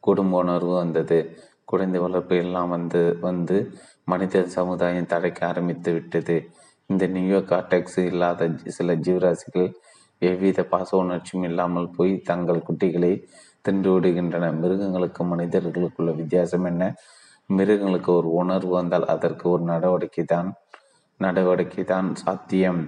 குடும்ப 0.00 0.38
உணர்வு 0.42 0.74
வந்தது. 0.82 1.18
குழந்தை 1.64 1.98
வளர்ப்பு 2.00 2.36
எல்லாம் 2.44 2.70
வந்து 2.76 3.02
வந்து 3.20 3.56
மனித 4.04 4.42
சமுதாயம் 4.56 5.10
தடைக்க 5.12 5.40
ஆரம்பித்து 5.46 5.90
விட்டது. 5.92 6.36
இந்த 6.90 7.04
நியூயோ 7.06 7.40
காட்டெக்ஸ் 7.50 8.00
இல்லாத 8.10 8.48
சில 8.76 8.94
ஜீவராசிகள் 9.06 9.68
எவ்வித 10.22 10.60
பாச 10.72 10.88
உணர்ச்சியும் 10.96 11.46
இல்லாமல் 11.50 11.92
போய் 11.96 12.12
தங்கள் 12.30 12.66
குட்டிகளை 12.66 13.12
தின்று 13.64 13.90
விடுகின்றன 13.94 14.46
மிருகங்களுக்கும் 14.60 15.30
மனிதர்களுக்குள்ள 15.32 16.10
வித்தியாசம் 16.20 16.66
என்ன? 16.70 16.82
மிருகங்களுக்கு 17.50 18.10
ஒரு 18.18 18.28
உணர்வு 18.40 18.72
வந்தால் 18.78 19.06
அதற்கு 19.14 19.46
ஒரு 19.54 19.62
நடவடிக்கை 19.72 20.24
தான் 20.34 20.48
நடவடிக்கை 21.20 21.84
தான் 21.84 22.08
சாத்தியம். 22.22 22.80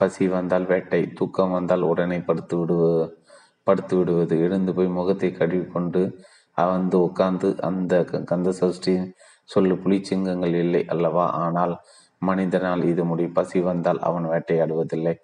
பசி 0.00 0.24
வந்தால் 0.34 0.66
வேட்டை 0.72 1.00
தூக்கம் 1.18 1.54
வந்தால் 1.56 1.84
உடனே 1.90 2.18
படுத்து 2.28 2.54
விடுவ 2.60 2.82
படுத்து 3.66 3.94
விடுவது. 3.98 4.34
எழுந்து 4.46 4.72
போய் 4.76 4.96
முகத்தை 4.98 5.30
கழுவி 5.32 5.66
கொண்டு 5.76 6.02
வந்து 6.58 6.96
உட்கார்ந்து 7.06 7.48
அந்த 7.68 7.92
கந்த 8.30 8.48
சஷ்டி 8.60 8.94
சொல்லு 9.50 9.74
புலிச்சிங்கங்கள் 9.84 10.56
இல்லை 10.64 10.82
அல்லவா? 10.94 11.26
ஆனால் 11.44 11.74
மனிதனால் 12.22 12.82
இது 12.92 13.02
முடி 13.10 13.26
பசி 13.38 13.58
வந்தால் 13.68 14.00
அவன் 14.08 14.26
வேட்டையாடுவதில்லை. 14.32 15.14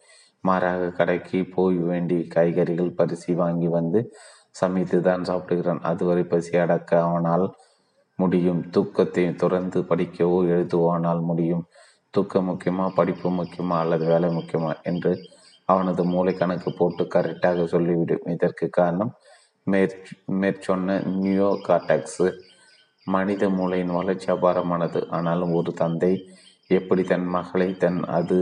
மாறாக 0.44 0.90
கடைக்கு 0.98 1.38
போய் 1.56 1.78
வேண்டி 1.90 2.18
காய்கறிகள் 2.34 2.96
பரிசி 3.00 3.32
வாங்கி 3.42 3.68
வந்து 3.78 4.00
சமைத்து 4.60 4.98
தான் 5.08 5.26
சாப்பிடுகிறான். 5.30 5.80
அதுவரை 5.90 6.24
பசி 6.32 6.52
அடக்க 6.64 6.90
அவனால் 7.06 7.46
முடியும். 8.18 8.60
தூக்கத்தை 8.74 9.24
துறந்து 9.42 9.78
படிக்கவோ 9.90 10.38
எழுதுவோ 10.54 10.86
ஆனால் 10.96 11.22
முடியும். 11.30 11.64
தூக்கம் 12.14 12.48
முக்கியமா 12.50 12.84
படிப்பு 12.98 13.28
முக்கியமா 13.40 13.76
அல்லது 13.84 14.04
வேலை 14.12 14.28
முக்கியமா 14.36 14.72
என்று 14.90 15.12
அவனது 15.68 16.02
மூளை 16.12 16.32
கணக்கு 16.34 16.70
போட்டு 16.72 17.04
கரெக்டாக 17.14 17.64
சொல்லிவிடும். 17.74 18.26
இதற்கு 18.34 18.66
காரணம் 18.78 19.12
மேற் 19.66 19.96
மேற்சொன்ன 20.42 20.98
நியூயோ 21.14 21.50
காட்டாக்ஸ் 21.68 22.24
மனித 23.06 23.44
மூளையின் 23.56 23.96
வளர்ச்சி 23.98 24.28
அபாரமானது. 24.34 25.00
ஆனாலும் 25.16 25.52
ஒரு 25.58 25.72
தந்தை 25.82 26.12
எப்படி 26.70 27.02
தன் 27.12 27.26
மகளை 27.36 27.68
தன் 27.84 28.00
அது 28.18 28.38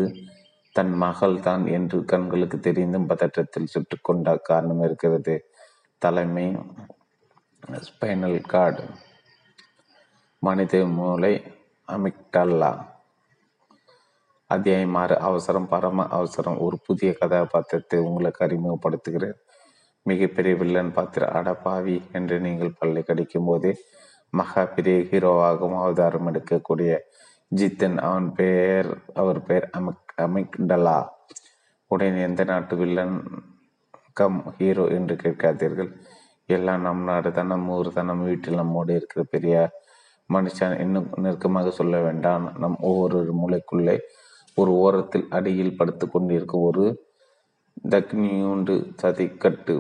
தன் 0.77 0.95
மகள் 1.03 1.35
தான் 1.41 1.65
என்று 1.77 1.99
கண்களுக்கு 2.13 2.59
தெரிந்தும் 2.59 3.09
பதற்றத்தில் 3.11 3.73
சுட்டு 3.75 3.97
கொண்ட 4.01 4.37
காரணம் 4.49 4.83
இருக்கிறது. 4.87 5.35
தலைமை 6.05 6.57
ஸ்பைனல் 7.87 8.41
கார்டு 8.47 8.83
மனித 10.39 10.87
மூளை 10.87 11.43
அமிக்டல்லா. 11.89 12.71
அத்தியாயம் 14.51 14.95
ஆறு 14.95 15.19
அவசரம் 15.19 15.69
பரம 15.69 16.07
அவசரம். 16.09 16.59
ஒரு 16.59 16.79
புதிய 16.87 17.13
கதாபாத்திரத்தை 17.13 18.01
உங்களுக்கு 18.01 18.45
அறிமுகப்படுத்துகிறேன். 18.47 19.39
மிகப்பெரிய 20.03 20.55
வில்லன் 20.55 20.93
பாத்திர 20.93 21.27
அடப்பாவி 21.27 21.97
என்று 22.13 22.41
நீங்கள் 22.41 22.77
பள்ளி 22.79 23.03
கடிக்கும் 23.03 23.45
போதே 23.45 23.73
மகா 24.31 24.65
பெரிய 24.65 24.99
ஹீரோவாகவும் 24.99 25.81
அவதாரம் 25.81 26.29
எடுக்கக்கூடிய 26.33 26.99
ஜித்தன் 27.49 27.99
அவன் 27.99 28.33
பெயர் 28.33 28.99
அவர் 29.15 29.43
பெயர் 29.43 29.71
அமிக் 29.79 30.15
அமிக்டலா 30.21 31.09
உடனே 31.87 32.23
எந்த 32.23 32.45
நாட்டு 32.45 32.77
வில்லன் 32.77 33.17
கம் 34.17 34.39
ஹீரோ 34.59 34.85
என்று 34.97 35.15
கேட்காதீர்கள். 35.23 35.91
எல்லாம் 36.49 36.85
நம் 36.87 37.03
நாடு 37.09 37.31
தான் 37.39 37.51
நம்ம 37.53 37.77
ஊர் 37.79 37.89
தான் 37.97 38.11
நம்ம 38.11 38.27
வீட்டில் 38.31 38.61
நம்மோடு 38.61 38.93
இருக்கிற 38.99 39.23
பெரிய 39.35 39.55
மனுஷன் 40.31 40.75
இன்னும் 40.85 41.09
நெருக்கமாக 41.25 41.71
சொல்ல 41.79 41.95
வேண்டாம். 42.07 42.45
நம் 42.63 42.77
ஒவ்வொரு 42.91 43.19
மூளைக்குள்ளே 43.41 43.97
ஒரு 44.57 44.73
ஓரத்தில் 44.85 45.27
அடியில் 45.37 45.77
படுத்து 45.79 46.07
கொண்டிருக்கும் 46.07 46.67
ஒரு 46.69 46.85
தக்னியூண்டு 47.95 48.75
சதிக்கட்டு. 49.03 49.75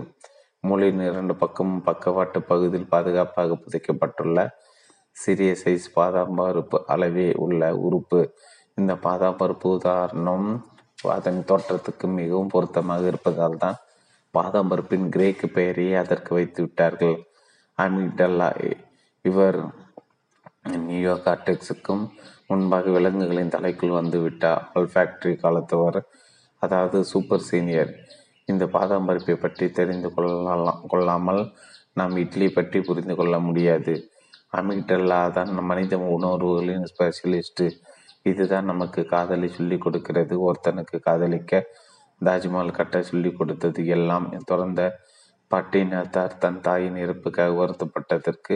மூளையின் 0.64 1.04
இரண்டு 1.10 1.34
பக்கமும் 1.42 1.84
பக்கவாட்டு 1.88 2.38
பகுதியில் 2.50 2.92
பாதுகாப்பாக 2.94 3.56
புதைக்கப்பட்டுள்ள 3.62 4.38
சிறிய 5.16 5.50
சைஸ் 5.62 5.88
பாதாம் 5.96 6.36
பருப்பு 6.38 6.78
அளவே 6.92 7.28
உள்ள 7.44 7.62
உறுப்பு. 7.86 8.20
இந்த 8.80 8.92
பாதாம் 9.06 9.40
பருப்பு 9.40 9.68
உதாரணம் 9.78 10.48
அதன் 11.16 11.40
தோற்றத்துக்கு 11.48 12.06
மிகவும் 12.20 12.52
பொருத்தமாக 12.54 13.04
இருப்பதால் 13.12 13.60
தான் 13.64 13.76
பாதாம் 14.36 14.70
பருப்பின் 14.70 15.06
கிரேக்கு 15.14 15.46
பெயரையே 15.56 15.94
அதற்கு 16.02 16.30
வைத்து 16.36 16.60
விட்டார்கள். 16.64 17.16
அமிடல்லா 17.78 18.48
இவர் 19.24 19.58
நியூயார்க் 20.86 21.30
அட்டெக்ஸுக்கும் 21.32 22.04
முன்பாக 22.48 22.90
விலங்குகளின் 22.96 23.54
தலைக்குள் 23.54 23.98
வந்து 24.00 24.18
ஆல் 24.76 24.90
ஃபேக்டரி 24.92 25.34
காலத்தவர் 25.44 25.98
அதாவது 26.62 26.98
சூப்பர் 27.12 27.46
சீனியர். 27.50 27.92
இந்த 28.48 28.64
பாதாம் 28.74 29.06
பருப்பை 29.08 29.36
பற்றி 29.44 29.66
தெரிந்து 29.78 30.08
கொள்ளலாம் 30.14 30.82
கொள்ளாமல் 30.92 31.42
நாம் 31.98 32.14
இட்லி 32.22 32.46
பற்றி 32.56 32.78
புரிந்து 32.88 33.14
கொள்ள 33.18 33.34
முடியாது. 33.46 33.94
அமிக்டல்லா 34.60 35.20
தான் 35.36 35.50
மனித 35.70 35.96
உணர்வுகளின் 36.16 36.86
ஸ்பெஷலிஸ்ட்டு 36.90 37.66
இதுதான் 38.30 38.70
நமக்கு 38.72 39.00
காதலை 39.14 39.48
சொல்லிக் 39.56 39.84
கொடுக்கிறது. 39.84 40.34
ஒருத்தனுக்கு 40.46 40.96
காதலிக்க 41.08 41.62
தாஜ்மஹால் 42.20 42.70
கட்ட 42.70 43.02
சொல்லி 43.02 43.32
கொடுத்தது 43.32 43.86
எல்லாம் 43.86 44.26
தொடர்ந்த 44.44 44.82
பட்டினத்தார் 45.50 46.38
தன் 46.38 46.60
தாயின் 46.60 46.96
இறப்புக்காக 46.96 47.54
வருத்தப்பட்டதற்கு 47.56 48.54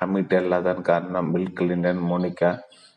அமிட்டெல்லா 0.00 0.58
தான் 0.62 0.82
காரணம் 0.82 1.30
பில் 1.32 1.52
கிளின்டன் 1.52 2.02
மோனிகா 2.10 2.50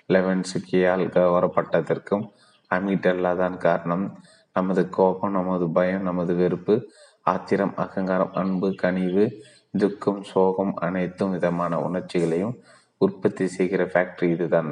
லெவன்சிக்கியால் 0.09 1.05
கவரப்பட்டதற்கும் 1.09 2.25
அமீட் 2.71 3.07
அல்லாதான் 3.07 3.57
காரணம் 3.57 4.05
நமது 4.55 4.89
கோபம் 4.89 5.31
நமது 5.31 5.65
பயம் 5.71 6.01
நமது 6.01 6.35
வெறுப்பு 6.35 6.75
ஆத்திரம் 7.25 7.73
அகங்காரம் 7.75 8.33
அன்பு 8.33 8.69
கனிவு 8.75 9.25
துக்கம் 9.77 10.23
சோகம் 10.23 10.73
அனைத்தும் 10.77 11.31
விதமான 11.31 11.79
உணர்ச்சிகளையும் 11.81 12.55
உற்பத்தி 13.01 13.45
செய்கிற 13.47 13.81
ஃபேக்டரி 13.85 14.29
இதுதான். 14.29 14.71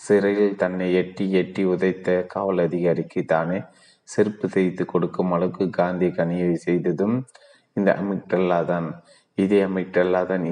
சிறையில் 0.00 0.56
தன்னை 0.56 0.94
எட்டி 0.94 1.32
எட்டி 1.32 1.64
உதைத்த 1.64 2.26
காவல் 2.26 2.58
அதிகாரிக்கு 2.58 3.24
தானே 3.24 3.58
செருப்பு 4.08 4.46
தேய்த்து 4.48 4.82
கொடுக்கும் 4.84 5.32
அளவுக்கு 5.32 5.64
காந்தி 5.70 6.08
கனியை 6.18 6.52
செய்ததும் 6.66 7.16
இந்த 7.76 7.90
அமிக்டல்லா 8.00 8.58
தான் 8.64 8.88
இதே 9.38 9.58
அமிக்டல்லா 9.68 10.20
தான் 10.26 10.44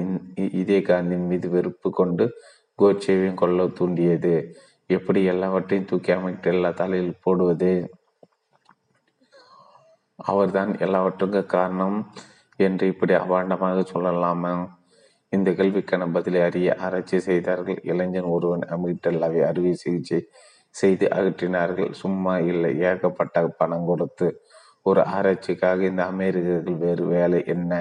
இதே 0.59 0.79
காந்தியின் 0.81 1.27
மீது 1.27 1.47
வெறுப்பு 1.49 1.89
கொண்டு 1.91 2.25
கோட்சேவையும் 2.79 3.39
கொள்ள 3.41 3.67
தூண்டியது. 3.77 4.33
எப்படி 4.89 5.19
எல்லாவற்றையும் 5.23 5.87
தூக்கி 5.91 6.11
அமிக்டல்லா 6.11 6.71
தலையில் 6.73 7.21
போடுவது? 7.23 7.71
அவர்தான் 10.19 10.71
எல்லாவற்றுக்கும் 10.79 11.51
காரணம் 11.55 11.97
என்று 12.59 12.85
இப்படி 12.87 13.13
அபாண்டமாக 13.13 13.79
சொல்லலாமா? 13.93 14.51
இந்த 15.33 15.49
கேள்விக்கான 15.51 16.03
பதிலை 16.11 16.41
அறிய 16.41 16.75
ஆராய்ச்சி 16.79 17.17
செய்தார்கள் 17.19 17.79
இளைஞன் 17.83 18.29
ஒருவன் 18.35 18.63
அமிட்டல்லாவை 18.73 19.41
அறுவை 19.49 19.73
சிகிச்சை 19.73 20.19
செய்து 20.79 21.05
அகற்றினார்கள். 21.17 21.91
சும்மா 22.01 22.33
இல்லை 22.51 22.71
ஏகப்பட்ட 22.89 23.45
பணம் 23.59 23.85
கொடுத்து 23.85 24.27
ஒரு 24.89 25.01
ஆராய்ச்சிக்காக 25.15 25.79
இந்த 25.81 26.03
அமெரிக்கர்கள் 26.05 26.81
வேறு 26.85 27.03
வேலை 27.05 27.39
என்ன? 27.55 27.73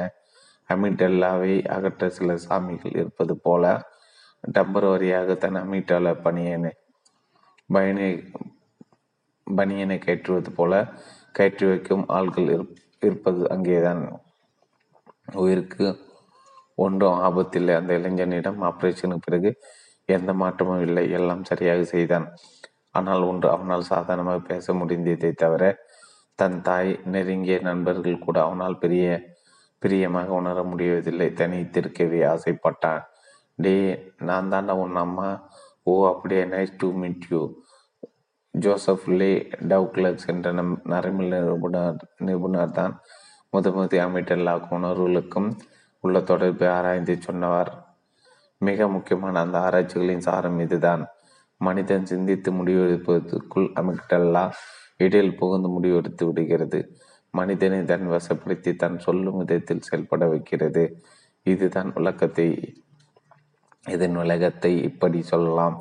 அமிட்டல்லாவை 0.71 1.55
அகற்ற 1.77 2.05
சில 2.09 2.37
சாமிகள் 2.47 2.97
இருப்பது 2.97 3.35
போல 3.39 3.65
டம்பரவரியாக 4.55 5.37
தன் 5.37 5.61
அமிட்டால 5.63 6.07
பணியனை 6.25 6.73
பயனை 7.71 8.09
பனியனை 9.47 9.97
கயற்றுவது 9.99 10.51
போல 10.57 10.73
கயிற்று 11.33 11.67
வைக்கும் 11.69 12.05
ஆள்கள் 12.09 12.49
இருப்பது 13.01 13.43
அங்கேதான். 13.55 14.03
உயிருக்கு 15.43 15.87
ஒன்றும் 16.85 17.21
ஆபத்தில்லை. 17.29 17.75
அந்த 17.81 17.93
இளைஞனிடம் 17.99 18.61
ஆபரேஷனுக்கு 18.69 19.27
பிறகு 19.27 19.51
எந்த 20.09 20.31
மாற்றமும் 20.43 20.85
இல்லை. 20.87 21.05
எல்லாம் 21.11 21.45
சரியாக 21.45 21.85
செய்தான். 21.95 22.27
ஆனால் 22.95 23.23
ஒன்று 23.23 23.49
அவனால் 23.51 23.91
சாதாரணமாக 23.93 24.41
பேச 24.51 24.73
முடிந்ததை 24.73 25.31
தவிர 25.35 25.65
தன் 26.39 26.59
தாய் 26.63 26.91
நெருங்கிய 27.05 27.57
நண்பர்கள் 27.61 28.25
கூட 28.27 28.37
அவனால் 28.43 28.79
பெரிய 28.79 29.05
பிரியமாக 29.83 30.31
உணர 30.33 30.59
முடியவதில்லை 30.63 31.29
தனித்திருக்கவே 31.41 32.21
ஆசைப்பட்டான். 32.33 33.03
டே 33.57 33.75
நான் 34.29 34.51
தாண்டா 34.53 34.75
உன் 34.85 34.97
அம்மா? 34.97 35.29
ஓ 35.83 35.93
அப்படியே? 36.13 36.45
Nice 36.45 36.73
to 36.77 36.89
meet 36.93 37.27
you 37.31 37.41
Joseph 38.55 39.07
லே 39.21 39.31
டவுக்லக்ஸ் 39.69 40.29
என்ற 40.33 40.53
நம் 40.53 40.75
நரம்பில் 40.85 41.37
நிபுணர் 41.49 42.03
நிபுணர் 42.29 42.77
தான் 42.79 42.95
முதமதி 43.53 43.99
அமைட்டல்லா 44.07 44.55
உணர்வுகளுக்கும் 44.77 45.51
உள்ள 46.05 46.21
தொடர்பை 46.21 46.69
ஆராய்ந்து 46.69 47.15
சொன்னவர். 47.27 47.71
மிக 48.61 48.89
முக்கியமான 48.89 49.41
அந்த 49.41 49.57
ஆராய்ச்சிகளின் 49.59 50.27
சாரம் 50.29 50.59
இதுதான். 50.59 51.05
மனிதன் 51.60 52.07
சிந்தித்து 52.07 52.50
முடிவெடுப்பதற்குள் 52.52 53.68
அமிக்டல்லா 53.81 54.44
இடையில் 54.97 55.36
புகுந்து 55.36 55.68
முடிவெடுத்து 55.68 56.24
விடுகிறது. 56.24 56.81
மனிதனை 57.34 57.81
தன் 57.84 58.07
வசப்படுத்தி 58.10 58.73
தன் 58.76 58.99
சொல்லும் 58.99 59.39
விதத்தில் 59.39 59.86
செயல்பட 59.89 60.24
வைக்கிறது. 60.26 60.84
இதுதான் 61.47 61.91
விளக்கத்தை 61.92 62.49
இதன் 63.86 64.16
உலகத்தை 64.16 64.73
இப்படி 64.83 65.18
சொல்லலாம். 65.23 65.76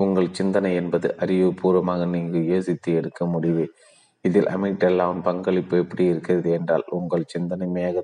உங்கள் 0.00 0.28
சிந்தனை 0.32 0.72
என்பது 0.74 1.08
அறிவுபூர்வமாக 1.20 2.04
நீங்கள் 2.06 2.44
யோசித்து 2.44 2.90
எடுக்க 2.94 3.24
முடிவு. 3.26 3.64
இதில் 4.24 4.48
அமிக்டெல்லாவின் 4.48 5.22
பங்களிப்பு 5.22 5.74
எப்படி 5.76 6.04
இருக்கிறது 6.04 6.48
என்றால் 6.50 6.86
உங்கள் 6.90 7.24
சிந்தனை 7.26 7.66
மேக 7.68 8.02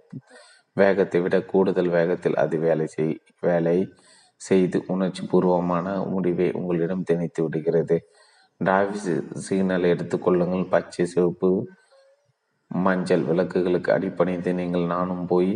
வேகத்தை 0.76 1.18
விட 1.20 1.36
கூடுதல் 1.42 1.88
வேகத்தில் 1.88 2.34
அது 2.34 2.56
வேலை 2.58 2.86
செய் 2.86 3.14
வேலை 3.40 3.76
செய்து 4.40 4.78
உணர்ச்சி 4.86 5.23
பூர்வமான 5.26 5.86
முடிவை 6.05 6.48
உங்களிடம் 6.52 7.02
திணித்து 7.02 7.40
விடுகிறது. 7.42 7.97
டிராவிஸ் 8.60 9.08
சிக்னல் 9.47 9.90
எடுத்துக்கொள்ளுங்கள் 9.92 10.65
பச்சை 10.68 11.05
சிவப்பு 11.06 11.50
மஞ்சள் 12.70 13.24
விளக்குகளுக்கு 13.24 13.90
அடிப்படைந்து 13.92 14.55
நீங்கள் 14.55 14.86
நானும் 14.86 15.26
போய் 15.26 15.52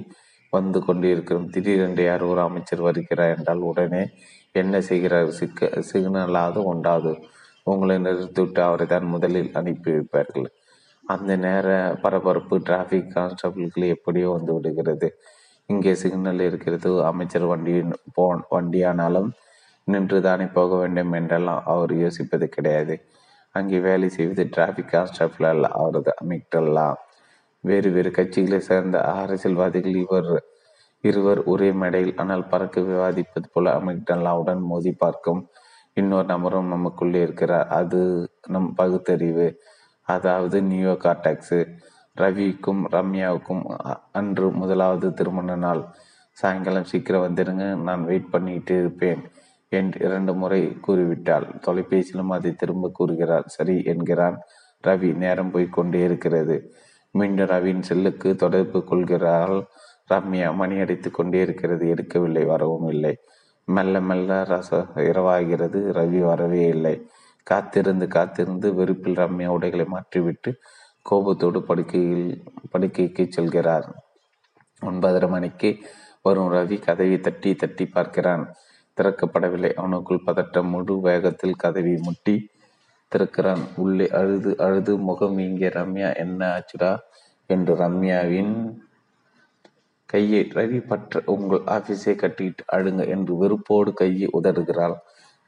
வந்து 0.52 0.78
கொண்டிருக்கிறோம். 0.84 1.50
திடீரென்று 1.50 2.04
யார் 2.04 2.22
ஒரு 2.22 2.40
அமைச்சர் 2.40 2.80
வருகிறார் 2.80 3.34
என்றால் 3.36 3.62
உடனே 3.70 4.02
என்ன 4.52 4.80
செய்கிறார்? 4.80 5.30
சிக்க 5.30 5.68
சிக்னலாவது 5.92 6.60
உண்டாது. 6.72 7.12
உங்களை 7.64 7.96
நிறுத்திவிட்டு 7.98 8.62
அவரை 8.62 8.86
தான் 8.86 9.06
முதலில் 9.06 9.50
அனுப்பி 9.52 9.90
வைப்பார்கள். 9.90 10.48
அந்த 11.04 11.36
நேர 11.36 11.68
பரபரப்பு 12.02 12.56
டிராஃபிக் 12.58 13.12
கான்ஸ்டபிள்கள் 13.14 13.86
எப்படியோ 13.86 14.28
வந்து 14.30 14.52
விடுகிறது. 14.54 15.08
இங்கே 15.70 15.92
சிக்னல் 15.94 16.42
இருக்கிறது. 16.48 16.90
அமைச்சர் 17.10 17.46
வண்டியின் 17.50 17.92
போ 18.14 18.24
வண்டியானாலும் 18.54 19.30
நின்று 19.88 20.18
தானே 20.20 20.46
போக 20.56 20.70
வேண்டும் 20.76 21.12
என்றெல்லாம் 21.18 21.62
அவர் 21.64 21.92
யோசிப்பது 21.94 22.46
கிடையாது. 22.48 22.94
அங்கே 23.54 23.78
வேலை 23.80 24.08
செய்வது 24.08 24.42
டிராஃபிக் 24.56 24.92
கான்ஸ்டபிள் 24.92 25.46
அல்ல 25.52 25.68
அவரது 25.80 26.12
அமிக்டல்லா 26.22 26.88
வேறு 27.64 27.88
வேறு 27.90 28.10
கட்சிகளை 28.10 28.60
சேர்ந்த 28.68 28.96
அரசியல்வாதிகள் 29.14 29.96
இவர் 30.04 30.30
இருவர் 31.04 31.40
ஒரே 31.44 31.68
மேடையில் 31.72 32.16
ஆனால் 32.16 32.48
பறக்க 32.48 32.80
விவாதிப்பது 32.80 33.46
போல 33.52 33.72
அமிக்டல்லாவுடன் 33.80 34.62
மோதி 34.70 34.92
பார்க்கும் 34.92 35.40
இன்னொரு 35.96 36.26
நபரும் 36.26 36.72
நமக்குள்ளே 36.74 37.20
இருக்கிறார். 37.22 37.68
அது 37.80 38.00
நம் 38.48 38.70
பகுத்தறிவு. 38.74 39.46
அதாவது 40.08 40.56
நியூயோ 40.70 40.94
கார்டாக்ஸு 41.04 41.58
ரவிக்கும் 42.20 42.82
ரம்யாவுக்கும் 42.90 43.64
அன்று 44.12 44.50
முதலாவது 44.50 45.14
திருமண 45.14 45.56
நாள். 45.56 45.82
சாயங்காலம் 46.32 46.84
சீக்கிரம் 46.84 47.24
வந்துடுங்க 47.24 47.76
நான் 47.82 48.04
வெயிட் 48.04 48.30
பண்ணிட்டு 48.30 48.78
இருப்பேன் 48.78 49.22
என்று 49.68 50.04
இரண்டு 50.04 50.34
முறை 50.34 50.62
கூறிவிட்டாள். 50.86 51.46
தொலைபேசியிலும் 51.66 52.30
அதை 52.30 52.54
திரும்ப 52.54 52.90
கூறுகிறார் 52.92 53.46
சரி 53.46 53.82
என்கிறான். 53.84 54.38
ரவி 54.84 55.14
நேரம் 55.16 55.50
போய் 55.50 55.68
கொண்டே 55.68 56.00
இருக்கிறது. 56.00 56.56
மீண்டும் 57.10 57.48
ரவியின் 57.48 57.80
செல்லுக்கு 57.80 58.36
தொடர்பு 58.36 58.84
கொள்கிறாள். 58.84 59.66
ரம்யா 60.10 60.54
மணி 60.54 60.78
அடித்து 60.80 61.10
கொண்டே 61.10 61.40
இருக்கிறது. 61.40 61.94
எடுக்கவில்லை. 61.94 62.44
வரவும் 62.46 62.88
இல்லை. 62.88 63.16
மெல்ல 63.64 64.00
மெல்ல 64.00 64.42
ரச 64.42 64.70
இரவாகிறது. 64.94 65.80
ரவி 65.98 66.18
வரவே 66.18 66.66
இல்லை. 66.66 66.94
காத்திருந்து 67.42 68.06
காத்திருந்து 68.08 68.74
வெறுப்பில் 68.74 69.14
ரம்யா 69.14 69.46
உடைகளை 69.46 69.84
மாற்றிவிட்டு 69.84 70.50
கோபத்தோடு 71.02 71.62
படுக்கையில் 71.62 72.44
படுக்கைக்கு 72.70 73.28
செல்கிறார். 73.36 73.86
ஒன்பதரை 74.82 75.28
மணிக்கு 75.28 75.78
வரும் 76.22 76.52
ரவி 76.52 76.78
கதவை 76.78 77.20
தட்டி 77.20 77.54
தட்டி 77.54 77.86
பார்க்கிறான். 77.86 78.54
திறக்கப்படவில்லை. 78.96 79.70
அவனுக்குள் 79.76 80.24
பதட்டம் 80.26 80.68
முழு 80.68 81.00
வேகத்தில் 81.00 81.56
கதவை 81.56 81.96
முட்டி 82.00 82.48
திறக்கிறான். 83.12 83.62
உள்ளே 83.76 84.08
அழுது 84.08 84.58
அழுது 84.58 84.98
முகம் 84.98 85.38
இங்கே 85.38 85.68
ரம்யா 85.68 86.16
என்ன 86.16 86.40
ஆச்சுடா? 86.46 86.98
என்று 87.46 87.74
ரம்யாவின் 87.74 88.78
கையை 90.06 90.50
ரவி 90.54 90.80
பற்ற 90.86 91.22
உங்கள் 91.26 91.58
ஆபீஸை 91.58 92.14
கட்டிட்டு 92.14 92.62
அழுங்க 92.72 93.08
என்று 93.08 93.36
வெறுப்போடு 93.36 93.92
கையை 93.92 94.28
உதறுகிறாள். 94.32 94.96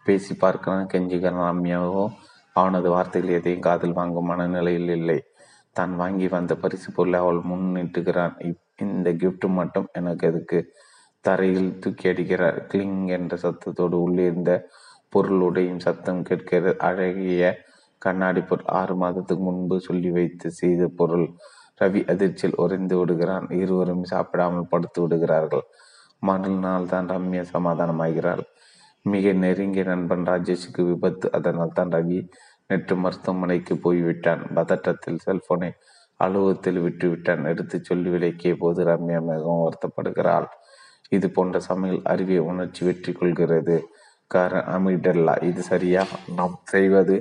பேசி 0.05 0.35
பார்க்கிறான் 0.35 0.87
கெஞ்சுகிறான் 0.87 1.49
ரம்யாவோ. 1.51 2.05
அவனது 2.53 2.91
வார்த்தைகள் 2.91 3.35
எதையும் 3.35 3.61
காதில் 3.61 3.93
வாங்கும் 3.93 4.31
மனநிலையில் 4.31 4.89
இல்லை. 4.89 5.19
தான் 5.77 5.95
வாங்கி 5.97 6.27
வந்த 6.29 6.53
பரிசு 6.55 6.89
பொருளை 6.93 7.19
அவள் 7.21 7.41
முன் 7.51 7.67
நீட்டுகிறான். 7.77 8.35
இந்த 8.85 9.09
கிஃப்ட் 9.21 9.47
மட்டும் 9.61 9.89
எனக்கு 9.93 10.25
எதுக்கு? 10.31 10.59
தரையில் 11.25 11.79
தூக்கி 11.79 12.07
அடிக்கிறார். 12.09 12.59
கிளிங் 12.71 13.03
என்ற 13.17 13.37
சத்தத்தோடு 13.45 13.97
உள்ளே 14.07 14.25
இருந்த 14.25 14.53
பொருளுடையும் 15.13 15.83
சத்தம் 15.87 16.23
கேட்கிறது. 16.23 16.71
அழகிய 16.79 17.43
கண்ணாடி 18.03 18.41
பொருள். 18.41 18.69
ஆறு 18.81 18.95
மாதத்துக்கு 18.97 19.43
முன்பு 19.43 19.77
சொல்லி 19.81 20.11
வைத்து 20.11 20.49
செய்த 20.61 20.83
பொருள். 21.01 21.27
ரவி 21.81 22.01
அதிர்ச்சியில் 22.13 22.59
உறைந்து 22.65 22.95
விடுகிறான். 22.99 23.47
இருவரும் 23.63 24.05
சாப்பிடாமல் 24.05 24.71
படுத்து 24.73 24.99
விடுகிறார்கள். 25.03 25.65
மறுநாள் 26.23 26.91
தான் 26.93 27.09
ரம்யா 27.09 27.45
சமாதானமாகிறாள். 27.55 28.45
மிக 29.05 29.33
நெருங்கிய 29.45 29.85
நண்பன் 29.85 30.27
ராஜேஷுக்கு 30.27 30.83
விபத்து. 30.91 31.27
அதனால் 31.33 31.77
தான் 31.79 31.93
ரவி 31.97 32.19
நேற்று 32.73 32.97
மருத்துவமனைக்கு 32.97 33.77
போய்விட்டான். 33.87 34.43
பதட்டத்தில் 34.57 35.23
செல்போனை 35.27 35.71
அலுவலகத்தில் 36.21 36.81
விட்டுவிட்டான். 36.87 37.45
எடுத்து 37.53 37.77
சொல்லி 37.83 38.11
விலக்கிய 38.11 38.53
போது 38.59 38.81
ரம்யா 38.91 39.21
மிகவும் 39.31 39.65
வருத்தப்படுகிறாள். 39.65 40.49
இது 41.17 41.27
போன்ற 41.31 41.57
சமையல் 41.61 42.03
அறிவிய 42.13 42.43
உணர்ச்சி 42.51 42.83
வெற்றி 42.87 43.13
கொள்கிறது. 43.13 43.77
காரணம் 44.31 44.69
அமிடல்லா 44.75 45.35
இது 45.49 45.63
சரியா? 45.63 46.03
நாம் 46.37 46.55
செய்வது 46.65 47.17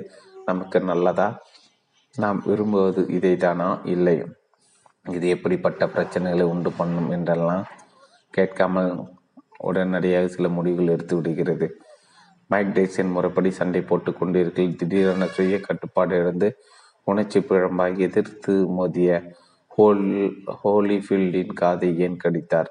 நமக்கு 0.46 0.78
நல்லதா? 0.90 1.26
நாம் 2.14 2.38
விரும்புவது 2.46 3.02
இதை 3.16 3.34
தானா 3.36 3.68
இல்லை. 3.94 4.16
இது 5.06 5.26
எப்படிப்பட்ட 5.28 5.82
பிரச்சனைகளை 5.94 6.44
உண்டு 6.52 6.70
பண்ணும் 6.78 7.10
என்றெல்லாம் 7.10 7.64
கேட்காமல் 8.34 8.92
உடனடியாக 9.68 10.30
சில 10.34 10.48
முடிவுகள் 10.48 10.94
எடுத்து 10.94 11.14
விடுகிறது. 11.16 11.66
மைக் 12.52 12.74
டைசன் 12.76 13.14
முறைப்படி 13.14 13.50
சண்டை 13.58 13.80
போட்டு 13.82 14.10
கொண்டிருக்கையில் 14.12 14.78
திடீரென 14.80 15.26
சுய 15.36 15.56
கட்டுப்பாடு 15.60 16.14
இழந்து 16.20 16.48
உணர்ச்சி 17.10 17.40
பிழம்பாகி 17.48 18.02
எதிர்த்து 18.08 18.52
மோதிய 18.78 19.10
ஹோல் 19.76 20.06
ஹோலிஃபீல்டின் 20.62 21.52
காதை 21.60 21.90
ஏன் 22.06 22.18
கடித்தார்? 22.24 22.70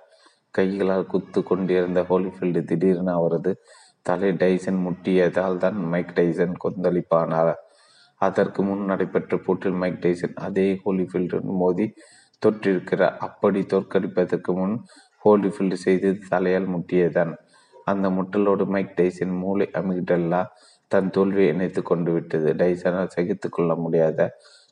கைகளால் 0.56 1.10
குத்து 1.14 1.40
கொண்டிருந்த 1.43 2.00
ஹோலிஃபீல்டு 2.10 2.61
திடீரென 2.69 3.14
அவரது 3.19 3.51
தலை 4.08 4.30
டைசன் 4.42 4.80
முட்டியதால் 4.85 5.60
தான் 5.64 5.77
மைக் 5.92 6.16
டைசன் 6.16 6.56
கொந்தளிப்பானார். 6.64 7.53
அதற்கு 8.22 8.61
முன் 8.64 8.84
நடைபெற்ற 8.90 9.38
போட்டில் 9.45 9.80
மைக் 9.82 10.01
டைசன் 10.03 10.35
அதே 10.48 10.68
ஹோலிஃபீல்டுடன் 10.84 11.53
மோதி 11.61 11.85
தொற்றிருக்கிறார். 12.43 13.16
அப்படி 13.27 13.61
தோற்கடிப்பதற்கு 13.74 14.53
முன் 14.60 14.76
ஹோலிஃபீல்டு 15.26 15.77
செய்து 15.85 16.10
தலையால் 16.32 16.72
முட்டியதான். 16.74 17.34
அந்த 17.85 18.08
முட்டலோடு 18.10 18.64
மைக் 18.74 18.98
டைசன் 19.00 19.34
மூளை 19.43 19.68
அமிகிடல்லா 19.80 20.42
தன் 20.92 21.10
தோல்வியை 21.10 21.50
இணைத்து 21.53 21.82
கொண்டு 21.82 22.11
விட்டது. 22.11 22.50
டைசனால் 22.61 23.14
சகித்து 23.16 23.48
கொள்ள 23.50 23.72
முடியாத 23.76 24.19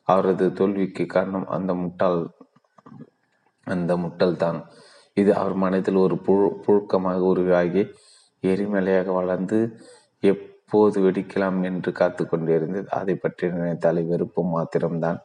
அவரது 0.08 0.46
தோல்விக்கு 0.60 1.04
காரணம் 1.06 1.48
அந்த 1.56 1.72
முட்டால் 1.82 2.22
அந்த 3.68 3.92
முட்டல்தான். 4.04 4.60
இது 5.18 5.32
அவர் 5.36 5.56
மனதில் 5.64 6.00
ஒரு 6.06 6.16
புழு 6.26 6.48
புழுக்கமாக 6.66 7.22
உருவாகி 7.34 7.84
எரிமலையாக 8.44 9.08
வளர்ந்து 9.20 9.60
எப்போது 10.24 10.98
வெடிக்கலாம் 11.06 11.60
என்று 11.70 11.92
காத்து 12.00 12.24
கொண்டிருந்தது. 12.26 12.88
அதை 13.00 13.16
பற்றி 13.16 13.46
நினைத்தாலே 13.56 14.02
வெறுப்பு 14.12 14.42
மாத்திரம்தான் 14.56 15.20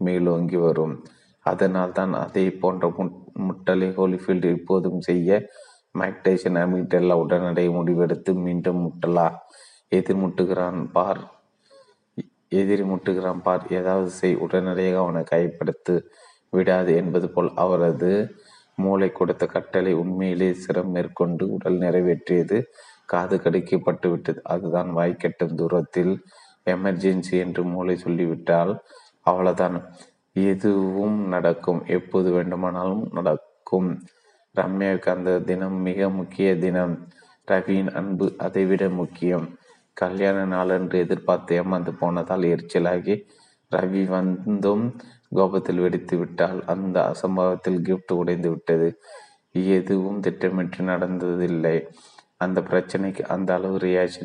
மேலோங்கி 0.00 0.58
வரும். 0.66 0.94
அதனால் 1.46 1.96
தான் 1.98 2.12
அதை 2.24 2.44
போன்ற 2.62 2.88
முட்டலை 3.46 3.88
ஹோலிஃபீல்டு 3.98 4.48
இப்போதும் 4.58 5.00
செய்ய 5.08 5.40
மைக் 5.94 6.20
டைசன் 6.24 6.58
அமிட்டெல்லா 6.64 7.12
உடனடியே 7.12 7.68
முடிவெடுத்து 7.68 8.34
மீண்டும் 8.34 8.80
முட்டலா? 8.86 9.34
எதிர் 9.88 10.16
முட்டுகிறான் 10.16 10.90
பார். 10.90 11.20
எதிரி 12.48 12.82
முட்டுகிறான் 12.82 13.42
பார். 13.42 13.66
ஏதாவது 13.70 14.08
செய். 14.10 14.34
உடனடியாக 14.34 15.02
அவனை 15.02 15.22
கைப்படுத்து 15.30 16.02
விடாது 16.50 16.94
என்பது 16.96 17.30
போல் 17.30 17.50
அவரது 17.54 18.34
மூளை 18.76 19.12
கொடுத்த 19.12 19.46
கட்டளை 19.46 19.92
உண்மையிலே 19.92 20.48
சிரம் 20.52 20.90
மேற்கொண்டு 20.90 21.52
உடல் 21.52 21.78
நிறைவேற்றியது. 21.78 22.62
காது 23.06 23.36
கடிக்கப்பட்டு 23.36 24.08
விட்டது. 24.10 24.40
அதுதான் 24.44 24.96
வாய்க்கட்டும் 24.96 25.54
தூரத்தில் 25.54 26.24
எமர்ஜென்சி 26.66 27.30
என்று 27.30 27.64
மூளை 27.64 27.96
சொல்லிவிட்டால் 27.96 28.80
அவ்வளவுதான். 29.20 29.78
எதுவும் 30.32 31.28
நடக்கும். 31.28 31.84
எப்போது 31.86 32.30
வேண்டுமானாலும் 32.30 33.08
நடக்கும். 33.12 34.02
ரம்யாவுக்கு 34.60 35.08
அந்த 35.08 35.38
தினம் 35.38 35.72
மிக 35.72 36.08
முக்கிய 36.10 36.58
தினம். 36.58 37.08
ரவியின் 37.50 37.94
அன்பு 37.94 38.34
அதைவிட 38.38 38.88
முக்கியம். 38.88 39.58
கல்யாண 39.92 40.44
நாளன்று 40.44 40.98
எதிர்பார்த்து 40.98 41.62
ஏமாந்து 41.62 41.90
போனதால் 41.98 42.40
எரிச்சலாகி 42.40 43.22
ரவி 43.72 44.04
வந்தும் 44.06 45.00
கோபத்தில் 45.30 45.78
வெடித்து 45.78 46.16
விட்டால் 46.16 46.64
அந்த 46.66 47.12
அசம்பவத்தில் 47.12 47.80
கிஃப்ட் 47.82 48.12
உடைந்து 48.12 48.50
விட்டது. 48.50 48.98
எதுவும் 49.50 50.20
திட்டமிட்டு 50.20 50.84
நடந்ததில்லை. 50.84 51.88
அந்த 52.36 52.60
பிரச்சனைக்கு 52.60 53.20
அந்த 53.20 53.54
அளவு 53.54 53.78
ரியாக்ஷன் 53.78 54.20